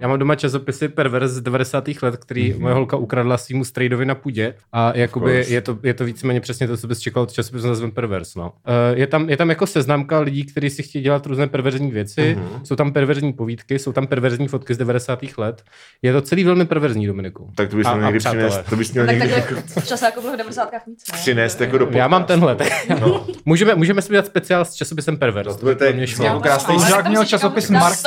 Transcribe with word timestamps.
Já 0.00 0.08
mám 0.08 0.18
doma 0.18 0.34
časopisy 0.34 0.88
Perverz 0.88 1.30
z 1.30 1.40
90. 1.40 1.88
let, 2.02 2.16
který 2.16 2.52
mm-hmm. 2.52 2.60
moje 2.60 2.74
holka 2.74 2.96
ukradla 2.96 3.38
svýmu 3.38 3.64
strejdovi 3.64 4.06
na 4.06 4.14
půdě 4.14 4.54
a 4.72 4.92
jakoby 4.96 5.44
je 5.48 5.60
to, 5.60 5.78
je 5.82 5.94
to 5.94 6.04
víceméně 6.04 6.40
přesně 6.40 6.68
to, 6.68 6.76
co 6.76 6.86
bys 6.86 6.98
čekal 6.98 7.22
od 7.22 7.32
časopisu 7.32 7.62
s 7.62 7.64
názvem 7.64 7.90
Perverz. 7.90 8.34
No. 8.34 8.52
Uh, 8.92 8.98
je, 8.98 9.06
tam, 9.06 9.30
je 9.30 9.36
tam 9.36 9.48
jako 9.48 9.66
seznamka 9.66 10.20
lidí, 10.20 10.44
kteří 10.44 10.70
si 10.70 10.82
chtějí 10.82 11.04
dělat 11.04 11.26
různé 11.26 11.46
perverzní 11.46 11.90
věci, 11.90 12.36
mm-hmm. 12.38 12.62
jsou 12.62 12.76
tam 12.76 12.92
perverzní 12.92 13.32
povídky, 13.32 13.78
jsou 13.78 13.92
tam 13.92 14.06
perverzní 14.06 14.48
fotky 14.48 14.74
z 14.74 14.78
90. 14.78 15.20
let. 15.38 15.62
Je 16.02 16.12
to 16.12 16.20
celý 16.20 16.44
velmi 16.44 16.64
perverzní, 16.64 17.06
Dominiku. 17.06 17.52
Tak 17.54 17.68
to 17.70 17.76
bys 17.76 17.86
měl 17.86 18.02
někdy 18.02 18.18
přinést, 18.18 18.60
to 18.70 18.76
bys 18.76 18.92
měl 18.92 19.06
Tak 19.06 19.18
někdy 19.18 19.34
čase 19.86 20.04
jako 20.04 20.20
bylo 20.20 20.32
v 20.32 20.36
90. 20.36 20.70
nic, 20.86 21.12
ne? 21.12 21.18
přinést 21.18 21.60
jako 21.60 21.78
do 21.78 21.88
Já 21.90 22.08
mám 22.08 22.22
podcastu. 22.22 22.56
tenhle. 22.56 23.00
No. 23.00 23.26
můžeme, 23.44 23.74
můžeme 23.74 24.02
si 24.02 24.08
udělat 24.08 24.26
speciál 24.26 24.64
s 24.64 24.74
časopisem 24.74 25.16
Perverz. 25.16 25.46
No, 25.46 25.54
to 25.54 25.66
tak- 25.66 25.78
to 25.78 25.84
jako 25.84 26.78
Žák 26.88 27.02
tam 27.02 27.10
měl 27.12 27.24
časopis 27.24 27.70
Mark 27.70 27.98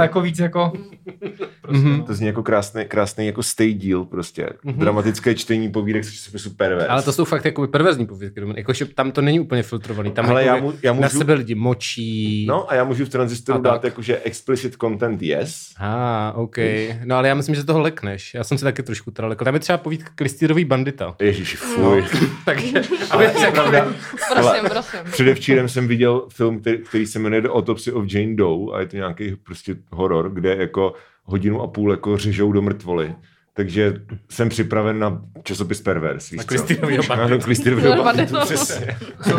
jako 0.00 0.20
víc 0.20 0.38
jako... 0.38 0.72
Prostě, 1.62 1.84
Mhm. 1.86 1.98
no. 1.98 2.04
To 2.04 2.14
zní 2.14 2.26
jako 2.26 2.42
krásný, 2.42 2.84
krásný 2.84 3.26
jako 3.26 3.42
stay 3.42 3.74
deal 3.74 4.04
prostě. 4.04 4.48
Mm-hmm. 4.64 4.76
Dramatické 4.76 5.34
čtení 5.34 5.70
povídek 5.70 6.04
z 6.04 6.12
časopisu 6.12 6.50
Pervers. 6.50 6.86
Ale 6.90 7.02
to 7.02 7.12
jsou 7.12 7.24
fakt 7.24 7.44
jako 7.44 7.66
perverzní 7.68 8.06
povídky. 8.06 8.40
Dominik. 8.40 8.58
Jakože 8.58 8.84
tam 8.84 9.12
to 9.12 9.22
není 9.22 9.40
úplně 9.40 9.62
filtrovaný. 9.62 10.10
Tam 10.10 10.26
Ale 10.30 10.44
jako 10.44 10.56
já 10.56 10.62
mu- 10.62 10.72
já 10.82 10.92
na 10.92 11.00
můžu- 11.00 11.18
sebe 11.18 11.34
lidi 11.34 11.54
močí. 11.54 12.46
No 12.48 12.70
a 12.70 12.74
já 12.74 12.84
můžu 12.84 13.04
v 13.04 13.08
transistoru 13.08 13.58
A 13.58 13.62
dát 13.62 13.72
tak. 13.72 13.84
jakože 13.84 14.20
explicit 14.24 14.76
content 14.80 15.22
yes. 15.22 15.74
Ah, 15.80 16.32
OK. 16.34 16.56
No 17.04 17.16
ale 17.16 17.28
já 17.28 17.34
myslím, 17.34 17.54
že 17.54 17.64
toho 17.64 17.80
lekneš. 17.80 18.34
Já 18.34 18.44
jsem 18.44 18.58
se 18.58 18.64
taky 18.64 18.82
trošku 18.82 19.10
teda 19.10 19.28
lekl. 19.28 19.44
Tam 19.44 19.54
je 19.54 19.60
třeba 19.60 19.78
povídka 19.78 20.10
Klistýrový 20.14 20.64
bandita. 20.64 21.16
Ježíš, 21.20 21.56
fuj. 21.56 22.04
Takže, 22.44 22.82
aby 23.10 23.26
Pravda. 23.52 23.86
Prosím, 24.32 24.64
prosím. 24.70 25.00
Předevčírem 25.12 25.68
jsem 25.68 25.88
viděl 25.88 26.26
film, 26.28 26.60
který, 26.60 26.78
který 26.78 27.06
se 27.06 27.18
jmenuje 27.18 27.40
The 27.42 27.48
Autopsy 27.48 27.92
of 27.92 28.04
Jane 28.14 28.34
Doe 28.34 28.74
a 28.76 28.80
je 28.80 28.86
to 28.86 28.96
nějaký 28.96 29.36
prostě 29.36 29.76
horor, 29.90 30.30
kde 30.34 30.56
jako 30.56 30.94
hodinu 31.26 31.62
a 31.62 31.66
půl 31.66 31.90
jako 31.90 32.16
řežou 32.18 32.52
do 32.52 32.62
mrtvoly. 32.62 33.14
Takže 33.54 33.94
jsem 34.30 34.48
připraven 34.48 34.98
na 34.98 35.22
časopis 35.42 35.80
Pervers. 35.80 36.30
Víš 36.30 36.38
Na 36.38 36.42
co? 36.44 36.48
Klistýrovýho 36.48 37.92
Ano, 37.92 37.96
No, 37.96 38.04
banditu, 38.04 38.36
přesně. 38.44 38.98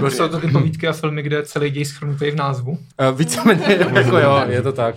Jsou, 0.09 0.27
to 0.29 0.39
ty 0.39 0.47
povídky 0.47 0.87
a 0.87 0.93
filmy, 0.93 1.21
kde 1.21 1.43
celý 1.43 1.69
děj 1.69 1.85
schrnutý 1.85 2.31
v 2.31 2.35
názvu. 2.35 2.71
Uh, 2.71 3.17
víceméně, 3.17 3.65
jako 3.93 4.17
jo, 4.17 4.43
je 4.47 4.61
to 4.61 4.73
tak. 4.73 4.95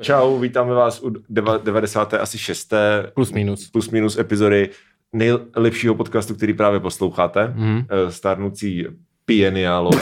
Čau, 0.00 0.38
vítáme 0.38 0.74
vás 0.74 1.02
u 1.02 1.10
deva- 1.10 1.62
90. 1.62 2.14
asi 2.14 2.38
6. 2.38 2.72
Plus 3.14 3.32
minus. 3.32 3.70
plus 3.70 3.90
minus 3.90 4.18
epizody 4.18 4.70
nejlepšího 5.12 5.94
podcastu, 5.94 6.34
který 6.34 6.54
právě 6.54 6.80
posloucháte, 6.80 7.52
mm. 7.56 7.82
starnoucí 8.08 8.86
Pieniálové. 9.24 10.00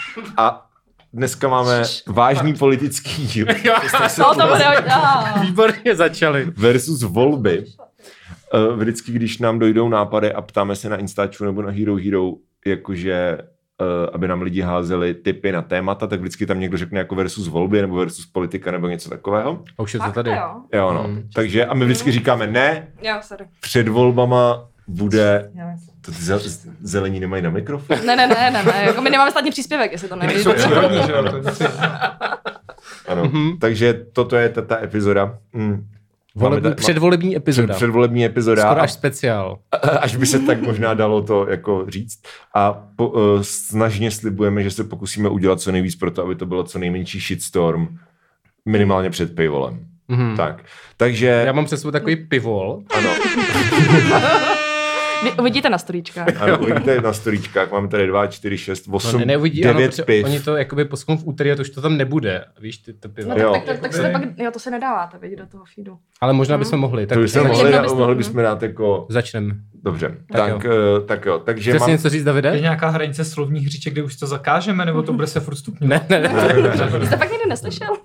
A 0.36 0.67
dneska 1.12 1.48
máme 1.48 1.82
vážný 2.06 2.54
politický 2.54 3.26
díl 3.26 3.46
No, 4.18 4.34
to 4.34 4.46
bude. 4.48 4.64
Výborně 5.40 5.94
začali. 5.96 6.44
versus 6.56 7.02
volby. 7.02 7.64
Eh, 8.54 8.76
Vždycky, 8.76 9.12
když 9.12 9.38
nám 9.38 9.58
dojdou 9.58 9.88
nápady 9.88 10.32
a 10.32 10.42
ptáme 10.42 10.76
se 10.76 10.88
na 10.88 10.96
Instaču 10.96 11.44
nebo 11.44 11.62
na 11.62 11.70
Hero 11.70 11.96
Hero, 11.96 12.30
jakože 12.66 13.38
eh, 13.80 14.10
aby 14.12 14.28
nám 14.28 14.42
lidi 14.42 14.60
házeli 14.60 15.14
tipy 15.14 15.52
na 15.52 15.62
témata, 15.62 16.06
tak 16.06 16.20
vždycky 16.20 16.46
tam 16.46 16.60
někdo 16.60 16.78
řekne 16.78 16.98
jako 16.98 17.14
versus 17.14 17.48
volby 17.48 17.80
nebo 17.80 17.96
versus 17.96 18.26
politika 18.26 18.70
nebo 18.70 18.88
něco 18.88 19.10
takového. 19.10 19.64
A 19.78 19.82
už 19.82 19.94
je 19.94 20.00
to 20.00 20.12
tady. 20.12 20.30
jo. 20.30 20.54
Jo, 20.74 20.92
no. 20.92 21.04
Mm. 21.08 21.22
Takže 21.34 21.66
a 21.66 21.74
my 21.74 21.84
vždycky 21.84 22.12
říkáme 22.12 22.46
ne, 22.46 22.88
Jo, 23.02 23.14
sorry. 23.22 23.44
před 23.60 23.88
volbama 23.88 24.68
bude. 24.88 25.50
To 26.00 26.12
ty 26.12 26.18
ze- 26.22 26.70
zelení 26.80 27.20
nemají 27.20 27.42
na 27.42 27.50
mikrofon? 27.50 27.96
Ne, 28.06 28.16
ne, 28.16 28.26
ne, 28.26 28.50
ne, 28.50 28.62
ne, 28.62 28.82
jako 28.86 29.00
my 29.02 29.10
nemáme 29.10 29.30
státní 29.30 29.50
příspěvek, 29.50 29.92
jestli 29.92 30.08
to 30.08 30.16
neví. 30.16 30.34
Jsou 30.42 30.52
přírodní, 30.52 30.98
že 31.06 31.12
jo? 31.12 31.22
to 31.30 31.36
je- 31.36 31.68
Ano. 33.08 33.24
Mhm. 33.24 33.58
Takže 33.58 33.94
toto 34.12 34.36
je 34.36 34.48
ta, 34.48 34.82
epizoda. 34.82 35.38
Mm. 35.52 35.86
Volební, 36.34 36.74
předvolební 36.74 37.30
před, 37.30 37.36
epizoda. 37.36 37.74
předvolební 37.74 38.24
epizoda. 38.24 38.62
Skoro 38.62 38.80
a- 38.80 38.82
až 38.84 38.92
speciál. 38.92 39.58
až 40.00 40.16
by 40.16 40.26
se 40.26 40.38
tak 40.38 40.60
možná 40.62 40.94
dalo 40.94 41.22
to 41.22 41.46
jako 41.50 41.84
říct. 41.88 42.18
A 42.54 42.72
po, 42.96 43.08
uh, 43.08 43.20
snažně 43.42 44.10
slibujeme, 44.10 44.62
že 44.62 44.70
se 44.70 44.84
pokusíme 44.84 45.28
udělat 45.28 45.60
co 45.60 45.72
nejvíc 45.72 45.96
pro 45.96 46.10
to, 46.10 46.22
aby 46.24 46.34
to 46.34 46.46
bylo 46.46 46.64
co 46.64 46.78
nejmenší 46.78 47.20
shitstorm, 47.20 47.86
minimálně 48.66 49.10
před 49.10 49.34
pivolem. 49.34 49.80
Mhm. 50.08 50.36
Tak, 50.36 50.62
takže 50.96 51.26
Já 51.46 51.52
mám 51.52 51.64
přes 51.64 51.80
sebou 51.80 51.90
takový 51.90 52.16
pivol. 52.16 52.82
ano, 52.98 53.10
Vy 55.24 55.30
uvidíte 55.40 55.70
na 55.70 55.78
storíčkách. 55.78 56.42
ano, 56.42 56.58
uvidíte 56.58 57.00
na 57.00 57.12
storíčkách, 57.12 57.70
máme 57.72 57.88
tady 57.88 58.06
2, 58.06 58.26
4, 58.26 58.58
6, 58.58 58.86
No, 58.86 58.94
8, 58.96 59.18
ne, 59.20 59.26
neuvidí, 59.26 59.64
ano, 59.64 59.72
9 59.78 59.90
protože 59.90 60.02
piv. 60.02 60.24
oni 60.24 60.40
to 60.40 60.56
jakoby 60.56 60.84
posknou 60.84 61.16
v 61.16 61.26
úterý 61.26 61.52
a 61.52 61.56
to 61.56 61.62
už 61.62 61.70
to 61.70 61.80
tam 61.82 61.96
nebude. 61.96 62.44
Víš, 62.60 62.78
ty 62.78 62.92
to 62.92 63.08
pivo. 63.08 63.30
No 63.30 63.36
Jo. 63.36 63.52
tak, 63.52 63.64
tak, 63.64 63.72
tak, 63.74 63.80
tak 63.80 63.92
se 63.92 64.02
to 64.02 64.08
pak, 64.12 64.22
jo, 64.38 64.50
to 64.50 64.58
se 64.58 64.70
nedáváte, 64.70 65.18
viď, 65.18 65.38
do 65.38 65.46
toho 65.46 65.64
feedu. 65.74 65.98
Ale 66.20 66.32
možná 66.32 66.58
bychom 66.58 66.80
mohli. 66.80 67.06
Tak 67.06 67.16
To 67.18 67.22
bychom 67.22 67.42
Tak 67.42 67.52
mohli, 67.52 67.72
mohli 67.94 68.14
bychom 68.14 68.42
dát 68.42 68.62
jako... 68.62 69.06
Začneme. 69.10 69.54
Dobře, 69.84 70.16
Tak 70.32 70.52
tak, 70.52 70.62
tak, 70.62 70.72
tak 71.06 71.26
jo. 71.26 71.38
Takže 71.38 71.70
Chceš 71.70 71.80
si 71.80 71.82
mám, 71.82 71.90
něco 71.90 72.08
říct, 72.08 72.24
Davide? 72.24 72.48
Je 72.48 72.60
nějaká 72.60 72.88
hranice 72.88 73.24
slovních 73.24 73.66
hříček, 73.66 73.92
kde 73.92 74.02
už 74.02 74.16
to 74.16 74.26
zakážeme, 74.26 74.84
nebo 74.84 75.02
to 75.02 75.12
bude 75.12 75.26
se 75.26 75.40
furt 75.40 75.56
stupňovat? 75.56 76.08
Ne, 76.10 76.20
ne, 76.20 76.28
ne, 76.28 77.06
Jste 77.06 77.16
fakt 77.16 77.30
někdy 77.30 77.48
neslyšel? 77.48 77.88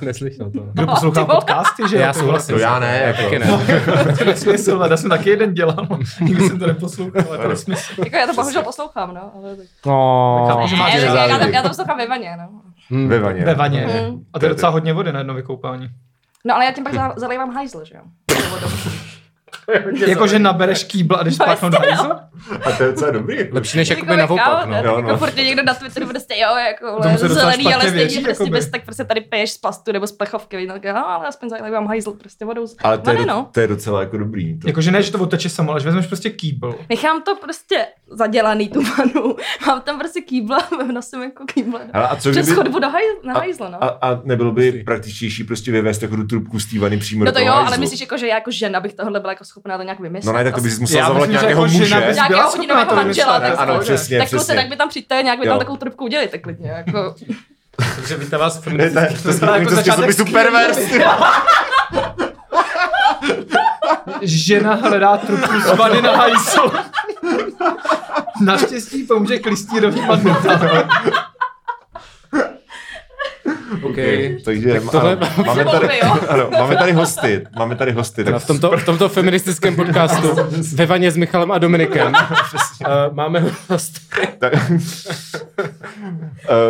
neslyšel 0.00 0.50
to. 0.50 0.60
Kdo 0.72 0.86
poslouchá 0.86 1.20
ty 1.20 1.26
vole. 1.26 1.40
podcasty, 1.40 1.82
že 1.90 1.96
jo? 1.96 2.02
Já 2.02 2.12
souhlasím. 2.12 2.54
To 2.54 2.60
já 2.60 2.78
ne, 2.78 2.98
Já 3.02 3.06
jako. 3.08 3.22
taky 3.22 3.38
ne. 3.38 3.46
vole? 3.46 3.64
To 4.18 4.24
je 4.24 4.26
nesmysl, 4.26 4.86
já 4.90 4.96
jsem 4.96 5.10
taky 5.10 5.30
jeden 5.30 5.54
dělal. 5.54 5.88
Nikdy 6.20 6.48
jsem 6.48 6.58
to 6.58 6.66
neposlouchal, 6.66 7.22
ale 7.28 7.36
to 7.36 7.42
je 7.42 7.48
nesmysl. 7.48 7.92
jako 8.04 8.16
já 8.16 8.26
to 8.26 8.34
bohužel 8.34 8.62
poslouchám, 8.62 9.14
no. 9.14 9.30
Ale 9.36 9.56
tak. 9.56 9.66
No, 9.86 10.46
já, 11.52 11.62
to, 11.62 11.68
poslouchám 11.68 11.98
ve 11.98 12.06
vaně, 12.06 12.36
no. 12.38 12.48
hm. 12.90 13.08
ve 13.08 13.18
vaně. 13.18 13.44
Ve 13.44 13.54
vaně. 13.54 13.86
Mhm. 13.86 14.24
A 14.32 14.38
to 14.38 14.44
je 14.44 14.48
docela 14.48 14.72
hodně 14.72 14.92
vody 14.92 15.12
na 15.12 15.18
jedno 15.18 15.34
vykoupání. 15.34 15.88
No 16.44 16.54
ale 16.54 16.64
já 16.64 16.72
tím 16.72 16.84
pak 16.84 16.94
za- 16.94 17.14
zalejvám 17.16 17.54
hajzl, 17.54 17.84
že 17.84 17.94
jo. 17.94 18.02
Jakože 20.06 20.38
nabereš 20.38 20.84
kýbl 20.84 21.16
a 21.16 21.22
jdeš 21.22 21.34
spáchnout 21.34 21.72
do 21.72 21.78
hajzlu? 21.78 22.10
A 22.64 22.72
to 22.76 22.82
je 22.82 22.90
docela 22.90 23.10
dobrý. 23.10 23.36
Jako. 23.36 23.54
Lepší 23.54 23.78
než 23.78 23.88
jakoby 23.88 24.12
Jako 24.12 24.36
naopak, 24.36 24.60
kámo, 24.60 24.66
no. 24.66 24.76
tak 24.76 24.84
Jo, 24.84 24.96
jako 24.96 25.08
no. 25.08 25.16
furt 25.16 25.38
je 25.38 25.44
někdo 25.44 25.62
na 25.62 25.74
Twitteru 25.74 26.06
prostě 26.06 26.34
jo, 26.34 26.56
jako 26.56 26.92
vole, 26.92 27.18
zelený, 27.18 27.74
ale 27.74 27.88
stejně 27.88 28.20
prostě 28.20 28.28
jakoby. 28.28 28.50
bez, 28.50 28.70
tak 28.70 28.84
prostě 28.84 29.04
tady 29.04 29.20
piješ 29.20 29.50
z 29.50 29.58
plastu 29.58 29.92
nebo 29.92 30.06
z 30.06 30.12
plechovky, 30.12 30.66
tak 30.66 30.84
no, 30.84 31.08
ale 31.08 31.26
aspoň 31.26 31.48
zalejvám 31.48 31.86
hajzl 31.86 32.12
prostě 32.12 32.44
vodou. 32.44 32.66
Ale 32.82 32.98
to 32.98 33.10
je, 33.10 33.26
no. 33.26 33.48
to 33.52 33.60
je 33.60 33.66
docela 33.66 34.00
jako 34.00 34.18
dobrý. 34.18 34.58
Jakože 34.66 34.90
ne, 34.90 35.02
že 35.02 35.12
to 35.12 35.18
oteče 35.18 35.48
samo, 35.48 35.70
ale 35.70 35.80
že 35.80 35.86
vezmeš 35.86 36.06
prostě 36.06 36.30
kýbl. 36.30 36.74
Nechám 36.88 37.22
to 37.22 37.36
prostě 37.36 37.86
zadělaný 38.10 38.68
tu 38.68 38.82
vanu. 38.82 39.36
Mám 39.66 39.80
tam 39.80 39.98
prostě 39.98 40.20
kýbla, 40.20 40.68
nosím 40.92 41.22
jako 41.22 41.44
kýble. 41.44 41.80
Hele, 41.92 42.08
a 42.08 42.16
co 42.16 42.30
Přes 42.30 42.46
kdyby, 42.46 42.56
chodbu 42.56 42.78
do 42.78 42.88
hajzl, 42.88 43.20
na 43.22 43.34
hajzl, 43.34 43.68
no. 43.70 43.84
a, 43.84 43.88
a 43.88 44.20
nebylo 44.24 44.52
by 44.52 44.72
praktičtější 44.72 45.44
prostě 45.44 45.72
vyvést 45.72 46.00
takovou 46.00 46.22
trubku 46.22 46.60
z 46.60 46.66
té 46.66 46.78
vany 46.78 46.96
přímo 46.98 47.24
No 47.24 47.30
do 47.30 47.32
to 47.32 47.38
toho 47.38 47.60
jo, 47.60 47.66
ale 47.66 47.78
myslíš, 47.78 48.00
jako, 48.00 48.16
že 48.18 48.26
já 48.26 48.34
jako 48.34 48.50
žena 48.50 48.80
bych 48.80 48.94
tohle 48.94 49.20
byla 49.20 49.32
jako 49.32 49.44
schopná 49.56 49.76
to 49.76 49.82
nějak 49.82 50.00
vymyslet? 50.00 50.32
No 50.32 50.38
ne, 50.38 50.44
tak 50.44 50.54
to 50.54 50.60
bys 50.60 50.78
musel 50.78 51.06
zavolat 51.06 51.28
nějakého 51.28 51.64
jako 51.64 51.72
muže. 51.78 51.94
bys- 51.94 52.14
Nějakého 52.14 52.50
hodinového 52.50 52.86
to 52.88 52.96
manžela, 52.96 53.40
tak 53.40 53.54
Ano, 53.56 53.74
to 53.74 53.80
přesně, 53.80 54.18
tak 54.18 54.28
kluci, 54.28 54.44
přesně. 54.44 54.54
tak 54.54 54.68
by 54.68 54.76
tam 54.76 54.88
přijďte, 54.88 55.22
nějak 55.22 55.38
by 55.40 55.46
Jo. 55.46 55.52
tam 55.52 55.58
takovou 55.58 55.76
trubku 55.76 56.04
udělali, 56.04 56.28
klidně, 56.28 56.70
jako. 56.70 57.14
Takže 57.96 58.16
víte 58.16 58.36
vás 58.38 58.64
Ne, 58.66 58.90
ne, 58.90 59.08
to 59.16 59.22
To 59.22 59.32
znamená 59.32 59.56
je 59.56 59.60
jako 59.62 59.70
to 59.70 59.76
začátek. 59.76 60.32
Pervers. 60.32 60.78
Žena 64.22 64.74
hledá 64.74 65.16
trubku 65.16 65.60
z 65.60 65.76
vany 65.76 66.02
na 66.02 66.16
hajzl. 66.16 66.70
Naštěstí 68.40 69.02
pomůže 69.02 69.38
klistýrový 69.38 70.00
bandita. 70.06 70.60
OK. 73.86 73.96
Takže 74.44 74.72
Tak 74.72 74.90
tohle- 74.90 75.16
ano, 75.16 75.44
máme, 75.46 75.64
tady, 75.64 76.00
ano, 76.28 76.50
máme 76.50 76.76
tady 76.76 76.92
hosty. 76.92 77.46
Máme 77.58 77.76
tady 77.76 77.92
hosty. 77.92 78.24
Tak 78.24 78.32
No, 78.32 78.38
v, 78.40 78.46
tomto, 78.46 78.76
v 78.76 78.84
tomto 78.84 79.08
feministickém 79.08 79.76
podcastu 79.76 80.28
ve 80.74 80.86
vaně 80.86 81.10
s 81.10 81.16
Michalem 81.16 81.52
a 81.52 81.58
Dominikem 81.58 82.06
uh, 82.80 83.14
máme 83.14 83.44
host. 83.68 83.92
tak, 84.38 84.52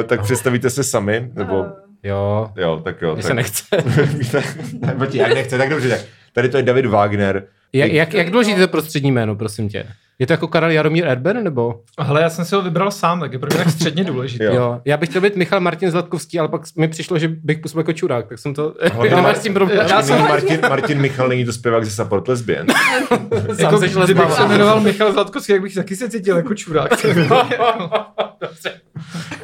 Eh, 0.00 0.03
tak 0.05 0.22
představíte 0.22 0.70
se 0.70 0.85
sami, 0.85 1.31
nebo... 1.35 1.64
Jo, 2.02 2.50
Jo, 2.56 2.81
tak 2.85 3.02
jo. 3.02 3.12
mně 3.14 3.23
tak, 3.23 3.29
se 3.29 3.35
nechce. 3.35 3.64
ne, 4.81 4.94
počkej, 4.99 5.20
jak 5.20 5.35
nechce, 5.35 5.58
tak 5.58 5.70
dobře, 5.70 5.88
tak 5.88 6.00
tady 6.32 6.49
to 6.49 6.56
je 6.56 6.62
David 6.62 6.87
Wagner. 6.87 7.43
Jak, 7.73 7.93
jak, 7.93 8.14
jak 8.14 8.31
důležité 8.31 8.61
je 8.61 8.67
to 8.67 8.70
prostřední 8.70 9.12
jméno, 9.12 9.35
prosím 9.37 9.69
tě? 9.69 9.87
Je 10.19 10.27
to 10.27 10.33
jako 10.33 10.49
Karel 10.49 10.71
Jaromír 10.71 11.07
Edben, 11.07 11.45
nebo? 11.45 11.81
Hele, 12.01 12.23
já 12.23 12.31
jsem 12.31 12.45
si 12.45 12.55
ho 12.55 12.63
vybral 12.63 12.91
sám, 12.91 13.21
tak 13.21 13.33
je 13.33 13.39
pro 13.39 13.49
mě 13.55 13.65
tak 13.65 13.71
středně 13.73 14.05
důležitý. 14.05 14.45
Jo. 14.45 14.55
Jo. 14.55 14.81
Já 14.85 14.97
bych 14.97 15.09
chtěl 15.09 15.21
být 15.21 15.37
Michal 15.37 15.61
Martin 15.61 15.91
Zlatkovský, 15.91 16.39
ale 16.39 16.49
pak 16.49 16.63
mi 16.77 16.89
přišlo, 16.89 17.19
že 17.19 17.29
bych 17.29 17.59
působil 17.59 17.81
jako 17.81 17.93
čurák, 17.93 18.29
tak 18.29 18.39
jsem 18.39 18.55
to... 18.55 18.75
Hlavně 18.93 19.35
s 19.35 19.43
tím 19.43 19.55
problém. 19.55 19.87
Já 19.89 20.03
jsem 20.03 20.19
Martin, 20.19 20.61
Martin 20.69 21.01
Michal, 21.01 21.29
není 21.29 21.45
to 21.45 21.53
zpěvák 21.53 21.85
ze 21.85 21.91
Support 21.91 22.29
Lesbian. 22.29 22.67
Jako, 23.59 23.79
seš 23.79 23.95
kdybych 24.05 24.33
se 24.33 24.49
jmenoval 24.49 24.81
Michal 24.81 25.13
Zlatkovský, 25.13 25.53
jak 25.53 25.63
bych 25.63 25.75
taky 25.75 25.97
se 25.97 26.11
cítil 26.11 26.37
jako 26.37 26.55
čurák. 26.55 26.91
Dobře. 28.41 28.81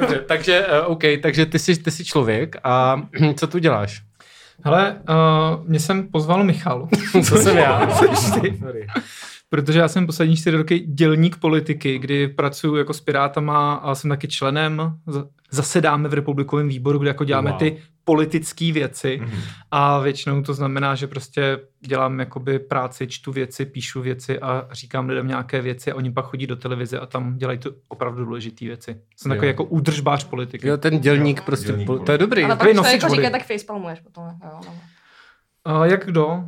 Dobře, 0.01 0.25
takže 0.27 0.67
uh, 0.67 0.93
OK, 0.93 1.03
takže 1.23 1.47
ty 1.47 1.59
jsi, 1.59 1.77
ty 1.77 1.91
jsi 1.91 2.05
člověk 2.05 2.57
a 2.65 3.03
co 3.37 3.47
tu 3.47 3.59
děláš? 3.59 4.03
Hele, 4.65 4.97
uh, 5.09 5.69
mě 5.69 5.81
jsem 5.81 6.09
pozval 6.09 6.45
Michalu. 6.45 6.89
Co 7.25 7.37
jsem 7.37 7.59
já? 7.59 7.91
Sorry. 8.15 8.87
Protože 9.53 9.79
já 9.79 9.89
jsem 9.89 10.07
poslední 10.07 10.37
čtyři 10.37 10.57
roky 10.57 10.79
dělník 10.79 11.37
politiky, 11.37 11.99
kdy 11.99 12.29
pracuji 12.29 12.77
jako 12.77 12.93
s 12.95 13.01
Pirátama 13.01 13.75
a 13.75 13.95
jsem 13.95 14.09
taky 14.11 14.29
členem, 14.29 14.97
zasedáme 15.51 16.09
v 16.09 16.15
republikovém 16.15 16.69
výboru, 16.69 16.99
kde 16.99 17.09
jako 17.11 17.25
děláme 17.25 17.51
Wow. 17.51 17.59
ty 17.59 17.77
politické 18.05 18.73
věci 18.73 19.19
Mhm. 19.23 19.31
a 19.71 19.99
většinou 19.99 20.43
to 20.43 20.55
znamená, 20.55 20.95
že 20.95 21.07
prostě 21.07 21.59
dělám 21.87 22.19
jakoby 22.21 22.59
práci, 22.59 23.07
čtu 23.07 23.33
věci, 23.33 23.65
píšu 23.67 24.01
věci 24.03 24.39
a 24.41 24.69
říkám 24.73 25.09
lidem 25.09 25.29
nějaké 25.29 25.61
věci 25.63 25.93
a 25.93 25.95
oni 25.97 26.11
pak 26.13 26.25
chodí 26.25 26.47
do 26.47 26.57
televize 26.57 26.99
a 26.99 27.07
tam 27.07 27.39
dělají 27.39 27.59
to 27.59 27.71
opravdu 27.89 28.25
důležité 28.25 28.65
věci. 28.65 28.97
Jsem 29.17 29.31
takový 29.31 29.47
Jo. 29.47 29.51
jako 29.51 29.65
údržbář 29.65 30.25
politiky. 30.25 30.69
Jo, 30.69 30.77
ten 30.77 30.99
dělník 31.01 31.43
prostě, 31.43 31.67
dělník 31.67 31.87
pol- 31.89 31.99
to 31.99 32.13
je 32.13 32.19
dobrý. 32.19 32.45
Ale 32.45 32.57
Takový 32.57 32.75
pak 32.75 32.85
člověk 32.85 33.03
vody. 33.03 33.17
říká, 33.23 33.31
tak 33.31 33.47
facepalmuješ 33.47 34.01
potom. 34.01 34.25
Jo, 34.45 34.61
no. 34.67 34.75
A 35.65 35.87
jak 35.87 36.07
kdo? 36.07 36.45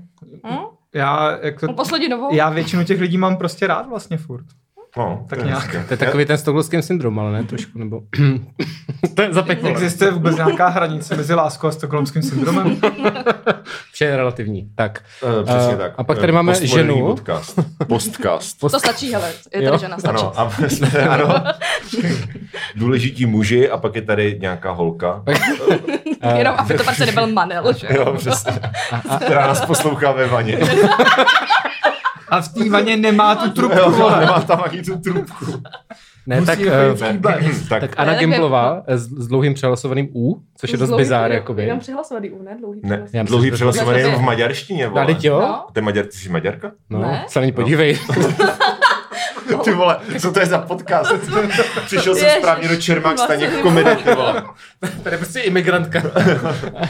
Hm? 0.46 0.56
Já, 0.94 1.38
jako, 1.42 1.66
No, 1.66 1.72
poslední 1.74 2.08
dobou. 2.08 2.34
já 2.34 2.50
většinu 2.50 2.84
těch 2.84 3.00
lidí 3.00 3.18
mám 3.18 3.36
prostě 3.36 3.66
rád 3.66 3.88
vlastně 3.88 4.16
furt. 4.16 4.44
No, 4.96 5.26
Tak 5.28 5.38
to 5.38 5.44
je 5.44 5.48
nějak. 5.50 5.70
To 5.88 5.94
je 5.94 5.96
takový 5.96 6.24
ten 6.24 6.38
stokholmský 6.38 6.82
syndrom, 6.82 7.18
ale 7.18 7.32
ne 7.32 7.44
trošku, 7.44 7.78
nebo... 7.78 8.00
to 9.14 9.22
je 9.22 9.32
za 9.34 9.42
pěkný. 9.42 9.70
Existuje 9.70 10.10
vůbec 10.10 10.36
nějaká 10.36 10.68
hranice 10.68 11.16
mezi 11.16 11.34
láskou 11.34 11.66
a 11.66 11.72
stokholmským 11.72 12.22
syndromem? 12.22 12.76
Vše 13.92 14.04
je 14.04 14.16
relativní. 14.16 14.70
Tak. 14.74 15.02
Eh, 15.40 15.44
Přesně 15.44 15.74
Eh, 15.74 15.76
tak. 15.76 15.92
a 15.98 16.04
pak 16.04 16.18
tady 16.18 16.32
máme 16.32 16.52
Postmoderní 16.52 16.94
ženu. 16.96 17.06
Podcast. 17.06 17.58
Postcast. 17.88 18.60
To 18.60 18.68
stačí, 18.80 19.12
hele, 19.12 19.32
je 19.54 19.62
Jo? 19.64 19.70
tady 19.70 19.80
žena, 19.80 19.98
stačí. 19.98 20.14
Ano, 20.14 20.40
a 20.40 20.50
jsme, 20.68 20.88
ano. 21.08 21.44
Důležití 22.76 23.26
muži 23.26 23.70
a 23.70 23.76
pak 23.76 23.94
je 23.96 24.02
tady 24.02 24.38
nějaká 24.40 24.70
holka. 24.70 25.22
Eh, 26.20 26.38
Jenom, 26.38 26.54
aby 26.58 26.74
to 26.74 26.84
pak 26.84 26.94
se 26.94 27.06
nebyl 27.06 27.26
manel, 27.26 27.72
že 27.72 27.86
Jo, 27.90 28.14
přesně. 28.18 28.52
Která 29.24 29.46
nás 29.46 29.64
poslouchá 29.66 30.12
ve 30.12 30.26
vaně. 30.26 30.58
A 32.34 32.40
v 32.40 32.48
té 32.48 32.70
vaně 32.70 32.96
nemá 32.96 33.34
tu 33.34 33.50
trubku, 33.50 33.78
Jo, 33.78 34.16
nemá 34.20 34.40
tam 34.40 34.62
ani 34.70 34.82
tu 34.82 34.98
trubku. 34.98 35.44
Ne, 36.26 36.36
Musí 36.40 36.46
tak, 36.46 36.58
být 36.58 36.68
eh, 36.68 37.68
tak, 37.68 37.80
tak 37.80 37.94
Anna 37.96 38.12
tak 38.12 38.20
Gimplová 38.20 38.82
s, 38.86 39.02
s 39.02 39.26
dlouhým 39.26 39.54
přehlasovaným 39.54 40.08
U, 40.14 40.42
což 40.56 40.70
je 40.70 40.78
dost 40.78 40.88
Dlouhý- 40.90 40.98
bizár, 40.98 41.32
jakoby. 41.32 41.62
Jenom 41.62 41.78
přihlasovaný 41.78 42.30
U, 42.30 42.42
ne? 42.42 42.56
Dlouhý 42.60 42.80
ne, 42.84 42.96
myslím, 43.02 43.24
dlouhý 43.26 43.50
přehlasovaný 43.50 43.98
jenom 43.98 44.14
v 44.14 44.20
maďarštině, 44.20 44.88
vole. 44.88 45.02
Ale 45.02 45.16
jo? 45.22 45.40
No. 45.40 45.64
Ty 45.72 45.80
Maďar, 45.80 46.04
ty 46.06 46.12
jsi 46.12 46.28
Maďarka? 46.28 46.70
No, 46.90 46.98
Ne? 47.00 47.24
se 47.28 47.40
na 47.40 47.46
ní 47.46 47.52
podívej. 47.52 47.98
Ty 49.64 49.72
vole, 49.72 49.96
co 50.20 50.32
to 50.32 50.40
je 50.40 50.46
za 50.46 50.58
podcast? 50.58 51.12
Přišel 51.86 52.14
jsem 52.14 52.28
správně 52.38 52.68
do 52.68 52.76
Čermák 52.76 53.18
staněk 53.18 53.60
komedy, 53.60 53.96
ty 53.96 54.14
vole. 54.14 54.42
to 55.02 55.08
je 55.08 55.16
prostě 55.18 55.40
imigrantka. 55.40 56.02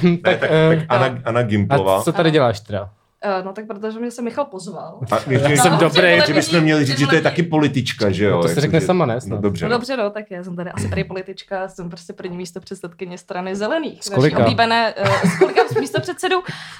Ne, 0.02 0.16
tak, 0.24 0.38
tak, 0.40 0.50
eh, 0.52 0.76
tak 0.76 0.78
Anna, 0.88 1.18
Anna 1.24 1.40
a 1.40 1.42
Gimplová. 1.42 2.02
co 2.02 2.12
tady 2.12 2.30
děláš 2.30 2.60
teda? 2.60 2.90
Eh, 3.26 3.42
No 3.42 3.52
tak 3.52 3.66
protože 3.66 3.98
mě 3.98 4.10
se 4.10 4.22
Michal 4.22 4.44
pozval. 4.44 5.00
A 5.10 5.18
my, 5.26 5.34
Já 5.34 5.48
jsem 5.62 5.78
dobrý, 5.78 6.20
že 6.26 6.34
bychom 6.34 6.60
měli 6.60 6.84
říct, 6.84 6.98
že 6.98 7.06
to 7.06 7.14
je 7.14 7.20
taky 7.20 7.42
politička, 7.42 8.10
že 8.10 8.24
jo? 8.24 8.36
No 8.36 8.42
to 8.42 8.48
se 8.48 8.52
jako, 8.52 8.60
řekne 8.60 8.80
že- 8.80 8.86
sama, 8.86 9.06
ne, 9.06 9.18
No, 9.26 9.38
dobře. 9.38 9.64
No 9.64 9.70
No. 9.70 9.76
dobře, 9.76 9.96
no, 9.96 10.10
tak 10.10 10.30
já 10.30 10.44
jsem 10.44 10.56
tady 10.56 10.70
asi 10.70 10.88
tady 10.88 11.04
politička, 11.04 11.68
jsem 11.68 11.88
prostě 11.88 12.12
první 12.12 12.36
místo 12.36 12.60
předsedkyně 12.60 13.18
strany 13.18 13.56
zelených. 13.56 14.04
Z 14.04 14.08
kolika? 14.08 14.38
Oblíbené, 14.38 14.94
uh, 15.00 15.30
z 15.30 15.38
kolika 15.38 15.62
místo 15.80 16.00
předsedu? 16.00 16.36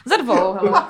Za 0.06 0.17
dvou, 0.17 0.52
hele. 0.52 0.82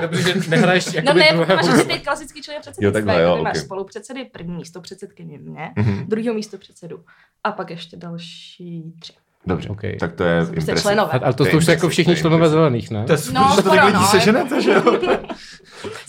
Dobře, 0.00 0.22
že 0.42 0.50
nehraješ 0.50 0.86
No 0.86 0.92
jakoby 0.94 1.20
ne, 1.20 1.28
druhého. 1.32 1.56
máš 1.56 1.68
asi 1.74 1.84
ty 1.88 1.98
klasický 1.98 2.42
člen 2.42 2.60
předsednictví. 2.60 2.84
Jo, 2.84 2.92
takhle, 2.92 3.14
jo, 3.14 3.20
jako 3.20 3.36
ty 3.36 3.42
máš 3.42 3.58
spolupředsedy, 3.58 4.24
první 4.24 4.56
místo 4.56 4.80
předsedkyně 4.80 5.38
mě, 5.38 5.72
Mhm. 5.76 6.04
druhého 6.08 6.34
místo 6.34 6.58
předsedu 6.58 7.00
a 7.44 7.52
pak 7.52 7.70
ještě 7.70 7.96
další 7.96 8.94
tři. 9.00 9.12
Dobře, 9.46 9.68
Ok. 9.68 9.80
tak 10.00 10.12
to 10.12 10.24
je 10.24 10.40
prostě 10.46 10.70
impresivní. 10.72 10.98
A, 10.98 11.02
ale 11.02 11.32
to, 11.32 11.36
To 11.36 11.44
je 11.44 11.50
to 11.50 11.56
už 11.56 11.64
jsou 11.64 11.70
jako 11.70 11.88
všichni 11.88 12.16
členové 12.16 12.48
zelených, 12.48 12.90
ne? 12.90 13.04
To 13.04 13.12
je 13.12 13.18
No, 13.32 13.48
že 13.50 13.56
to 13.56 13.62
skoro 13.62 13.76
tak 13.76 13.84
lidí 13.84 13.98
no, 13.98 14.06
seženete, 14.06 14.62
že 14.62 14.72
jo? 14.72 14.82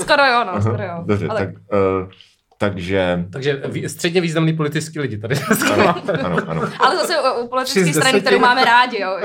Skoro 0.01 0.25
jo, 0.25 0.43
no, 0.53 0.61
skoro 0.61 0.83
jo. 0.83 1.03
Dobře, 1.05 1.27
Ale 1.27 1.39
tak, 1.39 1.49
uh, 1.49 2.09
takže... 2.57 3.25
Takže 3.29 3.61
středně 3.87 4.21
významný 4.21 4.53
politický 4.53 4.99
lidi 4.99 5.17
tady. 5.17 5.35
Ano, 5.73 5.95
ano, 6.23 6.37
ano. 6.47 6.61
Ale 6.79 6.97
zase 6.97 7.13
u, 7.19 7.43
u 7.43 7.47
politické 7.47 7.93
strany, 7.93 8.21
kterou 8.21 8.39
máme 8.39 8.65
rádi, 8.65 9.01
jo. 9.01 9.17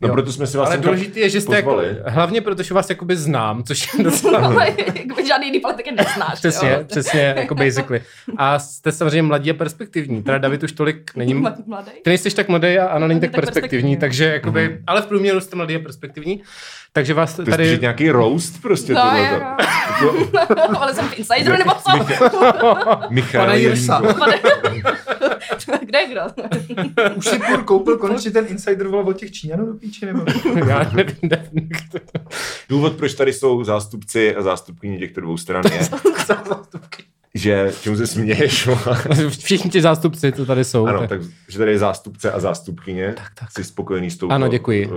No 0.00 0.08
Jo. 0.08 0.14
proto 0.14 0.32
jsme 0.32 0.46
si 0.46 0.56
vás 0.56 0.66
Ale 0.66 0.74
sem 0.76 0.84
důležité 0.84 1.20
je, 1.20 1.28
že 1.30 1.40
jste 1.40 1.56
jako, 1.56 1.82
hlavně 2.06 2.40
protože 2.40 2.74
vás 2.74 2.90
jakoby 2.90 3.16
znám, 3.16 3.62
což 3.64 3.94
je 3.98 4.04
docela 4.04 4.40
No, 4.40 4.60
Jakoby 4.94 5.26
žádný 5.26 5.46
jiný 5.46 5.60
politiky 5.60 5.90
neznáš, 5.92 6.34
Přesně, 6.34 6.70
jo. 6.70 6.84
přesně, 6.86 7.34
jako 7.36 7.54
basically. 7.54 8.02
A 8.36 8.58
jste 8.58 8.92
samozřejmě 8.92 9.22
mladí 9.22 9.50
a 9.50 9.54
perspektivní. 9.54 10.22
Teda 10.22 10.38
David 10.38 10.62
už 10.62 10.72
tolik 10.72 11.10
není... 11.16 11.34
Mladý. 11.34 11.62
Ty 12.04 12.10
nejsi 12.10 12.34
tak 12.34 12.48
mladý 12.48 12.78
a 12.78 12.86
Anna 12.86 13.06
není 13.06 13.20
tak 13.20 13.30
tak 13.30 13.40
perspektivní, 13.40 13.70
perspektivní. 13.70 13.96
takže 13.96 14.24
jakoby, 14.24 14.80
ale 14.86 15.02
v 15.02 15.06
průměru 15.06 15.40
jste 15.40 15.56
mladý 15.56 15.76
a 15.76 15.78
perspektivní. 15.78 16.42
Takže 16.98 17.14
vás 17.14 17.34
To 17.34 17.42
je 17.42 17.46
tady... 17.46 17.68
spíš 17.68 17.80
nějaký 17.80 18.10
roast 18.10 18.62
prostě 18.62 18.94
No, 18.94 19.00
tohle. 19.02 19.28
jo, 19.32 19.40
jo. 20.02 20.28
Ale 20.78 20.94
jsem 20.94 21.08
v 21.08 21.18
insideru 21.18 21.56
nebo 21.58 21.70
co? 21.74 21.98
Michal 23.10 23.46
Pane 23.46 23.58
Jirsa. 23.58 24.02
Kde 25.84 25.98
je 25.98 26.08
kdo? 26.08 26.20
Už 27.16 27.26
si 27.26 27.38
půl 27.38 27.58
koupil 27.58 27.98
konečně 27.98 28.30
ten 28.30 28.46
insider 28.48 28.88
vole 28.88 29.02
od 29.04 29.12
těch 29.16 29.32
Číňanů 29.32 29.66
do 29.66 29.74
píči, 29.74 30.06
nebo? 30.06 30.24
Já 30.68 30.90
nevím, 30.92 31.16
nevím. 31.22 31.68
Důvod, 32.68 32.92
proč 32.96 33.14
tady 33.14 33.32
jsou 33.32 33.64
zástupci 33.64 34.36
a 34.36 34.42
zástupkyně 34.42 34.98
těchto 34.98 35.20
dvou 35.20 35.36
stran 35.36 35.64
je, 35.72 35.80
že 37.34 37.72
čemu 37.82 37.96
se 37.96 38.06
směješ? 38.06 38.68
Všichni 39.28 39.70
ti 39.70 39.80
zástupci, 39.82 40.32
co 40.32 40.46
tady 40.46 40.64
jsou. 40.64 40.86
ano, 40.86 40.98
tak- 41.00 41.08
tak, 41.08 41.20
že 41.48 41.58
tady 41.58 41.70
je 41.70 41.78
zástupce 41.78 42.32
a 42.32 42.40
zástupkyně. 42.40 43.12
Tak, 43.16 43.30
tak. 43.40 43.52
Jsi 43.52 43.64
spokojený 43.64 44.10
s 44.10 44.16
tou 44.16 44.28
Ano, 44.30 44.48
děkuji. 44.48 44.90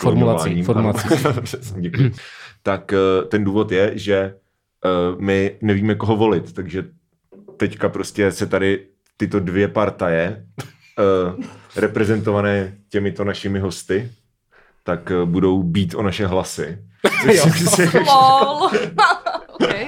Formulací, 0.00 0.62
formulací. 0.62 1.08
Děkuji. 1.76 2.12
tak 2.62 2.92
eh, 2.92 3.24
ten 3.28 3.44
důvod 3.44 3.72
je, 3.72 3.92
že 3.94 4.16
eh, 4.16 4.88
my 5.18 5.58
nevíme, 5.62 5.94
koho 5.94 6.16
volit, 6.16 6.52
takže 6.52 6.84
teďka 7.56 7.88
prostě 7.88 8.32
se 8.32 8.46
tady 8.46 8.86
tyto 9.16 9.40
dvě 9.40 9.68
partaje 9.68 10.46
eh, 10.98 11.44
reprezentované 11.76 12.74
těmito 12.88 13.24
našimi 13.24 13.58
hosty, 13.58 14.10
tak 14.84 15.12
budou 15.24 15.62
být 15.62 15.94
o 15.94 16.02
naše 16.02 16.26
hlasy. 16.26 16.78
Okay, 19.60 19.86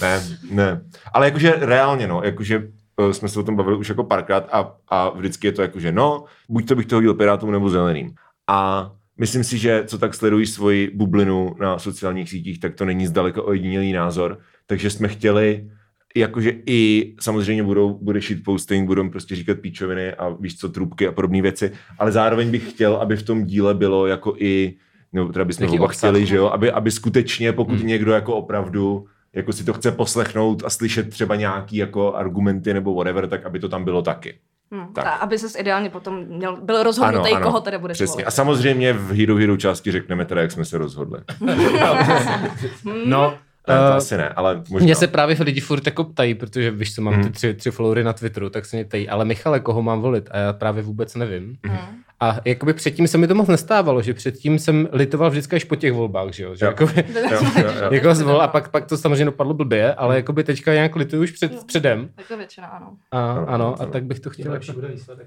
ne, 0.00 0.22
ne. 0.50 0.80
Ale 1.12 1.26
jakože 1.26 1.52
reálně, 1.58 2.06
no, 2.06 2.22
jakože 2.24 2.68
jsme 3.12 3.28
se 3.28 3.40
o 3.40 3.42
tom 3.42 3.56
bavili 3.56 3.76
už 3.76 3.88
jako 3.88 4.04
párkrát 4.04 4.48
a, 4.52 4.74
a 4.88 5.08
vždycky 5.08 5.46
je 5.46 5.52
to 5.52 5.62
jakože, 5.62 5.92
no, 5.92 6.24
buď 6.48 6.68
to 6.68 6.76
bych 6.76 6.86
to 6.86 6.96
hodil 6.96 7.14
Pirátům 7.14 7.52
nebo 7.52 7.70
Zeleným. 7.70 8.14
A 8.48 8.90
myslím 9.18 9.44
si, 9.44 9.58
že 9.58 9.84
co 9.86 9.98
tak 9.98 10.14
sledují 10.14 10.46
svoji 10.46 10.90
bublinu 10.94 11.56
na 11.60 11.78
sociálních 11.78 12.30
sítích, 12.30 12.60
tak 12.60 12.74
to 12.74 12.84
není 12.84 13.06
zdaleka 13.06 13.42
ojedinělý 13.42 13.92
názor. 13.92 14.38
Takže 14.66 14.90
jsme 14.90 15.08
chtěli, 15.08 15.70
jakože 16.16 16.52
i 16.66 17.14
samozřejmě 17.20 17.62
budou, 17.62 17.98
bude 18.02 18.20
shitposting, 18.20 18.86
budou 18.86 19.10
prostě 19.10 19.36
říkat 19.36 19.58
píčoviny 19.58 20.12
a 20.12 20.28
víš 20.28 20.58
co, 20.58 20.68
trubky 20.68 21.08
a 21.08 21.12
podobné 21.12 21.42
věci, 21.42 21.72
ale 21.98 22.12
zároveň 22.12 22.50
bych 22.50 22.70
chtěl, 22.70 22.96
aby 22.96 23.16
v 23.16 23.22
tom 23.22 23.44
díle 23.44 23.74
bylo 23.74 24.06
jako 24.06 24.34
i, 24.38 24.74
nebo 25.12 25.32
teda 25.32 25.44
bychom 25.44 25.68
oba 25.70 25.88
chtěli, 25.88 26.26
že 26.26 26.36
jo, 26.36 26.46
aby, 26.46 26.70
aby 26.72 26.90
skutečně, 26.90 27.52
pokud 27.52 27.78
Hmm. 27.78 27.86
někdo 27.86 28.12
jako 28.12 28.34
opravdu 28.36 29.06
jako 29.32 29.52
si 29.52 29.64
to 29.64 29.72
chce 29.72 29.92
poslechnout 29.92 30.62
a 30.66 30.70
slyšet 30.70 31.10
třeba 31.10 31.36
nějaký 31.36 31.76
jako 31.76 32.14
argumenty 32.14 32.74
nebo 32.74 32.94
whatever, 32.94 33.28
tak 33.28 33.46
aby 33.46 33.58
to 33.58 33.68
tam 33.68 33.84
bylo 33.84 34.02
taky. 34.02 34.34
Hmm, 34.72 34.92
Tak. 34.94 35.06
a 35.06 35.10
aby 35.10 35.38
ses 35.38 35.56
ideálně 35.58 35.90
potom 35.90 36.24
měl, 36.24 36.56
byl 36.56 36.82
rozhodnutý, 36.82 37.30
koho 37.42 37.60
teda 37.60 37.78
budeš 37.78 37.96
Přesně. 37.96 38.12
volit. 38.12 38.26
A 38.26 38.30
samozřejmě 38.30 38.92
v 38.92 39.10
Hero 39.18 39.36
Hero 39.36 39.56
části 39.56 39.92
řekneme 39.92 40.24
teda, 40.24 40.40
jak 40.42 40.52
jsme 40.52 40.64
se 40.64 40.78
rozhodli. 40.78 41.20
No, 43.06 43.34
Ne, 43.68 43.76
to 43.76 43.82
eh, 43.82 43.94
asi 43.96 44.16
ne, 44.16 44.28
ale 44.28 44.62
možná. 44.70 44.84
Mně 44.84 44.94
se 44.94 45.06
právě 45.06 45.36
lidi 45.40 45.60
furt 45.60 45.86
jako 45.86 46.04
ptají, 46.04 46.34
protože 46.34 46.70
víš, 46.70 46.94
co 46.94 47.02
mám 47.02 47.14
ty 47.14 47.20
Mhm. 47.20 47.32
tři, 47.32 47.54
tři 47.54 47.70
followery 47.70 48.04
na 48.04 48.12
Twitteru, 48.12 48.50
tak 48.50 48.64
se 48.64 48.76
mě 48.76 48.84
ptají, 48.84 49.08
ale 49.08 49.24
Michale, 49.24 49.60
koho 49.60 49.82
mám 49.82 50.00
volit? 50.00 50.28
A 50.30 50.38
já 50.38 50.52
právě 50.52 50.82
vůbec 50.82 51.14
nevím. 51.14 51.56
Hmm. 51.66 51.78
A 52.20 52.36
jakoby 52.44 52.72
předtím 52.72 53.08
se 53.08 53.18
mi 53.18 53.26
to 53.28 53.34
moc 53.34 53.48
nestávalo, 53.48 54.02
že 54.02 54.14
předtím 54.14 54.58
jsem 54.58 54.88
litoval 54.92 55.30
vždycky 55.30 55.56
až 55.56 55.64
po 55.64 55.76
těch 55.76 55.92
volbách, 55.92 56.32
že 56.32 56.44
jo? 56.44 56.54
Že 56.54 56.64
Jo. 56.64 56.70
jakoby, 56.70 57.04
Jo, 57.14 57.38
jo, 57.56 57.64
jo. 57.82 57.88
jako 57.92 58.14
zvol 58.14 58.42
a 58.42 58.48
pak, 58.48 58.68
pak 58.70 58.86
to 58.86 58.96
samozřejmě 58.96 59.24
dopadlo 59.24 59.54
blbě, 59.54 59.94
ale 59.94 60.16
jakoby 60.16 60.44
teďka 60.44 60.72
nějak 60.74 60.96
lituju 60.96 61.22
už 61.22 61.30
před, 61.30 61.64
předem. 61.66 62.08
Jako 62.18 62.36
většina, 62.36 62.66
ano. 62.66 62.86
A, 63.12 63.32
Ano, 63.32 63.44
ano, 63.48 63.74
a 63.82 63.86
tak 63.86 64.04
bych 64.04 64.20
to 64.20 64.30
chtěl. 64.30 64.52
lepší 64.52 64.72
bude 64.72 64.88
výsledek. 64.88 65.26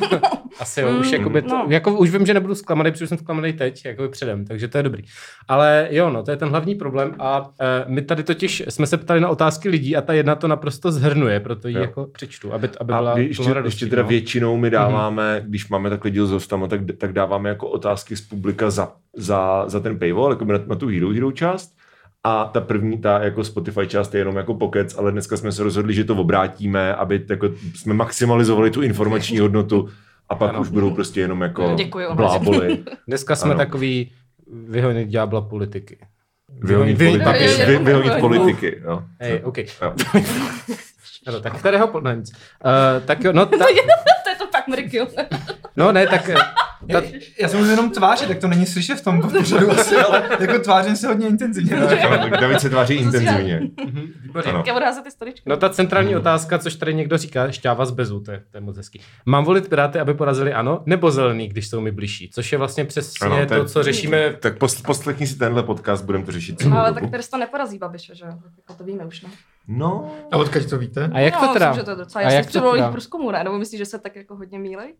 Asi 0.60 0.80
jo, 0.80 0.88
už, 1.00 1.06
Mm, 1.10 1.14
jakoby 1.14 1.42
to, 1.42 1.48
no. 1.48 1.66
jako, 1.68 1.92
už 1.98 2.10
vím, 2.10 2.26
že 2.26 2.34
nebudu 2.34 2.54
zklamaný, 2.54 2.90
protože 2.92 3.06
jsem 3.06 3.18
zklamaný 3.18 3.52
teď, 3.52 3.84
jakoby 3.84 4.08
předem, 4.08 4.44
takže 4.44 4.68
to 4.68 4.76
je 4.78 4.82
dobrý. 4.82 5.02
Ale 5.48 5.88
jo, 5.90 6.10
no, 6.10 6.22
to 6.22 6.30
je 6.30 6.36
ten 6.36 6.48
hlavní 6.48 6.74
problém 6.74 7.14
a 7.18 7.40
uh, 7.40 7.46
my 7.86 8.02
tady 8.02 8.22
totiž 8.22 8.62
jsme 8.68 8.86
se 8.86 8.96
ptali 8.96 9.20
na 9.20 9.28
otázky 9.28 9.68
lidí 9.68 9.96
a 9.96 10.00
ta 10.00 10.12
jedna 10.12 10.34
to 10.34 10.48
naprosto 10.48 10.92
zhrnuje, 10.92 11.40
proto 11.40 11.68
ji 11.68 11.74
Jo. 11.74 11.80
jako 11.80 12.06
přečtu, 12.12 12.52
aby, 12.52 12.68
aby 12.80 12.86
byla 12.86 13.12
A 13.12 13.18
ještě, 13.18 13.54
ještě 13.64 13.86
teda 13.86 14.02
no. 14.02 14.08
většinou 14.08 14.56
my 14.56 14.70
dáváme, 14.70 15.42
když 15.46 15.68
máme 15.68 15.90
takhle 15.90 16.09
díl 16.10 16.26
s 16.26 16.30
hostama, 16.30 16.66
tak, 16.66 16.80
tak 16.98 17.12
dáváme 17.12 17.48
jako 17.48 17.68
otázky 17.68 18.16
z 18.16 18.20
publika 18.20 18.70
za, 18.70 18.92
za, 19.16 19.64
za 19.68 19.80
ten 19.80 19.98
paywall, 19.98 20.30
jako 20.30 20.44
na, 20.44 20.58
na 20.66 20.74
tu 20.76 20.88
Hero 20.88 21.08
Hero 21.10 21.32
část. 21.32 21.72
A 22.24 22.44
ta 22.44 22.60
první, 22.60 22.98
ta 23.00 23.18
jako 23.24 23.44
Spotify 23.44 23.86
část 23.86 24.14
je 24.14 24.20
jenom 24.20 24.36
jako 24.36 24.54
pokec, 24.54 24.98
ale 24.98 25.12
dneska 25.12 25.36
jsme 25.36 25.52
se 25.52 25.62
rozhodli, 25.62 25.94
že 25.94 26.04
to 26.04 26.16
obrátíme, 26.16 26.94
aby 26.94 27.24
jako 27.30 27.48
jsme 27.74 27.94
maximalizovali 27.94 28.70
tu 28.70 28.82
informační 28.82 29.38
hodnotu 29.38 29.88
a 30.28 30.34
pak 30.34 30.50
Ano. 30.50 30.60
už 30.60 30.68
budou 30.68 30.90
prostě 30.90 31.20
jenom 31.20 31.40
jako 31.42 31.74
Děkuju. 31.76 32.14
bláboli. 32.14 32.78
Dneska 33.08 33.36
jsme 33.36 33.50
Ano. 33.50 33.58
takový 33.58 34.12
vyhoněný 34.64 35.10
ďábla 35.10 35.40
politiky. 35.40 35.98
Vyhonit, 36.62 36.98
Vy- 36.98 37.10
politiky, 37.10 37.38
vy- 37.46 37.64
vy, 37.66 37.76
vy- 37.78 37.84
vyhonit 37.84 38.14
vy- 38.14 38.20
politiky. 38.20 38.82
No. 38.86 39.04
Hej, 39.20 39.40
OK. 39.44 39.58
Jo. 39.58 39.94
ano, 41.26 41.40
tak 41.40 41.58
kterého 41.58 41.88
po... 41.88 42.00
No, 42.00 42.12
nic. 42.14 42.32
Uh, 42.64 43.06
tak 43.06 43.24
jo, 43.24 43.32
no, 43.32 43.46
ta, 43.46 43.56
to 44.24 44.30
je 44.30 44.36
to 44.38 44.46
fakt 44.52 44.68
mrkil. 44.68 45.06
No 45.80 45.92
ne, 45.92 46.06
tak... 46.06 46.28
eh, 46.28 46.34
Ta, 46.92 47.02
Já 47.40 47.48
jsem 47.48 47.60
už 47.60 47.68
jenom 47.68 47.90
tvářit, 47.90 48.28
tak 48.28 48.38
to 48.38 48.48
není 48.48 48.66
slyšet 48.66 48.94
v 48.94 49.04
tom 49.04 49.22
pořadu 49.38 49.70
asi, 49.70 49.96
ale 49.96 50.22
jako 50.40 50.58
tvářím 50.58 50.96
se 50.96 51.06
hodně 51.08 51.28
intenzivně. 51.28 51.76
No, 51.76 51.86
tak 51.86 52.30
David 52.40 52.60
se 52.60 52.70
tváří 52.70 52.94
intenzivně. 53.06 53.60
Ty 55.04 55.10
storičky. 55.10 55.42
no 55.46 55.56
ta 55.56 55.68
centrální 55.68 56.16
otázka, 56.16 56.58
což 56.58 56.74
tady 56.74 56.94
někdo 56.94 57.18
říká, 57.18 57.50
šťáva 57.50 57.84
z 57.86 57.90
bezu, 57.90 58.20
to 58.20 58.30
je, 58.30 58.42
to 58.50 58.56
je 58.56 58.60
moc 58.60 58.76
hezký. 58.76 59.00
Mám 59.26 59.44
volit 59.44 59.68
Piráty, 59.68 59.98
aby 59.98 60.14
porazili 60.14 60.52
ano, 60.52 60.82
nebo 60.86 61.10
zelený, 61.10 61.48
když 61.48 61.68
jsou 61.68 61.80
mi 61.80 61.90
bližší? 61.90 62.30
Což 62.34 62.52
je 62.52 62.58
vlastně 62.58 62.84
přesně 62.84 63.26
Ano, 63.26 63.46
to 63.46 63.54
je- 63.54 63.60
to, 63.60 63.66
co 63.66 63.82
řešíme 63.82 64.32
Tak 64.40 64.58
pos, 64.58 64.82
poslechni 64.82 65.26
si 65.26 65.38
tenhle 65.38 65.62
podcast, 65.62 66.04
budeme 66.04 66.24
to 66.24 66.32
řešit 66.32 66.60
celou 66.60 66.76
Ale 66.76 66.94
tak 66.94 67.10
Terz 67.10 67.28
to 67.28 67.36
neporazí 67.36 67.78
Babiše, 67.78 68.14
že 68.14 68.24
jo? 68.24 68.32
Jako 68.56 68.74
to 68.74 68.84
víme 68.84 69.04
už, 69.04 69.22
ne? 69.22 69.30
No, 69.68 70.12
A 70.32 70.36
odkud 70.36 70.70
to 70.70 70.78
víte? 70.78 71.10
A 71.14 71.18
jak 71.18 71.34
no, 71.34 71.46
to 71.48 71.52
teda? 71.52 71.68
Myslím, 71.68 71.80
že 71.80 71.84
to 71.84 71.90
je 71.90 71.96
docela 71.96 72.20
A 72.20 72.24
jasně 72.24 72.36
jak 72.36 72.44
z 72.44 72.46
to 72.46 72.50
předvolebních 72.50 72.82
teda? 72.84 72.92
průzkumů, 72.92 73.30
ne? 73.30 73.44
Nebo 73.44 73.58
myslíš, 73.58 73.78
že 73.78 73.86
se 73.86 73.98
tak 73.98 74.16
jako 74.16 74.36
hodně 74.36 74.58
mílej? 74.58 74.94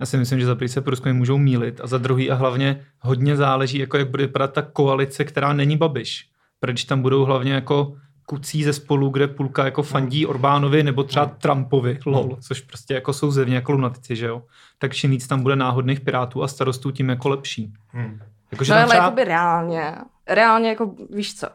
Já 0.00 0.06
si 0.06 0.16
myslím, 0.16 0.40
že 0.40 0.46
za 0.46 0.54
prvý 0.54 0.68
se 0.68 0.80
průzkumy 0.80 1.12
můžou 1.12 1.38
mílit 1.38 1.80
a 1.80 1.86
za 1.86 1.98
druhý 1.98 2.30
a 2.30 2.34
hlavně 2.34 2.86
hodně 3.00 3.36
záleží, 3.36 3.78
jako 3.78 3.96
jak 3.96 4.10
bude 4.10 4.26
vypadat 4.26 4.52
ta 4.52 4.62
koalice, 4.62 5.24
která 5.24 5.52
není 5.52 5.76
Babiš. 5.76 6.28
Protože 6.60 6.86
tam 6.86 7.02
budou 7.02 7.24
hlavně 7.24 7.52
jako 7.52 7.96
kucí 8.26 8.64
ze 8.64 8.72
spolu, 8.72 9.08
kde 9.10 9.28
půlka 9.28 9.64
jako 9.64 9.82
fandí 9.82 10.26
Orbánovi 10.26 10.82
nebo 10.82 11.02
třeba 11.04 11.26
Trumpovi, 11.26 11.98
lol, 12.06 12.36
což 12.40 12.60
prostě 12.60 12.94
jako 12.94 13.12
jsou 13.12 13.30
zevně 13.30 13.54
jako 13.54 13.72
lunatici, 13.72 14.16
že 14.16 14.26
jo. 14.26 14.42
Tak 14.78 14.94
čím 14.94 15.10
víc 15.10 15.26
tam 15.26 15.42
bude 15.42 15.56
náhodných 15.56 16.00
pirátů 16.00 16.42
a 16.42 16.48
starostů, 16.48 16.90
tím 16.90 17.08
jako 17.08 17.28
lepší. 17.28 17.72
Hmm. 17.88 18.20
Jakože 18.52 18.72
No 18.72 18.76
tam 18.76 18.82
ale 18.82 18.88
třeba... 18.90 19.04
jakoby 19.04 19.24
reálně, 19.24 19.94
reálně 20.28 20.68
jako 20.68 20.94
víš 21.10 21.34
co, 21.34 21.48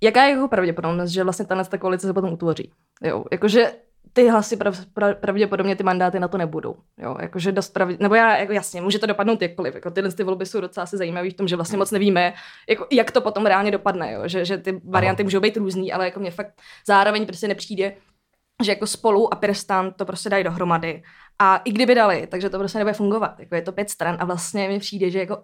jaká 0.00 0.22
je 0.22 0.30
jeho 0.30 0.48
pravděpodobnost, 0.48 1.10
že 1.10 1.24
vlastně 1.24 1.46
tahle 1.46 1.64
ta 1.64 1.78
koalice 1.78 2.06
se 2.06 2.12
potom 2.12 2.32
utvoří? 2.32 2.72
Jo, 3.02 3.24
jakože 3.32 3.72
ty 4.18 4.28
hlasy 4.28 4.56
prav, 4.56 4.86
prav, 4.86 5.16
pravděpodobně 5.16 5.76
ty 5.76 5.82
mandáty 5.82 6.20
na 6.20 6.28
to 6.28 6.38
nebudou. 6.38 6.76
Jo, 6.98 7.16
jakože 7.20 7.52
dost 7.52 7.72
pravdě, 7.72 7.96
nebo 8.00 8.14
já, 8.14 8.36
jako 8.36 8.52
jasně, 8.52 8.80
může 8.80 8.98
to 8.98 9.06
dopadnout 9.06 9.42
jakkoliv. 9.42 9.74
Jako 9.74 9.90
tyhle 9.90 10.12
ty 10.12 10.24
volby 10.24 10.46
jsou 10.46 10.60
docela 10.60 10.84
asi 10.84 10.96
zajímavé 10.96 11.30
v 11.30 11.34
tom, 11.34 11.48
že 11.48 11.56
vlastně 11.56 11.78
moc 11.78 11.90
nevíme, 11.90 12.34
jako, 12.68 12.86
jak 12.92 13.10
to 13.10 13.20
potom 13.20 13.46
reálně 13.46 13.70
dopadne. 13.70 14.12
Jo? 14.12 14.28
Že, 14.28 14.44
že 14.44 14.58
ty 14.58 14.80
varianty 14.84 15.24
můžou 15.24 15.40
být 15.40 15.56
různý, 15.56 15.92
ale 15.92 16.04
jako 16.04 16.20
mě 16.20 16.30
fakt 16.30 16.52
zároveň 16.86 17.26
prostě 17.26 17.48
nepřijde, 17.48 17.92
že 18.64 18.72
jako 18.72 18.86
spolu 18.86 19.34
a 19.34 19.36
Pirstan 19.36 19.92
to 19.92 20.04
prostě 20.04 20.28
dají 20.30 20.44
dohromady. 20.44 21.02
A 21.38 21.56
i 21.56 21.72
kdyby 21.72 21.94
dali, 21.94 22.26
takže 22.26 22.50
to 22.50 22.58
prostě 22.58 22.78
nebude 22.78 22.92
fungovat. 22.92 23.40
Jako 23.40 23.54
je 23.54 23.62
to 23.62 23.72
pět 23.72 23.90
stran 23.90 24.16
a 24.20 24.24
vlastně 24.24 24.68
mi 24.68 24.78
přijde, 24.78 25.10
že 25.10 25.18
jako. 25.18 25.42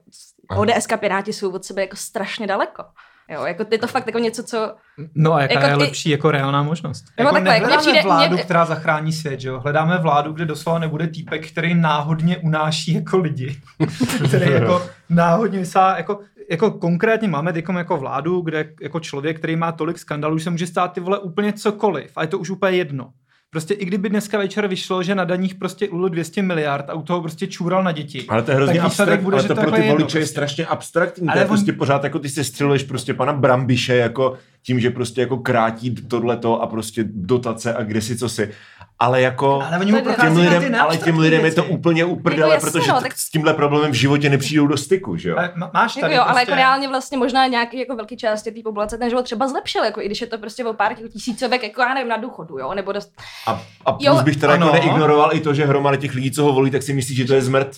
ODS 0.59 0.93
a 0.93 0.97
Piráti 0.97 1.33
jsou 1.33 1.53
od 1.53 1.65
sebe 1.65 1.83
jako 1.83 1.97
strašně 1.97 2.47
daleko. 2.47 2.85
Jo, 3.31 3.45
jako 3.45 3.65
ty 3.65 3.79
to 3.79 3.87
fakt 3.87 4.07
jako 4.07 4.19
něco, 4.19 4.43
co... 4.43 4.75
No 5.15 5.35
a 5.35 5.43
jaká 5.43 5.55
Jako 5.55 5.67
je 5.67 5.77
ty- 5.77 5.83
lepší 5.83 6.11
jako 6.11 6.31
reálná 6.31 6.63
možnost? 6.63 7.05
Nebo 7.19 7.29
Jako 7.29 7.35
takhle, 7.35 7.55
jako 7.55 7.67
nehledáme 7.67 7.83
přijde- 7.93 8.03
vládu, 8.03 8.35
mě- 8.35 8.43
která 8.43 8.65
zachrání 8.65 9.13
svět, 9.13 9.41
že 9.41 9.49
jo? 9.49 9.61
Hledáme 9.61 9.99
vládu, 9.99 10.33
kde 10.33 10.45
doslova 10.45 10.79
nebude 10.79 11.07
týpek, 11.07 11.49
který 11.51 11.75
náhodně 11.75 12.37
unáší 12.39 12.95
jako 12.95 13.19
lidi. 13.19 13.57
který 14.29 14.53
jako 14.53 14.83
náhodně 15.11 15.59
vysá, 15.59 15.97
jako, 15.97 16.21
jako 16.51 16.71
konkrétně 16.71 17.29
máme 17.29 17.53
teďkom 17.53 17.77
jako 17.77 17.97
vládu, 17.97 18.41
kde 18.41 18.65
jako 18.83 19.01
člověk, 19.01 19.39
který 19.39 19.57
má 19.57 19.73
tolik 19.73 19.99
skandalů, 19.99 20.39
že 20.39 20.45
se 20.45 20.51
může 20.51 20.67
stát 20.67 20.93
ty 20.93 21.01
vole 21.01 21.19
úplně 21.19 21.53
cokoliv 21.53 22.13
a 22.17 22.23
je 22.23 22.29
to 22.29 22.39
už 22.39 22.51
úplně 22.51 22.77
jedno. 22.77 23.11
Prostě 23.55 23.75
i 23.75 23.85
kdyby 23.85 24.09
dneska 24.09 24.39
večer 24.39 24.67
vyšlo, 24.67 25.03
že 25.03 25.15
na 25.15 25.25
daních 25.25 25.55
prostě 25.55 25.89
ulil 25.89 26.09
200 26.09 26.43
miliard 26.43 26.91
a 26.91 26.95
u 26.95 27.03
toho 27.03 27.21
prostě 27.21 27.47
čůral 27.47 27.83
na 27.85 27.93
děti. 27.93 28.25
Ale 28.29 28.43
to 28.43 28.51
je 28.51 28.55
hrozně 28.57 28.81
abstrakt, 28.81 29.23
bude, 29.23 29.37
ale 29.37 29.49
to 29.49 29.55
to 29.55 29.61
pro 29.61 29.71
jako 29.71 29.77
ty 29.77 29.83
je 29.83 29.91
voliče 29.91 30.19
je 30.19 30.21
prostě. 30.21 30.33
strašně 30.33 30.67
abstraktní. 30.67 31.29
Ale 31.29 31.35
to 31.35 31.39
je 31.39 31.45
on- 31.45 31.49
prostě 31.49 31.73
pořád 31.73 32.05
jako 32.05 32.19
ty 32.19 32.29
se 32.29 32.45
střeluješ 32.45 32.83
prostě 32.83 33.15
pana 33.15 33.33
Brambiše 33.33 33.97
jako 33.97 34.35
tím, 34.63 34.81
že 34.81 34.91
prostě 34.91 35.21
jako 35.21 35.37
krátí 35.37 35.95
tohleto 35.95 36.63
a 36.63 36.67
prostě 36.67 37.05
dotace 37.07 37.75
a 37.75 37.83
kde 37.83 38.01
si 38.01 38.17
co 38.17 38.29
si. 38.29 38.51
Ale 38.99 39.21
jako 39.21 39.63
Ale 39.63 39.79
oni 39.79 39.93
mu 39.93 40.01
těm 40.21 40.37
lidem, 40.37 40.75
ale 40.81 40.97
těm 40.97 41.19
lidem 41.19 41.45
je 41.45 41.53
to 41.53 41.65
úplně 41.65 42.05
uprdele, 42.05 42.55
jasně, 42.55 42.71
protože 42.71 42.93
no, 42.93 43.01
tak- 43.01 43.13
s 43.17 43.31
tímhle 43.31 43.55
problémem 43.55 43.91
v 43.91 43.95
životě 43.95 44.31
nepřijdou 44.31 44.67
do 44.67 44.77
styku, 44.77 45.17
že 45.17 45.29
jo? 45.29 45.37
Ale 45.39 45.53
má- 45.55 45.71
máš 45.75 45.97
Jako 45.97 46.01
tady 46.01 46.15
jo, 46.15 46.21
ale 46.23 46.33
prostě... 46.33 46.51
jako 46.51 46.55
reálně 46.57 46.89
vlastně 46.89 47.19
možná 47.19 47.47
nějaký 47.47 47.79
jako 47.79 47.97
velký 47.97 48.17
části 48.17 48.51
té 48.53 48.61
populace 48.65 48.99
ten 48.99 49.09
život 49.11 49.23
třeba 49.23 49.49
zlepšil, 49.49 49.85
jako 49.85 50.01
i 50.01 50.07
když 50.07 50.21
je 50.21 50.27
to 50.27 50.39
prostě 50.39 50.65
o 50.65 50.73
pár 50.73 50.95
těch 50.95 51.11
tisícovek, 51.13 51.63
jako 51.63 51.83
já 51.83 51.95
nevím, 51.95 52.09
na 52.09 52.17
důchodu, 52.17 52.59
jo, 52.59 52.75
nebo 52.75 52.93
dost... 52.93 53.13
A, 53.47 53.63
a 53.85 53.93
plus 53.93 54.05
Jo. 54.07 54.23
bych 54.23 54.37
teda 54.37 54.53
jako 54.53 54.65
Ano. 54.65 54.73
neignoroval 54.73 55.35
i 55.35 55.41
to, 55.41 55.55
že 55.55 55.67
hromada 55.67 55.97
těch 55.97 56.15
lidí, 56.15 56.31
co 56.31 56.45
ho 56.45 56.53
volí, 56.53 56.71
tak 56.71 56.83
si 56.83 56.93
myslí, 56.93 57.15
že 57.15 57.25
to 57.25 57.35
je 57.35 57.43
zmrt. 57.43 57.71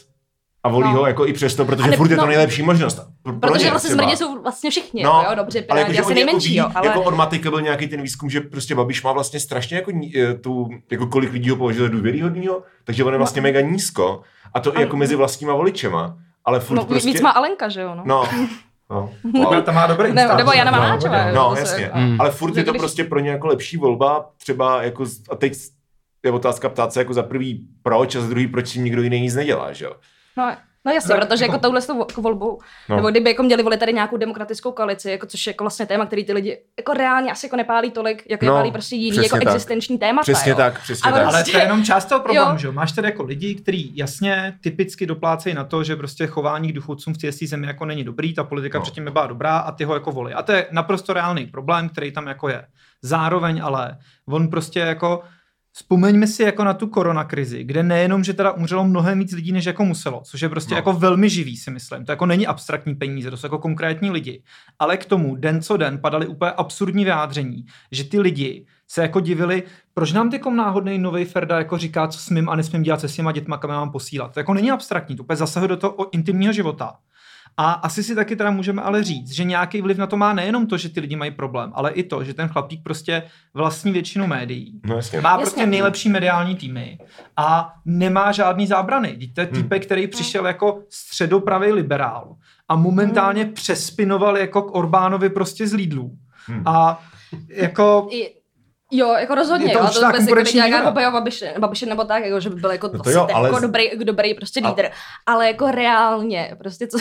A 0.66 0.68
volí 0.68 0.88
No. 0.88 0.94
ho 0.98 1.06
jako 1.06 1.26
i 1.26 1.32
přesto, 1.32 1.64
protože 1.64 1.90
ne- 1.90 1.96
furt 1.96 2.10
je 2.10 2.16
to 2.16 2.22
no. 2.22 2.28
nejlepší 2.28 2.62
možnost. 2.62 3.00
Pro, 3.22 3.32
pro 3.32 3.50
Protože 3.52 3.64
ně 3.64 3.70
vlastně 3.70 3.88
třeba. 3.90 4.02
smrdě 4.02 4.16
jsou 4.16 4.42
vlastně 4.42 4.70
všichni, 4.70 5.02
No, 5.02 5.24
jo, 5.30 5.34
dobře, 5.34 5.64
ale 5.68 5.80
jakože 5.80 5.98
asi 6.00 6.06
oni 6.06 6.20
jako 6.20 6.26
nejmenší, 6.26 6.48
ví, 6.50 6.56
jo, 6.56 6.66
ale... 6.74 6.86
jako 6.86 7.02
od 7.02 7.14
Matika 7.14 7.50
byl 7.50 7.60
nějaký 7.60 7.88
ten 7.88 8.02
výzkum, 8.02 8.30
že 8.30 8.40
prostě 8.40 8.74
Babiš 8.74 9.02
má 9.02 9.12
vlastně 9.12 9.40
strašně 9.40 9.76
jako 9.76 9.92
eh, 10.16 10.34
tu, 10.34 10.68
jako 10.90 11.06
kolik 11.06 11.32
lidí 11.32 11.50
ho 11.50 11.56
považuje 11.56 11.88
za 11.88 11.94
důvěryhodnýho, 11.94 12.62
takže 12.84 13.04
on 13.04 13.12
je 13.12 13.18
vlastně 13.18 13.42
mega 13.42 13.60
nízko 13.60 14.20
a 14.54 14.60
to 14.60 14.78
i 14.78 14.80
jako 14.80 14.96
mezi 14.96 15.16
vlastníma 15.16 15.54
voličema, 15.54 16.16
ale 16.44 16.60
furt 16.60 16.76
no, 16.76 16.84
prostě... 16.84 17.08
Víc 17.08 17.20
má 17.20 17.30
Alenka, 17.30 17.68
že 17.68 17.80
jo, 17.80 17.94
no. 17.94 18.02
No, 18.06 18.24
no. 18.90 19.10
Wow. 19.34 19.62
Ta 19.62 19.72
má 19.72 19.86
dobrý 19.86 20.12
Ne, 20.12 20.28
nebo 20.36 20.52
Jana 20.52 20.70
no, 20.70 20.78
Maláčová. 20.78 21.32
no, 21.32 21.40
jo, 21.42 21.50
zase 21.50 21.60
jasně. 21.60 21.84
jako- 21.84 21.98
Mm. 21.98 22.20
Ale 22.20 22.30
furt 22.30 22.56
je 22.56 22.64
to 22.64 22.70
Když- 22.72 22.80
prostě 22.80 23.04
pro 23.04 23.20
ně 23.20 23.30
jako 23.30 23.46
lepší 23.46 23.76
volba, 23.76 24.30
třeba 24.36 24.82
jako, 24.82 25.04
a 25.30 25.36
teď 25.36 25.52
je 26.24 26.32
otázka 26.32 26.68
ptát 26.68 26.92
se 26.92 27.00
jako 27.00 27.14
za 27.14 27.22
prvý 27.22 27.66
proč 27.82 28.16
a 28.16 28.20
za 28.20 28.26
druhý 28.28 28.46
proč 28.48 28.68
si 28.68 28.78
nikdo 28.80 29.02
jiný 29.02 29.20
nic 29.20 29.34
nedělá, 29.34 29.72
že 29.72 29.84
jo? 29.84 29.92
No, 30.36 30.56
no 30.84 30.92
jasně, 30.92 31.14
Tak 31.14 31.28
protože 31.28 31.44
jako- 31.44 31.52
jako 31.54 31.62
touhle 31.62 31.80
s 31.80 31.86
tou 31.86 32.06
volbou, 32.16 32.50
No. 32.50 32.60
no. 32.88 32.96
nebo 32.96 33.10
kdyby 33.10 33.30
jako 33.30 33.42
měli 33.42 33.62
volit 33.62 33.80
tady 33.80 33.92
nějakou 33.92 34.16
demokratickou 34.16 34.72
koalici, 34.72 35.10
jako 35.10 35.26
což 35.26 35.46
je 35.46 35.50
jako 35.50 35.64
vlastně 35.64 35.86
téma, 35.86 36.06
který 36.06 36.24
ty 36.24 36.32
lidi 36.32 36.58
jako 36.78 36.92
reálně 36.92 37.30
asi 37.32 37.46
jako 37.46 37.56
nepálí 37.56 37.90
tolik, 37.90 38.22
jako 38.30 38.44
No, 38.46 38.52
je 38.52 38.58
pálí 38.58 38.72
prostě 38.72 38.96
jiný 38.96 39.16
jako 39.16 39.28
tak. 39.36 39.42
existenční 39.42 39.98
témata. 39.98 40.22
Přesně 40.22 40.50
jo. 40.50 40.56
tak, 40.56 40.82
přesně 40.82 41.10
A 41.10 41.14
tak. 41.14 41.22
prostě- 41.22 41.36
Ale 41.36 41.44
to 41.44 41.56
je 41.58 41.62
jenom 41.64 41.84
část 41.84 42.04
toho 42.04 42.20
problému, 42.20 42.50
Jo. 42.50 42.58
že 42.58 42.66
jo? 42.66 42.72
Máš 42.72 42.92
tady 42.92 43.08
jako 43.08 43.22
lidi, 43.22 43.54
kteří 43.54 43.96
jasně 43.96 44.58
typicky 44.62 45.06
doplácejí 45.06 45.54
na 45.54 45.64
to, 45.64 45.84
že 45.84 45.96
prostě 45.96 46.26
chování 46.26 46.68
k 46.68 46.74
důchodcům 46.74 47.14
v 47.14 47.18
té 47.18 47.30
zemi 47.46 47.66
jako 47.66 47.84
není 47.84 48.04
dobrý, 48.04 48.34
ta 48.34 48.44
politika 48.44 48.78
No. 48.78 48.80
no. 48.80 48.82
předtím 48.82 49.04
nebyla 49.04 49.26
dobrá 49.26 49.58
a 49.58 49.72
ty 49.72 49.84
ho 49.84 49.94
jako 49.94 50.12
volí. 50.12 50.34
A 50.34 50.42
to 50.42 50.52
je 50.52 50.66
naprosto 50.70 51.12
reálný 51.12 51.46
problém, 51.46 51.88
který 51.88 52.12
tam 52.12 52.26
jako 52.26 52.48
je. 52.48 52.66
Zároveň 53.02 53.60
ale 53.64 53.98
on 54.28 54.48
prostě 54.48 54.80
jako 54.80 55.22
Vzpomeňme 55.76 56.26
si 56.26 56.42
jako 56.42 56.64
na 56.64 56.74
tu 56.74 56.86
koronakrizi, 56.86 57.64
kde 57.64 57.82
nejenom, 57.82 58.24
že 58.24 58.32
teda 58.32 58.52
umřelo 58.52 58.84
mnohem 58.84 59.18
víc 59.18 59.32
lidí, 59.32 59.52
než 59.52 59.64
jako 59.64 59.84
muselo, 59.84 60.20
což 60.24 60.40
je 60.40 60.48
prostě 60.48 60.74
No. 60.74 60.78
jako 60.78 60.92
velmi 60.92 61.30
živý, 61.30 61.56
si 61.56 61.70
myslím. 61.70 62.04
To 62.04 62.12
jako 62.12 62.26
není 62.26 62.46
abstraktní 62.46 62.94
peníze, 62.94 63.30
to 63.30 63.36
jsou 63.36 63.46
jako 63.46 63.58
konkrétní 63.58 64.10
lidi. 64.10 64.42
Ale 64.78 64.96
k 64.96 65.04
tomu 65.04 65.36
den 65.36 65.62
co 65.62 65.76
den 65.76 65.98
padaly 65.98 66.26
úplně 66.26 66.50
absurdní 66.50 67.04
vyjádření, 67.04 67.64
že 67.92 68.04
ty 68.04 68.20
lidi 68.20 68.66
se 68.88 69.02
jako 69.02 69.20
divili, 69.20 69.62
proč 69.94 70.12
nám 70.12 70.30
tykom 70.30 70.56
náhodný 70.56 70.98
nový 70.98 71.24
Ferda 71.24 71.58
jako 71.58 71.78
říká, 71.78 72.08
co 72.08 72.18
smím 72.18 72.48
a 72.48 72.56
nesmím 72.56 72.82
dělat 72.82 73.00
se 73.00 73.08
svýma 73.08 73.32
dětma, 73.32 73.56
kam 73.58 73.70
mám 73.70 73.90
posílat. 73.92 74.34
To 74.34 74.40
jako 74.40 74.54
není 74.54 74.70
abstraktní, 74.70 75.16
to 75.16 75.22
úplně 75.22 75.36
zasahuje 75.36 75.68
do 75.68 75.76
toho 75.76 75.92
o- 75.92 76.10
intimního 76.12 76.52
života. 76.52 76.92
A 77.58 77.72
asi 77.72 78.02
si 78.02 78.14
taky 78.14 78.36
teda 78.36 78.50
můžeme 78.50 78.82
ale 78.82 79.04
říct, 79.04 79.30
že 79.30 79.44
nějaký 79.44 79.80
vliv 79.80 79.98
na 79.98 80.06
to 80.06 80.16
má 80.16 80.32
nejenom 80.32 80.66
to, 80.66 80.76
že 80.78 80.88
ty 80.88 81.00
lidi 81.00 81.16
mají 81.16 81.30
problém, 81.30 81.72
ale 81.74 81.90
i 81.90 82.02
to, 82.02 82.24
že 82.24 82.34
ten 82.34 82.48
chlapík 82.48 82.82
prostě 82.82 83.22
vlastní 83.54 83.92
většinu 83.92 84.26
médií. 84.26 84.80
No 84.84 84.96
jasně. 84.96 85.20
Má 85.20 85.30
Jasně. 85.30 85.42
prostě 85.42 85.66
nejlepší 85.66 86.08
mediální 86.08 86.56
týmy 86.56 86.98
a 87.36 87.72
nemá 87.84 88.32
žádný 88.32 88.66
zábrany. 88.66 89.18
Je 89.20 89.44
Hmm. 89.44 89.62
týpek, 89.62 89.86
který 89.86 90.06
přišel 90.06 90.46
jako 90.46 90.82
středopravý 90.90 91.72
liberál 91.72 92.36
a 92.68 92.76
momentálně 92.76 93.42
Hmm. 93.44 93.52
přespinoval 93.52 94.38
jako 94.38 94.62
k 94.62 94.74
Orbánovi 94.74 95.28
prostě 95.30 95.66
z 95.68 95.72
Lidlů. 95.72 96.16
Hmm. 96.46 96.62
A 96.66 97.02
jako 97.48 98.08
I, 98.10 98.28
jo, 98.90 99.12
jako 99.12 99.34
rozhodně, 99.34 99.66
Je 99.66 99.72
to 99.72 99.78
jo, 99.78 99.88
to 100.12 100.20
vůbec 100.20 100.54
jako 100.54 100.68
nějaká 100.68 100.88
obhajoba 100.88 101.20
Babiše, 101.20 101.54
Babiše 101.58 101.86
nebo 101.86 102.04
tak, 102.04 102.24
jako, 102.24 102.40
že 102.40 102.50
by 102.50 102.56
byl 102.56 102.70
jako, 102.70 102.88
to 102.88 102.96
no 102.96 103.02
jo, 103.06 103.20
jo, 103.20 103.28
ale 103.34 103.48
jako 103.48 103.60
dobrý, 103.60 103.90
dobrý 104.04 104.34
prostě 104.34 104.60
lídr, 104.60 104.90
ale 105.26 105.46
jako 105.46 105.70
reálně, 105.70 106.56
prostě 106.58 106.86
co, 106.86 106.98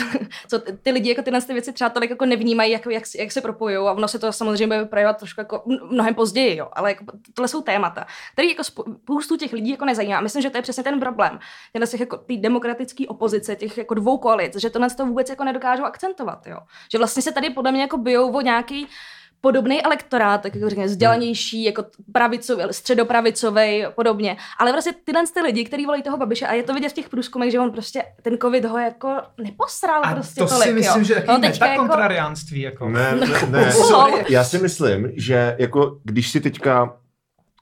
co 0.48 0.58
ty- 0.58 0.90
lidi 0.90 1.08
jako 1.08 1.22
tyhle 1.22 1.42
ty 1.42 1.52
věci 1.52 1.72
třeba 1.72 1.90
tolik 1.90 2.10
jako 2.10 2.26
nevnímají, 2.26 2.72
jako 2.72 2.90
jak, 2.90 3.02
jak 3.18 3.32
se 3.32 3.40
propojují 3.40 3.88
a 3.88 3.92
ono 3.92 4.08
se 4.08 4.18
to 4.18 4.32
samozřejmě 4.32 4.66
bude 4.66 4.84
projevovat 4.84 5.18
trošku 5.18 5.40
jako 5.40 5.62
mnohem 5.90 6.14
později, 6.14 6.56
jo, 6.56 6.68
ale 6.72 6.90
jako, 6.90 7.04
tohle 7.34 7.48
jsou 7.48 7.62
témata, 7.62 8.06
které 8.32 8.48
jako 8.48 8.64
spoustu 8.64 9.36
těch 9.36 9.52
lidí 9.52 9.70
jako 9.70 9.84
nezajímá. 9.84 10.20
Myslím, 10.20 10.42
že 10.42 10.50
to 10.50 10.58
je 10.58 10.62
přesně 10.62 10.82
ten 10.82 11.00
problém. 11.00 11.38
Těhle 11.72 11.86
těch 11.86 12.00
jako 12.00 12.16
ty 12.16 12.36
demokratické 12.36 13.04
opozice, 13.08 13.56
těch 13.56 13.78
jako 13.78 13.94
dvou 13.94 14.18
koalic, 14.18 14.56
že 14.56 14.70
tohle 14.70 14.90
to 14.90 15.06
vůbec 15.06 15.30
jako 15.30 15.44
nedokážou 15.44 15.84
akcentovat, 15.84 16.46
jo. 16.46 16.58
Že 16.92 16.98
vlastně 16.98 17.22
se 17.22 17.32
tady 17.32 17.50
podle 17.50 17.72
mě 17.72 17.80
jako 17.80 17.98
bijou 17.98 18.36
o 18.36 18.40
nějaký 18.40 18.88
podobný 19.46 19.82
elektorát, 19.82 20.42
tak 20.42 20.54
jako 20.54 20.68
řekněme, 20.68 20.86
vzdělanější, 20.86 21.64
jako 21.64 21.84
pravicový, 22.12 22.62
středopravicový, 22.70 23.84
podobně. 23.94 24.36
Ale 24.58 24.72
prostě 24.72 24.92
tyhle 25.04 25.22
ty 25.34 25.40
lidi, 25.40 25.64
kteří 25.64 25.86
volí 25.86 26.02
toho 26.02 26.16
Babiše, 26.16 26.46
a 26.46 26.52
je 26.52 26.62
to 26.62 26.74
vidět 26.74 26.88
v 26.88 26.92
těch 26.92 27.08
průzkumech, 27.08 27.50
že 27.52 27.60
on 27.60 27.70
prostě 27.72 28.02
ten 28.22 28.38
covid 28.38 28.64
ho 28.64 28.78
jako 28.78 29.08
neposral 29.42 30.00
a 30.04 30.14
prostě 30.14 30.40
to 30.40 30.46
tolik, 30.46 30.64
si 30.64 30.72
myslím, 30.72 31.02
jo. 31.02 31.04
že 31.04 31.14
taky 31.14 31.26
No, 31.28 31.38
ne, 31.38 31.52
tak 31.52 31.70
jako- 31.70 31.82
kontrariánství. 31.86 32.60
Jako. 32.60 32.88
Ne, 32.88 33.16
ne, 33.16 33.26
ne. 33.50 33.72
Sorry. 33.72 34.24
Já 34.28 34.44
si 34.44 34.58
myslím, 34.58 35.12
že 35.16 35.56
jako 35.58 35.98
když 36.04 36.30
si 36.30 36.40
teďka 36.40 36.96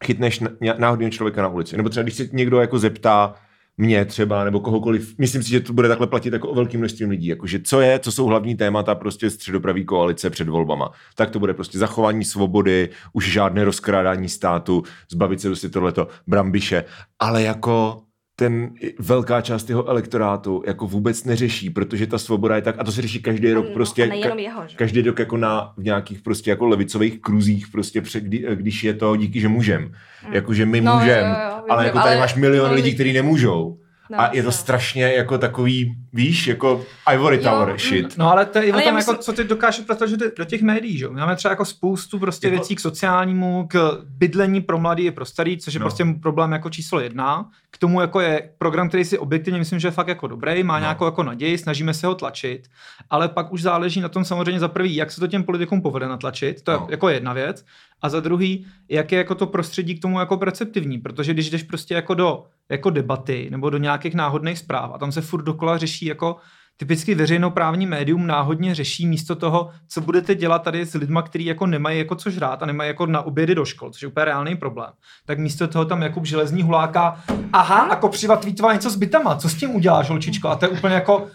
chytneš 0.04 0.40
náhodného 0.78 1.10
člověka 1.10 1.42
na 1.42 1.48
ulici, 1.48 1.76
nebo 1.76 1.88
třeba 1.88 2.02
když 2.02 2.14
se 2.14 2.28
někdo 2.32 2.60
jako 2.60 2.78
zeptá, 2.78 3.34
mě 3.76 4.04
třeba, 4.04 4.44
nebo 4.44 4.60
kohokoliv, 4.60 5.14
myslím 5.18 5.42
si, 5.42 5.50
že 5.50 5.60
to 5.60 5.72
bude 5.72 5.88
takhle 5.88 6.06
platit 6.06 6.32
jako 6.32 6.48
o 6.48 6.54
velkým 6.54 6.80
množství 6.80 7.06
lidí, 7.06 7.26
jakože 7.26 7.60
co 7.64 7.80
je, 7.80 7.98
co 7.98 8.12
jsou 8.12 8.26
hlavní 8.26 8.54
témata 8.54 8.94
prostě 8.94 9.30
středopravý 9.30 9.84
koalice 9.84 10.30
před 10.30 10.48
volbama. 10.48 10.90
Tak 11.14 11.30
to 11.30 11.38
bude 11.38 11.54
prostě 11.54 11.78
zachování 11.78 12.24
svobody, 12.24 12.88
už 13.12 13.32
žádné 13.32 13.64
rozkrádání 13.64 14.28
státu, 14.28 14.82
zbavit 15.10 15.40
se 15.40 15.48
prostě 15.48 15.68
tohleto 15.68 16.08
brambiše, 16.26 16.84
ale 17.18 17.42
jako 17.42 18.03
ten 18.36 18.70
velká 18.98 19.40
část 19.40 19.68
jeho 19.68 19.88
elektorátu 19.88 20.62
jako 20.66 20.86
vůbec 20.86 21.24
neřeší, 21.24 21.70
protože 21.70 22.06
ta 22.06 22.18
svoboda 22.18 22.56
je 22.56 22.62
tak, 22.62 22.74
a 22.78 22.84
to 22.84 22.92
se 22.92 23.02
řeší 23.02 23.22
každý 23.22 23.52
rok 23.52 23.66
No, 23.68 23.74
prostě, 23.74 24.06
ka- 24.06 24.36
jeho, 24.36 24.62
že? 24.68 24.76
každý 24.76 25.02
rok 25.02 25.18
jako 25.18 25.36
na 25.36 25.72
v 25.76 25.84
nějakých 25.84 26.22
prostě 26.22 26.50
jako 26.50 26.66
levicových 26.66 27.20
kruzích 27.20 27.68
prostě 27.72 28.00
před, 28.00 28.24
kdy, 28.24 28.46
když 28.54 28.84
je 28.84 28.94
to 28.94 29.16
díky, 29.16 29.40
že 29.40 29.48
můžem. 29.48 29.92
Jakože 30.30 30.66
my 30.66 30.80
No, 30.80 30.94
můžem, 30.98 31.26
jo, 31.26 31.34
jo, 31.58 31.64
ale 31.70 31.84
jako 31.86 31.98
tady 31.98 32.08
ale- 32.10 32.18
máš 32.20 32.34
milion 32.34 32.70
lidí, 32.72 32.94
kteří 32.94 33.12
nemůžou. 33.12 33.78
No, 34.10 34.20
a 34.20 34.30
je 34.32 34.42
to 34.42 34.48
no. 34.48 34.52
strašně 34.52 35.02
jako 35.12 35.38
takový, 35.38 35.94
víš, 36.12 36.46
jako 36.46 36.84
Ivory 37.14 37.36
Jo, 37.36 37.42
Tower 37.42 37.72
mm. 37.72 37.78
shit. 37.78 38.18
No 38.18 38.30
ale 38.32 38.46
to 38.46 38.58
je 38.58 38.64
i 38.64 38.72
o 38.72 38.74
Ale 38.74 38.92
myslím- 38.92 39.12
jako, 39.14 39.22
co 39.22 39.32
ty 39.32 39.44
dokáže 39.44 39.82
protože 39.82 40.16
do 40.38 40.44
těch 40.44 40.62
médií, 40.62 40.98
že? 40.98 41.04
jo? 41.04 41.10
My 41.12 41.20
máme 41.20 41.36
třeba 41.36 41.52
jako 41.52 41.64
spoustu 41.64 42.18
prostě 42.18 42.46
Jako- 42.46 42.56
věcí 42.56 42.74
k 42.74 42.80
sociálnímu, 42.80 43.66
k 43.70 43.98
bydlení 44.08 44.60
pro 44.60 44.78
mladý 44.78 45.04
i 45.06 45.10
pro 45.10 45.24
starý, 45.24 45.58
což 45.58 45.74
je 45.74 45.80
No. 45.80 45.84
prostě 45.84 46.04
problém 46.22 46.52
jako 46.52 46.70
číslo 46.70 47.00
jedna. 47.00 47.50
K 47.70 47.78
tomu 47.78 48.00
jako 48.00 48.20
je 48.20 48.50
program, 48.58 48.88
který 48.88 49.04
si 49.04 49.18
objektivně 49.18 49.58
myslím, 49.58 49.78
že 49.80 49.88
je 49.88 49.92
fakt 49.92 50.08
jako 50.08 50.26
dobrý, 50.26 50.62
má 50.62 50.74
No. 50.78 50.80
nějakou 50.80 51.04
jako 51.04 51.22
naději, 51.22 51.58
snažíme 51.58 51.94
se 51.94 52.06
ho 52.06 52.14
tlačit, 52.14 52.68
ale 53.10 53.28
pak 53.28 53.52
už 53.52 53.62
záleží 53.62 54.00
na 54.00 54.08
tom 54.08 54.24
samozřejmě 54.24 54.60
za 54.60 54.68
prvý, 54.68 54.94
jak 54.96 55.10
se 55.10 55.20
to 55.20 55.26
těm 55.26 55.42
politikům 55.44 55.82
povede 55.82 56.08
natlačit, 56.08 56.62
to 56.62 56.70
je 56.70 56.76
No. 56.78 56.86
jako 56.90 57.08
jedna 57.08 57.32
věc, 57.32 57.64
a 58.04 58.08
za 58.08 58.20
druhý, 58.20 58.66
jak 58.88 59.12
je 59.12 59.18
jako 59.18 59.34
to 59.34 59.46
prostředí 59.46 59.94
k 59.94 60.02
tomu 60.02 60.20
jako 60.20 60.38
receptivní, 60.42 60.98
protože 60.98 61.32
když 61.32 61.50
jdeš 61.50 61.62
prostě 61.62 61.94
jako 61.94 62.14
do 62.14 62.44
jako 62.70 62.90
debaty 62.90 63.48
nebo 63.50 63.70
do 63.70 63.78
nějakých 63.78 64.14
náhodných 64.14 64.58
zpráv 64.58 64.90
a 64.94 64.98
tam 64.98 65.12
se 65.12 65.20
furt 65.20 65.42
dokola 65.42 65.78
řeší 65.78 66.06
jako 66.06 66.36
typicky 66.76 67.14
veřejnoprávní 67.14 67.86
médium 67.86 68.26
náhodně 68.26 68.74
řeší 68.74 69.06
místo 69.06 69.34
toho, 69.36 69.70
co 69.88 70.00
budete 70.00 70.34
dělat 70.34 70.58
tady 70.58 70.86
s 70.86 70.94
lidma, 70.94 71.22
kteří 71.22 71.44
jako 71.44 71.66
nemají 71.66 71.98
jako 71.98 72.14
co 72.14 72.30
žrát 72.30 72.62
a 72.62 72.66
nemají 72.66 72.88
jako 72.88 73.06
na 73.06 73.22
obědy 73.22 73.54
do 73.54 73.64
škol, 73.64 73.90
což 73.90 74.02
je 74.02 74.08
úplně 74.08 74.24
reálný 74.24 74.56
problém. 74.56 74.90
Tak 75.26 75.38
místo 75.38 75.68
toho 75.68 75.84
tam 75.84 76.02
Jakub 76.02 76.24
Železní 76.26 76.62
huláka, 76.62 77.20
aha, 77.52 77.80
a 77.80 77.96
kopřiva 77.96 78.36
tweetovala 78.36 78.74
něco 78.74 78.90
s 78.90 78.96
bytama, 78.96 79.36
co 79.36 79.48
s 79.48 79.54
tím 79.54 79.74
uděláš, 79.76 80.08
holčičko? 80.10 80.48
A 80.48 80.56
to 80.56 80.64
je 80.64 80.68
úplně 80.68 80.94
jako, 80.94 81.26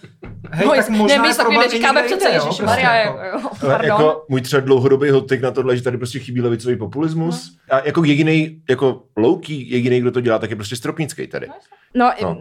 hej, 0.51 0.67
Hoj, 0.67 0.77
tak 0.77 0.89
možná 0.89 1.21
ne, 1.21 1.29
my 1.29 1.35
problém 1.35 1.61
neříkáme 1.61 2.01
někde 2.01 2.15
přece 2.17 2.35
jo, 2.35 2.43
prostě 2.43 2.63
Maria, 2.63 2.93
jako. 2.95 3.17
jako, 3.17 3.37
jo, 3.37 3.49
Ale 3.61 3.71
pardon. 3.71 3.85
jako 3.89 4.25
můj 4.29 4.41
třeba 4.41 4.59
dlouhodobý 4.59 5.09
hotek 5.09 5.41
na 5.41 5.51
tohle, 5.51 5.77
že 5.77 5.83
tady 5.83 5.97
prostě 5.97 6.19
chybí 6.19 6.41
levicový 6.41 6.75
populismus. 6.77 7.57
No. 7.71 7.77
A 7.77 7.81
jako 7.85 8.03
jediný, 8.03 8.61
jako 8.69 9.03
louký, 9.17 9.69
jediný, 9.71 9.99
kdo 10.01 10.11
to 10.11 10.21
dělá, 10.21 10.39
tak 10.39 10.49
je 10.49 10.55
prostě 10.55 10.75
Stropnický 10.75 11.27
tady. 11.27 11.47
No, 11.47 11.55
No. 11.95 12.11
no. 12.21 12.37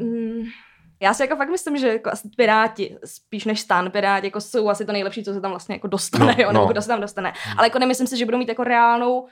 Já 1.00 1.14
si 1.14 1.22
jako 1.22 1.36
fakt 1.36 1.50
myslím, 1.50 1.76
že 1.76 1.88
jako 1.88 2.10
Piráti, 2.36 2.96
spíš 3.04 3.44
než 3.44 3.60
stan 3.60 3.90
Piráti, 3.90 4.26
jako 4.26 4.40
jsou 4.40 4.68
asi 4.68 4.84
to 4.84 4.92
nejlepší, 4.92 5.24
co 5.24 5.34
se 5.34 5.40
tam 5.40 5.50
vlastně 5.50 5.74
jako 5.74 5.86
dostane, 5.86 6.24
No, 6.26 6.32
no, 6.32 6.42
jo, 6.42 6.52
nebo 6.52 6.64
no. 6.64 6.72
kdo 6.72 6.82
se 6.82 6.88
tam 6.88 7.00
dostane. 7.00 7.32
Ale 7.56 7.66
jako 7.66 7.78
nemyslím 7.78 8.06
si, 8.06 8.16
že 8.16 8.24
budou 8.24 8.38
mít 8.38 8.48
jako 8.48 8.64
reálnou 8.64 9.26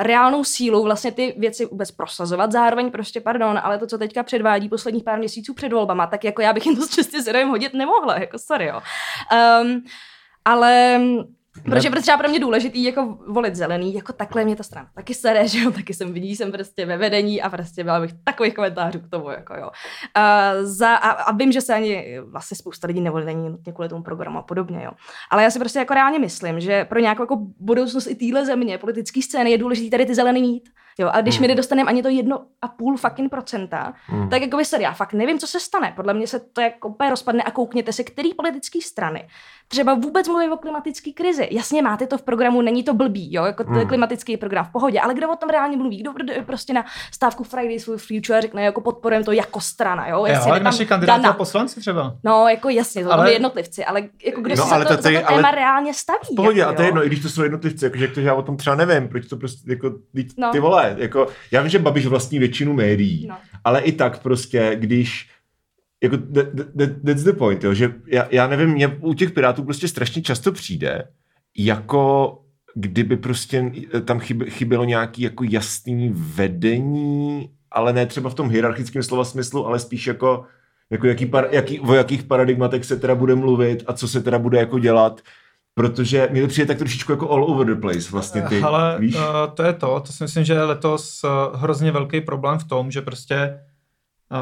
reálnou 0.00 0.44
sílu 0.44 0.82
vlastně 0.82 1.12
ty 1.12 1.34
věci 1.38 1.66
vůbec 1.66 1.90
prosazovat. 1.90 2.52
Zároveň 2.52 2.90
prostě, 2.90 3.20
pardon, 3.20 3.60
ale 3.62 3.78
to, 3.78 3.86
co 3.86 3.98
teďka 3.98 4.22
předvádí 4.22 4.68
posledních 4.68 5.04
pár 5.04 5.18
měsíců 5.18 5.54
před 5.54 5.72
volbama, 5.72 6.06
tak 6.06 6.24
jako 6.24 6.42
já 6.42 6.52
bych 6.52 6.66
jim 6.66 6.76
to 6.76 6.82
s 6.86 6.90
čistě 6.90 7.44
hodit 7.44 7.74
nemohla, 7.74 8.18
jako 8.18 8.38
sorry, 8.38 8.66
jo. 8.66 8.80
Um, 9.62 9.84
ale 10.44 11.00
Protože 11.64 11.88
je 11.88 12.00
třeba 12.02 12.18
pro 12.18 12.28
mě 12.28 12.40
důležitý 12.40 12.84
jako 12.84 13.18
volit 13.28 13.54
zelený, 13.54 13.94
jako 13.94 14.12
takhle 14.12 14.44
mě 14.44 14.56
ta 14.56 14.62
strana 14.62 14.88
taky 14.94 15.14
sere, 15.14 15.48
že 15.48 15.58
jo, 15.58 15.70
taky 15.70 15.94
jsem 15.94 16.12
vidí, 16.12 16.36
jsem 16.36 16.52
prostě 16.52 16.86
ve 16.86 16.96
vedení 16.96 17.42
a 17.42 17.50
prostě 17.50 17.84
byla 17.84 18.00
bych 18.00 18.12
takových 18.24 18.54
komentářů 18.54 19.00
k 19.00 19.10
tomu, 19.10 19.30
jako 19.30 19.54
jo. 19.54 19.70
A, 20.14 20.52
za, 20.62 20.94
a, 20.94 21.10
a 21.10 21.32
vím, 21.32 21.52
že 21.52 21.60
se 21.60 21.74
ani 21.74 22.20
vlastně 22.20 22.56
spousta 22.56 22.86
lidí 22.86 23.00
nevolí 23.00 23.24
není 23.24 23.48
nutně 23.48 23.72
kvůli 23.72 23.88
tomu 23.88 24.02
programu 24.02 24.38
a 24.38 24.42
podobně, 24.42 24.82
jo. 24.84 24.90
Ale 25.30 25.42
já 25.42 25.50
si 25.50 25.58
prostě 25.58 25.78
jako 25.78 25.94
reálně 25.94 26.18
myslím, 26.18 26.60
že 26.60 26.84
pro 26.84 27.00
nějakou 27.00 27.22
jako 27.22 27.36
budoucnost 27.60 28.06
i 28.06 28.14
téhle 28.14 28.46
země, 28.46 28.78
politické 28.78 29.22
scény 29.22 29.50
je 29.50 29.58
důležité 29.58 29.90
tady 29.90 30.06
ty 30.06 30.14
zelený 30.14 30.42
mít. 30.42 30.68
Jo, 30.98 31.08
a 31.12 31.20
když 31.20 31.34
Hmm. 31.34 31.42
my 31.42 31.48
nedostaneme 31.48 31.88
ani 31.90 32.02
to 32.02 32.08
jedno 32.08 32.40
a 32.62 32.68
půl 32.68 32.96
fucking 32.96 33.30
procenta, 33.30 33.92
Hmm. 34.06 34.28
tak 34.30 34.42
jako 34.42 34.64
sorry, 34.64 34.84
já 34.84 34.92
fakt 34.92 35.12
nevím, 35.12 35.38
co 35.38 35.46
se 35.46 35.60
stane. 35.60 35.92
Podle 35.96 36.14
mě 36.14 36.26
se 36.26 36.40
to 36.40 36.60
jako 36.60 36.88
úplně 36.88 37.10
rozpadne 37.10 37.42
a 37.42 37.50
koukněte 37.50 37.92
se, 37.92 38.04
který 38.04 38.34
politický 38.34 38.80
strany 38.82 39.28
třeba 39.68 39.94
vůbec 39.94 40.28
mluví 40.28 40.48
o 40.48 40.56
klimatické 40.56 41.12
krizi. 41.12 41.48
Jasně, 41.50 41.82
máte 41.82 42.06
to 42.06 42.18
v 42.18 42.22
programu, 42.22 42.62
není 42.62 42.82
to 42.82 42.94
blbý, 42.94 43.34
jo, 43.34 43.44
jako 43.44 43.64
Hmm. 43.64 43.88
klimatický 43.88 44.36
program 44.36 44.64
v 44.64 44.72
pohodě, 44.72 45.00
ale 45.00 45.14
kdo 45.14 45.30
o 45.30 45.36
tom 45.36 45.48
reálně 45.50 45.76
mluví? 45.76 46.02
Kdo 46.16 46.32
prostě 46.46 46.72
na 46.72 46.84
stávku 47.12 47.44
Fridays 47.44 47.84
for 47.84 47.98
Future 47.98 48.38
a 48.38 48.40
řekne, 48.40 48.62
jako 48.62 48.80
podporujeme 48.80 49.24
to 49.24 49.32
jako 49.32 49.60
strana, 49.60 50.08
jo? 50.08 50.16
Jo, 50.18 50.26
Jestli 50.26 50.50
ale 50.50 50.60
naši 50.60 50.86
kandidáti 50.86 51.26
a 51.26 51.32
poslanci 51.32 51.80
třeba. 51.80 52.16
No, 52.24 52.48
jako 52.48 52.68
jasně, 52.68 53.04
to 53.04 53.12
Ale- 53.12 53.32
jednotlivci, 53.32 53.84
ale 53.84 54.02
jako 54.24 54.40
kdo 54.40 54.54
No, 54.56 54.62
no, 54.62 54.68
se 54.68 54.74
ale 54.74 54.84
to, 54.84 54.96
to 54.96 55.02
to 55.02 55.08
ale- 55.08 55.22
téma 55.36 55.50
reálně 55.50 55.94
staví. 55.94 56.18
V 56.32 56.36
pohodě, 56.36 56.60
jako, 56.60 56.72
a 56.72 56.74
to 56.74 56.82
je 56.82 56.86
jo. 56.86 56.88
jedno, 56.88 57.04
i 57.04 57.06
když 57.06 57.20
to 57.22 57.28
jsou 57.28 57.42
jednotlivci, 57.42 57.84
jakože 57.84 58.04
jak 58.04 58.14
to 58.14 58.20
já 58.20 58.34
o 58.34 58.42
tom 58.42 58.56
třeba 58.56 58.76
nevím, 58.76 59.08
proč 59.08 59.26
to 59.26 59.36
prostě, 59.36 59.70
jako, 59.70 59.90
ty, 60.14 60.26
No. 60.38 60.50
Vole, 60.88 61.02
jako, 61.02 61.28
já 61.50 61.62
vím, 61.62 61.70
že 61.70 61.78
Babiš 61.78 62.06
vlastní 62.06 62.38
většinu 62.38 62.72
médií, 62.72 63.26
No. 63.26 63.36
ale 63.64 63.80
i 63.80 63.92
tak 63.92 64.22
prostě, 64.22 64.76
když, 64.76 65.28
jako, 66.02 66.16
that, 66.16 66.46
that, 66.78 66.90
that's 67.06 67.22
the 67.22 67.32
point, 67.32 67.64
jo, 67.64 67.74
že 67.74 67.94
já, 68.06 68.28
já 68.30 68.46
nevím, 68.46 68.70
mě 68.70 68.88
u 69.00 69.14
těch 69.14 69.30
Pirátů 69.30 69.64
prostě 69.64 69.88
strašně 69.88 70.22
často 70.22 70.52
přijde, 70.52 71.04
jako 71.58 72.38
kdyby 72.74 73.16
prostě 73.16 73.72
tam 74.04 74.18
chyb, 74.20 74.42
chybělo 74.48 74.84
nějaký 74.84 75.22
jako 75.22 75.44
jasný 75.50 76.12
vedení, 76.14 77.50
ale 77.70 77.92
ne 77.92 78.06
třeba 78.06 78.30
v 78.30 78.34
tom 78.34 78.50
hierarchickém 78.50 79.02
slova 79.02 79.24
smyslu, 79.24 79.66
ale 79.66 79.78
spíš 79.78 80.06
jako, 80.06 80.44
jako 80.90 81.06
jaký 81.06 81.26
par, 81.26 81.48
jaký, 81.50 81.80
o 81.80 81.94
jakých 81.94 82.22
paradigmatech 82.22 82.84
se 82.84 82.96
teda 82.96 83.14
bude 83.14 83.34
mluvit 83.34 83.82
a 83.86 83.92
co 83.92 84.08
se 84.08 84.22
teda 84.22 84.38
bude 84.38 84.58
jako 84.58 84.78
dělat, 84.78 85.20
protože 85.74 86.28
mi 86.32 86.40
to 86.40 86.46
přijde 86.48 86.66
tak 86.66 86.78
trošičku 86.78 87.12
jako 87.12 87.30
all 87.30 87.44
over 87.44 87.66
the 87.66 87.80
place 87.80 88.10
vlastně 88.12 88.42
ty, 88.42 88.60
Ale 88.62 88.96
víš? 89.00 89.14
uh, 89.14 89.22
to 89.54 89.62
je 89.62 89.72
to, 89.72 90.00
to 90.00 90.12
si 90.12 90.24
myslím, 90.24 90.44
že 90.44 90.52
je 90.52 90.62
letos 90.64 91.24
uh, 91.24 91.60
hrozně 91.60 91.92
velký 91.92 92.20
problém 92.20 92.58
v 92.58 92.64
tom, 92.64 92.90
že 92.90 93.02
prostě 93.02 93.60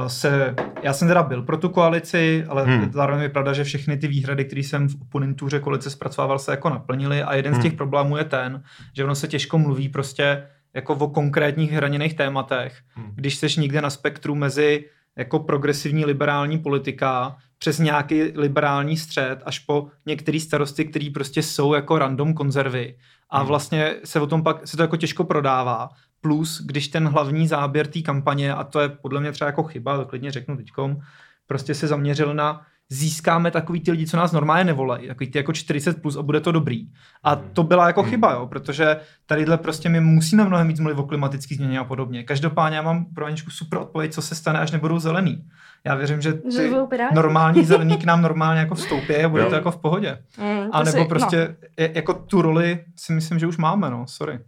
uh, 0.01 0.07
se, 0.07 0.55
já 0.83 0.93
jsem 0.93 1.09
teda 1.09 1.23
byl 1.23 1.43
pro 1.43 1.57
tu 1.57 1.69
koalici, 1.69 2.45
ale 2.49 2.65
Hmm. 2.65 2.93
zároveň 2.93 3.23
je 3.23 3.29
pravda, 3.29 3.53
že 3.53 3.65
všechny 3.65 3.97
ty 3.97 4.09
výhrady, 4.09 4.45
které 4.45 4.61
jsem 4.63 4.89
v 4.89 4.97
oponentuře 5.03 5.61
koalice 5.61 5.91
zpracovával, 5.91 6.39
se 6.39 6.51
jako 6.51 6.69
naplnily 6.71 7.23
a 7.23 7.35
jeden 7.35 7.53
Hmm. 7.53 7.63
z 7.63 7.65
těch 7.65 7.73
problémů 7.73 8.17
je 8.17 8.25
ten, 8.25 8.63
že 8.97 9.05
ono 9.05 9.15
se 9.15 9.29
těžko 9.29 9.59
mluví 9.59 9.89
prostě 9.89 10.43
jako 10.75 10.95
o 10.95 11.09
konkrétních 11.09 11.73
hraněných 11.73 12.15
tématech, 12.15 12.79
Hmm. 12.95 13.13
když 13.15 13.37
seš 13.37 13.57
někde 13.57 13.81
na 13.83 13.91
spektru 13.91 14.35
mezi 14.35 14.85
jako 15.21 15.39
progresivní 15.39 16.05
liberální 16.05 16.59
politika 16.59 17.37
přes 17.59 17.79
nějaký 17.79 18.23
liberální 18.23 18.97
střed 18.97 19.39
až 19.45 19.59
po 19.59 19.89
některý 20.07 20.41
starosty, 20.41 20.85
který 20.85 21.11
prostě 21.11 21.43
jsou 21.43 21.75
jako 21.75 21.99
random 21.99 22.35
konzervy 22.35 22.97
a 23.31 23.39
Hmm. 23.39 23.49
vlastně 23.49 23.97
se 24.05 24.21
o 24.21 24.27
tom 24.27 24.43
pak 24.43 24.69
se 24.69 24.77
to 24.77 24.83
jako 24.83 24.97
těžko 24.97 25.25
prodává. 25.25 25.89
Plus, 26.21 26.63
když 26.65 26.89
ten 26.89 27.09
hlavní 27.09 27.49
záběr 27.49 27.87
té 27.87 28.01
kampaně, 28.03 28.55
a 28.55 28.65
to 28.65 28.81
je 28.81 28.89
podle 28.89 29.21
mě 29.21 29.33
třeba 29.33 29.47
jako 29.47 29.63
chyba, 29.63 30.05
klidně 30.05 30.31
řeknu 30.31 30.57
teďkom, 30.57 30.97
prostě 31.47 31.75
se 31.75 31.87
zaměřil 31.87 32.35
na 32.35 32.67
získáme 32.93 33.51
takový 33.51 33.81
ty 33.81 33.91
lidi, 33.91 34.07
co 34.07 34.17
nás 34.17 34.33
normálně 34.33 34.65
nevolají, 34.65 35.09
takový 35.09 35.31
ty 35.31 35.39
jako 35.39 35.53
40 35.53 36.03
plus 36.03 36.17
a 36.17 36.23
bude 36.23 36.41
to 36.41 36.53
dobrý. 36.53 36.87
A 37.25 37.37
to 37.37 37.63
byla 37.63 37.87
jako 37.87 38.01
Hmm. 38.03 38.11
chyba, 38.11 38.33
jo, 38.33 38.47
protože 38.47 38.97
tadyhle 39.27 39.59
prostě 39.59 39.89
my 39.89 40.01
musíme 40.01 40.45
mnohem 40.45 40.69
víc 40.69 40.81
mluvit 40.81 40.99
o 40.99 41.03
klimatické 41.03 41.55
změně 41.55 41.79
a 41.79 41.85
podobně. 41.85 42.23
Každopádně 42.23 42.77
já 42.77 42.83
mám 42.83 43.05
pro 43.15 43.27
Aničku 43.27 43.51
super 43.51 43.79
odpověď, 43.79 44.13
co 44.13 44.23
se 44.23 44.35
stane, 44.35 44.59
až 44.59 44.71
nebudou 44.71 44.99
zelený. 44.99 45.45
Já 45.85 45.95
věřím, 45.95 46.21
že 46.21 46.33
ty 46.33 46.71
normální 47.15 47.65
zelení 47.65 47.97
k 47.97 48.05
nám 48.05 48.23
normálně 48.23 48.61
jako 48.61 48.75
vstoupí 48.75 49.17
a 49.17 49.29
bude 49.29 49.43
Jo. 49.43 49.49
to 49.49 49.55
jako 49.55 49.71
v 49.71 49.77
pohodě. 49.77 50.19
Mm, 50.39 50.69
A 50.73 50.83
nebo 50.83 50.99
si- 51.03 51.09
prostě 51.09 51.57
je, 51.79 51.91
jako 51.95 52.15
tu 52.15 52.43
roli 52.43 52.85
si 52.97 53.13
myslím, 53.13 53.39
že 53.39 53.47
už 53.47 53.57
máme, 53.57 53.91
no, 53.91 54.05
sorry. 54.09 54.39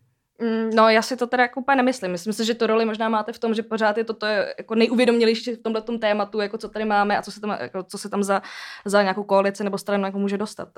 Mm, 0.43 0.71
No, 0.75 0.89
já 0.89 1.03
si 1.03 1.17
to 1.17 1.27
teda 1.27 1.43
jako 1.43 1.61
úplně 1.61 1.77
nemyslím. 1.77 2.11
Myslím 2.13 2.33
si, 2.33 2.45
že 2.45 2.55
to 2.55 2.67
roli 2.67 2.85
možná 2.85 3.09
máte 3.09 3.33
v 3.33 3.39
tom, 3.39 3.55
že 3.55 3.63
pořád 3.63 3.99
je 3.99 4.05
toto 4.05 4.27
je 4.27 4.55
jako 4.59 4.75
nejuvědomělejší 4.75 5.53
v 5.55 5.63
tomhle 5.63 5.83
tématu, 6.01 6.41
jako 6.41 6.59
co 6.59 6.69
tady 6.69 6.85
máme 6.85 7.19
a 7.19 7.23
co 7.23 7.33
se 7.33 7.41
tam, 7.41 7.57
jako, 7.61 7.83
co 7.83 7.99
se 7.99 8.09
tam 8.09 8.23
za, 8.23 8.43
za 8.85 9.03
nějakou 9.03 9.23
koalici 9.23 9.65
nebo 9.65 9.79
stranu 9.79 10.05
jako 10.05 10.19
může 10.19 10.39
dostat. 10.39 10.69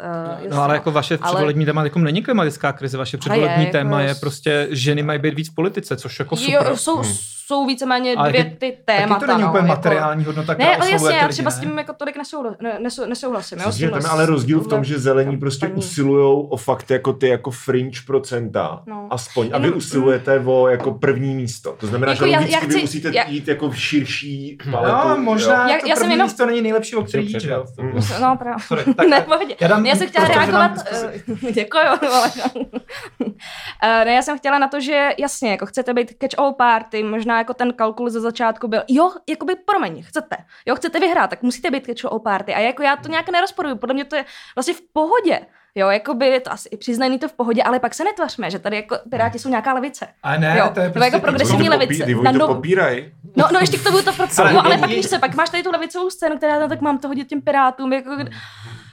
Uh, 0.45 0.51
No 0.51 0.63
ale 0.63 0.75
jako 0.75 0.91
vaše 0.93 1.19
Ale- 1.23 1.33
předvolební 1.35 1.65
téma 1.67 1.85
jako 1.85 1.99
není 1.99 2.23
klimatická 2.23 2.73
krize, 2.73 2.99
vaše 2.99 3.17
Ale 3.17 3.21
předvolební 3.21 3.65
je, 3.65 3.71
téma 3.73 4.01
jako 4.01 4.09
je 4.09 4.15
prostě 4.15 4.67
ženy 4.71 5.03
mají 5.03 5.19
být 5.19 5.35
víc 5.35 5.51
v 5.51 5.55
politice, 5.55 5.97
což 5.97 6.19
jako 6.19 6.37
super. 6.37 6.55
Jo, 6.55 6.77
jsou, 6.77 6.97
Hmm. 6.97 7.15
Jsou 7.47 7.67
víceméně 7.67 8.15
Ale 8.17 8.29
dvě 8.29 8.45
taky- 8.45 8.57
ty 8.57 8.79
Taky 8.85 8.99
témata. 9.01 9.21
to 9.21 9.27
není 9.27 9.43
no, 9.43 9.49
úplně 9.49 9.59
jako- 9.59 9.69
materiální 9.81 10.25
hodnota, 10.25 10.55
která 10.55 10.71
Ne, 10.71 10.77
ale 10.77 10.91
jasně, 10.91 11.17
já 11.17 11.29
třeba 11.29 11.51
ne? 11.51 11.57
s 11.57 11.61
tím 11.61 11.79
jako 11.79 11.93
tolik 11.93 12.17
nesouhlas, 12.17 12.55
ne, 12.61 12.79
nesou, 12.81 13.07
nesouhlasím. 13.07 13.59
jo, 13.79 13.91
tam 13.91 14.11
ale 14.11 14.27
rozdíl 14.27 14.61
v 14.61 14.69
tom, 14.69 14.85
že 14.85 14.99
zelení 14.99 15.37
prostě 15.37 15.69
usilují 15.69 16.47
o 16.51 16.57
fakt 16.57 16.91
jako 16.91 17.13
ty 17.13 17.29
jako 17.29 17.51
fringe 17.51 18.01
procenta, 18.07 18.83
No. 18.87 19.07
aspoň, 19.11 19.51
a 19.53 19.59
vy 19.59 19.65
Jenom- 19.67 19.79
usilujete 19.79 20.41
o 20.45 20.69
jako 20.69 20.91
první 20.95 21.35
místo. 21.35 21.77
To 21.81 21.87
znamená, 21.87 22.13
Jako 22.13 22.25
že 22.25 22.31
já- 22.31 22.39
logicky 22.39 22.55
já 22.55 22.61
vy 22.61 22.67
chci- 22.67 22.81
musíte 22.81 23.11
já- 23.15 23.29
jít 23.29 23.49
jako 23.49 23.71
v 23.71 23.77
širší 23.79 24.59
paletu. 24.73 25.09
No, 25.09 25.17
možná 25.17 25.69
Já- 25.71 25.81
to 25.81 25.87
já 25.87 25.95
jsem 25.97 26.03
první 26.03 26.13
jenom- 26.15 26.27
místo 26.27 26.47
není 26.47 26.63
nejlepší, 26.63 26.97
o 26.97 27.03
který 27.05 27.27
jít, 27.33 27.45
jo? 27.45 27.65
Mm. 27.81 27.91
No, 28.23 28.37
právě. 28.37 28.65
Sorry, 28.67 28.95
tak 28.95 29.09
ne, 29.09 29.21
pohodě. 29.21 29.57
já 29.85 29.97
jsem 29.97 30.09
chtěla 30.09 30.29
reagovat. 30.29 30.71
Děkuju. 31.53 31.83
ale- 32.13 32.31
Eh, 33.83 34.05
ne, 34.05 34.15
já 34.15 34.23
jsem 34.23 34.39
chtěla 34.39 34.59
na 34.59 34.69
to, 34.69 34.81
že 34.81 35.11
jasně, 35.19 35.51
jako 35.51 35.67
chcete 35.67 35.95
být 35.95 36.11
catch-all 36.23 36.53
party, 36.55 37.03
možná 37.03 37.34
možná 37.35 37.39
jako 37.39 37.55
ten 37.55 37.73
kalkul 37.73 38.11
ze 38.11 38.21
začátku 38.21 38.69
byl, 38.69 38.83
jo, 38.89 39.11
jakoby 39.29 39.55
promiň, 39.55 40.03
chcete, 40.03 40.37
jo, 40.67 40.77
chcete 40.77 41.01
vyhrát, 41.01 41.31
tak 41.31 41.43
musíte 41.43 41.71
být 41.71 41.87
catch 41.87 42.23
party. 42.23 42.55
A 42.55 42.59
jako 42.61 42.83
já 42.83 42.97
to 42.97 43.09
nějak 43.09 43.29
nerozporuju, 43.29 43.77
podle 43.77 43.95
mě 43.95 44.05
to 44.05 44.17
je 44.17 44.25
vlastně 44.57 44.75
v 44.75 44.81
pohodě. 44.93 45.41
Jo, 45.77 45.89
jako 45.89 46.15
by 46.15 46.41
to 46.41 46.53
asi 46.53 46.77
přiznaný 46.77 47.19
to 47.19 47.29
v 47.29 47.33
pohodě, 47.33 47.63
ale 47.63 47.81
pak 47.81 47.95
se 47.95 48.05
netvařme, 48.05 48.51
že 48.51 48.59
tady 48.59 48.77
jako 48.77 48.97
Piráti 49.11 49.39
jsou 49.39 49.49
nějaká 49.49 49.75
levice. 49.75 50.07
A 50.23 50.37
ne, 50.37 50.57
jo, 50.59 50.71
to 50.75 50.81
je 50.81 50.91
prostě 50.91 51.05
jako 51.05 51.21
progresivní 51.21 51.69
levice. 51.69 52.05
Ty 52.05 52.15
Na 52.15 52.33
to 52.33 52.39
no, 52.39 52.47
popíraj. 52.47 53.11
no, 53.37 53.49
no, 53.53 53.61
ještě 53.61 53.79
k 53.79 53.85
tomu 53.85 54.03
to 54.03 54.13
procent. 54.13 54.39
Ale 54.39 54.53
No, 54.53 54.65
ale 54.67 54.79
pak 54.79 54.91
víš 54.91 55.07
se, 55.07 55.19
pak 55.19 55.35
máš 55.35 55.51
tady 55.51 55.63
tu 55.63 55.71
levicovou 55.71 56.11
scénu, 56.11 56.37
která 56.37 56.59
no, 56.59 56.69
tak 56.69 56.81
mám 56.81 56.99
to 56.99 57.09
hodit 57.09 57.29
těm 57.29 57.43
Pirátům, 57.43 57.93
jako, 57.93 58.11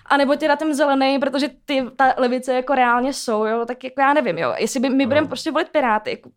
a 0.06 0.18
nebo 0.18 0.36
teda 0.36 0.56
ten 0.56 0.74
zelený, 0.74 1.20
protože 1.20 1.50
ty, 1.66 1.86
ta 1.96 2.14
levice 2.18 2.54
jako 2.54 2.76
reálně 2.76 3.14
jsou, 3.14 3.46
jo, 3.46 3.66
tak 3.66 3.84
jako 3.84 4.02
já 4.02 4.14
nevím, 4.14 4.38
jo, 4.38 4.54
jestli 4.58 4.80
by 4.80 4.90
my 4.90 5.06
budeme 5.06 5.28
prostě 5.28 5.52
volit 5.52 5.70
Piráty, 5.70 6.10
jako, 6.10 6.30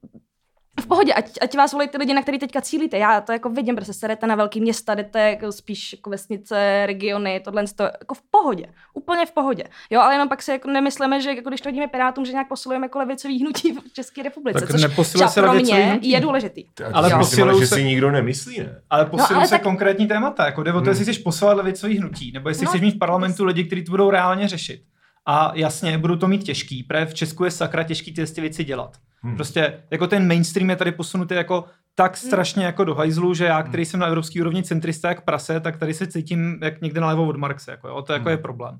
v 0.80 0.86
pohodě, 0.86 1.12
ať, 1.12 1.30
ať 1.40 1.56
vás 1.56 1.72
volí 1.72 1.88
ty 1.88 1.98
lidi, 1.98 2.14
na 2.14 2.22
který 2.22 2.38
teďka 2.38 2.60
cílíte. 2.60 2.98
Já 2.98 3.20
to 3.20 3.32
jako 3.32 3.48
vidím, 3.50 3.76
protože 3.76 3.92
se 3.92 4.08
jdete 4.08 4.26
na 4.26 4.34
velký 4.34 4.60
města, 4.60 4.94
jdete 4.94 5.20
jako 5.30 5.52
spíš 5.52 5.92
jako 5.92 6.10
vesnice, 6.10 6.82
regiony, 6.86 7.40
tohle 7.44 7.64
to 7.74 7.82
jako 7.82 8.14
v 8.14 8.22
pohodě. 8.30 8.66
Úplně 8.94 9.26
v 9.26 9.30
pohodě. 9.32 9.64
Jo, 9.90 10.00
ale 10.00 10.14
jenom 10.14 10.28
pak 10.28 10.42
si 10.42 10.50
jako 10.50 10.70
nemyslíme, 10.70 11.20
že 11.20 11.30
jako 11.30 11.48
když 11.50 11.60
to 11.60 11.68
hodíme 11.68 11.86
Pirátům, 11.88 12.24
že 12.24 12.32
nějak 12.32 12.48
posilujeme 12.48 12.84
jako 12.84 12.98
levicový 12.98 13.40
hnutí 13.40 13.72
v 13.72 13.92
České 13.92 14.22
republice. 14.22 14.60
Tak 14.60 14.70
což 14.70 15.08
třeba 15.12 15.28
se 15.28 15.40
pro 15.40 15.50
levicový 15.52 15.76
mě 15.78 15.86
hnutí. 15.90 16.10
je 16.10 16.20
důležitý. 16.20 16.64
Ale 16.80 16.92
Ale 16.92 17.02
myslím, 17.08 17.18
posilujou 17.18 17.60
že 17.60 17.66
se- 17.66 17.74
si 17.74 17.84
nikdo 17.84 18.10
nemyslí, 18.10 18.58
ne? 18.60 18.80
Ale 18.90 19.06
posilují 19.06 19.40
No, 19.42 19.46
se 19.46 19.50
tak- 19.54 19.62
konkrétní 19.62 20.06
témata, 20.06 20.46
jako 20.46 20.62
jde 20.62 20.72
o 20.72 20.80
to, 20.80 20.88
jestli 20.90 21.04
chceš 21.04 21.18
posilovat 21.18 21.56
levicový 21.56 21.98
hnutí, 21.98 22.32
nebo 22.32 22.48
jestli 22.48 22.64
No, 22.64 22.68
chceš 22.70 22.80
mít 22.80 22.94
v 22.94 22.98
parlamentu 22.98 23.44
lidi, 23.44 23.64
kteří 23.64 23.84
to 23.84 23.90
budou 23.90 24.10
reálně 24.10 24.48
řešit. 24.48 24.82
A 25.26 25.52
jasně, 25.54 25.98
budou 25.98 26.16
to 26.16 26.28
mít 26.28 26.42
těžký, 26.44 26.82
protože 26.82 27.06
v 27.06 27.14
Česku 27.14 27.44
je 27.44 27.50
sakra 27.50 27.82
těžký 27.82 28.14
ty 28.14 28.26
ty 28.26 28.40
věci 28.40 28.64
dělat. 28.64 28.96
Hmm. 29.24 29.36
Prostě 29.36 29.82
jako 29.90 30.06
ten 30.06 30.28
mainstream 30.28 30.70
je 30.70 30.76
tady 30.76 30.92
posunutý 30.92 31.34
jako 31.34 31.64
tak 31.94 32.16
strašně 32.16 32.64
jako 32.64 32.84
do 32.84 32.94
hajzlu, 32.94 33.34
že 33.34 33.44
já, 33.44 33.62
který 33.62 33.84
jsem 33.84 34.00
na 34.00 34.06
evropské 34.06 34.40
úrovni 34.40 34.62
centrista 34.62 35.08
jak 35.08 35.24
prase, 35.24 35.60
tak 35.60 35.76
tady 35.76 35.94
se 35.94 36.06
cítím 36.06 36.58
jak 36.62 36.80
někde 36.80 37.00
nalevo 37.00 37.26
od 37.26 37.36
Marxe, 37.36 37.70
jako 37.70 37.88
jo, 37.88 38.02
to 38.02 38.12
jako 38.12 38.22
Hmm. 38.22 38.30
je 38.30 38.38
problém. 38.38 38.78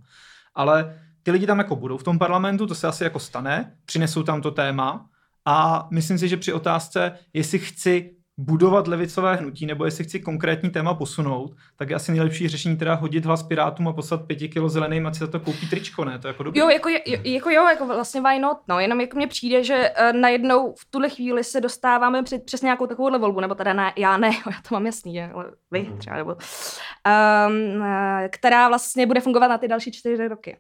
Ale 0.54 0.98
ty 1.22 1.30
lidi 1.30 1.46
tam 1.46 1.59
jako 1.59 1.76
budou 1.76 1.96
v 1.96 2.02
tom 2.02 2.18
parlamentu, 2.18 2.66
to 2.66 2.74
se 2.74 2.87
asi 2.87 3.04
jako 3.04 3.18
stane, 3.18 3.72
přinesou 3.87 4.22
tam 4.22 4.40
to 4.40 4.50
téma 4.50 5.07
a 5.44 5.88
myslím 5.90 6.18
si, 6.18 6.28
že 6.28 6.37
při 6.37 6.52
otázce, 6.52 7.12
jestli 7.33 7.59
chci 7.59 8.11
budovat 8.38 8.88
levicové 8.88 9.35
hnutí, 9.37 9.66
nebo 9.66 9.85
jestli 9.85 10.05
chci 10.05 10.20
konkrétní 10.20 10.70
téma 10.70 10.94
posunout, 10.94 11.57
tak 11.77 11.90
je 11.90 11.97
asi 11.97 12.12
nejlepší 12.12 12.49
řešení 12.49 12.77
teda 12.77 12.94
hodit 12.94 13.25
hlas 13.25 13.42
Pirátům 13.42 13.88
a 13.88 13.92
poslat 13.92 14.27
pěti 14.27 14.49
kilo 14.49 14.68
zeleným, 14.68 15.07
ať 15.07 15.14
si 15.14 15.20
za 15.20 15.27
to 15.27 15.40
koupí 15.40 15.68
tričko, 15.70 16.05
ne? 16.05 16.18
To 16.18 16.29
je 16.29 16.31
jako 16.31 16.42
dobrý. 16.42 16.61
Jo, 16.61 16.68
jako, 16.68 16.88
jako 17.25 17.51
jo, 17.51 17.68
jako 17.68 17.87
vlastně 17.87 18.20
why 18.20 18.38
not, 18.38 18.59
no, 18.68 18.81
jenom 18.81 19.01
jako 19.01 19.16
mně 19.16 19.27
přijde, 19.27 19.64
že 19.64 19.90
uh, 20.14 20.20
najednou 20.20 20.73
v 20.79 20.85
tuhle 20.90 21.09
chvíli 21.11 21.44
se 21.44 21.61
dostáváme 21.61 22.23
před 22.23 22.44
přes 22.44 22.62
nějakou 22.62 22.87
takovouhle 22.87 23.18
volbu, 23.18 23.40
nebo 23.40 23.55
teda 23.55 23.73
ne, 23.73 23.92
já 23.97 24.16
ne, 24.16 24.29
já 24.47 24.57
to 24.68 24.75
mám 24.75 24.87
jasný, 24.87 25.23
ale 25.23 25.44
vy 25.70 25.83
Mhm. 25.83 25.99
třeba, 25.99 26.16
nebo, 26.16 26.37
um, 26.37 27.85
která 28.31 28.68
vlastně 28.68 29.07
bude 29.07 29.20
fungovat 29.20 29.49
na 29.49 29.59
ty 29.59 29.68
další 29.68 29.92
čtyři 29.92 30.29
roky. 30.29 30.57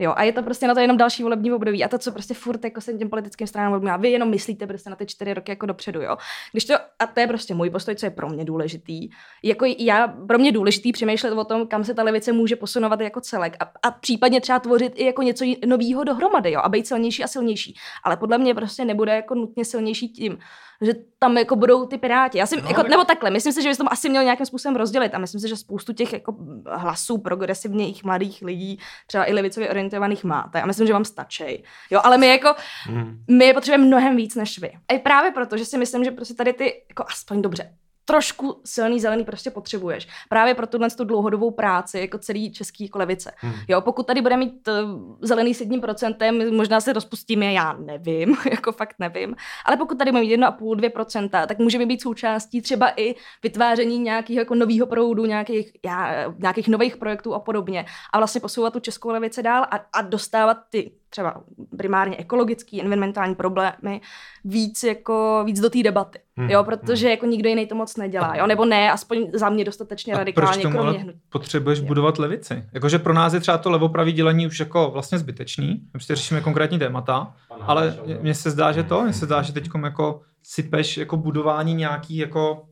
Jo, 0.00 0.12
a 0.16 0.22
je 0.22 0.32
to 0.32 0.42
prostě 0.42 0.66
na 0.66 0.74
to 0.74 0.80
jenom 0.80 0.96
další 0.96 1.22
volební 1.22 1.52
období. 1.52 1.84
A 1.84 1.88
to, 1.88 1.98
co 1.98 2.12
prostě 2.12 2.34
furt 2.34 2.64
jako 2.64 2.80
se 2.80 2.94
těm 2.94 3.10
politickým 3.10 3.46
stranám 3.46 3.72
odmívá, 3.72 3.96
vy 3.96 4.10
jenom 4.10 4.30
myslíte 4.30 4.66
prostě 4.66 4.90
na 4.90 4.96
ty 4.96 5.06
čtyři 5.06 5.34
roky 5.34 5.52
jako 5.52 5.66
dopředu, 5.66 6.02
jo. 6.02 6.16
Když 6.52 6.64
to, 6.64 6.74
a 6.98 7.06
to 7.06 7.20
je 7.20 7.26
prostě 7.26 7.54
můj 7.54 7.70
postoj, 7.70 7.94
co 7.94 8.06
je 8.06 8.10
pro 8.10 8.28
mě 8.28 8.44
důležitý. 8.44 9.08
Jako 9.42 9.64
já, 9.78 10.08
pro 10.08 10.38
mě 10.38 10.52
důležitý 10.52 10.92
přemýšlet 10.92 11.32
o 11.32 11.44
tom, 11.44 11.66
kam 11.66 11.84
se 11.84 11.94
ta 11.94 12.02
levice 12.02 12.32
může 12.32 12.56
posunovat 12.56 13.00
jako 13.00 13.20
celek 13.20 13.56
a, 13.60 13.72
a 13.82 13.90
případně 13.90 14.40
třeba 14.40 14.58
tvořit 14.58 14.92
i 14.96 15.04
jako 15.04 15.22
něco 15.22 15.44
nového 15.66 16.04
dohromady, 16.04 16.52
jo, 16.52 16.60
a 16.60 16.68
být 16.68 16.86
silnější 16.86 17.24
a 17.24 17.26
silnější. 17.26 17.74
Ale 18.04 18.16
podle 18.16 18.38
mě 18.38 18.54
prostě 18.54 18.84
nebude 18.84 19.14
jako 19.14 19.34
nutně 19.34 19.64
silnější 19.64 20.08
tím, 20.08 20.38
že 20.80 20.92
tam 21.18 21.38
jako 21.38 21.56
budou 21.56 21.86
ty 21.86 21.98
piráti. 21.98 22.38
Já 22.38 22.46
si, 22.46 22.56
No, 22.62 22.68
jako, 22.68 22.82
nebo 22.82 23.04
takhle, 23.04 23.30
myslím 23.30 23.52
si, 23.52 23.62
že 23.62 23.68
bys 23.68 23.78
to 23.78 23.92
asi 23.92 24.08
měl 24.08 24.22
nějakým 24.24 24.46
způsobem 24.46 24.76
rozdělit 24.76 25.14
a 25.14 25.18
myslím 25.18 25.40
si, 25.40 25.48
že 25.48 25.56
spoustu 25.56 25.92
těch 25.92 26.12
jako 26.12 26.36
hlasů 26.66 27.18
progresivních 27.18 28.04
mladých 28.04 28.42
lidí, 28.42 28.78
třeba 29.06 29.30
i 29.30 29.32
levicově 29.32 29.70
orientovaných 29.70 30.24
máte. 30.24 30.62
A 30.62 30.66
myslím, 30.66 30.86
že 30.86 30.92
vám 30.92 31.04
stačí. 31.04 31.64
Jo, 31.90 32.00
ale 32.04 32.18
my 32.18 32.28
jako, 32.28 32.54
Hmm. 32.84 33.18
my 33.30 33.44
je 33.44 33.54
potřebujeme 33.54 33.84
mnohem 33.84 34.16
víc 34.16 34.34
než 34.34 34.58
vy. 34.58 34.72
A 34.88 34.92
i 34.94 34.98
právě 34.98 35.30
proto, 35.30 35.56
že 35.56 35.64
si 35.64 35.78
myslím, 35.78 36.04
že 36.04 36.10
prostě 36.10 36.34
tady 36.34 36.52
ty, 36.52 36.82
jako 36.88 37.04
aspoň 37.08 37.42
dobře, 37.42 37.72
trošku 38.08 38.60
silný 38.64 39.00
zelený 39.00 39.24
prostě 39.24 39.50
potřebuješ. 39.50 40.08
Právě 40.28 40.54
pro 40.54 40.66
tuhle 40.66 40.90
tu 40.90 41.04
dlouhodobou 41.04 41.50
práci, 41.50 41.98
jako 41.98 42.18
celý 42.18 42.52
český 42.52 42.84
jako 42.84 42.98
levice. 42.98 43.32
Hmm. 43.36 43.54
Jo, 43.68 43.80
pokud 43.80 44.06
tady 44.06 44.22
bude 44.22 44.36
mít 44.36 44.68
uh, 44.68 45.16
zelený 45.20 45.54
s 45.54 45.60
jedním 45.60 45.80
procentem, 45.80 46.56
možná 46.56 46.80
se 46.80 46.92
rozpustíme, 46.92 47.52
já 47.52 47.72
nevím, 47.72 48.36
jako 48.50 48.72
fakt 48.72 48.94
nevím. 48.98 49.36
Ale 49.64 49.76
pokud 49.76 49.98
tady 49.98 50.10
bude 50.10 50.22
mít 50.22 50.36
1,5-2%, 50.36 51.46
tak 51.46 51.58
můžeme 51.58 51.86
být 51.86 52.02
součástí 52.02 52.62
třeba 52.62 52.92
i 52.96 53.14
vytváření 53.42 53.98
nějakého 53.98 54.38
jako 54.38 54.54
nového 54.54 54.86
proudu, 54.86 55.24
nějakých, 55.26 55.72
já, 55.84 56.24
nějakých 56.38 56.68
nových 56.68 56.96
projektů 56.96 57.34
a 57.34 57.38
podobně. 57.38 57.86
A 58.12 58.18
vlastně 58.18 58.40
posouvat 58.40 58.72
tu 58.72 58.80
českou 58.80 59.08
levici 59.08 59.42
dál 59.42 59.62
a, 59.62 59.80
a 59.92 60.02
dostávat 60.02 60.58
ty 60.70 60.92
třeba 61.10 61.42
primárně 61.76 62.16
ekologické, 62.16 62.80
environmentální 62.80 63.34
problémy 63.34 64.00
víc 64.44 64.82
jako 64.82 65.42
víc 65.46 65.60
do 65.60 65.70
té 65.70 65.82
debaty. 65.82 66.18
Hmm, 66.36 66.50
Jo, 66.50 66.64
protože 66.64 67.10
jako 67.10 67.26
nikdo 67.26 67.48
jiný 67.48 67.66
to 67.66 67.74
moc 67.74 67.96
nedělá, 67.96 68.36
jo, 68.36 68.46
nebo 68.46 68.64
ne, 68.64 68.92
aspoň 68.92 69.30
za 69.34 69.48
mě 69.48 69.64
dostatečně 69.64 70.14
A 70.14 70.18
radikálně, 70.18 70.50
proč 70.52 70.62
tomu 70.62 70.74
kromě 70.74 70.90
ale 70.90 70.98
hnutí. 70.98 71.18
potřebuješ 71.28 71.78
Jo. 71.78 71.84
budovat 71.86 72.18
levici? 72.18 72.64
Jakože 72.72 72.98
pro 72.98 73.14
nás 73.14 73.32
je 73.32 73.40
třeba 73.40 73.58
to 73.58 73.70
levopravý 73.70 74.12
dělení 74.12 74.46
už 74.46 74.60
jako 74.60 74.90
vlastně 74.92 75.18
zbytečný, 75.18 75.68
my 75.68 75.90
prostě 75.92 76.14
řešíme 76.16 76.40
konkrétní 76.40 76.78
témata, 76.78 77.34
ale 77.60 77.98
mně 78.20 78.34
se 78.34 78.50
zdá, 78.50 78.72
že 78.72 78.82
to, 78.82 79.02
mně 79.02 79.12
se 79.12 79.26
zdá, 79.26 79.42
že 79.42 79.52
teď 79.52 79.68
jako 79.84 80.20
sypeš 80.42 80.96
jako 80.96 81.16
budování 81.16 81.74
nějaký 81.74 82.16
jako 82.16 82.62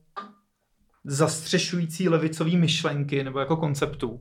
zastřešující 1.05 2.09
levicový 2.09 2.57
myšlenky 2.57 3.25
nebo 3.25 3.38
jako 3.38 3.57
konceptů. 3.57 4.20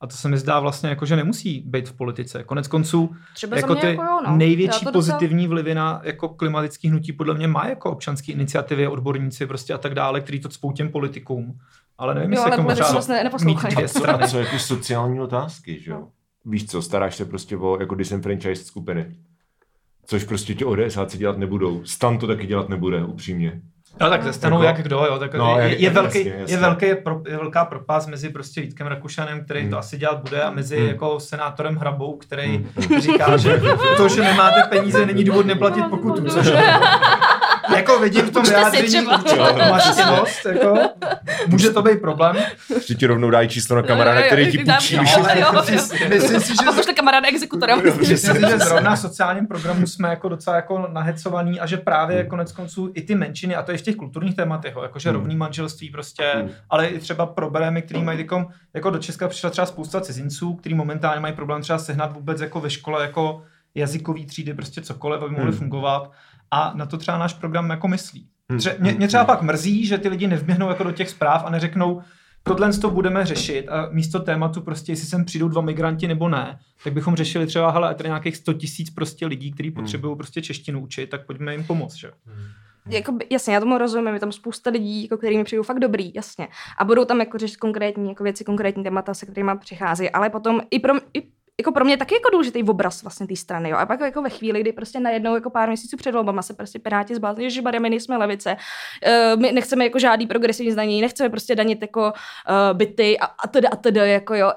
A 0.00 0.06
to 0.06 0.16
se 0.16 0.28
mi 0.28 0.38
zdá 0.38 0.60
vlastně 0.60 0.88
jako, 0.88 1.06
že 1.06 1.16
nemusí 1.16 1.60
být 1.66 1.88
v 1.88 1.92
politice. 1.92 2.44
Konec 2.44 2.68
konců 2.68 3.14
Třeba 3.34 3.56
jako 3.56 3.74
ty 3.74 3.86
jako 3.86 4.02
jo, 4.02 4.20
no. 4.26 4.36
největší 4.36 4.84
to 4.84 4.90
docela- 4.90 4.92
pozitivní 4.92 5.46
vlivy 5.46 5.74
na 5.74 6.00
jako 6.04 6.28
klimatický 6.28 6.88
hnutí 6.88 7.12
podle 7.12 7.34
mě 7.34 7.48
má 7.48 7.66
jako 7.66 7.90
občanské 7.90 8.32
iniciativy, 8.32 8.88
odborníci 8.88 9.46
prostě 9.46 9.74
a 9.74 9.78
tak 9.78 9.94
dále, 9.94 10.20
který 10.20 10.40
to 10.40 10.48
cpou 10.48 10.72
těm 10.72 10.88
politikům. 10.88 11.58
Ale 11.98 12.14
nevím, 12.14 12.30
Jo, 12.32 12.34
jestli 12.34 12.44
ale 12.44 12.52
jako 12.52 12.62
možná 12.62 12.92
vlastně 12.92 13.14
mít 13.44 13.62
dvě 13.74 13.88
strany. 13.88 14.22
a 14.24 14.28
co 14.28 14.38
jako 14.38 14.58
sociální 14.58 15.20
otázky, 15.20 15.80
že 15.80 15.90
jo? 15.90 16.08
Víš 16.44 16.66
co, 16.66 16.82
staráš 16.82 17.16
se 17.16 17.24
prostě 17.24 17.56
o 17.56 17.80
jako 17.80 17.94
disenfranchised 17.94 18.66
skupiny. 18.66 19.16
Což 20.06 20.24
prostě 20.24 20.54
ti 20.54 20.64
ODSáci 20.64 21.18
dělat 21.18 21.38
nebudou. 21.38 21.84
Stan 21.84 22.18
to 22.18 22.26
taky 22.26 22.46
dělat 22.46 22.68
nebude, 22.68 23.04
upřímně. 23.04 23.60
No 24.00 24.10
tak 24.10 24.22
ze 24.22 24.32
stanou 24.32 24.62
Jako- 24.62 24.64
jak 24.78 24.86
kdo, 24.86 24.96
jo, 25.06 25.18
tak 25.18 25.34
No, 25.34 25.58
je, 25.58 25.68
jak- 25.68 25.80
je, 25.80 25.90
velký, 25.90 26.18
jasně, 26.18 26.34
jasně. 26.40 26.54
je, 26.54 26.60
velký, 26.60 26.86
pro, 26.94 27.20
je 27.28 27.36
velká 27.36 27.64
propast 27.64 28.08
mezi 28.08 28.28
prostě 28.28 28.60
Vítkem 28.60 28.86
Rakušanem, 28.86 29.44
který 29.44 29.60
Hmm. 29.60 29.70
to 29.70 29.78
asi 29.78 29.98
dělat 29.98 30.18
bude, 30.18 30.42
a 30.42 30.50
mezi 30.50 30.76
Hmm. 30.78 30.88
jako 30.88 31.20
senátorem 31.20 31.76
Hrabou, 31.76 32.16
který 32.16 32.56
Hmm. 32.56 33.00
říká, 33.00 33.36
že 33.36 33.60
to, 33.96 34.08
že 34.08 34.22
nemáte 34.22 34.62
peníze, 34.62 35.06
není 35.06 35.24
důvod 35.24 35.46
neplatit 35.46 35.84
pokutu, 35.90 36.24
což 36.30 36.46
jako 37.76 37.98
vidím 37.98 38.22
v 38.26 38.30
tom 38.30 38.42
vyjádření 38.42 39.06
maštěnost, 39.70 40.46
jako, 40.46 40.78
může 41.46 41.70
to 41.70 41.82
být 41.82 42.00
problém. 42.00 42.36
Ještě 42.74 42.94
ti 42.94 43.06
rovnou 43.06 43.30
dají 43.30 43.48
číslo 43.48 43.76
na 43.76 43.82
kamaráda, 43.82 44.22
který 44.22 44.50
ti 44.50 44.58
půjčí. 44.58 44.94
jo, 44.96 45.02
víš, 45.02 45.16
jo, 45.16 45.24
že- 45.34 45.40
jo, 45.40 45.46
jo. 45.52 45.62
Myslím 46.08 46.40
si, 46.40 46.52
A 46.52 46.72
že 46.72 46.80
už 46.80 46.86
to 46.86 46.94
kamaráda 46.94 47.28
exekutorem. 47.28 47.82
Myslím 47.98 48.18
si, 48.18 48.40
že 48.50 48.58
zrovna 48.58 48.96
v 48.96 48.98
sociálním 48.98 49.46
programu 49.46 49.86
jsme 49.86 50.08
jako 50.08 50.28
docela 50.28 50.56
jako 50.56 50.88
nahecovaný 50.92 51.60
a 51.60 51.66
že 51.66 51.76
právě 51.76 52.18
Hmm. 52.20 52.28
konec 52.28 52.52
konců 52.52 52.90
i 52.94 53.02
ty 53.02 53.14
menšiny, 53.14 53.54
a 53.54 53.62
to 53.62 53.72
je 53.72 53.78
v 53.78 53.82
těch 53.82 53.96
kulturních 53.96 54.36
tématech, 54.36 54.74
jakože 54.82 55.08
Hmm. 55.10 55.18
rovný 55.18 55.36
manželství 55.36 55.90
prostě, 55.90 56.32
Hmm. 56.34 56.50
ale 56.70 56.86
i 56.86 56.98
třeba 56.98 57.26
problémy, 57.26 57.82
který 57.82 58.02
mají 58.02 58.18
tykom, 58.18 58.46
jako 58.74 58.90
do 58.90 58.98
Česka 58.98 59.28
přišla 59.28 59.50
třeba 59.50 59.66
spousta 59.66 60.00
cizinců, 60.00 60.54
který 60.54 60.74
momentálně 60.74 61.20
mají 61.20 61.34
problém 61.34 61.62
třeba 61.62 61.78
sehnat 61.78 62.12
vůbec 62.12 62.40
jako 62.40 62.60
ve 62.60 62.70
škole 62.70 63.02
jako 63.02 63.42
jazykový 63.74 64.26
třídy, 64.26 64.54
prostě 64.54 64.80
cokoliv, 64.80 65.22
aby 65.22 65.30
mohli 65.30 65.50
Hmm. 65.50 65.58
fungovat 65.58 66.10
a 66.50 66.72
na 66.74 66.86
to 66.86 66.98
třeba 66.98 67.18
náš 67.18 67.34
program 67.34 67.70
jako 67.70 67.88
myslí. 67.88 68.26
Hmm. 68.48 68.58
Tře- 68.58 68.76
mě, 68.78 68.92
mě 68.92 69.08
třeba 69.08 69.24
pak 69.24 69.42
mrzí, 69.42 69.86
že 69.86 69.98
ty 69.98 70.08
lidi 70.08 70.26
nevběhnou 70.26 70.68
jako 70.68 70.84
do 70.84 70.92
těch 70.92 71.10
zpráv 71.10 71.44
a 71.46 71.50
neřeknou, 71.50 72.02
tohle 72.42 72.72
to 72.72 72.90
budeme 72.90 73.26
řešit 73.26 73.68
a 73.68 73.88
místo 73.90 74.20
tématu 74.20 74.60
prostě, 74.60 74.92
jestli 74.92 75.06
sem 75.06 75.24
přijdou 75.24 75.48
dva 75.48 75.62
migranti 75.62 76.08
nebo 76.08 76.28
ne, 76.28 76.58
tak 76.84 76.92
bychom 76.92 77.16
řešili 77.16 77.46
třeba, 77.46 77.70
hele, 77.70 77.94
tady 77.94 78.08
nějakých 78.08 78.36
100 78.36 78.52
tisíc 78.52 78.90
prostě 78.90 79.26
lidí, 79.26 79.52
kteří 79.52 79.70
potřebují 79.70 80.16
prostě 80.16 80.42
češtinu 80.42 80.80
učit, 80.80 81.10
tak 81.10 81.26
pojďme 81.26 81.52
jim 81.52 81.64
pomoct, 81.64 81.94
že? 81.94 82.10
jako, 82.90 83.12
by- 83.12 83.26
jasně, 83.30 83.54
já 83.54 83.60
tomu 83.60 83.78
rozumím, 83.78 84.14
je 84.14 84.20
tam 84.20 84.32
spousta 84.32 84.70
lidí, 84.70 85.02
jako 85.02 85.16
kterými 85.16 85.44
přijdou 85.44 85.62
fakt 85.62 85.78
dobrý, 85.78 86.12
jasně. 86.14 86.48
A 86.78 86.84
budou 86.84 87.04
tam 87.04 87.20
jako 87.20 87.38
řešit 87.38 87.56
konkrétní 87.56 88.08
jako 88.08 88.24
věci, 88.24 88.44
konkrétní 88.44 88.84
témata, 88.84 89.14
se 89.14 89.26
kterými 89.26 89.52
přichází, 89.58 90.10
ale 90.10 90.30
potom 90.30 90.60
i 90.70 90.78
pro, 90.78 90.94
i, 91.14 91.22
jako 91.60 91.72
pro 91.72 91.84
mě 91.84 91.96
taky 91.96 92.14
jako 92.14 92.30
důležitý 92.30 92.62
obraz 92.62 93.02
vlastně 93.02 93.26
té 93.26 93.36
strany. 93.36 93.68
Jo. 93.68 93.76
A 93.76 93.86
pak 93.86 94.00
jako 94.00 94.22
ve 94.22 94.30
chvíli, 94.30 94.60
kdy 94.60 94.72
prostě 94.72 95.00
najednou 95.00 95.34
jako 95.34 95.50
pár 95.50 95.68
měsíců 95.68 95.96
před 95.96 96.12
volbama 96.12 96.42
se 96.42 96.54
prostě 96.54 96.78
Piráti 96.78 97.14
zbláznili, 97.14 97.50
že 97.50 97.62
my 97.78 97.90
nejsme 97.90 98.16
levice, 98.16 98.56
uh, 98.56 99.40
my 99.40 99.52
nechceme 99.52 99.84
jako 99.84 99.98
žádný 99.98 100.26
progresivní 100.26 100.72
zdanění, 100.72 101.00
nechceme 101.00 101.28
prostě 101.28 101.54
danit 101.54 101.82
jako 101.82 102.00
uh, 102.02 102.78
byty 102.78 103.18
a, 103.18 103.24
a 103.24 103.48
teda 103.48 103.68
a 103.72 103.76
teda 103.76 104.06
jako 104.06 104.34
jo. 104.34 104.52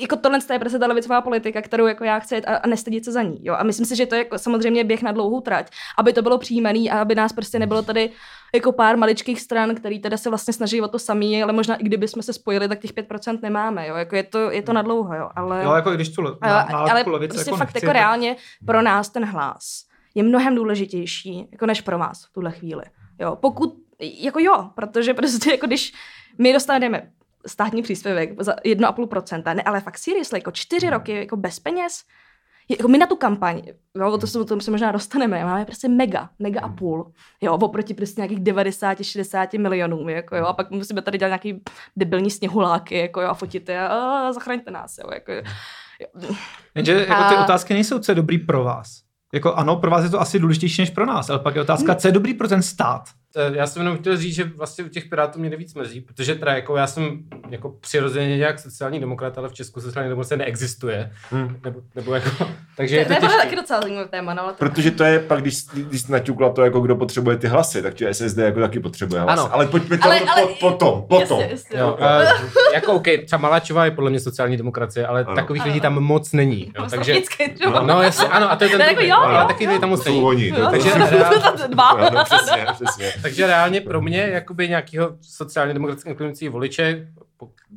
Jako 0.00 0.16
tohle 0.16 0.38
je 0.52 0.58
prostě 0.58 0.78
ta 0.78 0.86
levicová 0.86 1.20
politika, 1.20 1.62
kterou 1.62 1.86
jako 1.86 2.04
já 2.04 2.18
chci 2.18 2.44
a, 2.44 2.56
a 2.56 2.66
nestydit 2.66 3.04
se 3.04 3.12
za 3.12 3.22
ní. 3.22 3.38
Jo? 3.42 3.54
A 3.58 3.62
myslím 3.62 3.86
si, 3.86 3.96
že 3.96 4.06
to 4.06 4.14
je 4.14 4.18
jako 4.18 4.38
samozřejmě 4.38 4.84
běh 4.84 5.02
na 5.02 5.12
dlouhou 5.12 5.40
trať, 5.40 5.70
aby 5.98 6.12
to 6.12 6.22
bylo 6.22 6.38
přijímaný 6.38 6.90
a 6.90 7.00
aby 7.00 7.14
nás 7.14 7.32
prostě 7.32 7.58
nebylo 7.58 7.82
tady 7.82 8.10
jako 8.54 8.72
pár 8.72 8.96
maličkých 8.96 9.40
stran, 9.40 9.74
který 9.74 10.00
teda 10.00 10.16
se 10.16 10.28
vlastně 10.28 10.54
snaží 10.54 10.80
o 10.80 10.88
to 10.88 10.98
samý, 10.98 11.42
ale 11.42 11.52
možná 11.52 11.76
i 11.76 11.84
kdyby 11.84 12.08
jsme 12.08 12.22
se 12.22 12.32
spojili, 12.32 12.68
tak 12.68 12.78
těch 12.80 12.92
5% 12.92 13.38
nemáme. 13.42 13.86
Jo? 13.86 13.96
Jako 13.96 14.16
je, 14.16 14.22
to, 14.22 14.50
je 14.50 14.62
to 14.62 14.72
na 14.72 14.82
dlouho, 14.82 15.14
jo. 15.14 15.30
Ale, 15.36 15.64
Jo, 15.64 15.72
jako 15.72 15.90
když 15.90 16.08
tu 16.08 16.22
ale, 16.22 16.36
na, 16.42 16.78
ale 16.78 17.04
levice 17.06 17.34
prostě 17.34 17.50
jako 17.50 17.56
fakt 17.58 17.68
nechci, 17.68 17.78
jako 17.78 17.86
tak- 17.86 17.94
reálně 17.96 18.36
pro 18.66 18.82
nás 18.82 19.08
ten 19.08 19.24
hlas 19.24 19.82
je 20.14 20.22
mnohem 20.22 20.54
důležitější, 20.54 21.48
jako 21.52 21.66
než 21.66 21.80
pro 21.80 21.98
vás 21.98 22.24
v 22.24 22.32
tuhle 22.32 22.52
chvíli. 22.52 22.82
Jo, 23.20 23.36
pokud, 23.36 23.74
jako 24.00 24.38
jo, 24.40 24.70
protože 24.74 25.14
prostě 25.14 25.50
jako 25.50 25.66
když 25.66 25.92
my 26.38 26.52
dostaneme 26.52 27.10
státní 27.46 27.82
příspěvek 27.82 28.42
za 28.42 28.52
1,5%, 28.52 29.54
ne, 29.54 29.62
ale 29.62 29.80
fakt 29.80 29.98
seriously, 29.98 30.38
jako 30.38 30.50
čtyři 30.50 30.90
roky 30.90 31.12
jako 31.12 31.36
bez 31.36 31.60
peněz, 31.60 32.02
jako 32.68 32.88
my 32.88 32.98
na 32.98 33.06
tu 33.06 33.16
kampaň, 33.16 33.62
jo, 33.96 34.12
o 34.12 34.18
to 34.18 34.26
se, 34.26 34.40
o 34.40 34.44
tom 34.44 34.60
se 34.60 34.70
možná 34.70 34.92
dostaneme, 34.92 35.44
máme 35.44 35.64
prostě 35.64 35.88
mega, 35.88 36.30
mega 36.38 36.60
a 36.60 36.68
půl, 36.68 37.12
jo, 37.40 37.54
oproti 37.54 37.94
prostě 37.94 38.20
nějakých 38.20 38.40
90, 38.40 39.02
60 39.02 39.52
milionům, 39.52 40.08
jako 40.08 40.36
jo, 40.36 40.44
a 40.44 40.52
pak 40.52 40.70
musíme 40.70 41.02
tady 41.02 41.18
dělat 41.18 41.28
nějaký 41.28 41.62
debilní 41.96 42.30
sněhuláky, 42.30 42.98
jako 42.98 43.20
jo, 43.20 43.28
a 43.28 43.34
fotit 43.34 43.68
je, 43.68 43.88
a 43.88 44.32
zachraňte 44.32 44.70
nás, 44.70 44.98
jo, 44.98 45.10
jako, 45.14 45.32
jo. 45.32 45.42
Jenže 46.74 46.92
jako 46.92 47.24
ty 47.28 47.34
A- 47.34 47.44
otázky 47.44 47.74
nejsou, 47.74 47.98
co 47.98 48.12
je 48.12 48.16
dobrý 48.16 48.38
pro 48.38 48.64
vás. 48.64 49.06
Jako 49.34 49.54
ano, 49.54 49.76
pro 49.76 49.90
vás 49.90 50.04
je 50.04 50.10
to 50.10 50.20
asi 50.20 50.38
důležitější 50.38 50.82
než 50.82 50.90
pro 50.90 51.06
nás, 51.06 51.30
ale 51.30 51.38
pak 51.38 51.54
je 51.54 51.62
otázka, 51.62 51.94
co 51.94 52.08
je 52.08 52.12
dobrý 52.12 52.34
pro 52.34 52.48
ten 52.48 52.62
stát. 52.62 53.02
Eh, 53.38 53.56
Já 53.56 53.66
jsem 53.66 53.82
jenom 53.82 53.98
chtěl 53.98 54.16
říct, 54.16 54.34
že 54.34 54.44
vlastně 54.44 54.84
u 54.84 54.88
těch 54.88 55.04
Pirátů 55.04 55.38
mě 55.40 55.50
nejvíc 55.50 55.74
mrzí, 55.74 56.00
protože 56.00 56.34
teda 56.34 56.52
jako 56.54 56.76
já 56.76 56.86
jsem 56.86 57.18
jako 57.50 57.68
přirozeně 57.80 58.36
nějak 58.36 58.58
sociální 58.58 59.00
demokrat, 59.00 59.38
ale 59.38 59.48
v 59.48 59.52
Česku 59.52 59.80
sociální 59.80 60.08
demokracie 60.08 60.38
neexistuje. 60.38 61.10
Hmm. 61.30 61.56
Nebo, 61.64 61.80
nebo 61.94 62.14
jako, 62.14 62.30
takže 62.76 62.96
To, 62.96 63.00
je 63.00 63.04
to 63.06 63.14
to 63.14 63.20
těžké. 63.26 63.42
taky 63.42 63.56
docela 63.56 63.80
zajímavý 63.80 64.08
téma, 64.08 64.34
no, 64.34 64.42
ale 64.42 64.52
to... 64.52 64.58
Protože 64.58 64.90
to 64.90 65.04
je 65.04 65.18
pak, 65.20 65.40
když, 65.40 65.56
když 65.74 66.06
naťukla 66.06 66.50
to, 66.52 66.62
jako 66.64 66.80
kdo 66.80 66.96
potřebuje 66.96 67.36
ty 67.36 67.46
hlasy, 67.48 67.82
tak 67.82 67.94
ti 67.94 68.06
SSD 68.14 68.38
jako 68.38 68.60
taky 68.60 68.80
potřebuje 68.80 69.20
hlasy. 69.22 69.40
Ano. 69.40 69.54
Ale 69.54 69.66
pojďme 69.66 69.98
to 69.98 70.04
Ale- 70.04 70.20
ale- 70.20 70.42
po, 70.42 70.70
potom, 70.70 71.02
potom. 71.08 71.40
Jasně, 71.40 71.48
jasně. 71.50 71.78
Jo, 71.78 71.98
uh, 72.00 72.50
jako 72.74 72.92
OK, 72.92 73.04
třeba 73.26 73.38
Maláčová 73.42 73.84
je 73.84 73.90
podle 73.90 74.10
mě 74.10 74.20
sociální 74.20 74.56
demokracie, 74.56 75.06
ale 75.06 75.24
Ano. 75.24 75.34
takových 75.34 75.62
Ano. 75.62 75.68
lidí 75.68 75.80
tam 75.80 75.94
moc 76.00 76.32
není. 76.32 76.72
Jo, 76.78 76.86
takže, 76.90 77.14
jo. 77.60 77.82
no 77.82 78.02
jasně, 78.02 78.28
ano, 78.28 78.50
a 78.52 78.56
to 78.56 78.64
je 78.64 78.70
ten 78.70 78.78
Ne, 78.78 78.86
jako 78.86 79.00
jo, 79.02 79.16
jo. 79.30 79.44
taky 79.48 79.66
tam 79.78 79.88
moc 79.88 80.04
není. 80.04 80.50
no, 80.50 80.70
takže 80.70 80.90
Dva. 81.68 82.10
No, 82.10 82.24
přesně, 82.24 82.66
přesně. 82.72 83.12
Takže 83.26 83.46
reálně 83.46 83.80
pro 83.80 84.02
mě, 84.02 84.20
jakoby 84.20 84.68
nějakého 84.68 85.16
sociálně 85.20 85.74
demokratického 85.74 86.12
inklinující 86.12 86.48
voliče, 86.48 87.08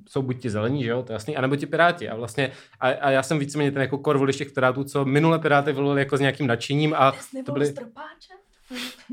jsou 0.09 0.21
buď 0.21 0.41
ti 0.41 0.49
zelení, 0.49 0.83
že 0.83 0.89
jo, 0.89 1.03
to 1.03 1.11
je 1.11 1.13
jasný, 1.13 1.37
anebo 1.37 1.55
ti 1.55 1.65
piráti. 1.65 2.09
A 2.09 2.15
vlastně, 2.15 2.51
a, 2.79 2.87
a 2.87 3.09
já 3.09 3.23
jsem 3.23 3.39
víceméně 3.39 3.71
ten 3.71 3.81
jako 3.81 3.97
kor 3.97 4.17
volič 4.17 4.37
těch 4.37 4.51
pirátů, 4.51 4.83
co 4.83 5.05
minule 5.05 5.39
piráty 5.39 5.71
volili 5.71 6.01
jako 6.01 6.17
s 6.17 6.19
nějakým 6.19 6.47
nadšením 6.47 6.93
a 6.93 7.13
to 7.45 7.51
byly? 7.51 7.73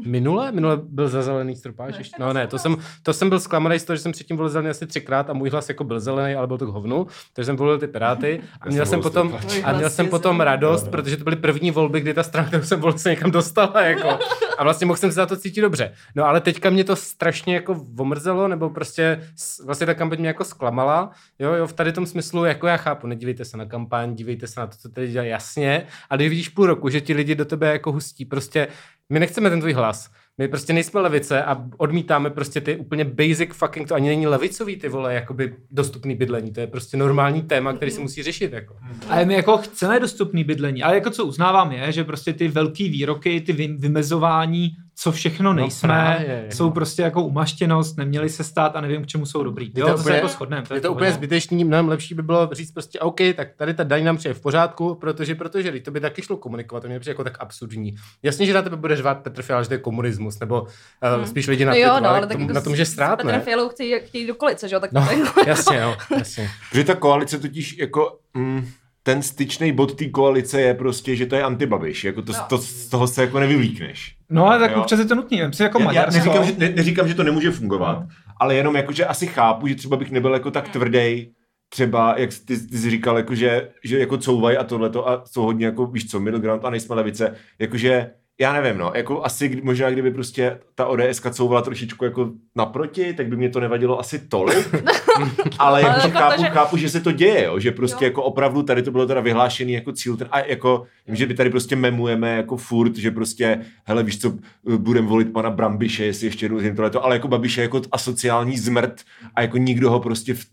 Minule? 0.07 0.53
Minule 0.53 0.77
byl 0.83 1.09
za 1.09 1.23
zelený 1.23 1.57
stropáč 1.57 1.92
Ne, 1.92 2.01
ještě? 2.01 2.16
No 2.21 2.33
ne, 2.33 2.47
to 2.47 2.59
jsem, 2.59 2.77
to 3.03 3.12
jsem 3.12 3.29
byl 3.29 3.40
zklamaný 3.40 3.79
z 3.79 3.85
toho, 3.85 3.97
že 3.97 4.03
jsem 4.03 4.12
předtím 4.12 4.37
volil 4.37 4.51
zelený 4.51 4.71
asi 4.71 4.87
třikrát 4.87 5.31
a 5.31 5.33
můj 5.33 5.51
hlas 5.51 5.69
jako 5.69 5.85
byl 5.85 6.01
zelený, 6.01 6.35
ale 6.35 6.47
byl 6.47 6.59
to 6.59 6.66
k 6.66 6.69
hovnu, 6.69 7.07
takže 7.33 7.47
jsem 7.47 7.57
volil 7.57 7.79
ty 7.79 7.87
piráty 7.87 8.40
a 8.61 8.69
měl 8.69 8.87
jsem 8.87 9.01
potom, 9.01 9.38
a 9.64 9.73
měl 9.73 9.90
jsem 9.90 10.09
potom 10.09 10.40
radost, 10.40 10.88
protože 10.88 11.16
to 11.16 11.25
byly 11.25 11.37
první 11.37 11.71
volby, 11.71 12.01
kdy 12.01 12.14
ta 12.14 12.23
strana, 12.23 12.49
kterou 12.49 12.64
jsem 12.64 12.81
volil, 12.81 12.99
se 12.99 13.11
někam 13.11 13.31
dostala, 13.31 13.83
jako. 13.83 14.19
A 14.59 14.64
vlastně 14.64 14.87
mohl 14.87 14.97
jsem 14.97 15.11
se 15.11 15.14
za 15.14 15.27
to 15.27 15.37
cítit 15.37 15.61
dobře. 15.61 15.92
No 16.14 16.25
ale 16.25 16.40
teďka 16.40 16.71
mě 16.71 16.85
to 16.85 16.97
strašně 16.97 17.55
jako 17.55 17.85
omrzelo, 17.99 18.49
nebo 18.49 18.71
prostě 18.71 19.21
vlastně 19.64 19.87
ta 19.87 19.95
kampaň 19.95 20.19
mě 20.19 20.29
jako 20.29 20.45
zklamala. 20.45 21.11
Jo, 21.38 21.53
jo, 21.53 21.66
v 21.66 21.73
tady 21.73 21.92
tom 21.92 22.07
smyslu, 22.07 22.45
jako 22.45 22.66
já 22.66 22.77
chápu, 22.77 23.07
nedívejte 23.07 23.45
se 23.45 23.57
na 23.57 23.64
kampaň, 23.64 24.14
dívejte 24.14 24.47
se 24.47 24.61
na 24.61 24.66
to, 24.66 24.77
co 24.77 24.88
tady 24.88 25.09
dělá 25.09 25.25
jasně, 25.25 25.87
a 26.11 26.16
když 26.16 26.29
vidíš 26.29 26.49
půl 26.49 26.66
roku, 26.66 26.88
že 26.88 27.01
ti 27.01 27.14
lidi 27.14 27.35
do 27.35 27.45
tebe 27.45 27.73
jako 27.73 27.92
hustí, 27.92 28.25
prostě 28.25 28.69
my 29.12 29.21
nechceme 29.21 29.51
ten 29.51 29.61
tvůj 29.61 29.73
hlas. 29.73 30.11
My 30.38 30.49
prostě 30.49 30.73
nejsme 30.73 31.01
levice 31.01 31.45
a 31.45 31.64
odmítáme 31.77 32.31
prostě 32.31 32.61
ty 32.61 32.77
úplně 32.77 33.05
basic 33.05 33.51
fucking, 33.53 33.88
to 33.88 33.95
ani 33.95 34.09
není 34.09 34.27
levicový 34.27 34.77
ty 34.77 34.88
vole, 34.88 35.14
jakoby 35.14 35.55
dostupný 35.71 36.14
bydlení, 36.14 36.53
to 36.53 36.61
je 36.61 36.66
prostě 36.66 36.97
normální 36.97 37.42
téma, 37.42 37.73
který 37.73 37.90
se 37.90 38.01
musí 38.01 38.23
řešit, 38.23 38.53
jako. 38.53 38.77
A 39.09 39.25
my 39.25 39.35
jako 39.35 39.57
chceme 39.59 40.01
dostupný 40.01 40.45
bydlení, 40.45 40.83
ale 40.83 40.95
jako 40.95 41.11
co 41.11 41.25
uznávám 41.25 41.73
je, 41.73 41.92
že 41.92 42.05
prostě 42.05 42.33
ty 42.33 42.49
velký 42.49 42.88
výroky, 42.88 43.40
ty 43.40 43.53
vy- 43.53 43.77
vymezování, 43.79 44.71
co 44.99 45.13
všechno 45.13 45.53
No 45.53 45.61
nejsme, 45.61 45.87
právě, 45.87 46.47
jsou 46.53 46.65
no. 46.65 46.71
prostě 46.71 47.03
jako 47.03 47.23
umaštěnost, 47.23 47.97
neměli 47.97 48.29
se 48.29 48.45
stát 48.45 48.77
a 48.77 48.81
nevím, 48.81 49.03
k 49.05 49.07
čemu 49.07 49.27
jsou 49.27 49.43
dobrý. 49.43 49.67
Je 49.75 49.81
Jo, 49.81 49.87
to 49.87 49.93
to, 49.93 49.99
se 49.99 50.03
úplně- 50.03 50.17
jako 50.17 50.29
shodneme. 50.29 50.63
Je 50.75 50.79
v 50.81 50.83
to 50.83 50.93
úplně 50.93 51.13
zbytečný, 51.13 51.65
mnohem 51.65 51.89
lepší 51.89 52.15
by 52.15 52.23
bylo 52.23 52.49
říct 52.53 52.73
prostě 52.73 53.01
OK, 53.01 53.21
tak 53.37 53.49
tady 53.57 53.75
ta 53.75 53.85
daň 53.85 54.05
nám 54.05 54.17
přijde 54.17 54.35
v 54.35 54.41
pořádku, 54.41 54.95
protože, 54.95 55.35
protože 55.35 55.81
to 55.81 55.91
by 55.91 56.01
taky 56.01 56.23
šlo 56.23 56.37
komunikovat, 56.37 56.81
to 56.81 56.89
mě 56.89 57.01
přijde 57.01 57.11
jako 57.11 57.25
tak 57.25 57.37
absurdní. 57.41 57.95
Jasně, 58.23 58.47
že 58.47 58.55
na 58.55 58.63
tebe 58.63 58.77
bude 58.77 58.97
řvát 58.97 59.19
Petr 59.23 59.43
Fiala, 59.43 59.63
že 59.63 59.69
to 59.69 59.75
je 59.75 59.79
komunismus, 59.79 60.39
nebo 60.41 60.61
uh, 60.63 60.69
Hmm. 61.17 61.27
spíš 61.27 61.47
lidi 61.47 61.65
na 61.65 61.73
No 61.73 61.79
jo, 61.79 62.01
no, 62.01 62.09
ale 62.09 62.21
tak 62.21 62.29
tomu, 62.33 62.43
jako 62.45 62.53
na 62.55 62.61
tom, 62.61 62.77
že 62.77 62.85
strát, 62.87 63.25
ne? 63.25 63.41
Fialou 63.41 63.69
chtějí, 63.69 63.95
chtějí 64.05 64.27
do 64.27 64.35
kolice, 64.35 64.69
že 64.69 64.75
jo? 64.77 64.81
Tak 64.81 64.93
No, 64.93 65.07
to 65.07 65.13
je- 65.13 65.49
jasně, 65.49 65.77
jo, 65.77 65.97
jasně. 66.19 66.51
Protože 66.71 66.85
ta 66.85 66.95
koalice 66.95 67.39
totiž 67.39 67.79
jako... 67.79 68.19
Mm, 68.35 68.69
ten 69.07 69.23
styčný 69.23 69.73
bod 69.73 69.95
té 69.95 70.09
koalice 70.09 70.61
je 70.61 70.75
prostě, 70.75 71.16
že 71.16 71.27
to 71.27 71.37
je 71.37 71.42
antibabiš. 71.42 72.05
Jako 72.05 72.23
to, 72.23 72.33
No. 72.33 72.38
to, 72.49 72.59
z 72.59 72.88
toho 72.88 73.07
se 73.07 73.21
jako 73.23 73.40
nevylíkneš. 73.40 74.16
No 74.31 74.47
ale 74.47 74.59
tak 74.59 74.71
Jo. 74.71 74.81
občas 74.81 74.99
je 74.99 75.05
to 75.05 75.14
si 75.53 75.62
jako 75.62 75.81
Já, 75.83 75.92
já 75.92 76.07
neříkám, 76.11 76.45
že, 76.45 76.53
ne, 76.59 76.69
neříkám, 76.69 77.09
že 77.09 77.14
to 77.14 77.23
nemůže 77.23 77.51
fungovat, 77.51 78.03
ale 78.40 78.55
jenom 78.55 78.77
jako, 78.77 78.92
že 78.92 79.07
asi 79.07 79.27
chápu, 79.27 79.66
že 79.66 79.75
třeba 79.75 79.97
bych 79.97 80.11
nebyl 80.11 80.35
jako 80.35 80.51
tak 80.51 80.69
tvrdý, 80.69 81.31
třeba, 81.69 82.14
jak 82.19 82.31
ty, 82.45 82.59
ty 82.61 82.79
jsi 82.79 82.90
říkal, 82.90 83.16
jako, 83.16 83.35
že, 83.35 83.69
že 83.85 83.99
jako 83.99 84.19
couvaj 84.19 84.57
a 84.57 84.64
tohleto 84.64 85.09
a 85.09 85.23
jsou 85.27 85.42
hodně 85.42 85.66
jako, 85.66 85.87
víš 85.87 86.11
co, 86.11 86.21
middle 86.21 86.40
ground 86.40 86.64
a 86.64 86.71
nejsme 86.71 86.95
levice, 86.95 87.35
jakože 87.59 88.11
já 88.40 88.53
nevím, 88.53 88.79
no, 88.79 88.92
jako 88.94 89.25
asi 89.25 89.61
možná 89.64 89.90
kdyby 89.90 90.11
prostě 90.11 90.59
ta 90.75 90.87
ODS 90.87 91.20
couvala 91.31 91.62
trošičku 91.62 92.05
jako 92.05 92.31
naproti, 92.57 93.12
tak 93.14 93.29
by 93.29 93.37
mě 93.37 93.49
to 93.51 93.61
nevadilo 93.61 94.01
asi 94.01 94.18
tolik, 94.18 94.75
ale 95.59 95.83
Ale 95.83 95.83
jakože 95.83 96.11
chápu, 96.11 96.35
protože- 96.37 96.49
chápu, 96.51 96.77
že 96.77 96.88
se 96.88 97.01
to 97.01 97.12
děje, 97.12 97.44
jo, 97.44 97.59
že 97.59 97.72
prostě 97.72 98.05
Jo. 98.05 98.09
jako 98.11 98.22
opravdu 98.22 98.62
tady 98.62 98.83
to 98.83 98.90
bylo 98.90 99.07
teda 99.07 99.20
vyhlášený 99.20 99.72
jako 99.72 99.92
cíl, 99.92 100.16
ten, 100.16 100.29
a 100.31 100.38
jako, 100.40 100.85
vím, 101.07 101.16
že 101.16 101.27
by 101.27 101.35
tady 101.35 101.51
prostě 101.51 101.77
memujeme 101.77 102.37
jako 102.37 102.57
furt, 102.57 102.96
že 102.96 103.11
prostě, 103.11 103.61
hele, 103.85 104.03
víš 104.03 104.20
co, 104.20 104.33
budeme 104.79 105.07
volit 105.09 105.33
pana 105.33 105.51
Brambiše, 105.51 106.05
jestli 106.05 106.27
ještě 106.27 106.44
jednou 106.44 106.59
zjím 106.61 106.77
tohleto, 106.77 107.05
ale 107.05 107.16
jako 107.16 107.29
Babiš 107.29 107.57
je 107.57 107.62
jako 107.62 107.81
asociální 107.92 108.59
zmrt 108.59 109.01
a 109.35 109.42
jako 109.42 109.57
nikdo 109.57 109.90
ho 109.90 110.01
prostě 110.01 110.35
v, 110.35 110.44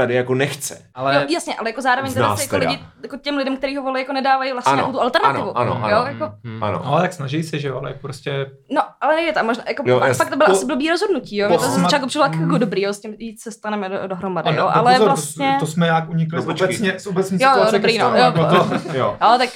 tady 0.00 0.14
jako 0.14 0.34
nechce. 0.34 0.82
Ale 0.94 1.14
Jo, 1.14 1.20
jasně, 1.28 1.54
ale 1.54 1.68
jako 1.68 1.82
zároveň 1.82 2.10
Z 2.10 2.14
teda 2.14 2.36
si 2.36 2.42
jako 2.42 2.56
teda. 2.58 2.70
lidi, 2.70 2.82
jako 3.02 3.16
těm 3.16 3.36
lidem, 3.36 3.56
kteří 3.56 3.76
ho 3.76 3.82
volí, 3.82 4.00
jako 4.00 4.12
nedávají 4.12 4.52
vlastně 4.52 4.72
Ano, 4.72 4.80
jako 4.82 4.92
tu 4.92 5.00
alternativu. 5.00 5.58
ano, 5.58 5.76
ano, 5.84 5.88
Jo, 5.90 5.96
ano. 5.96 6.06
jako, 6.06 6.32
hm. 6.44 6.64
Ano. 6.64 6.82
No, 6.84 6.98
tak 7.00 7.12
snaží 7.12 7.42
se, 7.42 7.58
že 7.58 7.68
jo, 7.68 7.78
ale 7.78 7.94
prostě... 8.00 8.46
no, 8.70 8.82
ale 9.00 9.20
je 9.22 9.32
tam 9.32 9.46
možná, 9.46 9.64
jako, 9.68 9.82
Jo, 9.86 10.00
jas- 10.00 10.16
fakt 10.16 10.30
to 10.30 10.36
bylo 10.36 10.46
po- 10.46 10.52
asi 10.52 10.66
blbý 10.66 10.90
rozhodnutí, 10.90 11.36
jo. 11.36 11.48
To 11.48 11.54
po- 11.56 11.62
ze 11.62 11.80
začátku 11.80 12.06
přišlo 12.06 12.22
jako 12.24 12.36
Mm. 12.36 12.58
dobrý, 12.58 12.82
jo, 12.82 12.92
s 12.92 13.00
tím 13.00 13.14
jít 13.18 13.40
se 13.40 13.50
staneme 13.52 13.88
do, 13.88 14.06
dohromady, 14.08 14.48
A 14.48 14.52
jo, 14.54 14.70
ale 14.74 14.92
pozor, 14.92 15.08
vlastně... 15.08 15.56
To, 15.60 15.66
to 15.66 15.72
jsme 15.72 15.86
jak 15.86 16.08
unikli 16.10 16.36
No, 16.36 16.42
z, 16.42 16.48
obecně, 16.48 16.98
z 17.00 17.06
obecní 17.06 17.38
Jo, 17.42 17.50
jo, 17.56 17.66
dobrý, 17.72 17.98
no, 17.98 18.08
jo, 18.08 18.14
jako 18.16 18.38
to. 18.46 18.68
Jo. 18.98 19.16
Ale 19.20 19.38
tak 19.38 19.48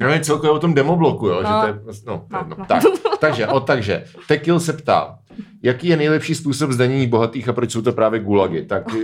No 0.00 0.08
je 0.08 0.20
celkově 0.20 0.50
o 0.50 0.58
tom 0.58 0.74
demobloku, 0.74 1.26
jo, 1.26 1.38
že 1.42 1.48
No. 1.52 1.60
to 1.60 1.66
je 1.66 1.72
prostě, 1.72 2.10
no, 2.10 2.24
to 2.30 2.36
je 2.36 2.42
No, 2.42 2.48
jedno. 2.48 2.56
no. 2.58 2.64
Tak, 2.66 2.82
takže, 3.20 3.46
o, 3.46 3.60
takže, 3.60 4.04
Tekil 4.28 4.60
se 4.60 4.72
ptá, 4.72 5.18
jaký 5.62 5.88
je 5.88 5.96
nejlepší 5.96 6.34
způsob 6.34 6.70
zdanění 6.70 7.06
bohatých 7.06 7.48
a 7.48 7.52
proč 7.52 7.70
jsou 7.72 7.82
to 7.82 7.92
právě 7.92 8.20
gulagy? 8.20 8.62
Tak 8.62 8.94
uh, 8.94 9.00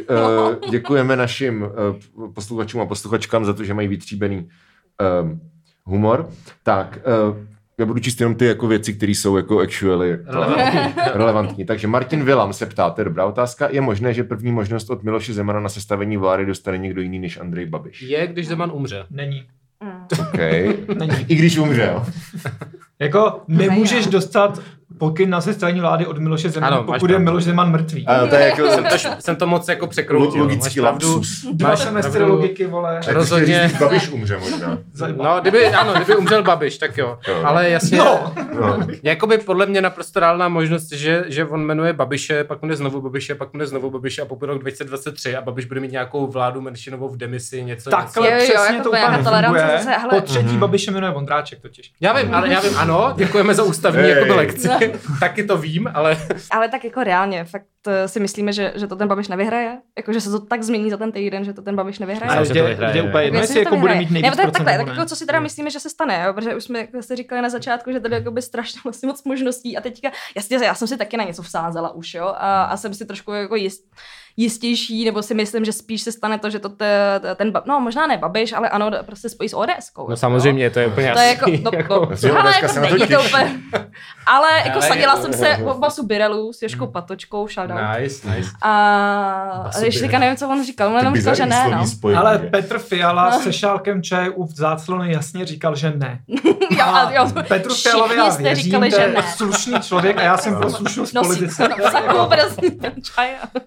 děkujeme 0.71 1.17
našim 1.17 1.63
uh, 1.63 2.33
posluchačům 2.33 2.81
a 2.81 2.87
posluchačkám 2.87 3.45
za 3.45 3.53
to, 3.53 3.65
že 3.65 3.75
mají 3.75 3.89
vytříbený 3.89 4.49
um, 5.23 5.41
humor. 5.85 6.29
Tak, 6.63 6.99
uh, 7.31 7.37
já 7.79 7.87
budu 7.87 8.01
číst 8.01 8.21
jenom 8.21 8.35
ty 8.35 8.47
jako 8.47 8.67
věci, 8.67 8.95
které 8.95 9.13
jsou 9.13 9.37
jako 9.37 9.59
actually 9.61 10.19
Relevantní. 10.27 10.95
relevantní. 11.15 11.65
Takže 11.65 11.87
Martin 11.87 12.25
Vilam 12.25 12.53
se 12.53 12.67
ptá, 12.67 12.91
to 12.91 13.01
je 13.01 13.05
dobrá 13.05 13.27
otázka. 13.27 13.69
Je 13.71 13.81
možné, 13.81 14.15
že 14.15 14.25
první 14.25 14.53
možnost 14.53 14.91
od 14.91 15.03
Miloše 15.03 15.33
Zemana 15.35 15.61
na 15.61 15.69
sestavení 15.69 16.17
vlády 16.17 16.47
dostane 16.47 16.79
někdo 16.79 17.01
jiný 17.01 17.19
než 17.19 17.41
Andrej 17.41 17.67
Babiš? 17.67 18.03
je, 18.03 18.27
když 18.27 18.49
Zeman 18.49 18.71
umře. 18.75 19.07
Není. 19.11 19.43
Okay. 20.21 20.77
Není. 20.99 21.25
I 21.29 21.35
když 21.35 21.59
umře, 21.59 21.91
jo. 21.93 22.07
Jako 22.99 23.43
nemůžeš 23.49 24.07
dostat 24.07 24.61
pokyn 24.99 25.31
na 25.31 25.41
sestavení 25.41 25.81
vlády 25.81 26.07
od 26.07 26.19
Miloše 26.19 26.51
Zemana, 26.51 26.77
Ano, 26.77 26.85
pokud 26.85 27.11
je. 27.11 27.19
Miloš 27.19 27.45
Zeman 27.45 27.71
mrtvý. 27.71 28.07
A 28.07 28.27
to 28.27 28.35
je 28.35 28.41
jako 28.47 28.69
Jsem 28.71 28.85
to, 28.85 28.97
jsem 29.21 29.37
to 29.37 29.47
moc 29.47 29.69
jako 29.69 29.87
překroutil. 29.87 30.43
logický 30.43 30.81
Máš 30.81 30.91
pravdu. 30.91 31.15
lapsus. 31.15 31.47
Dva 31.53 31.77
semestry 31.77 32.23
logiky, 32.25 32.67
vole. 32.67 33.01
Tak 33.05 33.15
Rozhodně. 33.15 33.69
říct, 33.69 33.79
Babiš 33.81 34.09
umře 34.09 34.39
možná. 34.39 34.79
No, 35.17 35.39
kdyby, 35.41 35.67
ano, 35.69 35.93
kdyby 35.95 36.17
umřel 36.17 36.43
Babiš, 36.43 36.79
tak 36.79 36.99
jo. 36.99 37.19
Jo. 37.29 37.41
Ale 37.45 37.71
jasně, 37.71 37.99
No. 37.99 38.33
No. 38.61 38.79
Jakoby 39.03 39.39
podle 39.39 39.67
mě 39.67 39.81
naprosto 39.83 40.21
reálná 40.21 40.49
možnost, 40.49 40.93
že, 40.93 41.25
že 41.29 41.45
on 41.45 41.65
jmenuje 41.65 41.93
Babiše, 41.93 42.45
pak 42.45 42.59
bude 42.61 42.77
znovu 42.77 43.01
Babiše, 43.01 43.35
pak 43.35 43.49
bude 43.53 43.67
znovu 43.67 43.91
Babiše 43.91 44.23
a 44.23 44.25
pokud 44.25 44.47
rok 44.47 44.59
2023 44.59 45.37
a 45.37 45.41
Babiš 45.43 45.65
bude 45.65 45.81
mít 45.81 45.93
nějakou 45.93 46.27
vládu 46.27 46.61
menšinovou 46.61 47.09
v 47.09 47.17
demisi, 47.17 47.57
něco, 47.65 47.65
něco. 47.75 47.91
Takhle 47.91 48.27
Jo, 48.31 48.35
jo, 48.35 48.39
přesně 48.45 48.75
jako 48.77 48.83
to 48.83 48.91
úplně 48.91 49.09
nefunguje. 49.11 49.69
zase, 49.79 49.91
hele. 49.91 50.11
Po 50.15 50.21
třetí 50.21 50.45
Mhm. 50.47 50.59
Babiše 50.59 50.91
jmenuje 50.91 51.13
Vondráček 51.13 51.61
totiž. 51.61 51.93
Já 52.01 52.13
vím, 52.13 52.35
ale 52.35 52.49
já 52.53 52.61
vím, 52.61 52.73
ano, 52.77 53.13
děkujeme 53.17 53.55
za 53.55 53.63
ústavní 53.63 54.09
jakoby 54.09 54.33
lekci. 54.33 54.69
taky 55.21 55.45
to 55.45 55.59
vím, 55.59 55.89
ale... 55.95 56.17
Ale 56.51 56.69
tak 56.69 56.85
jako 56.85 57.05
reálně, 57.05 57.45
fakt 57.45 57.67
eh, 57.87 58.09
si 58.09 58.21
myslíme, 58.21 58.53
že, 58.53 58.73
že 58.77 58.87
to 58.87 58.97
ten 58.97 59.09
Babiš 59.09 59.29
nevyhraje? 59.29 59.79
Jako, 59.97 60.13
že 60.13 60.21
se 60.21 60.31
to 60.31 60.41
tak 60.41 60.63
změní 60.63 60.91
za 60.91 60.97
ten 60.97 61.13
týden, 61.13 61.45
že 61.45 61.53
to 61.53 61.63
ten 61.63 61.77
Babiš 61.77 61.99
nevyhraje? 61.99 62.33
Ale 62.33 62.47
že 62.47 62.55
to 62.55 62.65
vyhraje, 62.65 62.95
jde 62.95 63.03
úplně 63.03 63.25
jedno, 63.25 63.41
Myslím, 63.41 63.57
jestli 63.57 63.71
jako 63.71 63.81
bude 63.81 63.95
mít 63.95 64.11
nejvíc 64.11 64.31
ne, 64.31 64.37
tak, 64.37 64.45
procent 64.45 64.65
takhle, 64.65 64.85
tak 64.85 64.97
jako, 64.97 65.09
co 65.09 65.17
si 65.17 65.27
teda 65.27 65.41
myslíme, 65.41 65.71
že 65.71 65.81
se 65.81 65.91
stane, 65.91 66.25
jo? 66.27 66.33
protože 66.33 66.55
už 66.55 66.65
jsme 66.65 66.79
jak 66.79 66.89
jste 67.01 67.17
říkali 67.17 67.43
na 67.43 67.49
začátku, 67.49 67.93
že 67.93 68.01
tady 68.01 68.15
jakoby 68.15 68.43
strašně 68.43 68.81
vlastně 68.85 69.07
moc 69.07 69.25
možností 69.25 69.77
a 69.77 69.81
teďka, 69.81 70.11
jasně, 70.37 70.57
já 70.57 70.75
jsem 70.75 70.89
si 70.89 70.97
taky 70.97 71.17
na 71.17 71.25
něco 71.25 71.43
vsázela 71.43 71.95
už, 71.95 72.15
jo, 72.15 72.27
a, 72.27 72.65
a 72.65 72.77
jsem 72.77 72.95
si 72.95 73.07
trošku 73.07 73.33
jako 73.33 73.57
jist, 73.57 73.85
jistější, 74.37 75.05
nebo 75.05 75.23
si 75.23 75.35
myslím, 75.35 75.65
že 75.65 75.73
spíš 75.73 76.03
se 76.03 76.13
stane 76.13 76.39
to, 76.39 76.51
že 76.51 76.59
to 76.59 76.69
te, 76.69 77.21
ten, 77.37 77.53
no 77.67 77.81
možná 77.81 78.07
ne 78.07 78.19
Babiš, 78.19 78.53
ale 78.53 78.69
ano, 78.69 78.91
prostě 79.07 79.29
spojí 79.29 79.49
s 79.49 79.57
ODS. 79.57 79.91
No 80.09 80.17
samozřejmě, 80.17 80.71
to 80.71 80.79
je 80.81 80.87
úplně 80.87 81.13
To 81.13 81.19
je 81.19 81.29
jako, 81.29 81.51
no, 81.51 81.71
no, 81.91 82.33
ale 82.33 82.43
dneska 82.43 82.61
jako 82.63 82.69
se 82.75 82.81
na 82.81 82.89
to 82.89 82.95
není 82.95 83.07
to 83.07 83.23
úplně, 83.23 83.61
ale 84.27 84.49
jako 84.65 84.79
Ale- 84.79 84.89
sadila 84.89 85.17
jsem 85.17 85.33
se 85.33 85.57
o 85.65 85.75
basu 85.79 86.07
Birelu 86.07 86.53
s 86.53 86.63
Jožkou 86.63 86.87
Patočkou, 86.87 87.49
shoutout. 87.49 87.77
Nice, 88.01 88.31
nice. 88.31 88.51
A 88.63 89.71
ještě 89.85 90.01
teďka 90.01 90.19
nevím, 90.19 90.37
co 90.37 90.49
on 90.49 90.65
říkal, 90.65 90.89
on 90.89 90.97
jenom 90.99 91.17
říkal, 91.17 91.35
že 91.35 91.47
ne, 91.47 91.69
no. 91.77 91.87
Spojení, 91.87 92.21
Ale? 92.21 92.39
Petr 92.39 92.79
Fiala 92.79 93.31
No. 93.31 93.39
se 93.41 93.53
šálkem 93.53 94.03
čaje 94.03 94.31
u 94.31 94.47
záclony 94.55 95.13
jasně 95.13 95.47
říkal, 95.47 95.77
že 95.77 95.93
ne. 95.97 96.19
Jo, 96.71 96.85
a 96.87 97.13
jo, 97.13 97.27
Petru 97.49 97.75
Fialovi 97.75 98.17
já 98.17 98.31
jste 98.31 98.43
věřím, 98.43 98.65
říkali, 98.65 98.91
že 98.91 98.97
je 98.97 99.09
ne. 99.13 99.23
slušný 99.37 99.81
člověk 99.81 100.19
a 100.19 100.23
já 100.23 100.37
jsem 100.37 100.57
pro 100.57 100.71
slušnost 100.71 101.13
v 101.13 101.15
Nosí 101.15 101.29
politice. 101.29 101.69
no. 102.09 102.29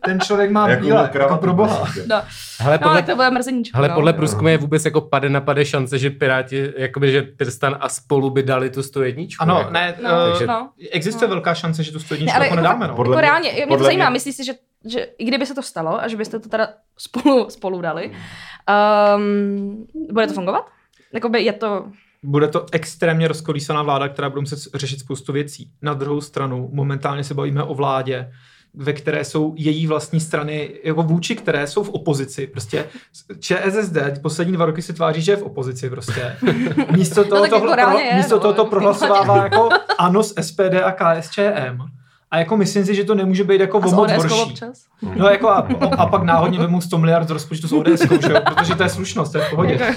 Ten 0.06 0.20
člověk 0.20 0.52
má 0.58 0.70
Jako 0.70 0.84
bílé, 0.86 1.10
jako 1.14 1.38
pro 1.38 1.54
boha. 1.54 1.78
prostě. 1.78 2.04
No, 2.08 2.22
Hele, 2.60 2.74
no 2.76 2.80
podle, 2.80 2.92
ale 2.92 3.04
to 3.04 3.16
bude 3.16 3.30
mrzeníčko. 3.32 3.78
hele, 3.78 3.88
no. 3.90 3.96
podle 3.96 4.14
průzkumu 4.14 4.48
je 4.48 4.58
vůbec 4.58 4.86
jako 4.86 5.02
pade 5.02 5.30
na 5.30 5.42
pade 5.42 5.66
šance, 5.66 5.98
že 6.00 6.10
Piráti, 6.10 6.74
jakoby, 6.78 7.12
že 7.12 7.22
Trstan 7.22 7.78
a 7.80 7.90
spolu 7.90 8.30
by 8.30 8.44
dali 8.44 8.70
tu 8.70 8.84
101. 8.84 9.24
Ano, 9.40 9.58
jako. 9.60 9.72
ne, 9.72 9.96
No, 10.04 10.10
uh, 10.10 10.30
takže- 10.32 10.48
no. 10.48 10.70
existuje 10.92 11.30
velká 11.30 11.54
šance, 11.54 11.84
že 11.84 11.92
tu 11.92 11.98
Ne, 11.98 12.04
stojničku 12.06 12.36
ale 12.36 12.46
jako 12.46 12.56
jako 12.56 12.64
nedáme. 12.64 12.88
No. 12.88 12.96
Podle 12.96 13.12
Jako 13.16 13.20
mě- 13.20 13.28
reálně, 13.28 13.52
mě 13.52 13.62
to 13.62 13.68
podle 13.68 13.86
zajímá, 13.86 14.10
mě- 14.10 14.14
myslíš 14.14 14.36
si, 14.36 14.46
že, 14.46 14.54
že 14.86 15.00
i 15.18 15.26
kdyby 15.26 15.46
se 15.46 15.56
to 15.56 15.62
stalo 15.62 16.02
a 16.04 16.08
že 16.08 16.18
byste 16.18 16.40
to 16.40 16.50
teda 16.50 16.68
spolu, 16.98 17.50
spolu 17.50 17.82
dali, 17.82 18.12
um, 19.18 19.86
bude 20.12 20.28
to 20.28 20.34
fungovat? 20.34 20.66
Jakoby 21.14 21.42
je 21.42 21.54
to... 21.54 21.86
Bude 22.24 22.48
to 22.48 22.66
extrémně 22.72 23.28
rozkolísaná 23.28 23.84
vláda, 23.84 24.08
která 24.10 24.30
bude 24.30 24.42
muset 24.42 24.60
řešit 24.76 25.00
spoustu 25.00 25.34
věcí. 25.34 25.72
Na 25.82 25.94
druhou 25.94 26.22
stranu, 26.22 26.70
momentálně 26.74 27.24
se 27.24 27.34
bavíme 27.34 27.64
o 27.64 27.74
vládě, 27.74 28.32
ve 28.74 28.94
které 28.94 29.26
jsou 29.26 29.54
její 29.58 29.88
vlastní 29.88 30.20
strany, 30.20 30.70
jako 30.84 31.04
vůči 31.04 31.36
které 31.36 31.68
jsou 31.68 31.84
v 31.84 31.90
opozici. 31.90 32.48
Prostě 32.48 32.86
ČSSD 33.40 33.98
poslední 34.22 34.54
dva 34.54 34.66
roky 34.66 34.82
se 34.82 34.94
tváří, 34.94 35.22
že 35.22 35.32
je 35.32 35.36
v 35.36 35.44
opozici 35.44 35.90
prostě. 35.90 36.36
Místo 36.92 37.24
toho, 37.24 37.42
tak 37.42 37.50
to, 37.50 37.70
jako 37.70 38.00
místo 38.16 38.36
no. 38.36 38.42
toho 38.42 38.54
to 38.54 38.66
prohlasovává 38.66 39.38
jako 39.44 39.70
ANO 39.98 40.24
s 40.24 40.42
SPD 40.42 40.74
a 40.84 40.92
KSČM. 40.92 41.82
A 42.32 42.38
jako 42.40 42.58
myslím 42.58 42.86
si, 42.86 42.96
že 42.96 43.04
to 43.04 43.16
nemůže 43.16 43.44
být 43.44 43.62
jako 43.62 43.78
A 43.78 43.86
o 43.86 43.92
moc 43.92 44.12
horší. 44.14 44.42
občas? 44.42 44.86
No 45.16 45.28
jako 45.30 45.50
a, 45.50 45.68
a 45.98 46.06
pak 46.06 46.24
náhodně 46.24 46.60
vemu 46.60 46.82
100 46.82 46.98
miliard 46.98 47.28
z 47.28 47.32
rozpočtu 47.32 47.68
s 47.68 47.74
ODS, 47.74 48.06
protože 48.06 48.76
to 48.76 48.84
je 48.84 48.90
slušnost, 48.90 49.32
to 49.32 49.38
je 49.38 49.44
v 49.46 49.50
pohodě. 49.50 49.80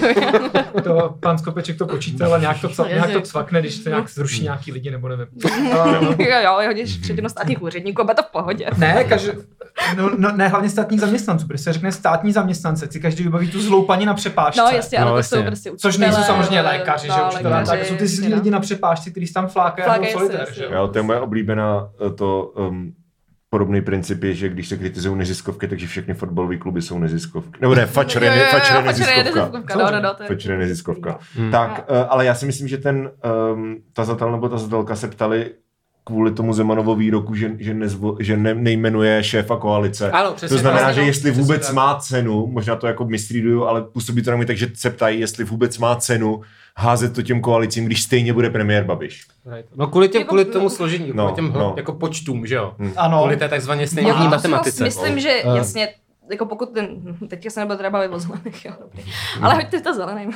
To, 0.83 1.15
pan 1.19 1.37
Skopeček 1.37 1.77
to 1.77 1.85
počítal 1.85 2.33
a 2.33 2.37
nějak 2.37 2.61
to, 2.61 2.69
cva, 2.69 2.87
nějak 2.87 3.11
to 3.11 3.21
cvakne, 3.21 3.59
když 3.59 3.79
to 3.79 3.89
nějak 3.89 4.09
zruší 4.09 4.43
nějaký 4.43 4.71
lidi, 4.71 4.91
nebo 4.91 5.07
nevím. 5.07 5.27
Jo, 6.19 6.37
jo, 6.43 6.67
hodíš 6.67 6.97
předtím 6.97 7.29
státních 7.29 7.61
úředníků, 7.61 8.03
bude 8.03 8.13
to 8.15 8.23
v 8.23 8.31
pohodě. 8.31 8.65
ne, 8.77 9.03
každý, 9.03 9.29
no, 9.97 10.11
no, 10.17 10.31
ne, 10.31 10.47
hlavně 10.47 10.69
státních 10.69 11.01
zaměstnanců, 11.01 11.47
protože 11.47 11.63
se 11.63 11.73
řekne 11.73 11.91
státní 11.91 12.31
zaměstnance, 12.31 12.87
si 12.91 12.99
každý 12.99 13.23
vybaví 13.23 13.51
tu 13.51 13.61
zlou 13.61 13.85
paní 13.85 14.05
na 14.05 14.13
přepážce. 14.13 14.61
No 14.61 14.67
jasně, 14.75 14.97
ale 14.97 15.11
No, 15.11 15.17
to 15.17 15.23
jsou 15.23 15.35
jasně. 15.35 15.47
prostě 15.47 15.71
Což 15.77 15.97
nejsou 15.97 16.19
učitelé, 16.19 16.27
samozřejmě 16.37 16.61
lékaři, 16.61 17.07
že 17.07 17.13
no, 17.17 17.27
učitelé, 17.33 17.55
lékaři, 17.55 17.79
tak 17.79 17.87
jsou 17.87 17.95
ty 17.95 18.07
zlí 18.07 18.33
lidi 18.33 18.51
na 18.51 18.59
přepážce, 18.59 19.09
který 19.11 19.27
si 19.27 19.33
tam 19.33 19.47
flákají 19.47 19.87
a 19.89 20.07
si, 20.07 20.13
solitér, 20.13 20.47
že 20.53 20.63
jo. 20.63 20.69
Jo, 20.73 20.87
to 20.87 20.99
je 20.99 21.03
moje 21.03 21.19
oblíbená 21.19 21.89
eh, 22.07 22.09
to 22.09 22.43
um, 22.45 22.93
podobný 23.49 23.81
princip 23.81 24.23
je, 24.23 24.33
že 24.33 24.49
když 24.49 24.67
se 24.67 24.77
kritizují 24.77 25.17
neziskovky, 25.17 25.67
takže 25.67 25.87
všechny 25.87 26.13
fotbalové 26.13 26.57
kluby 26.57 26.81
jsou 26.81 26.99
neziskovky. 26.99 27.51
Nebo 27.61 27.75
ne, 27.75 27.81
jo, 27.81 27.87
je, 27.87 27.91
Fatscher 27.93 28.23
je 28.23 28.31
neziskovka. 28.83 29.51
no, 29.77 29.91
no, 29.91 30.01
no, 30.01 30.13
to 30.13 30.23
je- 30.49 30.57
neziskovka. 30.57 31.19
Hmm. 31.35 31.51
Tak, 31.51 31.85
eh, 31.89 32.05
ale 32.09 32.25
já 32.25 32.35
si 32.35 32.45
myslím, 32.45 32.67
že 32.67 32.77
ten 32.77 33.11
um, 33.53 33.77
tazatel 33.93 34.31
nebo 34.31 34.49
tazatelka 34.49 34.95
se 34.95 35.07
ptali 35.07 35.51
kvůli 36.03 36.31
tomu 36.31 36.53
Zemanovo 36.53 36.95
výroku, 36.95 37.35
že, 37.35 37.51
že, 37.59 37.73
nezvo, 37.73 38.17
že 38.19 38.37
ne, 38.37 38.53
nejmenuje 38.53 39.23
šéfa 39.23 39.55
koalice. 39.57 40.11
Ano, 40.11 40.33
přesně 40.33 40.55
to 40.57 40.61
znamená, 40.61 40.83
tak. 40.85 40.95
že 40.95 41.01
jestli 41.01 41.31
Přesně 41.31 41.41
vůbec 41.41 41.65
tak. 41.67 41.75
má 41.75 41.95
cenu, 41.95 42.47
možná 42.47 42.75
to 42.75 42.87
jako 42.87 43.05
mistříduju, 43.05 43.65
ale 43.65 43.81
působí 43.81 44.21
to 44.21 44.31
na 44.31 44.37
mě 44.37 44.45
tak, 44.45 44.57
že 44.57 44.67
se 44.73 44.89
ptají, 44.89 45.19
jestli 45.19 45.43
vůbec 45.43 45.77
má 45.77 45.95
cenu 45.95 46.41
házet 46.77 47.13
to 47.15 47.21
těm 47.21 47.41
koalicím, 47.41 47.85
když 47.85 48.03
stejně 48.03 48.33
bude 48.33 48.49
premiér 48.49 48.83
Babiš. 48.83 49.21
No 49.75 49.87
kvůli, 49.87 50.09
těm, 50.09 50.19
Jako- 50.21 50.27
kvůli 50.29 50.45
tomu 50.45 50.69
složení, 50.69 51.11
No, 51.13 51.23
kvůli 51.25 51.35
těm 51.35 51.53
no. 51.53 51.73
jako 51.77 51.93
počtům, 51.93 52.45
že 52.47 52.55
jo? 52.55 52.73
Ano. 52.97 53.19
Kvůli 53.19 53.37
té 53.37 53.49
takzvaně 53.49 53.87
stejně 53.87 54.09
já 54.11 54.29
matematice. 54.29 54.83
Myslím, 54.83 55.19
že 55.19 55.29
Eh. 55.29 55.57
jasně, 55.57 55.87
jako 56.31 56.45
pokud 56.45 56.73
ten, 56.73 57.17
teďka 57.27 57.49
se 57.49 57.59
nebude 57.59 57.77
teda 57.77 57.89
bavit 57.89 58.11
o 58.11 58.19
zelených, 58.19 58.65
jo, 58.65 58.73
dobrý. 58.79 59.03
Ale 59.41 59.55
hoďte 59.55 59.81
to 59.81 59.93
zelený. 59.93 60.31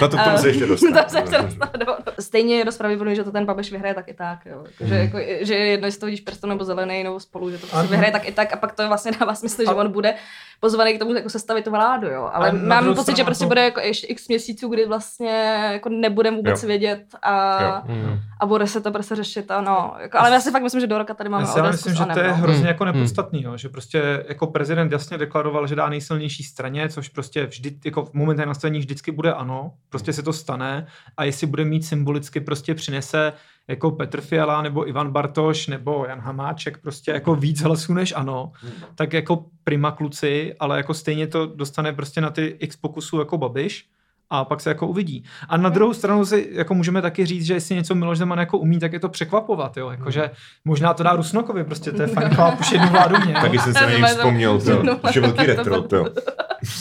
Na 0.00 0.08
to 0.08 0.16
k 0.16 0.24
tomu 0.24 0.38
se 0.38 0.48
ještě 0.48 0.66
dostane. 0.66 1.02
to 1.04 1.10
se 1.10 1.18
ještě 1.18 1.38
dostane, 1.38 1.84
no. 1.86 1.96
Stejně 2.20 2.56
je 2.56 2.64
dost 2.64 2.78
pravděpodobné, 2.78 3.14
že 3.14 3.24
to 3.24 3.32
ten 3.32 3.46
Babiš 3.46 3.72
vyhraje 3.72 3.94
tak 3.94 4.08
i 4.08 4.14
tak, 4.14 4.46
jo. 4.46 4.64
Jako, 4.64 4.86
že, 4.86 4.94
jako, 4.94 5.18
že 5.40 5.54
je 5.54 5.66
jedno, 5.66 5.86
jestli 5.86 6.00
to 6.00 6.06
vidíš 6.06 6.20
prstou 6.20 6.46
nebo 6.46 6.64
zelený 6.64 7.02
nebo 7.02 7.20
spolu, 7.20 7.50
že 7.50 7.58
to 7.58 7.66
prostě 7.66 7.86
vyhraje 7.86 8.12
tak 8.12 8.28
i 8.28 8.32
tak 8.32 8.52
a 8.52 8.56
pak 8.56 8.72
to 8.72 8.88
vlastně 8.88 9.12
dává 9.20 9.34
smysl, 9.34 9.62
že 9.64 9.74
on 9.74 9.92
bude 9.92 10.14
pozvaný 10.60 10.94
k 10.94 10.98
tomu 10.98 11.14
jako 11.14 11.28
sestavit 11.28 11.64
tu 11.64 11.70
vládu, 11.70 12.06
jo. 12.08 12.30
Ale 12.32 12.50
A 12.50 12.52
mám 12.52 12.84
pocit, 12.84 13.00
stranu 13.02 13.16
že 13.16 13.24
prostě 13.24 13.44
jako- 13.44 13.48
bude 13.48 13.64
jako 13.64 13.80
ještě 13.80 14.06
x 14.06 14.28
měsíců, 14.28 14.68
kdy 14.68 14.86
vlastně 14.86 15.68
jako 15.72 15.88
nebudeme 15.88 16.36
vůbec 16.36 16.62
Jo. 16.62 16.66
vědět 16.66 17.04
a, 17.22 17.62
Jo. 17.62 17.82
Mm. 17.94 18.20
a 18.40 18.46
bude 18.46 18.66
se 18.66 18.80
to 18.80 18.90
prostě 18.92 19.14
řešit 19.14 19.50
a 19.50 19.60
no, 19.60 19.94
jako, 20.00 20.18
ale 20.18 20.30
já 20.30 20.40
si 20.40 20.50
fakt 20.50 20.62
myslím, 20.62 20.80
že 20.80 20.86
do 20.86 20.98
roka 20.98 21.14
tady 21.14 21.28
máme 21.30 21.46
Já 21.46 21.52
si 21.52 21.60
myslím, 21.62 21.94
že 21.94 22.04
to 22.14 22.20
je 22.20 22.32
hrozně 22.32 22.58
Hmm. 22.58 22.66
jako 22.68 22.84
Hmm. 22.84 22.94
nepodstatný, 22.94 23.42
jo, 23.42 23.56
že 23.56 23.68
prostě 23.68 24.24
jako 24.28 24.46
prezident 24.46 24.92
jasně 24.92 25.18
deklaroval, 25.18 25.66
že 25.66 25.74
dá 25.74 25.88
nejsilnější 25.88 26.42
straně, 26.42 26.88
což 26.88 27.08
prostě 27.08 27.46
vždy, 27.46 27.76
jako 27.84 28.04
v 28.04 28.14
momentě 28.14 28.46
nastavení 28.46 28.78
vždycky 28.78 29.12
bude 29.12 29.32
ano, 29.32 29.72
prostě 29.90 30.12
se 30.12 30.22
to 30.22 30.32
stane 30.32 30.86
a 31.16 31.24
jestli 31.24 31.46
bude 31.46 31.64
mít 31.64 31.82
symbolicky 31.86 32.40
prostě 32.40 32.74
přinese 32.74 33.32
jako 33.68 33.90
Petr 33.90 34.20
Fiala 34.20 34.62
nebo 34.62 34.88
Ivan 34.88 35.10
Bartoš 35.10 35.66
nebo 35.66 36.06
Jan 36.08 36.20
Hamáček 36.20 36.78
prostě 36.78 37.10
jako 37.10 37.34
víc 37.34 37.60
hlasů 37.60 37.94
než 37.94 38.12
ano, 38.16 38.52
tak 38.94 39.12
jako 39.12 39.44
prima 39.64 39.90
kluci, 39.90 40.54
ale 40.60 40.76
jako 40.76 40.94
stejně 40.94 41.26
to 41.26 41.46
dostane 41.46 41.92
prostě 41.92 42.20
na 42.20 42.30
ty 42.30 42.56
x 42.58 42.76
pokusů 42.76 43.18
jako 43.18 43.38
Babiš 43.38 43.88
a 44.30 44.44
pak 44.44 44.60
se 44.60 44.70
jako 44.70 44.86
uvidí. 44.86 45.24
A 45.48 45.56
na 45.56 45.68
druhou 45.68 45.94
stranu 45.94 46.24
si 46.26 46.48
jako 46.52 46.74
můžeme 46.74 47.02
taky 47.02 47.26
říct, 47.26 47.44
že 47.46 47.54
jestli 47.54 47.74
něco 47.74 47.94
Miloš 47.94 48.18
Zeman 48.18 48.38
jako 48.38 48.58
umí, 48.58 48.78
tak 48.78 48.92
je 48.92 49.00
to 49.00 49.08
překvapovat, 49.08 49.76
jo, 49.76 49.90
jakože 49.90 50.30
možná 50.64 50.94
to 50.94 51.02
dá 51.02 51.12
Rusnokovi, 51.16 51.64
prostě 51.64 51.92
to 51.92 52.02
je 52.02 52.08
fajn 52.08 52.28
chlap, 52.34 52.60
už 52.60 52.72
jednu 52.72 52.88
vládu 52.88 53.16
měl. 53.26 53.40
Taky 53.40 53.58
jsem 53.58 53.74
se 53.74 53.80
na 53.86 53.90
něj 53.90 54.02
vzpomněl, 54.02 54.58
to, 54.60 54.64
to 54.96 55.08
je 55.14 55.20
velký 55.20 55.36
to 55.36 55.46
retro, 55.46 55.64
bylo- 55.82 55.82
to. 55.82 56.04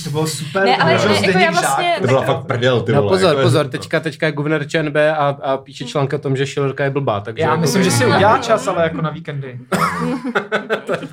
To 0.03 0.09
bylo 0.09 0.27
super. 0.27 0.63
Ne, 0.65 0.77
ale 0.77 0.99
to 0.99 1.07
ne, 1.09 1.15
jako 1.15 1.39
já 1.39 1.51
vlastně- 1.51 1.85
Žák, 1.93 2.01
To 2.01 2.07
byla 2.07 2.21
fakt 2.21 2.45
prdel, 2.45 2.81
ty 2.81 2.91
No 2.91 3.01
vole. 3.01 3.11
pozor, 3.13 3.27
jako 3.29 3.39
je- 3.39 3.43
pozor, 3.45 3.67
teďka, 3.67 3.99
teďka 3.99 4.25
je 4.25 4.31
guvernér 4.31 4.67
ČNB 4.67 4.95
a, 4.95 5.27
a 5.27 5.57
píše 5.57 5.85
články 5.85 6.15
o 6.15 6.19
tom, 6.19 6.35
že 6.35 6.45
Schillerka 6.45 6.83
je 6.83 6.89
blbá. 6.89 7.19
Takže 7.21 7.41
Já 7.43 7.49
jako- 7.49 7.61
myslím, 7.61 7.83
že 7.83 7.91
si 7.91 8.05
udělá 8.05 8.37
čas, 8.37 8.67
ale 8.67 8.83
jako 8.83 9.01
na 9.01 9.09
víkendy. 9.09 9.59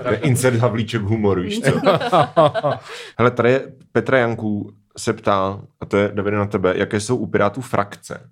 To 0.03 0.11
je 0.11 0.17
insert 0.17 0.57
Havlíček 0.57 1.03
humoru, 1.03 1.43
víš 1.43 1.61
co? 1.61 1.81
Hele, 3.19 3.31
tady 3.31 3.51
je 3.51 3.63
Petra 3.93 4.19
Janků 4.19 4.71
se 4.99 5.13
ptá, 5.13 5.61
a 5.81 5.87
to 5.87 5.97
je 5.97 6.09
Davide 6.15 6.37
na 6.37 6.47
tebe, 6.47 6.75
jaké 6.77 7.01
jsou 7.01 7.17
u 7.17 7.27
Pirátů 7.27 7.61
frakce? 7.61 8.31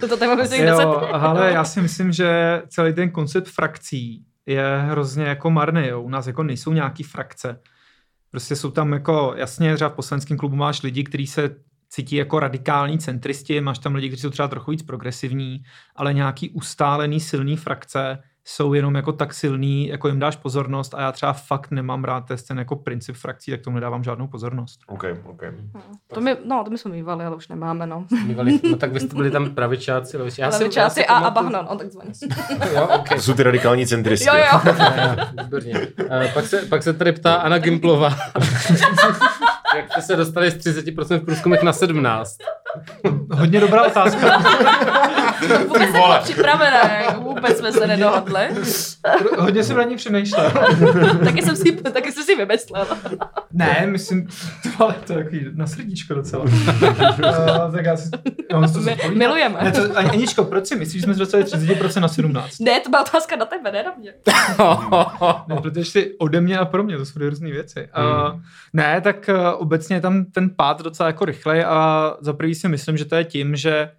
Toto 0.00 0.16
téma 0.16 0.34
někdo 0.34 0.80
Jo, 0.80 1.08
ale 1.12 1.52
já 1.52 1.64
si 1.64 1.80
myslím, 1.80 2.12
že 2.12 2.62
celý 2.68 2.94
ten 2.94 3.10
koncept 3.10 3.48
frakcí 3.48 4.24
je 4.46 4.78
hrozně 4.90 5.24
jako 5.24 5.50
marný. 5.50 5.86
Jo. 5.86 6.02
U 6.02 6.08
nás 6.08 6.26
jako 6.26 6.42
nejsou 6.42 6.72
nějaký 6.72 7.02
frakce. 7.02 7.60
Prostě 8.30 8.56
jsou 8.56 8.70
tam 8.70 8.92
jako, 8.92 9.34
jasně, 9.36 9.74
třeba 9.74 9.90
v 9.90 9.94
poslaneckém 9.94 10.36
klubu 10.36 10.56
máš 10.56 10.82
lidi, 10.82 11.04
kteří 11.04 11.26
se 11.26 11.56
cítí 11.88 12.16
jako 12.16 12.40
radikální 12.40 12.98
centristi, 12.98 13.60
máš 13.60 13.78
tam 13.78 13.94
lidi, 13.94 14.08
kteří 14.08 14.22
jsou 14.22 14.30
třeba 14.30 14.48
trochu 14.48 14.70
víc 14.70 14.82
progresivní, 14.82 15.62
ale 15.96 16.14
nějaký 16.14 16.50
ustálený 16.50 17.20
silný 17.20 17.56
frakce 17.56 18.18
jsou 18.48 18.74
jenom 18.74 18.94
jako 18.94 19.12
tak 19.12 19.34
silný, 19.34 19.88
jako 19.88 20.08
jim 20.08 20.18
dáš 20.18 20.36
pozornost 20.36 20.94
a 20.94 21.00
já 21.00 21.12
třeba 21.12 21.32
fakt 21.32 21.70
nemám 21.70 22.04
rád 22.04 22.24
ten 22.48 22.58
jako 22.58 22.76
princip 22.76 23.16
frakcí, 23.16 23.50
tak 23.50 23.60
tomu 23.60 23.74
nedávám 23.74 24.04
žádnou 24.04 24.26
pozornost. 24.26 24.80
OK, 24.86 25.04
OK. 25.24 25.42
To 26.14 26.20
my, 26.20 26.36
no, 26.44 26.64
to 26.64 26.70
my 26.70 26.78
jsme 26.78 26.90
mývali, 26.90 27.24
ale 27.24 27.36
už 27.36 27.48
nemáme, 27.48 27.86
no. 27.86 28.06
Mývali, 28.26 28.60
no 28.70 28.76
tak 28.76 28.92
vy 28.92 29.00
jste 29.00 29.14
byli 29.16 29.30
tam 29.30 29.50
pravičáci, 29.50 30.16
levičáci. 30.16 30.64
Já 30.78 30.90
si- 30.90 31.00
já 31.00 31.06
a, 31.06 31.18
a 31.18 31.30
pamatuju- 31.30 31.52
bahno, 31.52 31.68
no, 31.70 31.76
takzvaně. 31.78 32.10
Jo, 32.74 32.82
okay. 33.00 33.16
To 33.18 33.22
jsou 33.22 33.34
ty 33.34 33.42
radikální 33.42 33.86
centristi. 33.86 34.28
Jo, 34.28 34.34
jo. 34.36 34.60
Výborně. 35.42 35.74
Uh, 35.80 36.32
pak, 36.34 36.46
se, 36.46 36.62
pak 36.66 36.82
se 36.82 36.92
tady 36.92 37.12
ptá 37.12 37.34
Anna 37.34 37.58
Gimplová. 37.58 38.08
Jak 39.76 39.92
jste 39.92 40.02
se 40.02 40.16
dostali 40.16 40.50
z 40.50 40.54
30% 40.56 41.18
v 41.20 41.24
průzkumech 41.24 41.62
na 41.62 41.72
17? 41.72 42.36
Hodně 43.32 43.60
dobrá 43.60 43.82
otázka. 43.86 44.42
Vůbec 45.66 45.82
jsem 45.82 45.92
byla 45.92 46.18
připravená, 46.18 47.10
Vůbec 47.18 47.58
jsme 47.58 47.72
se 47.72 47.86
nedohodli. 47.86 48.48
Hodně 49.38 49.64
jsem 49.64 49.76
na 49.76 49.82
ní 49.82 49.96
přemýšlel. 49.96 50.50
taky 51.24 51.42
jsem 51.42 51.56
si, 51.56 51.72
taky 51.72 52.12
jsem 52.12 52.22
si 52.22 52.36
vymyslel. 52.36 52.86
ne, 53.52 53.86
myslím, 53.86 54.26
to, 54.62 54.84
ale 54.84 54.94
to 55.06 55.12
je 55.12 55.24
takový 55.24 55.46
na 55.54 55.66
srdíčko 55.66 56.14
docela. 56.14 56.44
uh, 56.44 57.72
tak 57.72 57.84
já 57.84 57.96
si, 57.96 58.10
já 58.50 58.68
to 58.68 58.80
My, 58.80 58.96
milujeme. 59.14 59.58
Ne, 59.62 59.72
to, 59.72 59.98
Aničko, 59.98 60.44
proč 60.44 60.66
si 60.66 60.76
myslíš, 60.76 61.00
že 61.00 61.04
jsme 61.04 61.14
dostali 61.14 61.44
30% 61.44 62.00
na 62.00 62.08
17? 62.08 62.58
Ne, 62.60 62.80
to 62.80 62.90
byla 62.90 63.02
otázka 63.02 63.36
na 63.36 63.44
tebe, 63.44 63.72
ne 63.72 63.82
na 63.82 63.92
mě. 63.98 64.14
ne, 65.48 65.56
protože 65.62 65.84
jsi 65.84 66.14
ode 66.18 66.40
mě 66.40 66.58
a 66.58 66.64
pro 66.64 66.82
mě, 66.84 66.98
to 66.98 67.04
jsou 67.06 67.18
dvě 67.18 67.30
různé 67.30 67.50
věci. 67.50 67.88
Uh, 67.98 68.40
ne, 68.72 69.00
tak 69.00 69.30
uh, 69.32 69.62
obecně 69.62 69.96
je 69.96 70.00
tam 70.00 70.24
ten 70.24 70.50
pád 70.56 70.82
docela 70.82 71.06
jako 71.06 71.24
rychlej 71.24 71.64
a 71.64 72.12
za 72.20 72.32
prvý 72.32 72.54
si 72.54 72.65
myslím, 72.68 72.96
že 72.96 73.04
to 73.04 73.14
je 73.14 73.24
tím, 73.24 73.56
že 73.56 73.90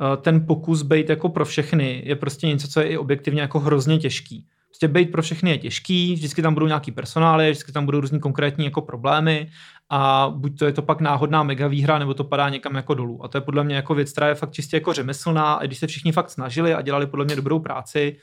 uh, 0.00 0.22
ten 0.22 0.46
pokus 0.46 0.82
být 0.82 1.08
jako 1.08 1.28
pro 1.28 1.44
všechny 1.44 2.02
je 2.06 2.16
prostě 2.16 2.46
něco, 2.46 2.68
co 2.68 2.80
je 2.80 2.86
i 2.86 2.98
objektivně 2.98 3.40
jako 3.40 3.60
hrozně 3.60 3.98
těžký. 3.98 4.46
Prostě 4.68 4.88
být 4.88 5.12
pro 5.12 5.22
všechny 5.22 5.50
je 5.50 5.58
těžký, 5.58 6.14
vždycky 6.14 6.42
tam 6.42 6.54
budou 6.54 6.66
nějaký 6.66 6.92
personály, 6.92 7.50
vždycky 7.50 7.72
tam 7.72 7.84
budou 7.84 8.00
různý 8.00 8.20
konkrétní 8.20 8.64
jako 8.64 8.80
problémy 8.80 9.50
a 9.90 10.32
buď 10.36 10.58
to 10.58 10.64
je 10.64 10.72
to 10.72 10.82
pak 10.82 11.00
náhodná 11.00 11.42
mega 11.42 11.66
výhra, 11.66 11.98
nebo 11.98 12.14
to 12.14 12.24
padá 12.24 12.48
někam 12.48 12.74
jako 12.74 12.94
dolů. 12.94 13.24
A 13.24 13.28
to 13.28 13.36
je 13.36 13.40
podle 13.42 13.64
mě 13.64 13.76
jako 13.76 13.94
věc, 13.94 14.12
která 14.12 14.28
je 14.28 14.34
fakt 14.34 14.52
čistě 14.52 14.76
jako 14.76 14.92
řemeslná 14.92 15.54
a 15.54 15.64
když 15.66 15.78
se 15.78 15.86
všichni 15.86 16.12
fakt 16.12 16.30
snažili 16.30 16.74
a 16.74 16.82
dělali 16.82 17.06
podle 17.06 17.24
mě 17.24 17.36
dobrou 17.36 17.58
práci, 17.58 18.16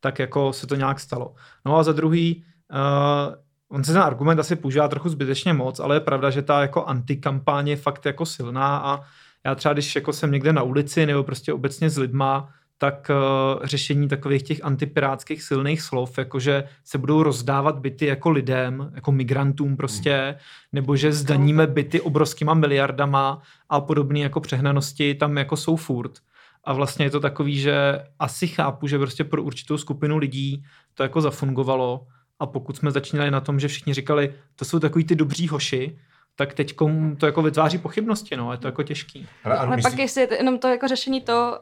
tak 0.00 0.18
jako 0.18 0.52
se 0.52 0.66
to 0.66 0.74
nějak 0.74 1.00
stalo. 1.00 1.34
No 1.66 1.76
a 1.76 1.82
za 1.82 1.92
druhý, 1.92 2.44
uh, 2.72 3.34
on 3.68 3.84
se 3.84 3.92
ten 3.92 4.02
argument 4.02 4.40
asi 4.40 4.56
používá 4.56 4.88
trochu 4.88 5.08
zbytečně 5.08 5.52
moc, 5.52 5.80
ale 5.80 5.96
je 5.96 6.00
pravda, 6.00 6.30
že 6.30 6.42
ta 6.42 6.60
jako 6.60 6.84
antikampaň 6.84 7.68
je 7.68 7.76
fakt 7.76 8.06
jako 8.06 8.26
silná 8.26 8.78
a 8.78 9.00
já 9.46 9.54
třeba, 9.54 9.72
když 9.72 9.94
jako 9.94 10.12
jsem 10.12 10.30
někde 10.30 10.52
na 10.52 10.62
ulici 10.62 11.06
nebo 11.06 11.22
prostě 11.22 11.52
obecně 11.52 11.90
s 11.90 11.98
lidma, 11.98 12.48
tak 12.78 13.10
uh, 13.10 13.66
řešení 13.66 14.08
takových 14.08 14.42
těch 14.42 14.64
antipirátských 14.64 15.42
silných 15.42 15.82
slov, 15.82 16.18
jako 16.18 16.40
že 16.40 16.64
se 16.84 16.98
budou 16.98 17.22
rozdávat 17.22 17.78
byty 17.78 18.06
jako 18.06 18.30
lidem, 18.30 18.92
jako 18.94 19.12
migrantům 19.12 19.76
prostě, 19.76 20.12
hmm. 20.12 20.38
nebo 20.72 20.96
že 20.96 21.12
zdaníme 21.12 21.66
byty 21.66 22.00
obrovskýma 22.00 22.54
miliardama 22.54 23.42
a 23.68 23.80
podobné 23.80 24.18
jako 24.18 24.40
přehnanosti 24.40 25.14
tam 25.14 25.36
jako 25.36 25.56
jsou 25.56 25.76
furt. 25.76 26.12
A 26.64 26.72
vlastně 26.72 27.06
je 27.06 27.10
to 27.10 27.20
takový, 27.20 27.58
že 27.58 28.02
asi 28.18 28.46
chápu, 28.46 28.86
že 28.86 28.98
prostě 28.98 29.24
pro 29.24 29.42
určitou 29.42 29.78
skupinu 29.78 30.16
lidí 30.16 30.64
to 30.94 31.02
jako 31.02 31.20
zafungovalo 31.20 32.06
a 32.38 32.46
pokud 32.46 32.76
jsme 32.76 32.90
začínali 32.90 33.30
na 33.30 33.40
tom, 33.40 33.60
že 33.60 33.68
všichni 33.68 33.94
říkali, 33.94 34.34
to 34.56 34.64
jsou 34.64 34.78
takový 34.78 35.04
ty 35.04 35.14
dobří 35.14 35.48
hoši, 35.48 35.98
tak 36.36 36.54
teď 36.54 36.74
to 37.18 37.26
jako 37.26 37.42
vytváří 37.42 37.78
pochybnosti, 37.78 38.36
no, 38.36 38.52
je 38.52 38.58
to 38.58 38.68
jako 38.68 38.82
těžký. 38.82 39.26
Ale, 39.44 39.56
ale 39.56 39.76
myslí... 39.76 39.90
pak 39.90 39.98
jestli 39.98 40.28
jenom 40.30 40.58
to 40.58 40.68
jako 40.68 40.88
řešení 40.88 41.20
to, 41.20 41.58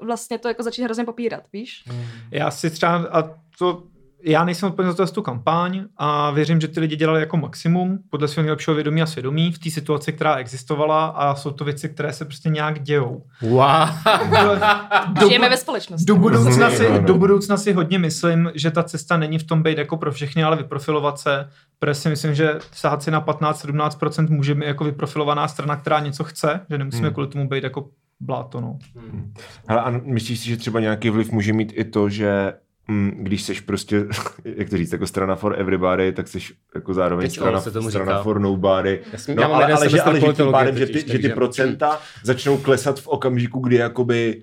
uh, 0.00 0.06
vlastně 0.06 0.38
to 0.38 0.48
jako 0.48 0.62
začít 0.62 0.82
hrozně 0.82 1.04
popírat, 1.04 1.42
víš? 1.52 1.84
Já 2.30 2.50
si 2.50 2.70
třeba, 2.70 2.96
a 2.96 3.22
to 3.58 3.82
já 4.26 4.44
nejsem 4.44 4.68
odpovědný 4.68 4.96
za 4.96 5.06
tu 5.06 5.22
kampaň 5.22 5.84
a 5.96 6.30
věřím, 6.30 6.60
že 6.60 6.68
ty 6.68 6.80
lidi 6.80 6.96
dělali 6.96 7.20
jako 7.20 7.36
maximum 7.36 7.98
podle 8.10 8.28
svého 8.28 8.44
nejlepšího 8.44 8.74
vědomí 8.74 9.02
a 9.02 9.06
svědomí 9.06 9.52
v 9.52 9.58
té 9.58 9.70
situaci, 9.70 10.12
která 10.12 10.36
existovala 10.36 11.06
a 11.06 11.34
jsou 11.34 11.50
to 11.50 11.64
věci, 11.64 11.88
které 11.88 12.12
se 12.12 12.24
prostě 12.24 12.48
nějak 12.48 12.82
dějou. 12.82 13.22
Wow. 13.42 13.62
Do, 15.20 15.28
Žijeme 15.28 15.48
ve 15.48 15.56
společnosti. 15.56 16.04
Do 16.04 16.16
budoucna, 16.16 16.70
si, 16.70 16.88
do 17.00 17.14
budoucna 17.14 17.56
si 17.56 17.72
hodně 17.72 17.98
myslím, 17.98 18.50
že 18.54 18.70
ta 18.70 18.82
cesta 18.82 19.16
není 19.16 19.38
v 19.38 19.44
tom 19.44 19.62
být 19.62 19.78
jako 19.78 19.96
pro 19.96 20.12
všechny, 20.12 20.44
ale 20.44 20.56
vyprofilovat 20.56 21.18
se, 21.18 21.48
protože 21.78 21.94
si 21.94 22.08
myslím, 22.08 22.34
že 22.34 22.58
sahat 22.72 23.02
si 23.02 23.10
na 23.10 23.22
15-17% 23.22 24.30
může 24.30 24.54
být 24.54 24.66
jako 24.66 24.84
vyprofilovaná 24.84 25.48
strana, 25.48 25.76
která 25.76 26.00
něco 26.00 26.24
chce, 26.24 26.60
že 26.70 26.78
nemusíme 26.78 27.06
hmm. 27.06 27.14
kvůli 27.14 27.28
tomu 27.28 27.48
být 27.48 27.64
jako 27.64 27.88
bláto. 28.20 28.60
No. 28.60 28.78
Hmm. 28.96 29.34
Hele, 29.68 29.80
a 29.82 29.90
myslíš 29.90 30.40
si, 30.40 30.48
že 30.48 30.56
třeba 30.56 30.80
nějaký 30.80 31.10
vliv 31.10 31.32
může 31.32 31.52
mít 31.52 31.72
i 31.76 31.84
to, 31.84 32.08
že 32.08 32.52
když 33.16 33.42
seš 33.42 33.60
prostě, 33.60 34.06
jak 34.44 34.70
to 34.70 34.76
říct, 34.76 34.92
jako 34.92 35.06
strana 35.06 35.36
for 35.36 35.54
everybody, 35.58 36.12
tak 36.12 36.28
seš 36.28 36.54
jako 36.74 36.94
zároveň 36.94 37.30
strana, 37.30 37.60
se 37.60 37.70
tomu 37.70 37.90
strana 37.90 38.22
for 38.22 38.40
nobody. 38.40 39.00
no, 39.34 39.44
ale, 39.44 39.64
ale, 39.64 39.74
ale, 39.74 39.90
že, 39.90 40.00
ale 40.00 40.20
že 40.20 40.26
tím 40.32 40.50
pádem, 40.50 40.78
že 40.78 40.86
ty, 40.86 41.12
že 41.12 41.18
ty 41.18 41.28
procenta 41.28 42.00
začnou 42.22 42.58
klesat 42.58 43.00
v 43.00 43.08
okamžiku, 43.08 43.60
kdy 43.60 43.76
jakoby 43.76 44.42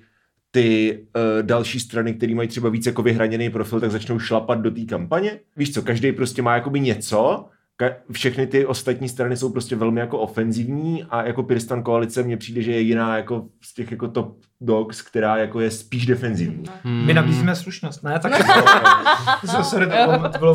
ty 0.52 1.00
uh, 1.16 1.44
další 1.44 1.80
strany, 1.80 2.14
které 2.14 2.36
mají 2.36 2.48
třeba 2.48 2.70
víc 2.70 2.86
jako 2.86 3.02
vyhraněný 3.02 3.50
profil, 3.50 3.80
tak 3.80 3.92
začnou 3.92 4.20
šlapat 4.20 4.60
do 4.60 4.72
té 4.72 4.82
kampaně. 4.82 5.40
Víš 5.58 5.74
co, 5.74 5.82
každý 5.82 6.12
prostě 6.12 6.42
má 6.42 6.56
jakoby 6.56 6.80
něco, 6.80 7.46
všechny 8.12 8.48
ty 8.48 8.66
ostatní 8.66 9.10
strany 9.10 9.38
jsou 9.38 9.50
prostě 9.50 9.76
velmi 9.76 10.00
jako 10.00 10.20
ofenzivní 10.20 11.04
a 11.04 11.24
jako 11.24 11.44
Pirstan 11.44 11.84
koalice 11.84 12.24
mně 12.24 12.38
přijde, 12.38 12.62
že 12.62 12.72
je 12.72 12.80
jiná 12.80 13.18
jako 13.18 13.48
z 13.62 13.74
těch 13.74 13.92
jako 13.92 14.08
top 14.08 14.38
dogs, 14.62 15.02
která 15.02 15.38
jako 15.38 15.60
je 15.60 15.72
spíš 15.72 16.06
defenzivní. 16.06 16.64
Hmm. 16.84 17.06
My 17.06 17.14
nabízíme 17.14 17.56
slušnost, 17.56 18.04
ne? 18.04 18.20
Tak 18.20 18.32
to, 19.58 19.64
sorry, 19.64 19.88
to 19.88 19.94
bylo, 19.94 20.30
to 20.30 20.38
bylo 20.40 20.54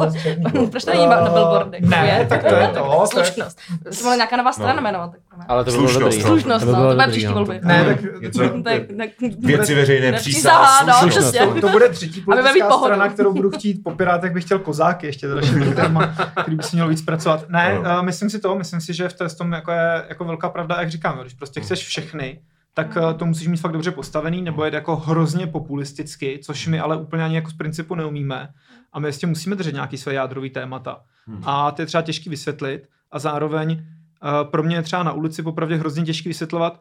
Proč 0.70 0.84
to 0.84 0.90
není 0.90 1.06
na 1.06 1.30
billboardech? 1.30 1.80
Ne, 1.80 2.26
tak 2.28 2.44
to 2.44 2.54
je 2.54 2.68
to. 2.68 3.06
Slušnost. 3.06 3.60
To 3.84 4.02
byla 4.02 4.16
nějaká 4.16 4.36
nová 4.36 4.52
strana 4.52 4.74
no. 4.74 4.82
jmenovat. 4.82 5.10
Ale 5.48 5.64
to 5.64 5.70
bylo 5.70 5.92
dobrý. 5.92 6.22
Slušnost, 6.22 6.66
no, 6.66 6.74
to 6.74 6.94
bude 6.94 7.06
příští 7.08 7.32
volby. 7.32 7.60
Ne, 7.62 7.84
tak 7.84 9.10
věci 9.38 9.74
veřejné 9.74 10.12
přísah. 10.12 10.86
No, 10.86 11.60
to 11.60 11.68
bude 11.68 11.88
třetí 11.88 12.20
politická 12.20 12.78
strana, 12.78 13.08
kterou 13.08 13.32
budu 13.32 13.50
chtít 13.50 13.82
po 13.84 13.90
Pirátech 13.90 14.32
bych 14.32 14.44
chtěl 14.44 14.58
kozáky, 14.58 15.06
ještě 15.06 15.28
další 15.28 15.74
téma, 15.76 16.14
který 16.42 16.56
by 16.56 16.62
si 16.62 16.76
měl 16.76 16.88
víc 16.88 17.02
pracovat. 17.02 17.44
Ne, 17.48 17.78
myslím 18.00 18.30
si 18.30 18.38
to, 18.38 18.54
myslím 18.54 18.80
si, 18.80 18.94
že 18.94 19.08
v 19.08 19.34
tom 19.38 19.52
jako 19.52 19.70
je 19.70 20.04
jako 20.08 20.24
velká 20.24 20.48
pravda, 20.48 20.76
jak 20.80 20.90
říkám, 20.90 21.18
když 21.20 21.34
prostě 21.34 21.60
chceš 21.60 21.86
všechny, 21.86 22.40
tak 22.78 22.96
eh, 22.96 23.14
to 23.14 23.26
musíš 23.26 23.48
mít 23.48 23.56
fakt 23.56 23.72
dobře 23.72 23.90
postavený, 23.90 24.42
nebo 24.42 24.64
je 24.64 24.74
jako 24.74 24.96
hrozně 24.96 25.46
populisticky, 25.46 26.40
což 26.42 26.66
my 26.66 26.80
ale 26.80 26.96
úplně 26.96 27.24
ani 27.24 27.34
jako 27.34 27.50
z 27.50 27.54
principu 27.54 27.94
neumíme. 27.94 28.48
A 28.92 29.00
my 29.00 29.08
ještě 29.08 29.26
musíme 29.26 29.56
držet 29.56 29.74
nějaký 29.74 29.98
své 29.98 30.14
jádrový 30.14 30.50
témata. 30.50 31.02
Hmm. 31.26 31.42
A 31.44 31.70
to 31.70 31.82
je 31.82 31.86
třeba 31.86 32.02
těžký 32.02 32.30
vysvětlit. 32.30 32.88
A 33.10 33.18
zároveň 33.18 33.72
uh, 33.72 34.50
pro 34.50 34.62
mě 34.62 34.76
je 34.76 34.82
třeba 34.82 35.02
na 35.02 35.12
ulici 35.12 35.42
popravdě 35.42 35.76
hrozně 35.76 36.04
těžký 36.04 36.28
vysvětlovat, 36.28 36.80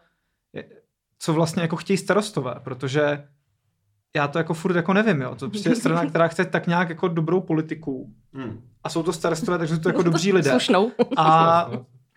co 1.20 1.34
vlastně 1.34 1.62
jako 1.62 1.76
chtějí 1.76 1.98
starostové, 1.98 2.56
protože 2.64 3.24
já 4.16 4.28
to 4.28 4.38
jako 4.38 4.54
furt 4.54 4.76
jako 4.76 4.94
nevím, 4.94 5.22
jo. 5.22 5.36
To 5.36 5.50
prostě 5.50 5.70
je 5.70 5.76
strana, 5.76 6.06
která 6.06 6.28
chce 6.28 6.46
tak 6.46 6.68
nějak 6.68 6.90
jako 6.90 7.08
dobrou 7.08 7.42
politiku. 7.42 8.14
Hmm. 8.34 8.62
A 8.84 8.90
jsou 8.90 9.04
to 9.04 9.14
starostové, 9.14 9.58
takže 9.58 9.76
jsou 9.76 9.82
to 9.82 9.90
jako 9.90 10.04
dobří 10.04 10.34
lidé. 10.34 10.50
Slušnou. 10.50 10.92
A 11.18 11.70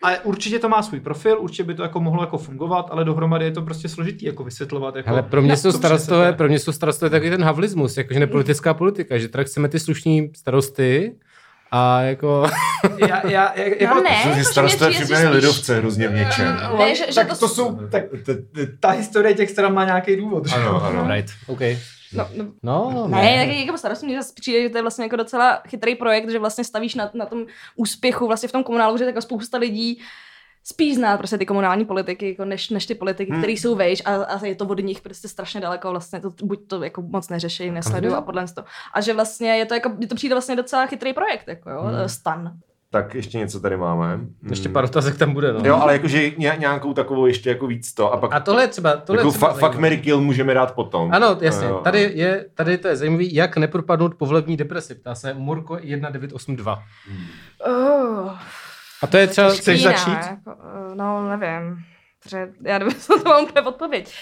a 0.03 0.25
určitě 0.25 0.59
to 0.59 0.69
má 0.69 0.81
svůj 0.81 0.99
profil, 0.99 1.37
určitě 1.39 1.63
by 1.63 1.73
to 1.73 1.83
jako 1.83 1.99
mohlo 1.99 2.23
jako 2.23 2.37
fungovat, 2.37 2.87
ale 2.91 3.05
dohromady 3.05 3.45
je 3.45 3.51
to 3.51 3.61
prostě 3.61 3.89
složitý 3.89 4.25
jako 4.25 4.43
vysvětlovat. 4.43 4.95
Jako, 4.95 5.09
ale 5.09 5.23
pro 5.23 5.41
mě 5.41 5.57
jsou 5.57 5.71
starostové, 5.71 6.33
pro 6.33 6.47
mě 6.47 6.59
jsou 6.59 6.71
starostové 6.71 7.09
taky 7.09 7.29
ten 7.29 7.43
havlismus, 7.43 7.97
jakože 7.97 8.19
nepolitická 8.19 8.73
politika, 8.73 9.17
že 9.17 9.27
teda 9.27 9.43
chceme 9.43 9.69
ty 9.69 9.79
slušní 9.79 10.31
starosty, 10.35 11.15
a 11.71 12.01
jako... 12.01 12.47
já, 13.07 13.27
já, 13.27 13.53
jak, 13.55 13.81
jako 13.81 13.95
no 13.95 14.01
ne, 14.01 14.23
jako 14.25 14.43
starostové 14.43 14.91
připravené 14.91 15.29
lidovce 15.29 15.77
hrozně 15.77 16.07
v 16.07 16.13
něčem. 16.13 16.59
Ne, 16.77 16.95
že, 16.95 17.05
tak 17.05 17.13
že 17.13 17.23
to, 17.23 17.39
to 17.39 17.49
jsou, 17.49 17.75
tak 17.91 18.03
ta 18.79 18.89
historie 18.89 19.33
těch 19.33 19.49
stran 19.49 19.73
má 19.73 19.85
nějaký 19.85 20.15
důvod. 20.15 20.43
Ano, 20.53 20.83
ano. 20.85 21.07
Right, 21.13 21.29
okay. 21.47 21.77
No, 22.13 22.27
no, 22.63 22.91
no, 22.93 23.07
ne, 23.07 23.21
ne. 23.21 23.45
tak 23.45 23.55
jako 23.55 23.77
starost 23.77 24.03
mě 24.03 24.21
zase 24.21 24.33
přijde, 24.35 24.61
že 24.61 24.69
to 24.69 24.77
je 24.77 24.81
vlastně 24.81 25.05
jako 25.05 25.15
docela 25.15 25.61
chytrý 25.67 25.95
projekt, 25.95 26.29
že 26.29 26.39
vlastně 26.39 26.63
stavíš 26.63 26.95
na, 26.95 27.11
na 27.13 27.25
tom 27.25 27.45
úspěchu 27.75 28.27
vlastně 28.27 28.49
v 28.49 28.51
tom 28.51 28.63
komunálu, 28.63 28.97
že 28.97 29.05
jako 29.05 29.21
spousta 29.21 29.57
lidí 29.57 30.01
spíš 30.63 30.95
znát 30.95 31.17
prostě 31.17 31.37
ty 31.37 31.45
komunální 31.45 31.85
politiky, 31.85 32.29
jako 32.29 32.45
než, 32.45 32.69
než 32.69 32.85
ty 32.85 32.95
politiky, 32.95 33.31
hmm. 33.31 33.41
které 33.41 33.53
jsou 33.53 33.75
vejš 33.75 34.01
a, 34.05 34.15
a, 34.15 34.45
je 34.45 34.55
to 34.55 34.65
od 34.65 34.79
nich 34.79 35.01
prostě 35.01 35.27
strašně 35.27 35.61
daleko, 35.61 35.91
vlastně 35.91 36.19
to, 36.19 36.31
buď 36.43 36.67
to 36.67 36.83
jako 36.83 37.01
moc 37.01 37.29
neřeší, 37.29 37.71
nesledují 37.71 38.13
a 38.13 38.21
podle 38.21 38.47
to. 38.47 38.63
A 38.93 39.01
že 39.01 39.13
vlastně 39.13 39.57
je 39.57 39.65
to 39.65 39.73
jako, 39.73 39.91
je 39.99 40.07
to 40.07 40.15
přijde 40.15 40.35
vlastně 40.35 40.55
docela 40.55 40.85
chytrý 40.85 41.13
projekt, 41.13 41.47
jako 41.47 41.69
jo, 41.69 41.81
hmm. 41.81 42.09
stan. 42.09 42.51
Tak 42.93 43.15
ještě 43.15 43.37
něco 43.37 43.59
tady 43.59 43.77
máme. 43.77 44.19
Ještě 44.49 44.69
pár 44.69 44.83
otázek 44.83 45.17
tam 45.17 45.33
bude, 45.33 45.53
no. 45.53 45.59
Jo, 45.63 45.75
ale 45.75 45.93
jakože 45.93 46.31
nějakou 46.37 46.93
takovou 46.93 47.25
ještě 47.25 47.49
jako 47.49 47.67
víc 47.67 47.93
to. 47.93 48.13
A, 48.13 48.17
pak, 48.17 48.33
a 48.33 48.39
tohle 48.39 48.63
je 48.63 48.67
třeba... 48.67 48.95
Tohle 48.95 49.19
jako 49.19 49.27
je 49.27 49.31
třeba 49.31 49.53
fa- 49.53 49.67
fuck, 49.67 49.79
Mary 49.79 49.97
Kill 49.97 50.21
můžeme 50.21 50.53
dát 50.53 50.75
potom. 50.75 51.11
Ano, 51.13 51.37
jasně. 51.41 51.71
Uh, 51.71 51.83
tady, 51.83 52.11
je, 52.15 52.45
tady 52.53 52.77
to 52.77 52.87
je 52.87 52.95
zajímavý, 52.95 53.35
jak 53.35 53.57
nepropadnout 53.57 54.15
povolební 54.15 54.57
depresi. 54.57 54.95
Ptá 54.95 55.15
se 55.15 55.33
Murko 55.33 55.79
1982. 55.79 56.83
Hmm. 57.07 57.25
Oh. 57.59 58.31
A 59.01 59.07
to 59.07 59.17
je 59.17 59.27
třeba... 59.27 59.49
Chceš 59.49 59.83
začít? 59.83 60.17
Jako, 60.29 60.57
eh, 60.91 60.95
no, 60.95 61.37
nevím. 61.37 61.85
Protože 62.23 62.49
já 62.61 62.77
nevím, 62.77 62.95
co 62.99 63.19
to 63.19 63.29
mám 63.29 63.43
úplně 63.43 63.61
odpověď. 63.61 64.15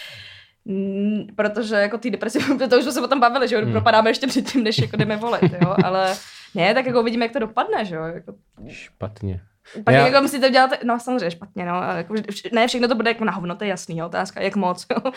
Mm, 0.65 1.27
protože 1.35 1.75
jako 1.75 1.97
ty 1.97 2.11
depresi, 2.11 2.39
to 2.69 2.77
už 2.77 2.83
jsme 2.83 2.91
se 2.91 3.01
o 3.01 3.07
tom 3.07 3.19
bavili, 3.19 3.47
že 3.47 3.57
hmm. 3.57 3.71
propadáme 3.71 4.09
ještě 4.09 4.27
předtím, 4.27 4.63
než 4.63 4.77
jako 4.77 4.97
jdeme 4.97 5.17
volit, 5.17 5.53
jo, 5.61 5.75
ale 5.83 6.15
ne, 6.55 6.73
tak 6.73 6.85
jako 6.85 7.01
uvidíme, 7.01 7.25
jak 7.25 7.31
to 7.31 7.39
dopadne, 7.39 7.85
že 7.85 7.95
jo. 7.95 8.03
Jako... 8.03 8.33
Špatně. 8.67 9.41
Pak 9.83 9.95
Já... 9.95 10.07
jako 10.07 10.21
musíte 10.21 10.49
dělat, 10.49 10.71
no 10.83 10.99
samozřejmě 10.99 11.31
špatně, 11.31 11.65
no. 11.65 11.81
Jako, 11.81 12.13
ne, 12.51 12.67
všechno 12.67 12.87
to 12.87 12.95
bude 12.95 13.09
jako 13.09 13.25
na 13.25 13.31
hovno, 13.31 13.55
to 13.55 13.63
je 13.63 13.69
jasný, 13.69 13.97
jo, 13.97 14.05
otázka, 14.05 14.41
jak 14.41 14.55
moc, 14.55 14.85
jo. 14.91 15.01
Uh, 15.03 15.11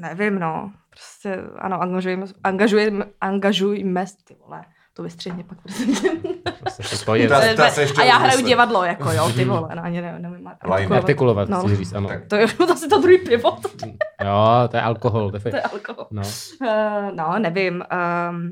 nevím, 0.00 0.38
no. 0.38 0.72
Prostě, 0.90 1.36
ano, 1.58 1.82
angažujeme, 1.82 2.26
angažujeme, 2.44 3.04
angažujeme, 3.20 4.04
ty 4.24 4.34
vole 4.34 4.64
To 4.98 5.02
vystřihni 5.04 5.44
pak. 5.44 5.58
Prostě 6.58 7.04
to 7.04 7.14
je. 7.14 7.28
Ta- 7.28 7.54
ta 7.56 7.68
se 7.70 7.80
ještě 7.82 8.02
a 8.02 8.04
já 8.04 8.16
hraju 8.16 8.46
divadlo, 8.46 8.84
jako 8.84 9.10
jo, 9.12 9.30
ty 9.36 9.44
vole, 9.44 9.68
no, 9.76 9.82
ani 9.84 10.00
ne, 10.00 10.18
nevím. 10.18 10.50
Line. 10.74 10.96
Artikulovat, 10.96 11.48
No. 11.48 11.68
říct, 11.68 11.92
ano. 11.94 12.08
To 12.28 12.36
je 12.36 12.46
to 12.66 12.72
asi 12.72 12.88
to 12.88 13.00
druhý 13.00 13.18
pivo, 13.18 13.50
to, 13.50 13.68
Jo, 14.24 14.68
to 14.70 14.76
je 14.76 14.82
alkohol. 14.82 15.30
To 15.30 15.36
je 15.36 15.40
to 15.40 15.56
je 15.56 15.62
alkohol. 15.62 16.06
No. 16.10 16.22
Uh, 16.62 16.68
no, 17.14 17.38
nevím. 17.38 17.84
Um, 18.30 18.50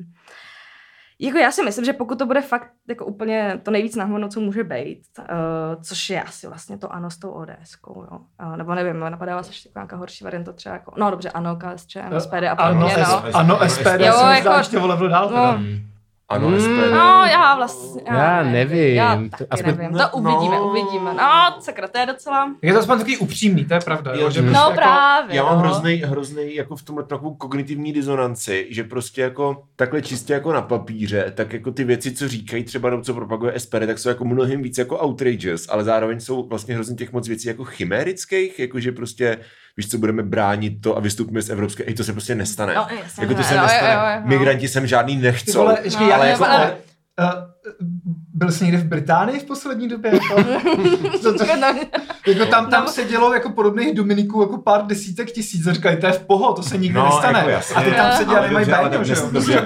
jako 1.20 1.38
já 1.38 1.50
si 1.50 1.62
myslím, 1.64 1.84
že 1.84 1.92
pokud 1.92 2.18
to 2.18 2.26
bude 2.26 2.40
fakt 2.42 2.68
jako 2.88 3.04
úplně 3.06 3.60
to 3.62 3.70
nejvíc 3.70 3.96
nahmono, 3.96 4.28
co 4.28 4.40
může 4.40 4.64
být, 4.64 5.02
uh, 5.18 5.26
což 5.82 6.10
je 6.10 6.22
asi 6.22 6.46
vlastně 6.46 6.78
to 6.78 6.92
ano 6.92 7.10
s 7.10 7.18
tou 7.18 7.30
ODS-kou, 7.30 8.02
jo. 8.12 8.18
Uh, 8.46 8.56
nebo 8.56 8.74
nevím, 8.74 9.00
napadá 9.00 9.36
vás 9.36 9.48
ještě 9.48 9.68
nějaká 9.74 9.96
horší 9.96 10.24
varianta 10.24 10.52
třeba 10.52 10.74
jako, 10.74 10.92
no 10.98 11.10
dobře, 11.10 11.30
ano, 11.30 11.56
KSČM, 11.56 12.00
SPD 12.20 12.34
a 12.34 12.52
Ano, 12.52 12.74
podobně, 12.80 13.04
S- 13.04 13.08
no. 13.08 13.22
ano, 13.36 13.58
SPD 13.68 14.00
Jo, 14.06 14.26
jako- 14.28 14.50
ještě 14.58 14.78
o 14.78 14.86
level 14.86 15.08
dál. 15.08 15.28
teda. 15.28 15.52
No, 15.52 15.58
Ano, 16.28 16.48
Mm. 16.50 16.60
SPD. 16.60 16.90
no, 16.90 17.24
já 17.30 17.56
vlastně, 17.56 18.02
Já 18.10 18.42
nevím. 18.42 18.94
Já 18.94 19.16
To- 19.16 19.28
taky 19.30 19.46
aspoň- 19.50 19.76
nevím, 19.76 19.98
to 19.98 20.08
uvidíme, 20.18 20.56
no. 20.56 20.68
uvidíme. 20.70 21.14
No, 21.14 21.56
sakra, 21.60 21.88
to 21.88 21.98
je 21.98 22.06
docela... 22.06 22.54
Je 22.62 22.72
to 22.72 22.78
aspoň 22.78 22.98
takový 22.98 23.16
upřímný, 23.16 23.64
to 23.64 23.74
je 23.74 23.80
pravda. 23.80 24.12
Jo, 24.14 24.20
Jo, 24.20 24.30
že 24.30 24.42
no, 24.42 24.46
prostě 24.46 24.58
No 24.58 24.70
jako, 24.70 24.74
právě, 24.76 25.36
Já 25.36 25.42
mám 25.44 25.52
no. 25.54 25.58
hrozný, 25.58 25.94
hrozný 25.96 26.54
jako 26.54 26.76
v 26.76 26.82
tomhle 26.82 27.04
takovou 27.04 27.34
kognitivní 27.34 27.92
disonanci, 27.92 28.66
že 28.70 28.84
prostě 28.84 29.22
jako 29.22 29.62
takhle 29.76 30.02
čistě 30.02 30.32
jako 30.32 30.52
na 30.52 30.62
papíře, 30.62 31.32
tak 31.36 31.52
jako 31.52 31.70
ty 31.72 31.84
věci, 31.84 32.12
co 32.12 32.28
říkají 32.28 32.64
třeba 32.64 32.90
nebo 32.90 33.02
co 33.02 33.14
propaguje 33.14 33.52
SPD, 33.56 33.86
tak 33.86 33.98
jsou 33.98 34.08
jako 34.08 34.24
mnohem 34.24 34.62
víc 34.62 34.78
jako 34.78 35.04
outrageous, 35.04 35.66
ale 35.70 35.84
zároveň 35.84 36.20
jsou 36.20 36.48
vlastně 36.48 36.74
hrozně 36.74 36.96
těch 36.96 37.12
moc 37.12 37.28
věcí 37.28 37.48
jako 37.48 37.64
chimérických, 37.64 38.58
jakože 38.58 38.92
prostě 38.92 39.38
víš 39.76 39.88
co, 39.90 39.98
budeme 39.98 40.22
bránit 40.22 40.80
to 40.80 40.96
a 40.96 41.00
vystupíme 41.00 41.42
z 41.42 41.50
Evropské, 41.50 41.82
i 41.82 41.94
to 41.94 42.04
se 42.04 42.12
prostě 42.12 42.34
nestane. 42.34 42.74
No, 42.74 42.86
jasně, 43.02 43.22
jako 43.24 43.34
to 43.34 43.42
se 43.42 43.54
jo, 43.54 43.62
nestane. 43.62 43.92
jo, 43.94 44.00
jo, 44.00 44.16
jo. 44.16 44.22
Migranti 44.24 44.68
sem 44.68 44.86
žádný 44.86 45.16
nechcou. 45.16 45.58
vole, 45.58 45.78
ještě, 45.82 46.04
No, 46.04 46.14
ale 46.14 46.28
jako, 46.28 46.44
ale, 46.46 46.76
uh, 47.20 47.30
byl 48.34 48.52
jsi 48.52 48.64
někde 48.64 48.78
v 48.78 48.84
Británii 48.84 49.40
v 49.40 49.44
poslední 49.44 49.88
době? 49.88 50.12
Jako, 50.14 50.42
to, 51.22 51.38
to, 51.38 51.44
No, 51.60 51.74
jako 52.26 52.46
tam, 52.46 52.70
tam 52.70 52.84
No. 52.84 52.90
sedělo 52.90 53.34
jako 53.34 53.50
podobných 53.50 53.94
Dominiků 53.94 54.40
jako 54.40 54.58
pár 54.58 54.86
desítek 54.86 55.30
tisíc 55.30 55.66
a 55.66 55.72
říkali, 55.72 55.96
to 55.96 56.06
je 56.06 56.12
v 56.12 56.26
poho, 56.26 56.52
to 56.54 56.62
se 56.62 56.78
nikdy 56.78 56.98
No, 56.98 57.04
nestane. 57.04 57.38
jako 57.38 57.50
jasně. 57.50 57.76
a 57.76 57.82
ty 57.82 57.90
tam 57.92 58.12
seděli 58.12 58.38
a 58.38 58.48
dobře, 58.48 58.74
ale 58.74 58.88
béňo, 58.90 59.04
tak 59.04 59.42
že 59.44 59.52
jo? 59.52 59.60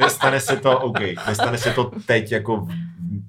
Nestane 0.00 0.40
se 0.40 0.56
to, 0.56 0.78
OK, 0.78 0.98
nestane 1.28 1.58
se 1.58 1.70
to 1.70 1.90
teď 2.06 2.32
jako 2.32 2.68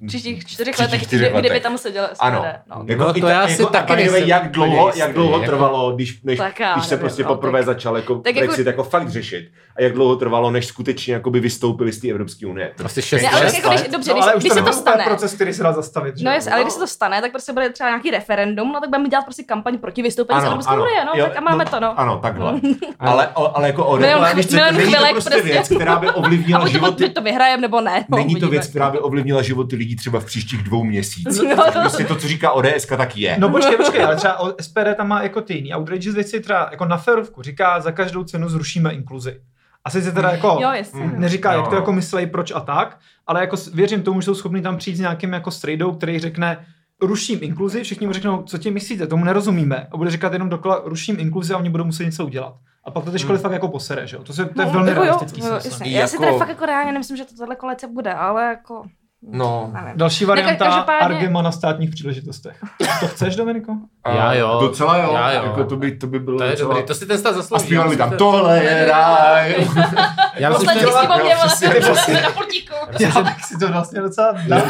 příštích 0.07 0.45
čtyřech 0.45 0.79
letech, 0.79 1.03
čtyřech 1.03 1.27
kdy, 1.31 1.39
kdyby 1.39 1.47
letech. 1.47 1.63
tam 1.63 1.77
seděl 1.77 2.09
SPD. 2.13 2.19
Ano. 2.19 2.45
No. 2.69 2.83
Jako, 2.87 3.03
No, 3.03 3.13
to 3.13 3.19
ta- 3.21 3.29
já 3.31 3.47
si 3.47 3.61
jako, 3.61 3.73
taky 3.73 3.95
nejsem 3.95 4.23
jak 4.27 4.51
dlouho, 4.51 4.91
jak 4.95 5.13
dlouho 5.13 5.33
jako- 5.39 5.45
trvalo, 5.45 5.91
když, 5.95 6.21
než, 6.23 6.37
Tak 6.37 6.59
já 6.59 6.73
když 6.73 6.85
se 6.85 6.95
nevím, 6.95 6.99
prostě 7.01 7.23
no, 7.23 7.29
poprvé 7.29 7.59
tak- 7.59 7.65
začal 7.65 7.95
jako 7.95 8.15
tak 8.15 8.35
jako- 8.35 8.45
Brexit 8.47 8.67
jako 8.67 8.83
fakt 8.83 9.09
řešit 9.09 9.49
a 9.75 9.81
jak 9.81 9.93
dlouho 9.93 10.15
trvalo, 10.15 10.51
než 10.51 10.65
skutečně 10.65 11.13
jakoby 11.13 11.39
vystoupili 11.39 11.91
z 11.91 11.99
té 12.01 12.07
Evropské 12.09 12.45
unie. 12.47 12.71
Asi 12.85 13.01
šest 13.01 13.21
Ne, 13.21 13.29
ale 13.29 13.45
let. 13.45 13.53
jako, 13.53 13.69
když, 13.69 13.81
dobře, 13.87 14.13
No, 14.13 14.23
ale 14.23 14.35
už 14.35 14.43
když 14.43 14.49
to 14.49 14.55
se 14.55 14.61
to 14.61 14.73
stane, 14.73 15.03
proces, 15.03 15.33
který 15.33 15.53
se 15.53 15.63
dá 15.63 15.73
zastavit. 15.73 16.17
že 16.17 16.25
No 16.25 16.31
jasně, 16.31 16.51
ale 16.51 16.61
když 16.61 16.73
se 16.73 16.79
to 16.79 16.87
stane, 16.87 17.21
tak 17.21 17.31
prostě 17.31 17.53
bude 17.53 17.69
třeba 17.69 17.89
nějaký 17.89 18.11
referendum, 18.11 18.71
no 18.73 18.79
tak 18.79 18.89
budeme 18.89 19.09
dělat 19.09 19.23
prostě 19.23 19.43
kampaň 19.43 19.77
proti 19.77 20.01
vystoupení 20.01 20.41
z 20.41 20.43
Evropské 20.43 20.73
unie, 20.73 21.05
no, 21.05 21.11
tak 21.25 21.37
a 21.37 21.41
máme 21.41 21.65
to, 21.65 21.79
no. 21.79 21.99
Ano, 21.99 22.19
takhle. 22.19 22.53
ale, 22.99 23.27
ale 23.53 23.67
jako 23.67 23.85
o 23.85 23.97
není 23.97 24.13
to 24.13 25.05
prostě 25.11 25.29
prostě. 25.29 25.41
věc, 25.41 25.69
která 25.69 25.99
by 25.99 26.09
ovlivnila 26.09 26.67
životy 26.77 27.09
to 27.09 27.21
vyhrajem, 27.21 27.61
nebo 27.61 27.81
ne. 27.81 28.05
No, 28.09 28.17
Není 28.17 28.35
to 28.35 28.47
věc, 28.47 28.67
která 28.67 28.89
by 28.89 28.99
ovlivnila 28.99 29.41
životy 29.41 29.75
lidí 29.87 29.95
třeba 29.95 30.19
v 30.19 30.25
příštích 30.25 30.63
dvou 30.63 30.83
měsících. 30.83 31.49
No. 31.57 31.63
Prostě 31.71 32.03
to, 32.05 32.15
co 32.15 32.27
říká 32.27 32.51
ODS, 32.51 32.85
tak 32.97 33.17
je. 33.17 33.35
No 33.39 33.49
počkej, 33.49 33.77
počkej, 33.77 34.03
ale 34.03 34.15
třeba 34.15 34.37
SPD 34.61 34.95
tam 34.97 35.07
má 35.07 35.23
jako 35.23 35.41
ty 35.41 35.53
jiný 35.55 35.75
outrageous 35.75 36.15
věci, 36.15 36.39
třeba 36.39 36.67
jako 36.71 36.85
na 36.85 36.97
ferovku 36.97 37.41
říká, 37.41 37.79
za 37.79 37.91
každou 37.91 38.23
cenu 38.23 38.49
zrušíme 38.49 38.91
inkluzi. 38.93 39.39
A 39.85 39.89
sice 39.89 40.11
teda 40.11 40.29
jako 40.31 40.57
Jo, 40.61 40.71
jasně. 40.71 41.03
Mm. 41.03 41.19
neříká, 41.21 41.53
Jo, 41.53 41.59
jak 41.59 41.67
to 41.67 41.75
no. 41.75 41.81
jako 41.81 41.93
myslej, 41.93 42.27
proč 42.27 42.51
a 42.51 42.59
tak, 42.59 42.97
ale 43.27 43.41
jako 43.41 43.55
věřím 43.73 44.01
tomu, 44.03 44.21
že 44.21 44.25
jsou 44.25 44.35
schopni 44.35 44.61
tam 44.61 44.77
přijít 44.77 44.95
s 44.95 44.99
nějakým 44.99 45.33
jako 45.33 45.51
strejdou, 45.51 45.91
který 45.91 46.19
řekne, 46.19 46.65
ruším 47.01 47.39
inkluzi, 47.41 47.83
všichni 47.83 48.07
mu 48.07 48.13
řeknou, 48.13 48.43
co 48.43 48.57
ti 48.57 48.71
myslíte, 48.71 49.07
tomu 49.07 49.25
nerozumíme. 49.25 49.87
A 49.91 49.97
bude 49.97 50.11
říkat 50.11 50.33
jenom 50.33 50.49
dokola, 50.49 50.81
ruším 50.85 51.19
inkluzi 51.19 51.53
a 51.53 51.57
oni 51.57 51.69
budou 51.69 51.83
muset 51.83 52.05
něco 52.05 52.25
udělat. 52.25 52.53
A 52.85 52.91
pak 52.91 53.03
to 53.05 53.11
ty 53.11 53.19
školy 53.19 53.37
fakt 53.39 53.51
jako 53.51 53.67
posere, 53.67 54.07
že 54.07 54.15
jo? 54.15 54.23
To, 54.23 54.33
se, 54.33 54.45
to 54.45 54.61
je 54.61 54.65
No, 54.65 54.71
velmi 54.73 54.89
jako 54.89 54.99
jo, 55.01 55.05
realistický 55.05 55.41
jo, 55.41 55.47
si 55.47 55.53
myslím. 55.53 55.71
jasně. 55.71 55.91
Já 55.99 56.07
si 56.07 56.15
Jako- 56.15 56.25
tady 56.25 56.37
fakt 56.37 56.49
jako 56.49 56.65
reálně 56.65 56.91
nemyslím, 56.91 57.17
že 57.17 57.25
to 57.25 57.35
tahle 57.37 57.55
kolece 57.55 57.87
bude, 57.87 58.13
ale 58.13 58.43
jako... 58.45 58.83
No. 59.21 59.71
Nevím. 59.73 59.97
Další 59.97 60.25
varianta, 60.25 60.65
každopádně- 60.65 61.05
Argema 61.05 61.41
na 61.41 61.51
státních 61.51 61.89
příležitostech. 61.89 62.59
To 62.99 63.07
chceš, 63.07 63.35
Dominiko? 63.35 63.77
Já 64.15 64.33
jo. 64.33 64.57
Docela 64.61 64.97
jo. 64.97 65.11
Já 65.13 65.31
jo. 65.33 65.41
Jako 65.43 65.63
to, 65.63 65.75
by, 65.75 65.91
to 65.97 66.07
by 66.07 66.19
bylo 66.19 66.37
To 66.37 66.43
je 66.43 66.51
docela... 66.51 66.69
dobrý, 66.69 66.83
to 66.87 66.95
si 66.95 67.05
ten 67.05 67.17
stát 67.17 67.29
A 67.29 67.33
zaslouží. 67.33 67.65
zpívali 67.65 67.89
by 67.95 68.01
Já 68.01 68.07
tam, 68.09 68.17
tohle 68.17 68.63
je 68.63 68.85
ráj. 68.85 69.55
Já 70.35 70.49
myslím, 70.49 70.69
Poslední 70.83 71.29
že... 71.73 71.79
přesně. 71.79 72.21
na 72.21 72.29
pultíku. 72.31 72.73
Já 72.99 73.21
bych 73.21 73.43
si 73.45 73.57
to 73.59 73.67
vlastně 73.67 74.01
docela 74.01 74.33
dal? 74.47 74.61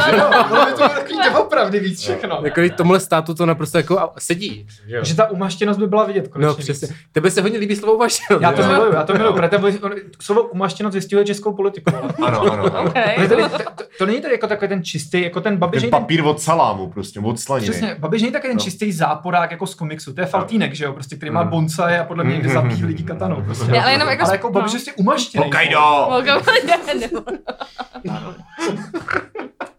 Bylo 0.47 0.65
by 0.65 0.71
to 0.71 0.77
takový 0.89 1.19
opravdy 1.39 1.79
víc 1.79 2.01
všechno. 2.01 2.39
Jako 2.43 2.61
tomuhle 2.75 2.99
státu 2.99 3.33
to 3.33 3.45
naprosto 3.45 3.77
jako 3.77 3.99
a- 3.99 4.13
sedí. 4.19 4.67
Že 5.01 5.15
ta 5.15 5.29
umaštěnost 5.31 5.79
by 5.79 5.87
byla 5.87 6.03
vidět 6.03 6.27
konečně 6.27 6.47
No 6.47 6.55
přesně. 6.55 6.87
Tebe 7.11 7.31
se 7.31 7.41
hodně 7.41 7.59
líbí 7.59 7.75
slovo 7.75 7.93
umaštěnost. 7.93 8.41
Já 8.43 8.51
to 8.51 8.63
miluju, 8.67 8.93
já 8.93 9.03
to 9.03 9.13
miluju, 9.13 9.33
protože 9.33 9.77
to- 9.79 9.89
slovo 10.21 10.41
umaštěnost 10.43 10.95
vystihuje 10.95 11.25
českou 11.25 11.53
politiku. 11.53 11.91
Ano, 12.27 12.41
ano, 12.41 12.63
to, 13.29 13.49
to, 13.49 13.83
to, 13.97 14.05
není 14.05 14.21
tady 14.21 14.33
jako 14.33 14.47
takový 14.47 14.69
ten 14.69 14.83
čistý, 14.83 15.21
jako 15.23 15.41
ten 15.41 15.57
Babiš, 15.57 15.81
Ten 15.81 15.89
papír 15.91 16.21
od 16.25 16.41
salámu, 16.41 16.89
prostě, 16.89 17.19
od 17.19 17.39
slaniny. 17.39 17.69
přesně, 17.71 17.95
Babiš 17.99 18.21
není 18.21 18.31
takový 18.31 18.49
ten 18.49 18.57
No. 18.57 18.63
čistý 18.63 18.91
záporák 19.27 19.51
jako 19.51 19.67
z 19.67 19.75
komiksu, 19.75 20.13
to 20.13 20.21
je 20.21 20.27
Faltínek, 20.27 20.73
že 20.73 20.85
jo, 20.85 20.93
prostě, 20.93 21.15
který 21.15 21.31
má 21.31 21.43
Mm. 21.43 21.49
bonsaje 21.49 21.99
a 21.99 22.03
podle 22.03 22.23
mě 22.23 22.33
někde 22.33 22.49
zabíjí 22.49 22.85
lidi 22.85 23.03
katanou. 23.03 23.41
Prostě. 23.41 23.71
Ne, 23.71 23.81
ale 23.81 23.91
jenom 23.91 24.09
jako... 24.09 24.23
Ale 24.23 24.33
jako 24.33 24.47
je 24.47 24.51
prostě 24.61 24.93
umaštěný. 24.93 25.43
Hokkaido! 25.43 26.07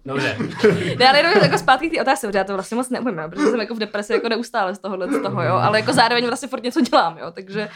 Dobře. 0.07 0.37
Ne, 0.99 1.09
ale 1.09 1.19
jenom 1.19 1.33
jako 1.43 1.59
zpátky 1.59 1.89
k 1.89 1.93
té 1.95 2.01
otázce, 2.03 2.27
protože 2.27 2.39
já 2.39 2.45
to 2.45 2.55
vlastně 2.55 2.77
moc 2.77 2.91
neumím, 2.91 3.19
jo, 3.19 3.29
protože 3.29 3.47
jsem 3.47 3.61
jako 3.61 3.75
v 3.75 3.79
depresi 3.79 4.13
jako 4.13 4.29
neustále 4.29 4.75
z 4.75 4.79
tohohle, 4.79 5.07
z 5.13 5.23
toho, 5.23 5.43
jo, 5.43 5.55
ale 5.55 5.81
jako 5.81 5.93
zároveň 5.93 6.27
vlastně 6.27 6.49
furt 6.49 6.63
něco 6.63 6.81
dělám, 6.81 7.19
jo, 7.19 7.31
takže 7.31 7.69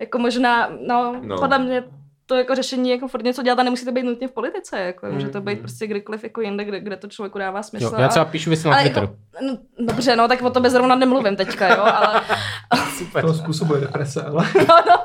jako 0.00 0.18
možná, 0.18 0.68
no, 0.68 1.12
No. 1.12 1.20
no. 1.22 1.38
podle 1.38 1.58
mě 1.58 1.84
to 2.28 2.34
jako 2.34 2.54
řešení 2.54 2.90
jako 2.90 3.08
furt 3.08 3.24
něco 3.24 3.42
dělat 3.42 3.58
a 3.58 3.62
nemusí 3.62 3.84
to 3.84 3.92
být 3.92 4.02
nutně 4.02 4.28
v 4.28 4.32
politice, 4.32 4.78
jako, 4.80 5.06
Mm, 5.06 5.12
může 5.14 5.28
to 5.28 5.40
být 5.40 5.54
mm. 5.54 5.58
prostě 5.58 5.86
kdykoliv 5.86 6.22
jako 6.24 6.40
jinde, 6.40 6.64
kde, 6.64 6.80
kde 6.80 6.96
to 6.96 7.08
člověku 7.08 7.38
dává 7.38 7.62
smysl. 7.62 7.84
Jo, 7.84 7.94
já 7.98 8.08
třeba 8.08 8.24
a, 8.24 8.28
píšu 8.28 8.50
věci 8.50 8.68
na 8.68 8.74
ale 8.74 8.82
Twitteru. 8.82 9.06
jako, 9.06 9.46
no, 9.46 9.86
dobře, 9.86 10.16
no, 10.16 10.28
tak 10.28 10.42
o 10.42 10.50
tobě 10.50 10.70
zrovna 10.70 10.94
nemluvím 10.94 11.36
teďka, 11.36 11.68
jo, 11.68 11.82
ale 11.82 12.20
Super. 12.98 13.24
To 13.24 13.34
způsobuje 13.34 13.80
deprese, 13.80 14.22
ale 14.22 14.46
Twitter, 14.52 14.66
no, 14.88 14.96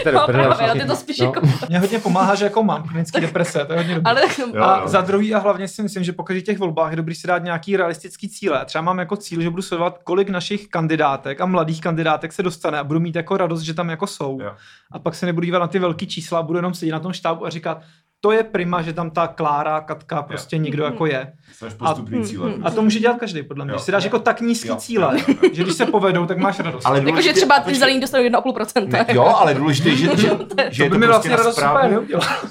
prdele, 0.00 0.26
právě, 0.26 0.46
jo, 0.46 0.54
všichni- 0.54 0.80
ty 0.80 0.86
to 0.86 0.96
spíš 0.96 1.18
no. 1.18 1.26
jako, 1.26 1.40
mě 1.68 1.78
hodně 1.78 1.98
pomáhá, 1.98 2.34
že 2.34 2.44
jako 2.44 2.62
mám 2.62 2.82
klinický 2.82 3.20
deprese, 3.20 3.64
to 3.64 3.72
je 3.72 3.78
hodně 3.78 3.94
dobrý. 3.94 4.10
ale 4.10 4.22
a 4.60 4.80
jo. 4.80 4.88
za 4.88 5.00
druhý 5.00 5.34
a 5.34 5.38
hlavně 5.38 5.68
si 5.68 5.82
myslím, 5.82 6.04
že 6.04 6.12
po 6.12 6.22
každých 6.22 6.44
těch 6.44 6.58
volbách 6.58 6.90
je 6.90 6.96
dobrý 6.96 7.14
si 7.14 7.26
dát 7.26 7.44
nějaký 7.44 7.76
realistický 7.76 8.28
cíle. 8.28 8.64
Třeba 8.64 8.82
mám 8.82 8.98
jako 8.98 9.16
cíl, 9.16 9.40
že 9.40 9.50
budu 9.50 9.62
sledovat, 9.62 9.98
kolik 10.04 10.28
našich 10.28 10.68
kandidátek 10.68 11.40
a 11.40 11.46
mladých 11.46 11.80
kandidátek 11.80 12.32
se 12.32 12.42
dostane 12.42 12.78
a 12.78 12.84
budu 12.84 13.00
mít 13.00 13.16
jako 13.16 13.36
radost, 13.36 13.60
že 13.60 13.74
tam 13.74 13.90
jako 13.90 14.06
jsou. 14.06 14.38
Jo. 14.42 14.52
A 14.92 14.98
pak 14.98 15.14
se 15.14 15.26
nebudu 15.26 15.44
dívat 15.44 15.58
na 15.58 15.66
ty 15.66 15.78
velký 15.78 16.06
čísla 16.06 16.38
a 16.38 16.42
budu 16.42 16.58
jenom 16.58 16.74
sedět 16.74 16.92
na 16.92 17.00
tom 17.00 17.12
štábu 17.12 17.46
a 17.46 17.50
říkat, 17.50 17.82
to 18.24 18.32
je 18.32 18.42
prima, 18.42 18.82
že 18.82 18.92
tam 18.92 19.10
ta 19.10 19.26
Klára, 19.26 19.80
Katka, 19.80 20.22
prostě 20.22 20.58
někdo 20.58 20.84
jako 20.84 21.06
je. 21.06 21.32
A- 21.80 21.94
cíle. 22.24 22.54
A 22.62 22.70
to 22.70 22.82
může 22.82 22.98
dělat 22.98 23.18
každý, 23.20 23.42
podle 23.42 23.64
mě. 23.64 23.72
Jo. 23.74 23.78
Si 23.78 23.92
dáš 23.92 24.04
jako 24.04 24.18
tak 24.18 24.40
nízký 24.40 24.68
Jo. 24.68 24.76
cíle, 24.76 25.18
že 25.52 25.62
když 25.62 25.74
se 25.74 25.86
povedou, 25.86 26.26
tak 26.26 26.38
máš 26.38 26.58
radost. 26.58 26.86
Ale 26.86 26.96
jakože 26.98 27.10
důležitě- 27.12 27.32
třeba 27.32 27.60
ty 27.60 27.74
zelení 27.74 28.00
dostanou 28.00 28.24
1,5%. 28.24 28.88
Ne, 28.88 29.06
jo, 29.08 29.24
ale 29.24 29.54
důležité, 29.54 29.88
je, 29.88 29.96
že, 29.96 30.06
že, 30.16 30.16
že 30.16 30.28
to 30.28 30.62
je 30.84 30.90
by 30.90 30.98
mi 30.98 31.06
prostě 31.06 31.28
vlastně 31.28 31.36
radost 31.36 31.62
neudělal. 31.90 32.28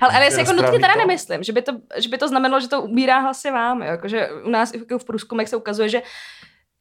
Ale, 0.00 0.12
ale 0.14 0.24
já 0.24 0.30
si 0.30 0.38
jako 0.40 0.52
nutně 0.52 0.78
teda 0.80 0.92
to. 0.92 0.98
nemyslím, 0.98 1.42
že 1.42 1.52
by, 1.52 1.62
to, 1.62 1.72
že 1.96 2.08
by 2.08 2.18
to 2.18 2.28
znamenalo, 2.28 2.60
že 2.60 2.68
to 2.68 2.82
ubírá 2.82 3.18
hlasy 3.18 3.50
vám. 3.50 3.82
Jo? 3.82 3.86
Jako, 3.86 4.08
že 4.08 4.28
u 4.44 4.50
nás 4.50 4.74
jako 4.74 4.98
v 4.98 5.04
průzkumech 5.04 5.48
se 5.48 5.56
ukazuje, 5.56 5.88
že 5.88 6.02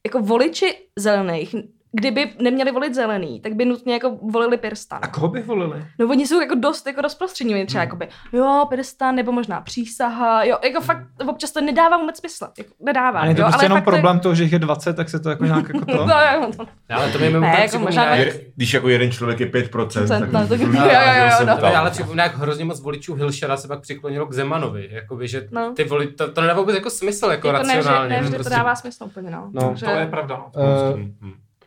jako 0.08 0.20
voliči 0.20 0.76
zelených, 1.00 1.56
kdyby 1.96 2.34
neměli 2.42 2.72
volit 2.72 2.96
zelený, 2.96 3.40
tak 3.42 3.54
by 3.54 3.66
nutně 3.66 3.94
jako 3.94 4.18
volili 4.32 4.58
Pirstan. 4.58 5.00
A 5.02 5.08
koho 5.08 5.28
by 5.28 5.42
volili? 5.42 5.86
No 6.00 6.08
oni 6.08 6.28
jsou 6.28 6.42
jako 6.42 6.56
dost 6.56 6.88
jako 6.88 7.02
rozprostření, 7.02 7.54
oni 7.54 7.66
třeba 7.66 7.82
Hmm. 7.82 7.88
jakoby, 7.88 8.08
jo, 8.34 8.66
Pirstan, 8.70 9.16
nebo 9.16 9.32
možná 9.32 9.62
přísaha, 9.62 10.44
jo, 10.44 10.58
jako 10.64 10.82
fakt 10.82 11.08
občas 11.28 11.52
to 11.52 11.62
nedává 11.62 11.98
vůbec 11.98 12.18
smysl, 12.20 12.48
jako 12.58 12.70
nedává. 12.86 13.20
A 13.20 13.26
je 13.26 13.36
to 13.36 13.42
jo, 13.42 13.48
prostě 13.48 13.66
jenom 13.66 13.78
fakt 13.78 13.86
to 13.86 13.92
je- 13.92 13.94
problém 13.94 14.20
toho, 14.20 14.36
že 14.36 14.44
jich 14.44 14.54
je 14.54 14.60
20, 14.60 14.94
tak 14.94 15.10
se 15.10 15.20
to 15.20 15.30
jako 15.30 15.46
nějak 15.46 15.68
jako 15.74 15.86
to... 15.86 16.06
No, 16.06 16.14
jo, 16.34 16.52
to, 16.58 16.66
Ale 16.90 17.12
to 17.12 17.20
mi 17.20 17.26
mimo 17.30 17.40
Ne, 17.40 17.52
tak 17.52 17.60
jako 17.60 17.80
možná- 17.80 18.16
Je- 18.16 18.40
Když 18.56 18.74
jako 18.74 18.90
jeden 18.90 19.12
člověk 19.12 19.40
je 19.40 19.46
5%, 19.48 20.08
tak... 20.20 20.32
no, 20.32 20.48
tak- 20.48 20.60
jo, 20.60 20.68
jo, 20.68 21.24
jo, 21.24 21.30
jsem 21.38 21.48
no. 21.48 21.58
To 21.58 21.76
ale 21.78 21.92
připomíná, 21.92 22.24
jak 22.24 22.38
hrozně 22.38 22.66
moc 22.66 22.82
voličů 22.82 23.14
Hilšera 23.16 23.58
se 23.58 23.68
pak 23.68 23.82
přiklonilo 23.82 24.26
k 24.26 24.34
Zemanovi. 24.34 24.88
Jakoby, 24.92 25.28
že 25.28 25.48
No. 25.52 25.74
ty 25.76 25.84
voli, 25.84 26.08
to, 26.08 26.32
to 26.32 26.42
nedává 26.42 26.60
vůbec 26.60 26.76
jako 26.76 26.90
smysl, 26.90 27.26
jako 27.26 27.48
jako 27.48 27.68
ne, 27.68 27.76
racionálně. 27.76 28.10
ne, 28.10 28.22
vždy 28.22 28.36
prostě. 28.36 28.50
to 28.50 28.56
dává 28.56 28.76
smysl 28.76 29.04
úplně, 29.04 29.30
no. 29.32 29.50
No, 29.54 29.76
To 29.80 29.90
je 29.90 30.06
pravda. 30.08 30.44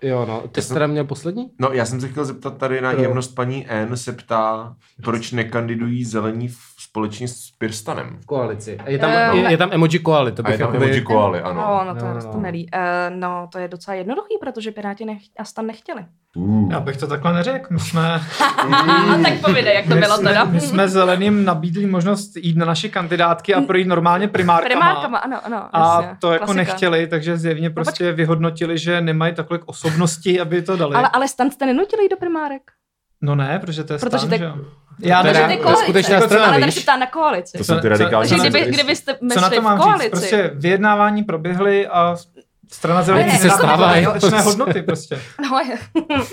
Jo, 0.02 0.26
no. 0.26 0.48
Ty 0.48 0.62
jsi 0.62 0.74
teda 0.74 0.86
měl 0.86 1.04
poslední? 1.04 1.50
No, 1.58 1.72
já 1.72 1.86
jsem 1.86 2.00
se 2.00 2.08
chtěl 2.08 2.24
zeptat 2.24 2.56
tady 2.58 2.80
na 2.80 2.92
jemnost 2.92 3.28
paní 3.28 3.66
N. 3.70 3.96
se 3.96 4.12
ptá, 4.12 4.76
proč 5.02 5.32
nekandidují 5.32 6.04
zelení 6.04 6.48
v 6.48 6.58
společně 6.96 7.28
s 7.28 7.50
Pirstanem. 7.58 8.16
V 8.20 8.26
koalici. 8.26 8.78
A 8.78 8.90
je 8.90 8.98
tam, 8.98 9.10
Eh, 9.10 9.36
je, 9.36 9.50
je 9.50 9.56
tam 9.56 9.68
emoji 9.72 9.98
koaly, 9.98 10.32
to 10.32 10.42
A 10.42 10.44
bych 10.44 10.52
je 10.52 10.58
tam 10.58 10.66
jakoby... 10.68 10.84
emoji 10.86 11.00
koaly, 11.00 11.40
ano. 11.40 11.60
No, 11.60 11.84
no 11.94 12.00
to, 12.00 12.06
No, 12.06 12.14
no, 12.14 12.20
no. 12.26 12.32
to 12.32 12.40
nelí. 12.40 12.68
Uh, 12.74 13.16
no, 13.16 13.48
to 13.52 13.58
je 13.58 13.68
docela 13.68 13.94
jednoduchý, 13.94 14.34
protože 14.40 14.70
Piráti 14.72 15.04
nech, 15.04 15.18
a 15.38 15.44
stan 15.44 15.66
nechtěli. 15.66 16.04
Uh. 16.36 16.72
Já 16.72 16.80
bych 16.80 16.96
to 16.96 17.06
takhle 17.06 17.32
neřekl. 17.32 17.66
My 17.70 17.80
jsme, 17.80 18.00
A 18.58 19.18
tak 19.22 19.40
povídej, 19.44 19.74
jak 19.74 19.84
to 19.88 19.94
my 19.94 20.00
bylo 20.00 20.16
jsme, 20.16 20.28
teda. 20.30 20.44
my 20.44 20.60
jsme 20.60 20.88
zeleným 20.88 21.44
nabídli 21.44 21.86
možnost 21.86 22.36
jít 22.36 22.56
na 22.56 22.66
naše 22.66 22.88
kandidátky 22.88 23.54
a 23.54 23.60
projít 23.60 23.86
normálně 23.88 24.28
primárkama. 24.28 24.68
Primárkama, 24.68 25.18
ano, 25.18 25.40
ano. 25.46 25.68
A 25.72 25.94
jasně. 26.02 26.16
to 26.20 26.32
jako 26.32 26.44
Klasika. 26.44 26.62
No, 26.62 26.66
nechtěli, 26.66 27.06
takže 27.06 27.36
zjevně 27.36 27.70
prostě 27.70 28.12
vyhodnotili, 28.12 28.78
že 28.78 29.00
nemají 29.00 29.34
takhle 29.34 29.58
osobnosti, 29.66 30.40
aby 30.40 30.62
to 30.62 30.76
dali. 30.76 30.94
Ale, 30.94 31.08
ale 31.12 31.28
stan 31.28 31.50
jste 31.50 31.66
nenutili 31.66 32.02
jít 32.02 32.08
do 32.10 32.16
primárek. 32.16 32.62
No 33.22 33.34
ne, 33.34 33.58
protože 33.58 33.84
to 33.84 33.92
je 33.92 33.98
Protože 33.98 34.18
stan, 34.18 34.30
tak- 34.30 34.38
že. 34.40 34.52
Já 35.00 35.22
Teda- 35.22 35.32
nevím, 35.32 35.46
to 35.46 35.52
je 35.52 35.56
to 35.56 35.62
je 35.62 35.64
koalice. 35.64 35.82
skutečná 35.84 36.14
Jako 36.14 36.24
co- 36.24 36.28
strana, 36.34 36.46
Ale 36.52 36.60
tady 36.60 36.72
se 36.72 36.80
ptá 36.80 36.96
na 36.96 37.06
koalici. 37.06 37.58
To 37.58 37.64
jsou 37.64 37.74
ty 37.74 37.80
Co- 37.82 37.88
radikální 37.88 38.28
Takže 38.30 38.44
co- 38.44 38.50
kdyby, 38.50 38.70
kdybyste 38.72 39.14
co 39.34 39.40
na 39.40 39.50
to 39.50 39.60
v 39.60 39.64
mám 39.64 39.78
říct? 39.78 39.84
koalici. 39.84 40.10
Prostě 40.10 40.50
vyjednávání 40.54 41.22
proběhly 41.24 41.86
a 41.86 42.16
strana 42.72 43.02
zelených 43.02 43.32
Ne, 43.32 43.38
se 43.38 43.44
nedává 43.44 43.58
stávají. 43.58 44.04
dostatečné 44.04 44.40
hodnoty 44.40 44.82
prostě. 44.82 45.18
No, 45.50 45.58
je. 45.58 45.78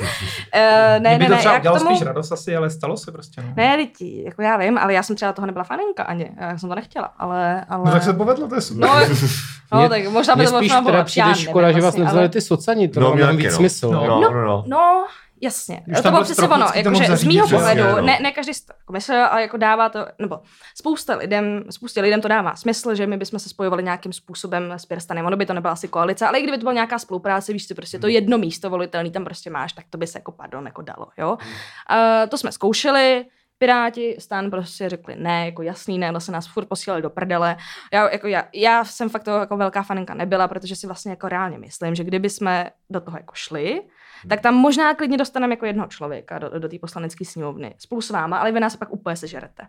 Eh, 0.54 1.00
ne, 1.00 1.10
Mě 1.10 1.18
by 1.18 1.24
ne, 1.24 1.30
to 1.30 1.34
ne, 1.34 1.40
třeba 1.40 1.58
udělalo 1.60 1.80
tomu... 1.80 1.96
spíš 1.96 2.08
radost 2.08 2.32
asi, 2.32 2.56
ale 2.56 2.70
stalo 2.70 2.98
se 2.98 3.12
prostě. 3.12 3.42
No. 3.42 3.54
Ne, 3.58 3.76
lidi, 3.76 4.24
jako 4.26 4.42
já 4.42 4.58
vím, 4.58 4.78
ale 4.78 4.94
já 4.94 5.04
jsem 5.04 5.16
třeba 5.16 5.34
toho 5.34 5.46
nebyla 5.46 5.64
faninka 5.64 6.04
ani. 6.04 6.32
Já 6.40 6.58
jsem 6.58 6.70
to 6.70 6.76
nechtěla, 6.76 7.06
ale... 7.20 7.66
ale... 7.70 7.86
No 7.86 7.92
tak 7.92 8.04
se 8.04 8.14
povedlo, 8.14 8.48
to 8.48 8.56
je 8.56 8.62
super. 8.62 8.90
No, 8.90 9.00
no 9.74 9.80
Mně- 9.80 9.90
tak 9.90 10.08
možná 10.12 10.36
by 10.36 10.44
to 10.44 10.50
spíš 10.58 10.70
možná 10.70 10.82
bylo 10.82 10.92
teda 10.92 11.04
přijde 11.04 11.28
nevím 11.28 11.44
škoda, 11.46 11.68
že 11.68 11.74
vás 11.74 11.82
vlastně, 11.82 12.04
nevzali 12.04 12.20
ale- 12.20 12.30
ty 12.30 12.42
socani, 12.42 12.88
to 12.88 13.00
No, 13.00 13.14
mě 13.16 13.24
má 13.24 13.32
víc 13.32 13.46
no. 13.52 13.52
smysl. 13.58 13.92
No. 13.92 14.02
jako. 14.02 14.20
No, 14.20 14.30
no, 14.32 14.42
no. 14.46 14.64
No, 14.68 15.06
jasně. 15.44 15.84
Když 15.86 15.98
to 15.98 16.02
bylo 16.02 16.14
byl 16.14 16.24
přesně 16.24 16.48
ono, 16.48 16.68
jakože 16.76 17.18
z 17.18 17.24
mýho 17.24 17.48
pohledu, 17.48 17.82
Přesně, 17.82 18.02
no. 18.02 18.08
ne, 18.08 18.20
ne 18.22 18.32
každý 18.32 18.52
jako 18.80 18.94
myslel, 18.94 19.26
ale 19.32 19.42
jako 19.42 19.58
dává 19.58 19.90
to, 19.90 20.06
nebo 20.20 20.40
spousta 20.76 21.16
lidem, 21.16 21.64
spoustě 21.70 22.02
lidem 22.02 22.22
to 22.22 22.28
dává 22.28 22.56
smysl, 22.56 22.96
že 22.96 23.08
my 23.08 23.18
bychom 23.18 23.40
se 23.40 23.50
spojovali 23.50 23.84
nějakým 23.84 24.14
způsobem 24.14 24.72
s 24.72 24.86
Pirstanem. 24.86 25.26
Ono 25.26 25.38
by 25.38 25.46
to 25.46 25.54
nebyla 25.54 25.74
asi 25.74 25.88
koalice, 25.88 26.28
ale 26.28 26.40
i 26.40 26.44
kdyby 26.44 26.58
to 26.58 26.62
byla 26.62 26.74
nějaká 26.74 27.00
spolupráce, 27.00 27.54
víš 27.54 27.64
si, 27.64 27.74
prostě 27.74 28.00
to 28.00 28.08
jedno 28.08 28.38
místo 28.38 28.70
volitelný 28.70 29.12
tam 29.12 29.26
prostě 29.26 29.50
máš, 29.50 29.74
tak 29.74 29.86
to 29.90 29.98
by 29.98 30.08
se 30.08 30.18
jako 30.18 30.32
pardon, 30.32 30.66
jako 30.66 30.82
dalo, 30.82 31.08
jo. 31.18 31.32
Uh, 31.32 32.30
to 32.30 32.38
jsme 32.38 32.52
zkoušeli, 32.52 33.26
Piráti, 33.58 34.16
stan 34.20 34.52
prostě 34.52 34.90
řekli 34.90 35.16
ne, 35.16 35.46
jako 35.46 35.62
jasný 35.62 36.00
ne, 36.00 36.14
se 36.18 36.32
nás 36.32 36.48
furt 36.48 36.66
posílali 36.66 37.02
do 37.02 37.10
prdele. 37.10 37.58
Já, 37.94 38.10
jako 38.12 38.28
já, 38.28 38.44
já 38.54 38.86
jsem 38.86 39.10
fakt 39.10 39.24
toho 39.24 39.40
jako 39.40 39.58
velká 39.58 39.84
faninka 39.84 40.14
nebyla, 40.14 40.48
protože 40.48 40.76
si 40.76 40.88
vlastně 40.88 41.12
jako 41.12 41.30
reálně 41.30 41.58
myslím, 41.58 41.96
že 41.96 42.04
kdyby 42.04 42.30
jsme 42.30 42.70
do 42.90 43.02
toho 43.02 43.18
jako 43.18 43.34
šli, 43.36 43.82
tak 44.28 44.42
tam 44.42 44.56
možná 44.56 44.94
klidně 44.94 45.18
dostaneme 45.18 45.54
jako 45.54 45.66
jednoho 45.66 45.88
člověka 45.88 46.40
do, 46.40 46.60
do 46.60 46.70
té 46.70 46.80
poslanecké 46.80 47.26
sněmovny 47.26 47.76
spolu 47.78 48.02
s 48.02 48.10
váma, 48.10 48.38
ale 48.38 48.52
vy 48.52 48.60
nás 48.60 48.76
pak 48.76 48.94
úplně 48.94 49.16
sežerete. 49.16 49.64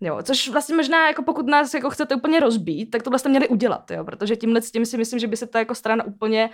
Jo, 0.00 0.18
což 0.22 0.48
vlastně 0.48 0.76
možná, 0.76 1.08
jako 1.08 1.22
pokud 1.22 1.46
nás 1.46 1.74
jako 1.74 1.90
chcete 1.90 2.14
úplně 2.14 2.40
rozbít, 2.40 2.90
tak 2.90 3.02
tohle 3.02 3.18
jste 3.18 3.28
měli 3.28 3.48
udělat, 3.48 3.90
jo, 3.90 4.04
protože 4.04 4.36
tímhle 4.36 4.62
s 4.62 4.72
tím 4.72 4.86
si 4.86 4.98
myslím, 4.98 5.18
že 5.18 5.26
by 5.26 5.36
se 5.36 5.46
ta 5.46 5.58
jako 5.58 5.74
strana 5.74 6.04
úplně 6.04 6.50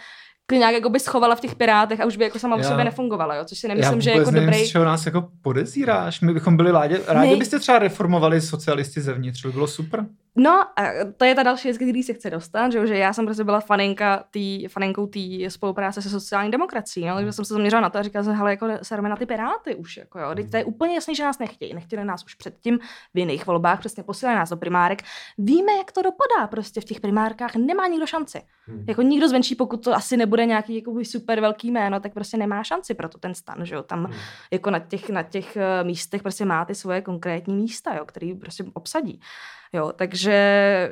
nějak 0.52 0.74
jako 0.74 0.90
by 0.90 1.00
schovala 1.00 1.34
v 1.34 1.40
těch 1.40 1.54
pirátech 1.54 2.00
a 2.00 2.06
už 2.06 2.16
by 2.16 2.24
jako 2.24 2.38
sama 2.38 2.56
o 2.56 2.62
sobě 2.62 2.84
nefungovala, 2.84 3.34
jo, 3.34 3.44
což 3.44 3.58
si 3.58 3.68
nemyslím, 3.68 4.00
že 4.00 4.10
je 4.10 4.18
jako 4.18 4.30
nevím, 4.30 4.46
dobrý. 4.46 4.64
z 4.64 4.68
čeho 4.68 4.84
nás 4.84 5.06
jako 5.06 5.28
podezíráš. 5.42 6.20
My 6.20 6.34
bychom 6.34 6.56
byli 6.56 6.70
rádi, 6.70 7.00
rádi 7.06 7.30
My- 7.30 7.36
byste 7.36 7.58
třeba 7.58 7.78
reformovali 7.78 8.40
socialisty 8.40 9.00
zevnitř, 9.00 9.42
to 9.42 9.48
by 9.48 9.52
bylo 9.52 9.66
super. 9.66 10.06
No, 10.36 10.50
a 10.76 10.82
to 11.16 11.24
je 11.24 11.34
ta 11.34 11.42
další 11.42 11.68
věc, 11.68 11.76
který 11.76 12.02
se 12.02 12.12
chce 12.12 12.30
dostat, 12.30 12.72
že, 12.72 12.78
jo, 12.78 12.86
že 12.86 12.96
já 12.96 13.12
jsem 13.12 13.24
prostě 13.24 13.44
byla 13.44 13.60
faninka 13.60 14.24
tý, 14.30 14.68
faninkou 14.68 15.06
té 15.06 15.20
spolupráce 15.48 16.02
se 16.02 16.10
sociální 16.10 16.50
demokracií, 16.50 17.06
no, 17.06 17.14
takže 17.14 17.32
jsem 17.32 17.44
se 17.44 17.54
zaměřila 17.54 17.80
na 17.80 17.90
to 17.90 17.98
a 17.98 18.02
říkala 18.02 18.24
jsem, 18.24 18.34
hele, 18.34 18.50
jako 18.50 18.68
serme 18.82 19.08
na 19.08 19.16
ty 19.16 19.26
piráty 19.26 19.74
už, 19.74 19.96
jako 19.96 20.18
jo, 20.18 20.34
Teď 20.34 20.50
to 20.50 20.56
je 20.56 20.64
úplně 20.64 20.94
jasný, 20.94 21.14
že 21.14 21.24
nás 21.24 21.38
nechtějí, 21.38 21.74
nechtěli 21.74 22.04
nás 22.04 22.24
už 22.24 22.34
předtím 22.34 22.78
v 23.14 23.18
jiných 23.18 23.46
volbách, 23.46 23.78
přesně 23.78 24.02
posílali 24.02 24.38
nás 24.38 24.50
do 24.50 24.56
primárek. 24.56 25.02
Víme, 25.38 25.72
jak 25.72 25.92
to 25.92 26.02
dopadá, 26.02 26.46
prostě 26.46 26.80
v 26.80 26.84
těch 26.84 27.00
primárkách 27.00 27.54
nemá 27.56 27.86
nikdo 27.86 28.06
šanci. 28.06 28.42
Hmm. 28.66 28.84
Jako 28.88 29.02
nikdo 29.02 29.28
zvenčí, 29.28 29.54
pokud 29.54 29.84
to 29.84 29.94
asi 29.94 30.16
nebude 30.16 30.46
nějaký 30.46 30.76
jako 30.76 30.98
super 31.02 31.40
velký 31.40 31.70
jméno, 31.70 32.00
tak 32.00 32.14
prostě 32.14 32.36
nemá 32.36 32.64
šanci 32.64 32.94
pro 32.94 33.08
to 33.08 33.18
ten 33.18 33.34
stan, 33.34 33.66
že 33.66 33.74
jo, 33.74 33.82
tam 33.82 34.04
Hmm. 34.06 34.14
jako 34.50 34.70
na 34.70 34.78
těch, 34.78 35.10
na 35.10 35.22
těch 35.22 35.56
eh, 35.56 35.84
místech 35.84 36.22
prostě 36.22 36.44
má 36.44 36.64
ty 36.64 36.74
svoje 36.74 37.00
konkrétní 37.00 37.54
místa, 37.54 37.94
jo, 37.94 38.04
který 38.04 38.34
prostě 38.34 38.64
obsadí. 38.74 39.20
Jo, 39.72 39.92
takže 39.96 40.32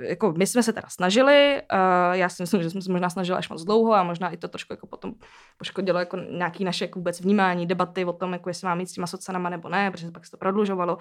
jako 0.01 0.33
my 0.33 0.47
jsme 0.47 0.63
se 0.63 0.73
teda 0.73 0.89
snažili, 0.89 1.63
uh, 1.73 2.13
já 2.13 2.29
si 2.29 2.43
myslím, 2.43 2.63
že 2.63 2.71
jsme 2.71 2.83
se 2.83 2.93
možná 2.93 3.11
snažili 3.11 3.39
až 3.39 3.49
moc 3.49 3.65
dlouho 3.65 3.95
a 3.95 4.03
možná 4.03 4.31
i 4.31 4.37
to 4.37 4.49
trošku 4.49 4.73
jako 4.73 4.87
potom 4.87 5.15
poškodilo 5.59 5.99
jako 5.99 6.17
nějaký 6.17 6.65
naše 6.65 6.85
jako 6.85 6.99
vůbec 6.99 7.21
vnímání, 7.21 7.67
debaty 7.67 8.05
o 8.05 8.13
tom, 8.13 8.33
jako 8.33 8.51
jestli 8.51 8.67
mám 8.67 8.81
jít 8.81 8.87
s 8.87 8.93
těma 8.93 9.07
socanama 9.07 9.49
nebo 9.49 9.69
ne, 9.69 9.91
protože 9.91 10.11
pak 10.11 10.25
se 10.25 10.31
to 10.31 10.37
prodlužovalo 10.37 10.99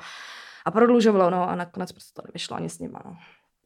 a 0.65 0.71
prodlužovalo, 0.71 1.29
no 1.29 1.49
a 1.49 1.55
nakonec 1.55 1.91
prostě 1.91 2.21
to 2.21 2.27
nevyšlo 2.27 2.57
ani 2.57 2.69
s 2.69 2.79
nima, 2.79 3.01
no. 3.05 3.17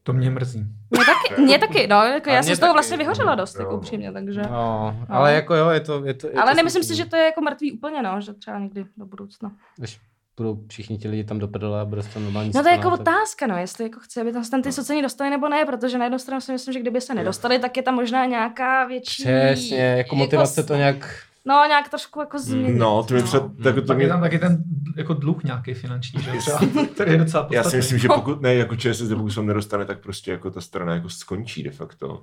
To 0.02 0.12
mě 0.12 0.30
mrzí. 0.30 0.64
Mě 0.90 1.04
taky, 1.04 1.42
mě 1.42 1.58
taky, 1.58 1.86
no, 1.86 2.02
jako 2.02 2.30
A 2.30 2.32
já 2.32 2.42
jsem 2.42 2.56
z 2.56 2.58
toho 2.58 2.68
taky, 2.68 2.76
vlastně 2.76 2.96
no. 2.96 2.98
vyhořela 2.98 3.34
dost, 3.34 3.58
jako 3.58 3.70
Jo. 3.72 3.76
upřímně, 3.76 4.12
takže. 4.12 4.42
No, 4.42 4.96
ale 5.08 5.34
jako 5.34 5.54
jo, 5.54 5.68
je 5.68 5.80
to... 5.80 6.04
Je 6.04 6.14
to 6.14 6.26
je 6.26 6.32
Ale 6.32 6.52
to 6.52 6.56
nemyslím 6.56 6.84
si, 6.84 6.94
že 6.94 7.06
to 7.06 7.16
je 7.16 7.24
jako 7.24 7.40
mrtvý 7.40 7.72
úplně, 7.72 8.02
no, 8.02 8.20
že 8.20 8.32
třeba 8.32 8.58
někdy 8.58 8.86
do 8.96 9.06
budoucna. 9.06 9.52
Když 9.76 10.00
budou 10.38 10.58
všichni 10.68 10.98
ti 10.98 11.08
lidi 11.08 11.24
tam 11.24 11.38
do 11.38 11.48
prdele 11.48 11.80
a 11.80 11.84
bude 11.84 12.02
to 12.02 12.20
normální 12.20 12.52
No 12.54 12.62
to 12.62 12.68
je 12.68 12.74
jako 12.74 12.90
tak- 12.90 13.00
otázka, 13.00 13.46
no, 13.46 13.58
jestli 13.58 13.84
jako 13.84 14.00
chci, 14.00 14.20
aby 14.20 14.32
tam 14.32 14.44
se 14.44 14.50
tam 14.50 14.62
ty 14.62 14.72
sociální 14.72 15.02
dostali 15.02 15.30
nebo 15.30 15.48
ne, 15.48 15.64
protože 15.64 15.98
na 15.98 16.04
jednu 16.04 16.18
stranu 16.18 16.40
si 16.40 16.52
myslím, 16.52 16.72
že 16.72 16.80
kdyby 16.80 17.00
se 17.00 17.14
nedostali, 17.14 17.58
tak 17.58 17.76
je 17.76 17.82
tam 17.82 17.94
možná 17.94 18.26
nějaká 18.26 18.84
větší... 18.86 19.22
Přesně, 19.22 19.78
jako 19.78 20.16
motivace 20.16 20.62
to 20.62 20.74
nějak... 20.74 21.27
No, 21.48 21.64
nějak 21.68 21.88
trošku 21.88 22.20
jako 22.20 22.38
změnit. 22.38 22.78
No, 22.78 23.02
to 23.02 23.14
mi 23.14 23.22
třeba, 23.22 23.50
tak 23.62 23.74
to 23.74 23.80
Tak 23.82 23.88
je 23.98 24.04
mě, 24.04 24.08
tam 24.08 24.20
taky 24.20 24.38
ten 24.38 24.62
jako 24.96 25.14
dluh 25.14 25.44
nějaký 25.44 25.74
finanční, 25.74 26.22
že 26.22 26.30
třeba, 26.38 26.60
který 26.94 27.12
je 27.12 27.18
docela 27.18 27.42
já 27.42 27.48
si 27.48 27.56
podstatný. 27.56 27.76
myslím, 27.78 27.98
že 27.98 28.08
pokud 28.08 28.42
ne, 28.42 28.54
jako 28.54 28.76
ČSSD, 28.76 29.14
pokud 29.14 29.30
se 29.30 29.42
nedostane, 29.42 29.84
tak 29.84 29.98
prostě 30.00 30.30
jako 30.30 30.50
ta 30.50 30.60
strana 30.60 30.94
jako 30.94 31.08
skončí 31.08 31.62
de 31.62 31.70
facto. 31.70 32.22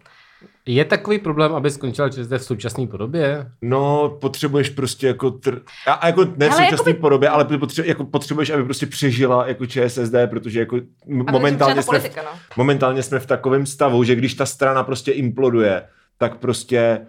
Je 0.66 0.86
takový 0.86 1.20
problém, 1.20 1.56
aby 1.56 1.70
skončila 1.72 2.10
ČSSD 2.10 2.32
v 2.32 2.38
současné 2.38 2.88
podobě? 2.88 3.52
No, 3.62 4.10
potřebuješ 4.22 4.70
prostě 4.70 5.08
jako 5.08 5.32
tr... 5.32 5.60
a, 5.88 5.94
a 5.94 6.08
jako 6.08 6.26
ne 6.26 6.50
v 6.50 6.52
Ale 6.52 6.66
současné 6.66 6.90
jakoby- 6.90 6.94
podobě, 6.94 7.30
ale 7.30 7.46
potře... 7.46 7.84
jako 7.86 8.06
potřebuješ, 8.06 8.50
aby 8.50 8.64
prostě 8.64 8.86
přežila 8.86 9.48
jako 9.48 9.66
ČSSD, 9.66 10.16
protože 10.30 10.60
jako 10.60 10.76
m- 11.10 11.26
momentálně 11.32 11.74
jsme, 11.74 12.00
v, 12.00 12.02
politika, 12.02 12.22
no. 12.24 12.40
momentálně 12.58 13.04
jsme 13.04 13.20
v 13.20 13.26
takovém 13.26 13.66
stavu, 13.66 14.04
že 14.04 14.16
když 14.16 14.34
ta 14.34 14.46
strana 14.46 14.84
prostě 14.84 15.12
imploduje, 15.12 15.84
tak 16.18 16.36
prostě 16.38 17.08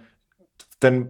ten 0.79 1.09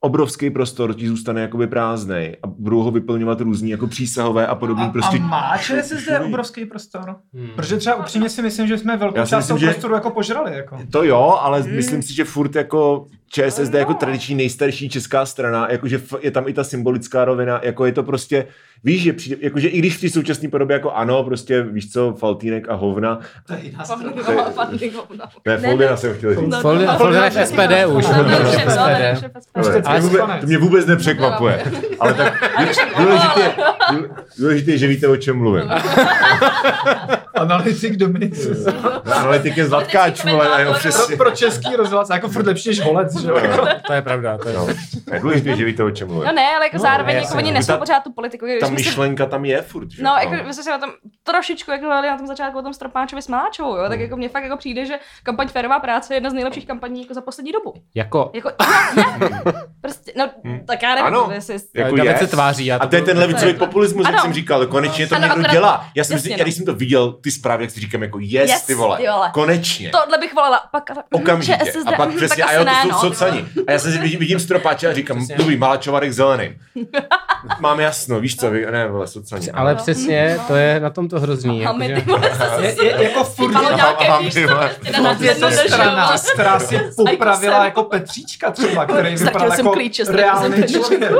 obrovský 0.00 0.50
prostor 0.50 0.94
ti 0.94 1.08
zůstane 1.08 1.40
jakoby 1.40 1.66
prázdnej 1.66 2.36
a 2.42 2.46
budou 2.46 2.82
ho 2.82 2.90
vyplňovat 2.90 3.40
různí 3.40 3.70
jako 3.70 3.86
přísahové 3.86 4.46
a 4.46 4.54
podobný 4.54 4.84
a, 4.84 4.88
prostě... 4.88 5.16
a 5.16 5.20
má 5.20 5.58
ČSSD 5.58 6.08
obrovský 6.26 6.64
prostor? 6.66 7.16
Hmm. 7.34 7.48
Protože 7.56 7.76
třeba 7.76 7.96
upřímně 7.96 8.28
si 8.28 8.42
myslím, 8.42 8.66
že 8.66 8.78
jsme 8.78 8.96
velkou 8.96 9.26
část 9.26 9.48
toho 9.48 9.58
že- 9.58 9.66
prostoru 9.66 9.94
jako 9.94 10.10
požrali. 10.10 10.56
Jako. 10.56 10.78
To 10.90 11.02
jo, 11.04 11.38
ale 11.40 11.60
Hmm. 11.60 11.76
myslím 11.76 12.02
si, 12.02 12.14
že 12.14 12.24
furt 12.24 12.54
jako 12.54 13.06
ČSSD 13.30 13.74
jako 13.74 13.92
No. 13.92 13.98
tradiční 13.98 14.34
nejstarší 14.34 14.88
česká 14.88 15.26
strana, 15.26 15.70
jakože 15.70 16.02
je 16.20 16.30
tam 16.30 16.48
i 16.48 16.52
ta 16.52 16.64
symbolická 16.64 17.24
rovina, 17.24 17.60
jako 17.62 17.86
je 17.86 17.92
to 17.92 18.02
prostě, 18.02 18.46
víš, 18.84 19.02
že 19.02 19.12
přijde, 19.12 19.36
jakože 19.40 19.68
i 19.68 19.78
když 19.78 19.96
v 19.96 20.00
té 20.00 20.08
současné 20.10 20.48
podobě 20.48 20.74
jako 20.74 20.90
ano, 20.92 21.24
prostě 21.24 21.62
víš 21.62 21.92
co, 21.92 22.12
Faltýnek 22.18 22.68
a 22.68 22.74
hovna, 22.74 23.18
To 23.46 23.52
je 23.54 23.60
jiná 23.62 23.84
je- 24.80 24.90
no. 25.16 25.26
ne, 25.46 25.58
Foldina 25.58 25.96
jsem 25.96 26.14
chtěl 26.14 26.30
říct. 26.34 26.48
No, 26.48 26.62
no, 26.62 26.74
no, 26.74 26.96
v 26.98 27.12
no, 27.12 27.46
SPD 27.46 27.82
no, 27.82 27.88
už, 27.88 28.06
no, 28.06 28.12
no, 28.16 28.22
no, 28.22 28.28
no, 28.28 28.38
no, 28.38 28.50
no, 29.56 29.62
no, 29.62 29.80
to, 29.80 29.88
Ale 29.88 30.00
mě 30.46 30.58
vůbec, 30.58 30.86
nepřekvapuje, 30.86 31.64
ale 32.00 32.14
tak 32.14 32.44
důležité, 32.98 33.40
je- 33.40 34.08
důležité 34.38 34.70
je, 34.70 34.78
že 34.78 34.86
víte, 34.86 35.08
o 35.08 35.16
čem 35.16 35.36
mluvím. 35.38 35.70
Analytik 37.34 37.96
Dominik 37.96 38.34
Analytik 39.12 39.56
je 39.56 39.66
zlatkáč, 39.66 40.24
vole, 40.24 40.48
a 40.48 40.60
jo, 40.60 40.70
pro, 40.70 40.78
přesně. 40.78 41.16
pro 41.16 41.30
český 41.30 41.76
rozhlas, 41.76 42.10
jako 42.10 42.28
furt 42.28 42.46
lepší 42.46 42.68
než 42.68 42.80
holec, 42.80 43.20
že 43.20 43.28
jo? 43.28 43.36
Jako. 43.36 43.66
To 43.86 43.92
je 43.92 44.02
pravda, 44.02 44.38
to 44.38 44.48
je 44.48 44.54
No, 44.54 44.66
je 45.14 45.20
důležité, 45.20 45.56
že 45.56 45.64
víte, 45.64 45.84
o 45.84 45.90
čem 45.90 46.08
mluvím. 46.08 46.26
No 46.26 46.32
ne, 46.32 46.46
ale 46.56 46.64
jako 46.66 46.76
No, 46.76 46.82
zároveň 46.82 47.16
jako 47.16 47.34
oni 47.36 47.50
no. 47.50 47.54
nesou 47.58 47.76
pořád 47.76 48.00
tu 48.04 48.12
politiku. 48.12 48.46
Když 48.46 48.67
Ta 48.68 48.74
myšlenka 48.74 49.26
tam 49.26 49.44
je 49.44 49.62
furt, 49.62 49.90
že? 49.90 50.02
No, 50.02 50.16
jako 50.20 50.30
my 50.46 50.54
jsme 50.54 50.62
se 50.62 50.70
na 50.70 50.78
tom 50.78 50.90
trošičku 51.22 51.70
jako 51.70 51.84
na 51.86 52.16
tom 52.18 52.26
začátku 52.26 52.58
o 52.58 52.62
tom 52.62 52.74
Stropáčovi 52.74 53.22
s 53.22 53.28
Maláčovou, 53.28 53.70
jo, 53.76 53.80
Hmm. 53.80 53.90
tak 53.90 54.00
jako 54.00 54.16
mně 54.16 54.28
fakt 54.28 54.44
jako 54.44 54.56
přijde, 54.56 54.86
že 54.86 54.94
kampaň 55.22 55.48
Férová 55.48 55.78
práce 55.80 56.14
je 56.14 56.16
jedna 56.16 56.30
z 56.30 56.32
nejlepších 56.32 56.66
kampaní 56.66 57.02
jako 57.02 57.14
za 57.14 57.20
poslední 57.20 57.52
dobu. 57.52 57.74
Jako, 57.94 58.30
Jako, 58.34 58.48
je, 58.98 59.04
je. 59.28 59.52
Prostě, 59.80 60.12
no, 60.16 60.30
tak 60.66 60.82
já 60.82 60.88
nevím, 60.94 61.06
Ano. 61.06 61.28
jestli... 61.32 61.56
Jako 61.74 61.96
David 61.96 62.12
je. 62.12 62.18
se 62.18 62.26
tváří. 62.26 62.66
Já 62.66 62.76
A 62.76 62.86
to 62.86 62.96
je 62.96 63.02
ten 63.02 63.18
levicový 63.18 63.54
populismus, 63.54 64.06
jak 64.08 64.20
jsem 64.20 64.32
říkal, 64.32 64.66
konečně 64.66 65.06
to 65.06 65.14
Ano, 65.14 65.22
někdo 65.26 65.34
akorát- 65.40 65.52
dělá. 65.52 65.86
Já 65.94 66.04
jsem, 66.04 66.14
jasně, 66.16 66.26
si, 66.26 66.30
já 66.32 66.36
no. 66.38 66.42
když 66.44 66.54
jsem 66.54 66.66
to 66.66 66.74
viděl, 66.74 67.12
ty 67.12 67.30
zprávy, 67.30 67.64
jak 67.64 67.70
si 67.70 67.80
říkám, 67.80 68.02
jako 68.02 68.18
yes, 68.20 68.50
Yes, 68.50 68.62
ty 68.62 68.74
vole, 68.74 68.96
ty 68.98 69.06
vole. 69.08 69.30
konečně. 69.34 69.90
Tohle 69.90 70.18
bych 70.18 70.34
volala, 70.34 70.60
pak 70.72 70.90
ale- 70.90 71.02
Okamžitě. 71.12 71.58
A 71.86 71.92
pak 71.92 72.08
hm, 72.10 72.16
přesně, 72.16 72.44
a 72.44 72.52
jo, 72.52 72.58
to 72.58 72.64
ne, 72.64 72.72
jsou 72.82 72.88
no. 72.88 72.98
socani. 72.98 73.44
A 73.66 73.72
já 73.72 73.78
jsem 73.78 73.92
si 73.92 73.98
vidím, 73.98 74.20
vidím 74.20 74.40
stropáče 74.40 74.88
a 74.88 74.92
říkám, 74.92 75.26
mluví 75.36 75.56
Malačovarek 75.56 76.12
zelený. 76.12 76.56
Mám 77.60 77.80
jasno, 77.80 78.20
víš 78.20 78.36
co, 78.36 78.50
vy, 78.66 78.72
ne, 78.72 78.88
vole, 78.88 79.06
socani. 79.06 79.50
Ale 79.50 79.74
No. 79.74 79.76
přesně, 79.82 80.38
to 80.48 80.56
je 80.56 80.80
na 80.80 80.90
tom 80.90 81.08
to 81.08 81.20
hrozný. 81.20 81.66
A 81.66 81.72
my 81.72 81.88
jakože- 81.90 82.04
ty 82.04 82.10
vole 82.10 82.30
zase 82.38 82.62
Je, 82.66 82.84
je, 82.84 83.02
jako 83.02 83.24
furt 83.24 83.52
strana, 85.66 86.14
která 86.32 86.58
si 86.60 86.80
popravila 86.96 87.56
jsem. 87.56 87.64
jako 87.64 87.82
Petříčka 87.82 88.50
třeba, 88.50 88.86
který 88.86 89.16
vypadal 89.16 89.50
jako 89.58 89.74
reálný 90.08 90.62
člověk. 90.62 91.12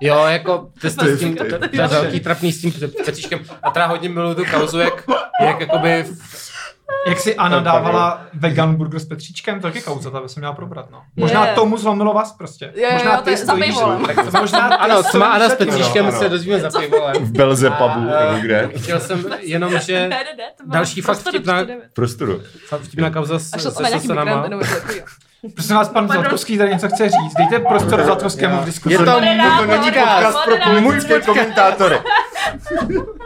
Jo, 0.00 0.24
jako 0.26 0.66
To 0.80 0.86
je- 0.86 1.16
s 1.16 1.18
tím, 1.18 1.36
to 1.36 1.44
je- 1.44 1.50
to, 1.50 1.68
to 1.68 1.80
je 1.82 1.86
velký 1.86 2.20
trapný 2.20 2.52
s 2.52 2.60
tím 2.60 2.72
Pecíškem. 3.04 3.40
A 3.62 3.70
teda 3.70 3.86
hodně 3.86 4.08
miluju 4.08 4.34
tu 4.34 4.44
kauzu, 4.44 4.78
jak, 4.78 5.04
jak 5.40 5.60
jakoby 5.60 6.04
Jak 7.08 7.20
si 7.20 7.36
Anna 7.36 7.56
je 7.56 7.62
dávala 7.62 8.26
vegan 8.34 8.74
burger 8.74 9.00
s 9.00 9.04
Petříčkem, 9.04 9.60
to 9.60 9.66
je 9.66 9.72
taky 9.72 9.84
kauza, 9.84 10.10
ta 10.10 10.20
by 10.20 10.28
se 10.28 10.40
měla 10.40 10.52
probrat, 10.52 10.90
no. 10.90 11.02
Možná 11.16 11.46
Je. 11.46 11.54
tomu 11.54 11.76
zlomilo 11.76 12.14
vás 12.14 12.32
prostě. 12.32 12.72
Jo, 12.76 12.88
Možná 12.92 13.14
jo, 13.14 13.20
to 13.24 13.30
je 13.30 13.36
za 13.36 13.52
stojíš- 13.54 13.66
pivolem. 13.66 14.04
tak 14.06 14.32
Možná 14.40 14.68
ty 14.68 14.74
Ano, 14.74 15.02
co 15.02 15.18
má 15.18 15.26
Anna 15.26 15.48
s 15.48 15.56
Ano, 15.60 16.08
ano. 16.08 16.12
se 16.18 16.28
dozvíme 16.28 16.60
za 16.60 16.70
pivolem. 16.80 17.14
V 17.24 17.30
Belzepubu, 17.32 17.84
A, 18.16 18.24
nebo 18.32 18.38
kde? 18.42 18.70
Chtěl 18.76 19.00
jsem 19.00 19.24
jenom, 19.40 19.78
že 19.78 20.10
Další 20.66 21.00
fakt 21.00 21.16
prostoru 21.16 21.38
vtipná- 21.38 21.54
49. 21.62 21.90
V 21.90 21.94
prostoru. 21.94 22.42
fakt 22.68 22.80
vtipná 22.80 23.10
kauza 23.10 23.38
s, 23.38 23.52
A 23.52 23.58
šlo 23.58 23.70
se 23.70 23.76
to 23.76 23.82
na 23.82 23.88
nějaký 23.88 24.06
sosanama. 24.06 24.48
Prosím 25.54 25.76
vás, 25.76 25.88
pan. 25.88 26.08
Zlatkovský 26.08 26.58
tady 26.58 26.70
něco 26.70 26.88
chce 26.88 27.04
říct. 27.08 27.34
Dejte 27.38 27.58
prostor 27.58 28.02
Zlatkovskému 28.04 28.56
v 28.60 28.64
diskuzi. 28.64 28.94
Je 28.94 28.98
to 28.98 29.04
To 29.04 29.20
není 29.20 29.90
podcast 29.92 30.38
pro 30.44 30.56
politické 30.82 31.20
komentátory. 31.20 31.96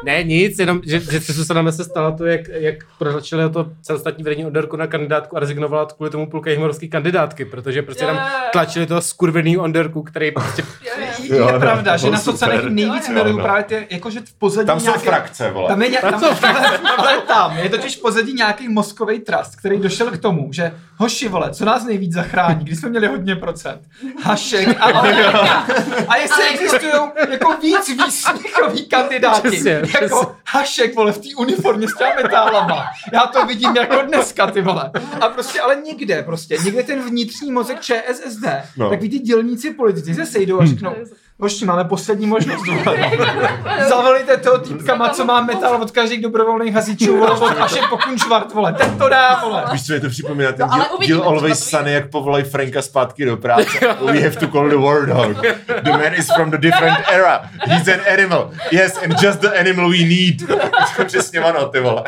Ne, 0.05 0.23
nic, 0.25 0.59
jenom, 0.59 0.81
že, 0.85 1.01
že 1.01 1.21
se 1.21 1.35
Susaname 1.35 1.73
se 1.73 1.85
stalo 1.85 2.13
to, 2.13 2.27
jak, 2.27 2.41
jak 2.49 2.75
protlačili 2.99 3.51
to 3.51 3.67
celostatní 3.83 4.25
vedení 4.25 4.47
Onderku 4.47 4.77
na 4.77 4.87
kandidátku 4.87 5.37
a 5.37 5.41
rezignovala 5.41 5.87
kvůli 5.87 6.11
tomu 6.11 6.27
půlka 6.31 6.51
jihmorovský 6.51 6.89
kandidátky, 6.89 7.45
protože 7.45 7.83
prostě 7.83 8.07
tam 8.07 8.21
tlačili 8.53 8.87
toho 8.87 9.01
skurvený 9.03 9.59
Onderku, 9.59 10.03
který 10.03 10.31
prostě. 10.31 10.63
Je 11.23 11.37
Jo, 11.37 11.51
no, 11.53 11.61
pravda, 11.61 11.97
že 11.97 12.11
na 12.11 12.19
sociálních 12.19 12.65
nejvíc 12.71 13.09
miluju 13.09 13.37
No. 13.37 13.43
právě 13.45 13.63
ty, 13.65 13.87
jakože 13.91 14.21
v 14.21 14.33
pozadí 14.33 14.67
Tam 14.67 14.81
jsou 14.81 14.87
nějaké- 14.87 15.01
frakce, 15.11 15.51
vole. 15.51 15.69
Tam 15.69 15.83
je, 15.83 16.01
tam, 16.01 16.21
tam, 16.21 16.57
tam, 17.29 17.57
je 17.59 17.69
totiž 17.69 17.97
v 17.97 18.01
pozadí 18.01 18.33
nějaký 18.33 18.69
mozkový 18.69 19.19
trust, 19.21 19.57
který 19.57 19.79
došel 19.79 20.11
k 20.11 20.19
tomu, 20.19 20.53
že 20.53 20.73
hoši 20.97 21.29
vole, 21.29 21.51
co 21.51 21.65
nás 21.65 21.85
nejvíc 21.85 22.10
zachrání, 22.13 22.65
když 22.65 22.79
jsme 22.79 22.89
měli 22.89 23.07
hodně 23.07 23.37
procent, 23.37 23.81
Hašek 24.23 24.69
a 24.81 24.85
Amerika. 24.85 25.67
A 26.09 26.17
jestli 26.17 26.45
existují 26.49 26.93
jako 27.31 27.57
víc 27.63 27.89
výsměchový 28.05 28.87
kandidáti, 28.89 29.49
Přesně, 29.49 29.71
jako 29.71 29.87
přesně. 29.89 30.35
Hašek, 30.47 30.95
vole, 30.95 31.13
v 31.13 31.19
té 31.19 31.29
uniformě 31.39 31.89
s 31.89 31.97
těma 31.99 32.11
metálama. 32.23 32.85
Já 33.13 33.21
to 33.21 33.47
vidím 33.47 33.77
jako 33.77 34.03
dneska, 34.03 34.51
ty 34.51 34.61
vole. 34.61 34.91
A 35.21 35.29
prostě, 35.29 35.61
ale 35.61 35.77
někde, 35.77 36.23
prostě, 36.23 36.59
někde 36.65 36.83
ten 36.83 37.03
vnitřní 37.03 37.53
mozek 37.53 37.81
ČSSD, 37.81 38.45
No. 38.77 38.91
tak 38.91 39.01
ví 39.01 39.09
ty 39.11 39.19
dělníci 39.19 39.71
politici 39.71 40.15
se 40.15 40.27
sejdou 40.27 40.61
a 40.61 40.67
řeknou, 40.67 40.95
hoši, 41.41 41.65
máme 41.65 41.85
poslední 41.85 42.27
možnost, 42.27 42.67
vole. 42.67 43.11
Zavolejte 43.89 44.37
toho 44.37 44.59
týpka, 44.59 45.09
co 45.09 45.25
má 45.25 45.41
metal 45.41 45.83
od 45.83 45.91
každých 45.91 46.23
dobrovolných 46.23 46.75
hasičů, 46.75 47.19
vole, 47.19 47.31
od 47.31 47.61
Aše 47.61 47.81
Pokunčvart, 47.91 48.55
vole, 48.55 48.73
ten 48.73 48.99
to 48.99 49.09
dá, 49.09 49.41
vole. 49.45 49.65
Víš, 49.73 49.87
co 49.87 49.93
je 49.93 50.01
to 50.01 50.09
připomíná? 50.09 50.53
Ten 50.53 50.67
No, 50.67 50.75
ale 50.75 50.87
díl, 51.01 51.07
díl 51.07 51.23
Always 51.29 51.71
Sunny, 51.71 51.93
jak 51.93 52.11
povolají 52.11 52.45
Franka 52.45 52.83
zpátky 52.83 53.25
do 53.25 53.37
práce. 53.37 53.79
We 54.13 54.21
have 54.21 54.37
to 54.37 54.49
call 54.49 54.69
the 54.69 54.77
war 54.77 55.07
dog. 55.07 55.43
The 55.83 55.91
man 55.91 56.15
is 56.15 56.31
from 56.35 56.51
the 56.51 56.59
different 56.59 56.99
era. 57.13 57.51
He's 57.67 57.89
an 57.89 58.01
animal. 58.13 58.51
Yes, 58.71 58.99
and 59.05 59.23
just 59.23 59.41
the 59.41 59.61
animal 59.61 59.91
we 59.91 59.99
need. 59.99 60.43
To 60.97 61.03
je 61.03 61.05
přesně 61.05 61.41
ono, 61.41 61.69
ty 61.69 61.81
vole. 61.81 62.05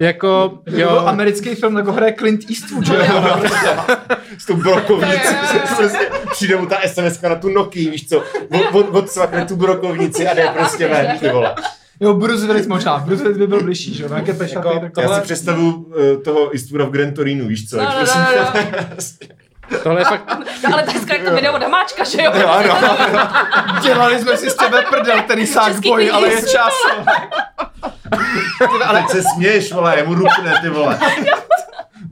Jako, 0.00 0.58
Jo. 0.66 0.78
jo, 0.80 0.98
americký 1.06 1.54
film, 1.54 1.76
jako 1.76 1.92
hraje 1.92 2.12
Clint 2.18 2.40
Eastwood, 2.50 2.86
že 2.86 2.94
jo? 2.94 3.02
S 4.38 4.46
tou 4.46 4.56
brokovnicí. 4.56 5.18
Prostě 5.76 5.98
přijde 6.32 6.56
mu 6.56 6.66
ta 6.66 6.76
SMS 6.88 7.20
na 7.20 7.34
tu 7.34 7.48
Nokia, 7.48 7.90
víš 7.90 8.08
co? 8.08 8.18
Od, 8.50 8.74
od, 8.74 8.94
odsvakne 8.94 9.44
tu 9.44 9.56
brokovnici 9.56 10.28
a 10.28 10.34
jde 10.34 10.48
prostě 10.58 10.88
ven, 10.88 11.18
ty 11.20 11.28
vole. 11.28 11.54
Jo, 12.00 12.14
Bruce 12.14 12.46
Willis 12.46 12.66
možná, 12.66 12.98
Bruce 12.98 13.22
Willis 13.22 13.38
by 13.38 13.46
byl 13.46 13.62
bližší, 13.62 13.94
že 13.94 14.02
jo? 14.02 14.08
Nějaké 14.08 14.32
pešaty, 14.32 14.68
Jako 14.68 14.80
tak 14.80 14.92
Já 14.96 15.02
Tohle- 15.02 15.16
si 15.20 15.22
představuju 15.24 15.72
uh, 15.74 16.22
toho 16.22 16.50
Eastwooda 16.54 16.84
v 16.84 16.90
Gran 16.90 17.12
Torinu, 17.12 17.46
víš 17.48 17.68
co? 17.70 17.76
No, 17.76 17.82
no, 17.84 17.90
prostě- 17.98 18.18
no, 18.36 18.60
no. 18.90 19.36
tohle 19.82 20.00
je 20.00 20.04
fakt, 20.04 20.22
No, 20.64 20.70
ale 20.72 20.82
tak 20.82 20.96
skvělé 20.96 21.24
to 21.24 21.34
video 21.34 21.54
od 21.54 21.62
Hamáčka, 21.62 22.04
že 22.04 22.22
jo? 22.22 22.32
Jo, 22.34 22.48
ano. 22.48 22.78
Dělali 23.82 24.18
jsme 24.18 24.36
si 24.36 24.50
s 24.50 24.54
tebe 24.54 24.82
prdel, 24.82 25.22
ten 25.26 25.46
Český 25.46 25.88
boj, 25.88 26.10
ale 26.12 26.28
je 26.28 26.42
čas. 26.42 26.72
Ale 28.86 29.04
se 29.08 29.22
směješ, 29.22 29.72
vole, 29.72 29.96
jemu 29.96 30.14
rupne, 30.14 30.58
ty 30.62 30.68
vole. 30.68 30.98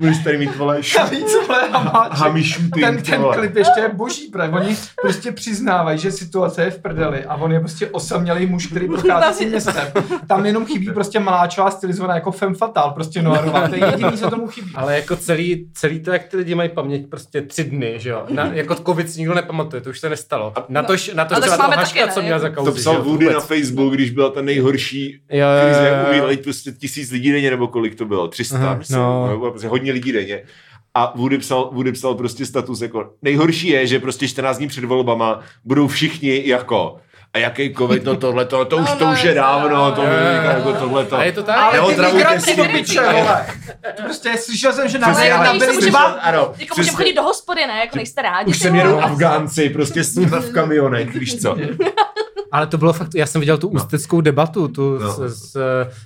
Budeš 0.04 0.18
tady 0.24 0.38
mít, 0.38 0.56
vole, 0.56 0.82
šu, 0.82 0.98
Navíc, 0.98 1.32
vole, 1.48 1.68
Hamáček. 1.72 2.18
hami 2.18 2.42
shooting, 2.42 2.86
ten, 2.86 3.02
ten 3.02 3.20
vole. 3.22 3.36
klip 3.36 3.56
ještě 3.56 3.80
je 3.80 3.88
boží, 3.88 4.28
protože 4.28 4.48
oni 4.48 4.76
prostě 5.02 5.32
přiznávají, 5.32 5.98
že 5.98 6.12
situace 6.12 6.62
je 6.64 6.70
v 6.70 6.78
prdeli 6.78 7.24
a 7.24 7.34
on 7.34 7.52
je 7.52 7.60
prostě 7.60 7.86
osamělý 7.86 8.46
muž, 8.46 8.66
který 8.66 8.86
prochází 8.88 9.34
si 9.44 9.46
městem. 9.46 9.86
Tam 10.26 10.46
jenom 10.46 10.66
chybí 10.66 10.90
prostě 10.90 11.20
maláčová 11.20 11.70
stylizovaná 11.70 12.14
jako 12.14 12.32
femme 12.32 12.54
fatale, 12.54 12.92
prostě 12.94 13.22
noirová. 13.22 13.68
To 13.68 13.74
je 13.74 13.86
jediný, 13.86 14.12
co 14.18 14.30
tomu 14.30 14.46
chybí. 14.46 14.72
ale 14.74 14.96
jako 14.96 15.16
celý, 15.16 15.66
celý 15.74 16.00
to, 16.00 16.12
jak 16.12 16.24
ty 16.24 16.36
lidi 16.36 16.54
mají 16.54 16.68
paměť, 16.68 17.06
prostě 17.10 17.42
tři 17.42 17.64
dny, 17.64 17.94
že 17.96 18.10
jo. 18.10 18.24
Na, 18.28 18.46
jako 18.52 18.74
covid 18.74 19.10
si 19.10 19.18
nikdo 19.18 19.34
nepamatuje, 19.34 19.82
to 19.82 19.90
už 19.90 20.00
se 20.00 20.08
nestalo. 20.08 20.52
Na 20.68 20.82
tož, 20.82 21.10
na 21.14 21.24
třeba 21.24 21.40
to 21.40 21.46
máme 21.62 21.74
toho 21.74 21.76
Haška, 21.76 22.08
co 22.08 22.20
ne? 22.20 22.26
měl 22.26 22.38
za 22.38 22.48
kauzy, 22.48 22.70
To 22.70 22.76
psal 22.76 22.94
že 22.94 23.00
Woody 23.00 23.26
na 23.32 23.40
Facebook, 23.40 23.94
když 23.94 24.10
byla 24.10 24.30
ta 24.30 24.42
nejhorší 24.42 25.20
krize, 25.28 25.40
jo, 25.40 25.84
jak 25.84 26.02
jo. 26.02 26.08
umírali 26.10 26.36
prostě 26.36 26.72
tisíc 26.72 27.10
lidí 27.10 27.32
denně, 27.32 27.50
nebo 27.50 27.68
kolik 27.68 27.94
to 27.94 28.04
bylo, 28.04 28.28
300, 28.28 28.56
Aha, 28.56 28.74
myslím, 28.74 28.96
no. 28.98 29.26
no. 29.26 29.50
prostě 29.50 29.68
hodně 29.68 29.92
lidí 29.94 30.12
denně. 30.12 30.42
A 30.94 31.12
Woody 31.16 31.38
psal, 31.38 31.70
Woody 31.72 31.92
psal 31.92 32.14
prostě 32.14 32.46
status 32.46 32.80
jako, 32.80 33.10
nejhorší 33.22 33.68
je, 33.68 33.86
že 33.86 33.98
prostě 33.98 34.28
14 34.28 34.58
dní 34.58 34.68
před 34.68 34.84
volbama 34.84 35.40
budou 35.64 35.86
všichni 35.88 36.42
jako, 36.48 36.96
a 37.34 37.38
jaký 37.38 37.74
covid, 37.74 38.04
no 38.04 38.16
tohle, 38.16 38.44
to, 38.44 38.64
to 38.64 38.76
už, 38.76 38.88
No, 38.90 38.96
to 38.96 39.04
no, 39.06 39.12
už 39.12 39.22
je 39.22 39.30
je 39.30 39.34
dávno, 39.34 39.68
no. 39.76 39.92
to 39.92 40.02
jo, 40.02 40.08
jo. 40.08 40.50
jako 40.50 40.72
tohle 40.72 41.04
to. 41.04 41.16
A 41.16 41.24
je 41.24 41.32
to 41.32 41.42
tak? 41.42 41.56
Ale 41.58 41.94
ty 41.94 42.00
migranty 42.12 42.56
do 42.56 42.64
piče, 42.64 43.00
vole. 43.02 43.46
To 43.96 44.02
prostě 44.02 44.36
slyšel 44.38 44.72
jsem, 44.72 44.88
že 44.88 44.98
na 44.98 45.14
byli 45.58 45.72
můžeme- 45.72 45.90
dva. 45.90 46.00
ano, 46.02 46.52
Jako 46.58 46.74
můžeme 46.76 46.96
chodit 46.96 47.12
do 47.12 47.22
hospody, 47.22 47.66
ne? 47.66 47.78
Jako 47.80 47.96
nejste 47.96 48.22
rádi. 48.22 48.50
Už 48.50 48.56
ty 48.58 48.62
sem 48.62 48.72
vole. 48.72 48.84
jedou 48.84 49.00
Afgánci, 49.00 49.70
prostě 49.70 50.04
s 50.04 50.16
v 50.16 50.52
kamionech, 50.52 51.14
víš 51.14 51.40
co. 51.42 51.56
Ale 52.54 52.66
to 52.66 52.78
bylo 52.78 52.92
fakt, 52.92 53.14
já 53.14 53.26
jsem 53.26 53.40
viděl 53.40 53.58
tu 53.58 53.68
ústeckou 53.68 54.20
debatu, 54.20 54.68
tu, 54.68 54.98
No. 54.98 55.12
s, 55.12 55.18
s, 55.52 55.56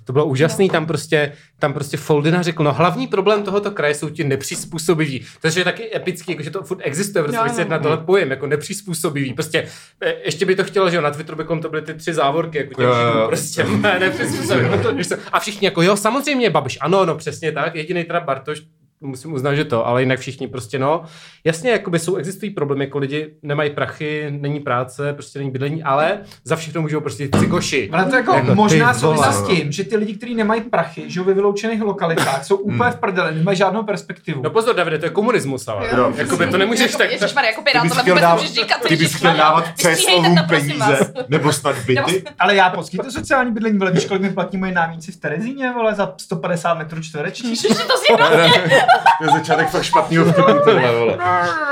to 0.04 0.12
bylo 0.12 0.26
úžasný, 0.26 0.70
tam 0.70 0.86
prostě, 0.86 1.32
tam 1.58 1.72
prostě 1.72 1.96
Foldina 1.96 2.42
řekl, 2.42 2.64
no 2.64 2.72
hlavní 2.72 3.06
problém 3.06 3.42
tohoto 3.42 3.70
kraje 3.70 3.94
jsou 3.94 4.08
ti 4.10 4.24
nepřizpůsobiví. 4.24 5.24
Takže 5.40 5.60
je 5.60 5.64
taky 5.64 5.96
epický, 5.96 6.32
jako 6.32 6.42
že 6.42 6.50
to 6.50 6.62
furt 6.62 6.78
existuje, 6.82 7.22
prostě 7.22 7.40
No, 7.40 7.46
no, 7.58 7.64
no. 7.64 7.70
na 7.70 7.78
tohle 7.78 7.96
pojem, 7.96 8.30
jako 8.30 8.46
nepřizpůsobivý. 8.46 9.34
Prostě 9.34 9.68
e, 10.02 10.14
ještě 10.24 10.46
by 10.46 10.56
to 10.56 10.64
chtělo, 10.64 10.90
že 10.90 10.96
jo, 10.96 11.02
na 11.02 11.10
Twitteru 11.10 11.36
bychom 11.36 11.60
to 11.60 11.68
byly 11.68 11.82
ty 11.82 11.94
tři 11.94 12.14
závorky, 12.14 12.58
jako 12.58 12.74
těch 12.74 12.86
židů, 12.86 13.18
jo. 13.18 13.26
prostě 13.28 13.64
co? 15.08 15.16
A 15.32 15.40
všichni 15.40 15.64
jako, 15.66 15.82
jo, 15.82 15.96
samozřejmě 15.96 16.50
Babiš, 16.50 16.78
ano, 16.80 17.04
no 17.04 17.14
přesně 17.16 17.52
tak, 17.52 17.74
jediný 17.74 18.04
teda 18.04 18.20
Bartoš, 18.20 18.62
musím 19.00 19.32
uznat, 19.32 19.54
že 19.54 19.64
to, 19.64 19.86
ale 19.86 20.02
jinak 20.02 20.18
všichni 20.20 20.48
prostě 20.48 20.78
no. 20.78 21.02
Jasně, 21.44 21.70
jakoby 21.70 21.98
jsou, 21.98 22.16
existují 22.16 22.50
problémy, 22.50 22.84
jako 22.84 22.98
lidi 22.98 23.30
nemají 23.42 23.70
prachy, 23.70 24.26
není 24.30 24.60
práce, 24.60 25.12
prostě 25.12 25.38
není 25.38 25.50
bydlení, 25.50 25.82
ale 25.82 26.18
za 26.44 26.56
všechno 26.56 26.82
můžou 26.82 27.00
prostě 27.00 27.28
ty 27.28 27.46
goši. 27.46 27.90
Ale 27.92 28.04
to 28.04 28.16
jako, 28.16 28.32
Jako 28.34 28.54
možná 28.54 28.94
souvisí 28.94 29.32
s 29.32 29.42
tím, 29.46 29.72
že 29.72 29.84
ty 29.84 29.96
lidi, 29.96 30.14
kteří 30.16 30.34
nemají 30.34 30.60
prachy, 30.60 31.10
žijou 31.10 31.24
ve 31.24 31.34
vyloučených 31.34 31.82
lokalitách, 31.82 32.44
jsou 32.44 32.56
úplně 32.56 32.90
v 32.90 32.96
prdeli, 32.96 33.34
nemají 33.34 33.56
žádnou 33.56 33.82
perspektivu. 33.82 34.42
No 34.42 34.50
pozor, 34.50 34.76
Davide, 34.76 34.98
to 34.98 35.06
je 35.06 35.10
komunismus, 35.10 35.68
ale. 35.68 35.88
Jo. 35.96 36.12
Jakoby 36.16 36.46
to 36.46 36.58
nemůžeš 36.58 36.92
tak... 36.96 37.10
Ježišmarja, 37.12 37.50
jako 37.50 37.62
pirát, 37.62 37.82
Ty 37.82 37.88
bys 37.88 37.96
tohle 37.96 38.02
chtěl 38.02 38.30
vůbec 38.30 38.52
říkat. 38.52 38.80
ty 38.88 38.96
bys 38.96 39.14
chtěl 39.14 39.34
dávat 39.36 39.64
prosím 39.82 40.36
peníze, 40.48 41.12
nebo 41.28 41.52
snad 41.52 41.76
byty. 41.86 42.24
Ale 42.38 42.54
já 42.54 42.70
poskytuju 42.70 43.10
sociální 43.10 43.52
bydlení, 43.52 43.78
vole, 43.78 43.90
víš, 43.90 44.04
kolik 44.04 44.22
mi 44.22 44.30
platí 44.30 44.56
moje 44.56 44.72
námíci 44.72 45.12
v 45.12 45.16
Terezíně, 45.16 45.72
vole, 45.72 45.94
za 45.94 46.14
150 46.16 46.74
metrů 46.74 47.02
čtverečních? 47.02 47.50
Ježiši, 47.64 47.74
to 47.86 47.96
si 47.96 48.12
To 49.18 49.24
je 49.24 49.30
začátek 49.30 49.68
fakt 49.70 49.82
špatného 49.82 50.24
vtipu, 50.24 50.52
tohle, 50.64 50.92
vole. 50.92 51.16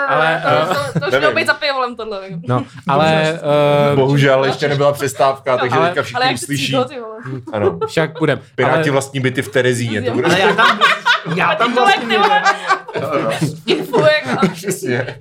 Ale, 0.08 0.42
uh, 0.68 0.74
to, 0.92 1.00
to 1.00 1.06
už 1.06 1.18
mělo 1.18 1.34
být 1.34 1.46
za 1.46 1.54
pivolem 1.54 1.96
tohle. 1.96 2.20
no, 2.48 2.64
ale... 2.88 3.40
Uh, 3.92 3.96
Bohužel 3.98 4.44
ještě 4.44 4.68
nebyla 4.68 4.92
přestávka, 4.92 5.56
takže 5.56 5.76
Ale- 5.76 5.88
teďka 5.88 6.02
všichni 6.02 6.26
jak 6.26 6.34
uslyší. 6.34 6.76
Ano. 7.52 7.78
však 7.86 8.18
budem. 8.18 8.40
Piráti 8.54 8.82
ale, 8.82 8.90
vlastní 8.90 9.20
byty 9.20 9.42
v 9.42 9.48
Terezíně, 9.48 10.02
to 10.02 10.10
bude 10.10 10.26
Ale 10.26 10.40
já 10.40 10.52
tam, 10.54 10.78
já 11.36 11.54
tam 11.54 11.74
vlastně. 11.74 12.18
Info, 13.66 14.00
jako. 14.00 14.48
přesně. 14.52 15.20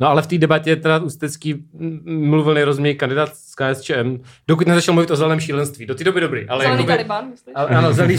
No 0.00 0.08
ale 0.08 0.22
v 0.22 0.26
té 0.26 0.38
debatě 0.38 0.76
teda 0.76 0.98
Ústecký 0.98 1.64
mluvil 2.04 2.54
nejrozuměji 2.54 2.94
kandidát 2.94 3.36
z 3.36 3.54
KSČM, 3.54 4.18
dokud 4.48 4.66
nezačal 4.66 4.94
mluvit 4.94 5.10
o 5.10 5.16
zeleném 5.16 5.40
šílenství. 5.40 5.86
Do 5.86 5.94
té 5.94 6.04
doby 6.04 6.20
dobrý, 6.20 6.48
ale 6.48 6.64
Zelený 6.64 6.82
jakoby, 6.82 6.92
Taliban, 6.92 7.30
myslíš? 7.30 7.52
ale, 7.56 7.68
ano, 7.68 7.92
zelený, 7.92 8.16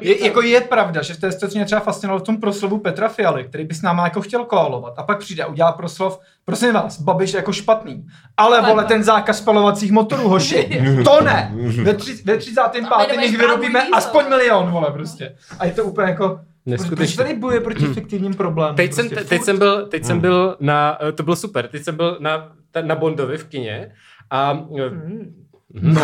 Je, 0.00 0.24
jako 0.24 0.42
je 0.42 0.60
pravda, 0.60 1.02
že 1.02 1.14
v 1.14 1.20
té 1.20 1.32
situaci 1.32 1.58
mě 1.58 1.64
třeba 1.64 1.80
fascinovalo 1.80 2.20
v 2.20 2.22
tom 2.26 2.36
proslovu 2.40 2.78
Petra 2.78 3.08
Fialy, 3.08 3.44
který 3.44 3.64
by 3.64 3.74
s 3.74 3.82
náma 3.82 4.04
jako 4.04 4.20
chtěl 4.20 4.44
koalovat. 4.44 4.94
A 4.96 5.02
pak 5.02 5.18
přijde 5.18 5.42
a 5.42 5.46
udělá 5.46 5.72
proslov, 5.72 6.20
prosím 6.44 6.72
vás, 6.72 7.00
Babiš 7.00 7.34
jako 7.34 7.52
špatný. 7.52 8.06
Ale 8.36 8.62
vole, 8.62 8.84
ten 8.84 9.02
zákaz 9.04 9.38
spalovacích 9.38 9.92
motorů, 9.92 10.28
hoši, 10.28 10.82
to 11.04 11.20
ne. 11.24 11.52
Ve, 11.82 11.94
tři, 11.94 12.14
ve 12.24 12.36
35. 12.36 12.84
jdeme 13.08 13.24
jich 13.26 13.38
vyrobíme 13.38 13.88
aspoň 13.92 14.28
milion, 14.28 14.70
vole, 14.70 14.90
prostě. 14.92 15.34
A 15.58 15.64
je 15.66 15.72
to 15.72 15.84
úplně 15.84 16.08
jako, 16.08 16.40
proč, 16.76 16.88
proč 16.88 17.16
tady 17.16 17.34
bojuje 17.34 17.60
proti 17.60 17.86
fiktivním 17.86 18.34
problémům? 18.34 18.76
Teď, 18.76 18.92
jsem, 18.92 19.08
prostě 19.08 19.24
teď, 19.24 19.38
furt? 19.38 19.44
jsem 19.44 19.58
byl, 19.58 19.86
teď 19.86 20.04
jsem 20.04 20.20
byl 20.20 20.56
na, 20.60 20.98
to 21.14 21.22
bylo 21.22 21.36
super, 21.36 21.68
teď 21.68 21.82
jsem 21.82 21.96
byl 21.96 22.18
na, 22.20 22.52
na 22.82 22.94
Bondovi 22.94 23.38
v 23.38 23.44
kině 23.44 23.92
a 24.30 24.66
eh, 24.78 24.90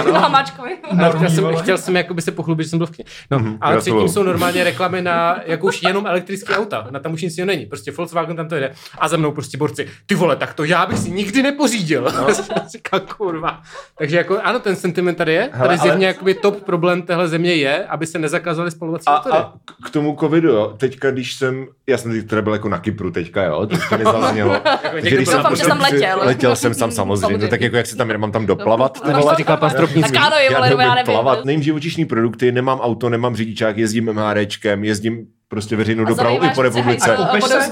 Ano. 0.00 0.12
Hamáčkovi. 0.20 0.76
Ale 0.98 1.10
chtěl 1.16 1.30
jsem, 1.30 1.56
chtěl 1.56 1.78
jsem 1.78 1.96
jakoby 1.96 2.22
se 2.22 2.32
pochlubit, 2.32 2.66
že 2.66 2.70
jsem 2.70 2.78
byl 2.78 2.86
v 2.86 2.90
kně. 2.90 3.04
No, 3.30 3.38
Mhm, 3.38 3.58
ale 3.60 3.76
předtím 3.78 4.08
jsou 4.08 4.22
normálně 4.22 4.64
reklamy 4.64 5.02
na 5.02 5.36
jako 5.46 5.66
už 5.66 5.82
jenom 5.82 6.06
elektrické 6.06 6.56
auta. 6.56 6.86
Na 6.90 7.00
tam 7.00 7.12
už 7.12 7.22
nic 7.22 7.38
jiného 7.38 7.46
není. 7.46 7.66
Prostě 7.66 7.92
Volkswagen 7.92 8.36
tam 8.36 8.48
to 8.48 8.54
jede. 8.54 8.72
A 8.98 9.08
za 9.08 9.16
mnou 9.16 9.32
prostě 9.32 9.58
borci, 9.58 9.88
ty 10.06 10.14
vole, 10.14 10.36
tak 10.36 10.54
to 10.54 10.64
já 10.64 10.86
bych 10.86 10.98
si 10.98 11.10
nikdy 11.10 11.42
nepořídil. 11.42 12.02
No. 12.16 12.26
Říkám, 12.72 13.00
kurva. 13.16 13.60
Takže 13.98 14.16
jako, 14.16 14.38
ano, 14.42 14.58
ten 14.58 14.76
sentiment 14.76 15.18
tady 15.18 15.32
je. 15.32 15.48
Hele, 15.52 15.68
Tady 15.68 15.78
zjevně 15.78 16.06
ale- 16.06 16.14
jakoby 16.14 16.34
top 16.34 16.62
problém 16.62 17.02
téhle 17.02 17.28
země 17.28 17.54
je, 17.54 17.84
aby 17.84 18.06
se 18.06 18.18
nezakazovaly 18.18 18.70
spalovací 18.70 19.04
A, 19.06 19.14
motory. 19.16 19.34
a 19.36 19.52
k- 19.86 19.90
tomu 19.90 20.16
covidu, 20.20 20.48
jo, 20.48 20.74
teďka, 20.78 21.10
když 21.10 21.34
jsem, 21.34 21.66
já 21.86 21.98
jsem 21.98 22.10
teď 22.12 22.26
teda 22.28 22.42
byl 22.42 22.52
jako 22.52 22.68
na 22.68 22.78
Kypru 22.78 23.10
teďka, 23.10 23.44
jo, 23.44 23.66
to. 23.66 23.76
Jako 24.34 24.60
Takže 24.92 25.16
když 25.16 25.28
byl 25.28 25.36
Doufám, 25.36 25.56
že 25.56 25.64
jsem 25.64 25.80
letěl. 25.80 26.18
Letěl 26.22 26.56
jsem 26.56 26.74
tam 26.74 26.90
samozřejmě, 26.90 27.20
Samozřejmě. 27.20 27.48
tak 27.48 27.60
jako 27.60 27.76
jak 27.76 27.86
se 27.86 27.96
tam 27.96 28.18
mám 28.18 28.32
tam 28.32 28.46
doplavat, 28.46 29.00
ty 29.00 29.12
No, 29.12 29.18
vole. 29.20 29.36
To 29.56 29.70
Stropnický. 29.70 30.12
Tak 30.12 30.22
ano, 30.26 30.36
je, 30.36 30.50
vole, 30.54 30.68
já 30.78 30.82
já 30.82 30.94
nevím. 30.94 31.12
plavat, 31.12 31.44
nejím 31.44 31.62
živočišní 31.62 32.04
produkty, 32.04 32.52
nemám 32.52 32.80
auto, 32.80 33.08
nemám 33.08 33.36
řidičák, 33.36 33.78
jezdím 33.78 34.12
MHDčkem, 34.12 34.84
jezdím 34.84 35.26
prostě 35.48 35.76
veřejnou 35.76 36.04
dopravu 36.04 36.44
i 36.44 36.48
po 36.54 36.62
republice. 36.62 37.14
Koupeš 37.16 37.42
vodou 37.42 37.60
se? 37.60 37.70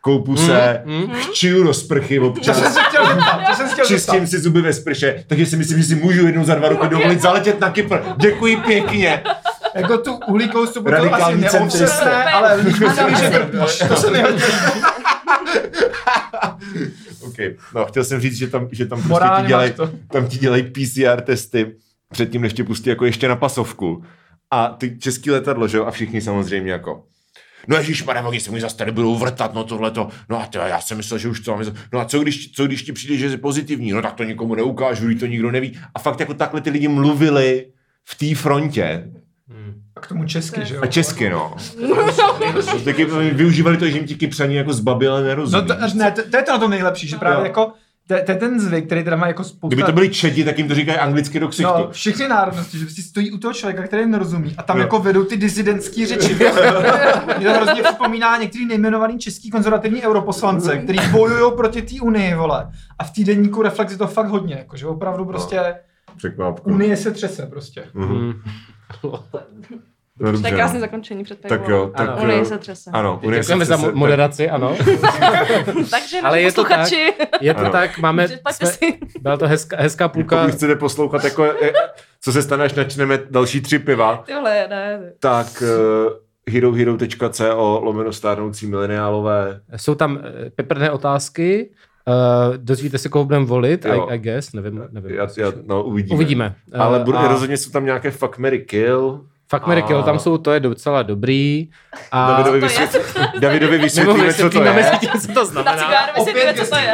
Koupu 0.00 0.36
se, 0.36 0.82
Mm, 0.84 1.10
chčiju 1.14 1.62
do 1.64 1.74
sprchy 1.74 2.18
To 2.18 2.26
občas. 2.28 2.58
jsem 2.62 2.72
se 2.72 2.80
chtěl 2.82 3.06
zeptat, 3.06 3.40
to 3.50 3.54
jsem 3.54 3.66
se 3.66 3.72
chtěl 3.72 3.86
Čistím 3.86 4.14
zeptat. 4.14 4.26
si 4.30 4.38
zuby 4.38 4.62
ve 4.62 4.72
sprše, 4.72 5.24
takže 5.26 5.46
si 5.46 5.56
myslím, 5.56 5.78
že 5.78 5.84
si 5.84 5.94
můžu 5.94 6.26
jednou 6.26 6.44
za 6.44 6.54
dva 6.54 6.68
roky 6.68 6.88
dovolit 6.88 7.20
zaletět 7.20 7.60
na 7.60 7.70
Kypr. 7.70 7.98
Děkuji 8.16 8.56
pěkně. 8.56 9.22
Jako 9.74 9.98
tu 9.98 10.18
uhlíkovou 10.28 10.66
stopu 10.66 10.90
to 10.90 11.14
asi 11.14 11.42
centrista. 11.48 12.22
ale 12.32 12.54
lidi 12.54 12.84
Ano, 12.84 13.10
myslí, 13.10 13.26
že 13.30 13.48
přesně. 13.64 13.88
to 13.88 13.96
se 13.96 14.10
nehodí. 14.10 14.42
okay. 17.22 17.56
No, 17.74 17.84
chtěl 17.84 18.04
jsem 18.04 18.20
říct, 18.20 18.36
že 18.36 18.48
tam, 18.48 18.68
že 18.72 18.86
tam 18.86 19.02
prostě 19.02 19.28
ti 19.40 19.46
dělají, 19.46 19.72
to. 19.72 19.90
tam 20.10 20.28
ti 20.28 20.38
dělají 20.38 20.62
PCR 20.62 21.20
testy 21.20 21.74
předtím, 22.12 22.42
než 22.42 22.52
tě 22.52 22.64
pustí 22.64 22.88
jako 22.88 23.04
ještě 23.04 23.28
na 23.28 23.36
pasovku. 23.36 24.04
A 24.50 24.68
ty 24.68 24.98
český 24.98 25.30
letadlo, 25.30 25.68
že 25.68 25.76
jo, 25.76 25.84
a 25.84 25.90
všichni 25.90 26.20
samozřejmě 26.20 26.72
jako 26.72 27.04
No 27.68 27.76
ježíš, 27.76 28.04
oni 28.24 28.40
se 28.40 28.50
mi 28.50 28.60
zase 28.60 28.76
tady 28.76 28.92
budou 28.92 29.16
vrtat, 29.16 29.54
no 29.54 29.64
tohleto. 29.64 30.08
No 30.28 30.42
a 30.42 30.46
tyjo, 30.46 30.64
já 30.64 30.80
jsem 30.80 30.96
myslel, 30.96 31.18
že 31.18 31.28
už 31.28 31.40
to 31.40 31.52
mám. 31.52 31.64
No 31.92 32.00
a 32.00 32.04
co 32.04 32.18
když, 32.18 32.52
co 32.52 32.66
když 32.66 32.82
ti 32.82 32.92
přijde, 32.92 33.16
že 33.16 33.30
jsi 33.30 33.36
pozitivní? 33.36 33.90
No 33.90 34.02
tak 34.02 34.14
to 34.14 34.24
nikomu 34.24 34.54
neukážu, 34.54 35.18
to 35.18 35.26
nikdo 35.26 35.50
neví. 35.50 35.78
A 35.94 35.98
fakt 35.98 36.20
jako 36.20 36.34
takhle 36.34 36.60
ty 36.60 36.70
lidi 36.70 36.88
mluvili 36.88 37.66
v 38.04 38.14
té 38.14 38.34
frontě. 38.34 39.10
A 39.96 40.00
k 40.00 40.06
tomu 40.06 40.24
česky, 40.24 40.60
že 40.64 40.74
jo? 40.74 40.82
A 40.82 40.86
česky, 40.86 41.30
no. 41.30 41.54
Taky 42.84 43.04
využívali 43.32 43.76
to, 43.76 43.86
že 43.86 43.96
jim 43.96 44.06
ti 44.06 44.14
kypřani 44.14 44.56
jako 44.56 44.72
zbabile 44.72 45.22
nerozumí. 45.22 45.68
No 45.68 45.74
to, 45.74 45.96
ne, 45.96 46.10
to, 46.10 46.22
to, 46.30 46.36
je 46.36 46.42
to 46.42 46.52
na 46.52 46.58
tom 46.58 46.70
nejlepší, 46.70 47.08
že 47.08 47.16
právě 47.16 47.38
Jo. 47.38 47.44
jako 47.44 47.72
to, 48.08 48.14
to 48.24 48.30
je 48.30 48.36
ten 48.38 48.60
zvyk, 48.60 48.86
který 48.86 49.04
teda 49.04 49.16
má 49.16 49.26
jako 49.26 49.44
spousta... 49.44 49.66
Kdyby 49.68 49.82
to 49.82 49.92
byli 49.92 50.08
čedi, 50.08 50.44
tak 50.44 50.58
jim 50.58 50.68
to 50.68 50.74
říkají 50.74 50.98
anglicky 50.98 51.40
do 51.40 51.48
ksichtu. 51.48 51.72
No, 51.78 51.88
všechny 51.90 52.28
národnosti, 52.28 52.78
že 52.78 52.84
prostě 52.84 53.02
stojí 53.02 53.30
u 53.30 53.38
toho 53.38 53.54
člověka, 53.54 53.82
který 53.82 54.02
jim 54.02 54.10
nerozumí 54.10 54.54
a 54.58 54.62
tam 54.62 54.76
Jo. 54.76 54.82
jako 54.82 54.98
vedou 54.98 55.24
ty 55.24 55.36
disidentský 55.36 56.06
řeči. 56.06 56.34
Mě 57.38 57.46
to 57.48 57.54
hrozně 57.54 57.82
připomíná 57.82 58.36
některý 58.36 58.66
nejmenovaný 58.66 59.18
český 59.18 59.50
konzervativní 59.50 60.02
europoslance, 60.02 60.76
který 60.76 60.98
bojují 61.10 61.52
proti 61.56 61.82
té 61.82 62.00
unii, 62.02 62.34
vole. 62.34 62.70
A 62.98 63.04
v 63.04 63.10
týdenníku 63.10 63.62
Reflex 63.62 63.92
je 63.92 63.98
to 63.98 64.06
fakt 64.06 64.28
hodně, 64.28 64.54
jako, 64.54 64.76
že 64.76 64.86
opravdu 64.86 65.24
prostě 65.24 65.74
Překvapku. 66.16 66.70
unie 66.70 66.96
se 66.96 67.10
třese 67.10 67.46
prostě. 67.46 67.84
Mhm. 67.94 68.14
Mm. 68.14 68.32
No, 70.20 70.28
dobře, 70.28 70.40
To 70.42 70.46
je 70.46 70.52
no. 70.52 70.58
krásné 70.58 70.80
zakončení 70.80 71.24
před 71.24 71.40
Tak 71.40 71.68
jo, 71.68 71.92
tak 71.96 72.08
Ano. 72.08 72.22
Unie 72.22 72.38
jo. 72.38 72.44
se 72.44 72.58
třese. 72.58 72.90
Ano, 72.92 73.20
Unie 73.24 73.42
se 73.42 73.46
Děkujeme 73.46 73.64
za 73.64 73.76
mo- 73.76 73.84
tak- 73.86 73.94
moderaci, 73.94 74.50
ano. 74.50 74.76
Takže 75.90 76.20
Ale 76.22 76.40
je 76.40 76.52
to 76.52 76.62
tak. 76.64 76.70
posluchači, 76.70 77.12
Je 77.40 77.54
to 77.54 77.60
Ano. 77.60 77.70
tak, 77.70 77.98
máme, 77.98 78.28
jsme, 78.28 78.70
byla 79.20 79.36
to 79.36 79.48
hezká, 79.48 79.76
hezká 79.80 80.08
půlka. 80.08 80.36
Pokud 80.40 80.54
chcete 80.54 80.76
poslouchat, 80.76 81.24
jako, 81.24 81.44
eh, 81.44 81.72
co 82.20 82.32
se 82.32 82.42
stane, 82.42 82.64
až 82.64 82.74
načneme 82.74 83.18
další 83.30 83.60
tři 83.60 83.78
piva, 83.78 84.22
Tyhle, 84.26 84.66
ne. 84.70 85.00
tak 85.20 85.62
uh, 85.62 86.12
herohero.co 86.54 87.80
lomeno 87.82 88.12
stárnoucí 88.12 88.66
mileniálové. 88.66 89.60
Jsou 89.76 89.94
tam 89.94 90.18
eh, 90.46 90.50
peprné 90.50 90.90
otázky, 90.90 91.70
uh, 92.06 92.56
dozvíte 92.56 92.98
se, 92.98 93.08
koho 93.08 93.24
budeme 93.24 93.44
volit, 93.44 93.84
Jo. 93.84 94.06
I, 94.10 94.14
I 94.14 94.18
guess, 94.18 94.52
nevím. 94.52 94.82
nevím 94.90 95.10
Já, 95.16 95.26
já, 95.38 95.52
no, 95.66 95.82
uvidíme. 95.82 96.14
Uvidíme. 96.14 96.54
Ale 96.78 97.00
Eh, 97.00 97.04
bude, 97.04 97.18
a 97.18 97.28
rozhodně 97.28 97.56
jsou 97.56 97.70
tam 97.70 97.84
nějaké 97.84 98.10
fuck, 98.10 98.38
Mary 98.38 98.58
kill. 98.58 99.20
Fakt 99.50 99.66
Mary 99.66 99.82
Kill, 99.82 99.98
a- 99.98 100.02
tam 100.02 100.18
jsou, 100.18 100.38
to 100.38 100.50
je 100.52 100.60
docela 100.60 101.02
dobrý. 101.02 101.68
A 102.12 102.28
Davidovi, 102.30 102.60
vysvět... 102.60 103.16
Davidovi 103.40 103.78
vysvětlíme, 103.78 104.34
co 104.34 104.50
to 104.50 104.62
je. 104.62 104.72
mezi 104.72 104.98
tím, 104.98 105.10
co 105.20 105.26
to 105.26 105.34
Na 105.40 105.44
znamená. 105.44 105.76
cigáru 105.76 106.12
vysvětlíme, 106.16 106.54
co 106.54 106.70
to 106.70 106.76
je. 106.76 106.92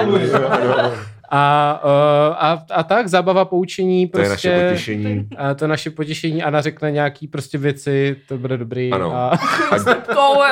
A, 1.30 1.80
uh, 1.84 1.90
a, 2.38 2.62
a 2.74 2.82
tak, 2.82 3.08
zábava, 3.08 3.44
poučení, 3.44 4.08
To 4.08 4.20
je 4.20 4.26
prostě. 4.28 4.50
naše 4.50 4.64
potěšení. 4.68 5.28
A 5.38 5.54
to 5.54 5.64
je 5.64 5.68
naše 5.68 5.90
potěšení. 5.90 6.42
Anna 6.42 6.60
řekne 6.60 6.90
nějaký 6.90 7.26
prostě 7.28 7.58
věci, 7.58 8.16
to 8.28 8.38
bude 8.38 8.56
dobrý. 8.56 8.92
Ano. 8.92 9.14
A, 9.16 9.28
A, 9.28 9.34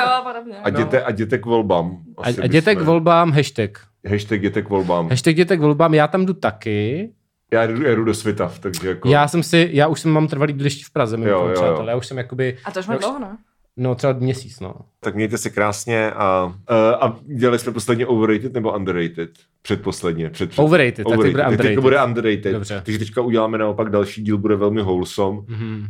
a 0.03 0.21
podobně. 0.21 0.55
a, 0.63 0.69
jděte, 0.69 1.01
a 1.01 1.09
jděte 1.11 1.37
k 1.37 1.45
volbám. 1.45 1.97
a, 2.17 2.21
Asi 2.21 2.41
a 2.41 2.45
jděte 2.45 2.75
k 2.75 2.77
bychom- 2.77 2.85
volbám, 2.93 3.31
hashtag. 3.31 3.69
Hashtag 4.09 4.39
jděte 4.39 4.61
k 4.61 4.69
volbám. 4.69 5.09
Hashtag 5.09 5.33
jděte 5.33 5.57
k 5.57 5.61
volbám, 5.61 5.93
já 5.93 6.07
tam 6.07 6.25
jdu 6.25 6.33
taky. 6.33 7.09
Já 7.51 7.65
jdu, 7.67 7.83
já 7.83 7.95
jdu 7.95 8.03
do 8.03 8.13
Svitav, 8.13 8.59
takže 8.59 8.89
jako... 8.89 9.09
Já 9.09 9.27
jsem 9.27 9.43
si, 9.43 9.69
já 9.73 9.87
už 9.87 9.99
jsem 9.99 10.11
mám 10.11 10.27
trvalý 10.27 10.53
bydliště 10.53 10.83
v 10.87 10.91
Praze, 10.91 11.15
Jo, 11.15 11.19
mimochodem, 11.23 11.47
jo, 11.47 11.55
jo. 11.55 11.61
přátelé. 11.63 11.91
Já 11.91 11.97
už 11.97 12.07
jsem 12.07 12.17
jakoby, 12.17 12.57
A 12.65 12.71
to 12.71 12.79
už 12.79 12.87
já 12.87 12.93
má 12.93 12.99
dlouho, 12.99 13.19
ne? 13.19 13.37
No 13.77 13.95
třeba 13.95 14.13
měsíc, 14.13 14.59
no. 14.59 14.73
Tak 14.99 15.15
mějte 15.15 15.37
se 15.37 15.49
krásně 15.49 16.11
a, 16.11 16.53
a 17.01 17.15
dělali 17.25 17.59
jsme 17.59 17.71
posledně 17.71 18.05
overrated 18.07 18.53
nebo 18.53 18.73
underrated? 18.75 19.29
Předposledně. 19.61 20.29
Před, 20.29 20.49
před, 20.49 20.61
Overrated, 20.61 20.95
tak 20.95 21.05
teď 21.07 21.15
bude 21.17 21.31
Tak 21.33 21.47
underrated. 21.51 21.65
teďka 21.65 21.81
bude 21.81 22.03
underrated. 22.05 22.53
Dobře. 22.53 22.81
Takže 22.85 22.99
teďka 22.99 23.21
uděláme 23.21 23.57
naopak 23.57 23.89
další 23.89 24.23
díl, 24.23 24.37
bude 24.37 24.55
velmi 24.55 24.81
wholesome. 24.81 25.41
Mhm. 25.47 25.85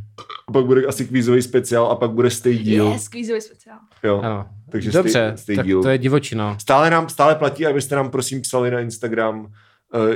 A 0.48 0.52
pak 0.52 0.66
bude 0.66 0.86
asi 0.86 1.06
kvízový 1.06 1.42
speciál 1.42 1.86
a 1.86 1.96
pak 1.96 2.12
bude 2.12 2.30
stay 2.30 2.58
díl. 2.58 2.88
Je, 2.92 3.00
squeezeový 3.00 3.42
speciál. 3.42 3.78
Jo. 4.04 4.22
Ano. 4.24 4.46
Takže 4.72 4.92
Dobře, 4.92 5.12
stay, 5.12 5.38
stay 5.38 5.56
tak 5.56 5.66
díl. 5.66 5.82
to 5.84 5.90
je 5.90 5.98
divočina. 5.98 6.60
Stále 6.60 6.90
nám 6.90 7.10
stále 7.10 7.36
platí, 7.36 7.66
abyste 7.66 7.96
nám 7.96 8.10
prosím 8.10 8.42
psali 8.42 8.72
na 8.72 8.80
Instagram, 8.80 9.40
uh, 9.40 9.46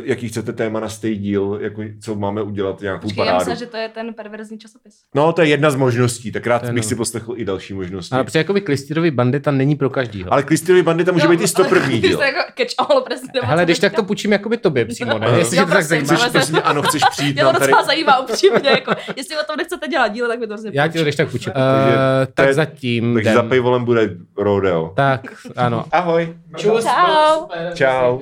jaký 0.03 0.27
chcete 0.27 0.53
téma 0.53 0.79
na 0.79 0.89
stay 0.89 1.15
díl, 1.15 1.57
jako, 1.61 1.81
co 2.01 2.15
máme 2.15 2.41
udělat, 2.41 2.81
nějakou 2.81 3.01
Počkej, 3.01 3.19
já 3.25 3.25
parádu. 3.25 3.39
myslím, 3.51 3.65
že 3.67 3.71
to 3.71 3.77
je 3.77 3.89
ten 3.89 4.13
perverzní 4.13 4.57
časopis. 4.57 4.93
No, 5.15 5.33
to 5.33 5.41
je 5.41 5.47
jedna 5.47 5.71
z 5.71 5.75
možností, 5.75 6.31
tak 6.31 6.47
rád 6.47 6.65
bych 6.69 6.83
no. 6.83 6.89
si 6.89 6.95
poslechl 6.95 7.33
i 7.37 7.45
další 7.45 7.73
možnosti. 7.73 8.15
Ale 8.15 8.23
protože 8.23 8.39
jakoby 8.39 8.61
Klistyrovi 8.61 9.11
bandita 9.11 9.51
není 9.51 9.75
pro 9.75 9.89
každýho. 9.89 10.33
Ale 10.33 10.43
Klistyrovi 10.43 10.83
bandita 10.83 11.11
může 11.11 11.27
být 11.27 11.41
i 11.41 11.47
101. 11.47 11.87
díl. 11.89 12.21
Jako 12.21 12.39
catch 12.57 12.73
all 12.77 13.01
prostě. 13.01 13.27
nebo 13.33 13.47
Hele, 13.47 13.65
když 13.65 13.79
tak 13.79 13.93
to 13.93 14.03
půjčím 14.03 14.31
jakoby 14.31 14.57
tobě 14.57 14.85
přímo, 14.85 15.19
ne? 15.19 15.27
Jo, 15.29 15.35
Jestli 15.35 15.57
tě 15.57 15.63
to 15.63 15.71
tak 15.71 15.87
prosím, 15.87 16.05
zajímá. 16.05 16.27
Chceš, 16.27 16.55
ano, 16.63 16.81
chceš 16.81 17.01
přijít 17.11 17.33
Mě 17.33 17.43
to 17.43 17.51
tady. 17.51 17.59
docela 17.59 17.83
zajímá, 17.83 18.19
upřímně, 18.19 18.69
jako, 18.69 18.91
jestli 19.17 19.35
o 19.37 19.43
tom 19.47 19.55
nechcete 19.57 19.87
dělat 19.87 20.07
díl, 20.07 20.27
tak 20.27 20.39
by 20.39 20.47
to 20.47 20.53
hrozně 20.53 20.71
Já 20.73 20.87
ti 20.87 20.97
to 20.97 21.03
když 21.03 21.15
tak 21.15 21.29
půjčím. 21.31 21.51
Takže 21.53 21.97
to 22.27 22.31
tak 22.33 22.47
je- 22.47 22.53
zatím 22.53 23.13
Takže 23.13 23.33
za 23.33 23.43
pivolem 23.43 23.85
bude 23.85 24.09
rodeo. 24.37 24.93
Tak, 24.95 25.21
ano. 25.55 25.85
Ahoj. 25.91 26.33
Čus, 26.57 26.83
Čau. 26.85 27.47
Čau. 27.73 28.19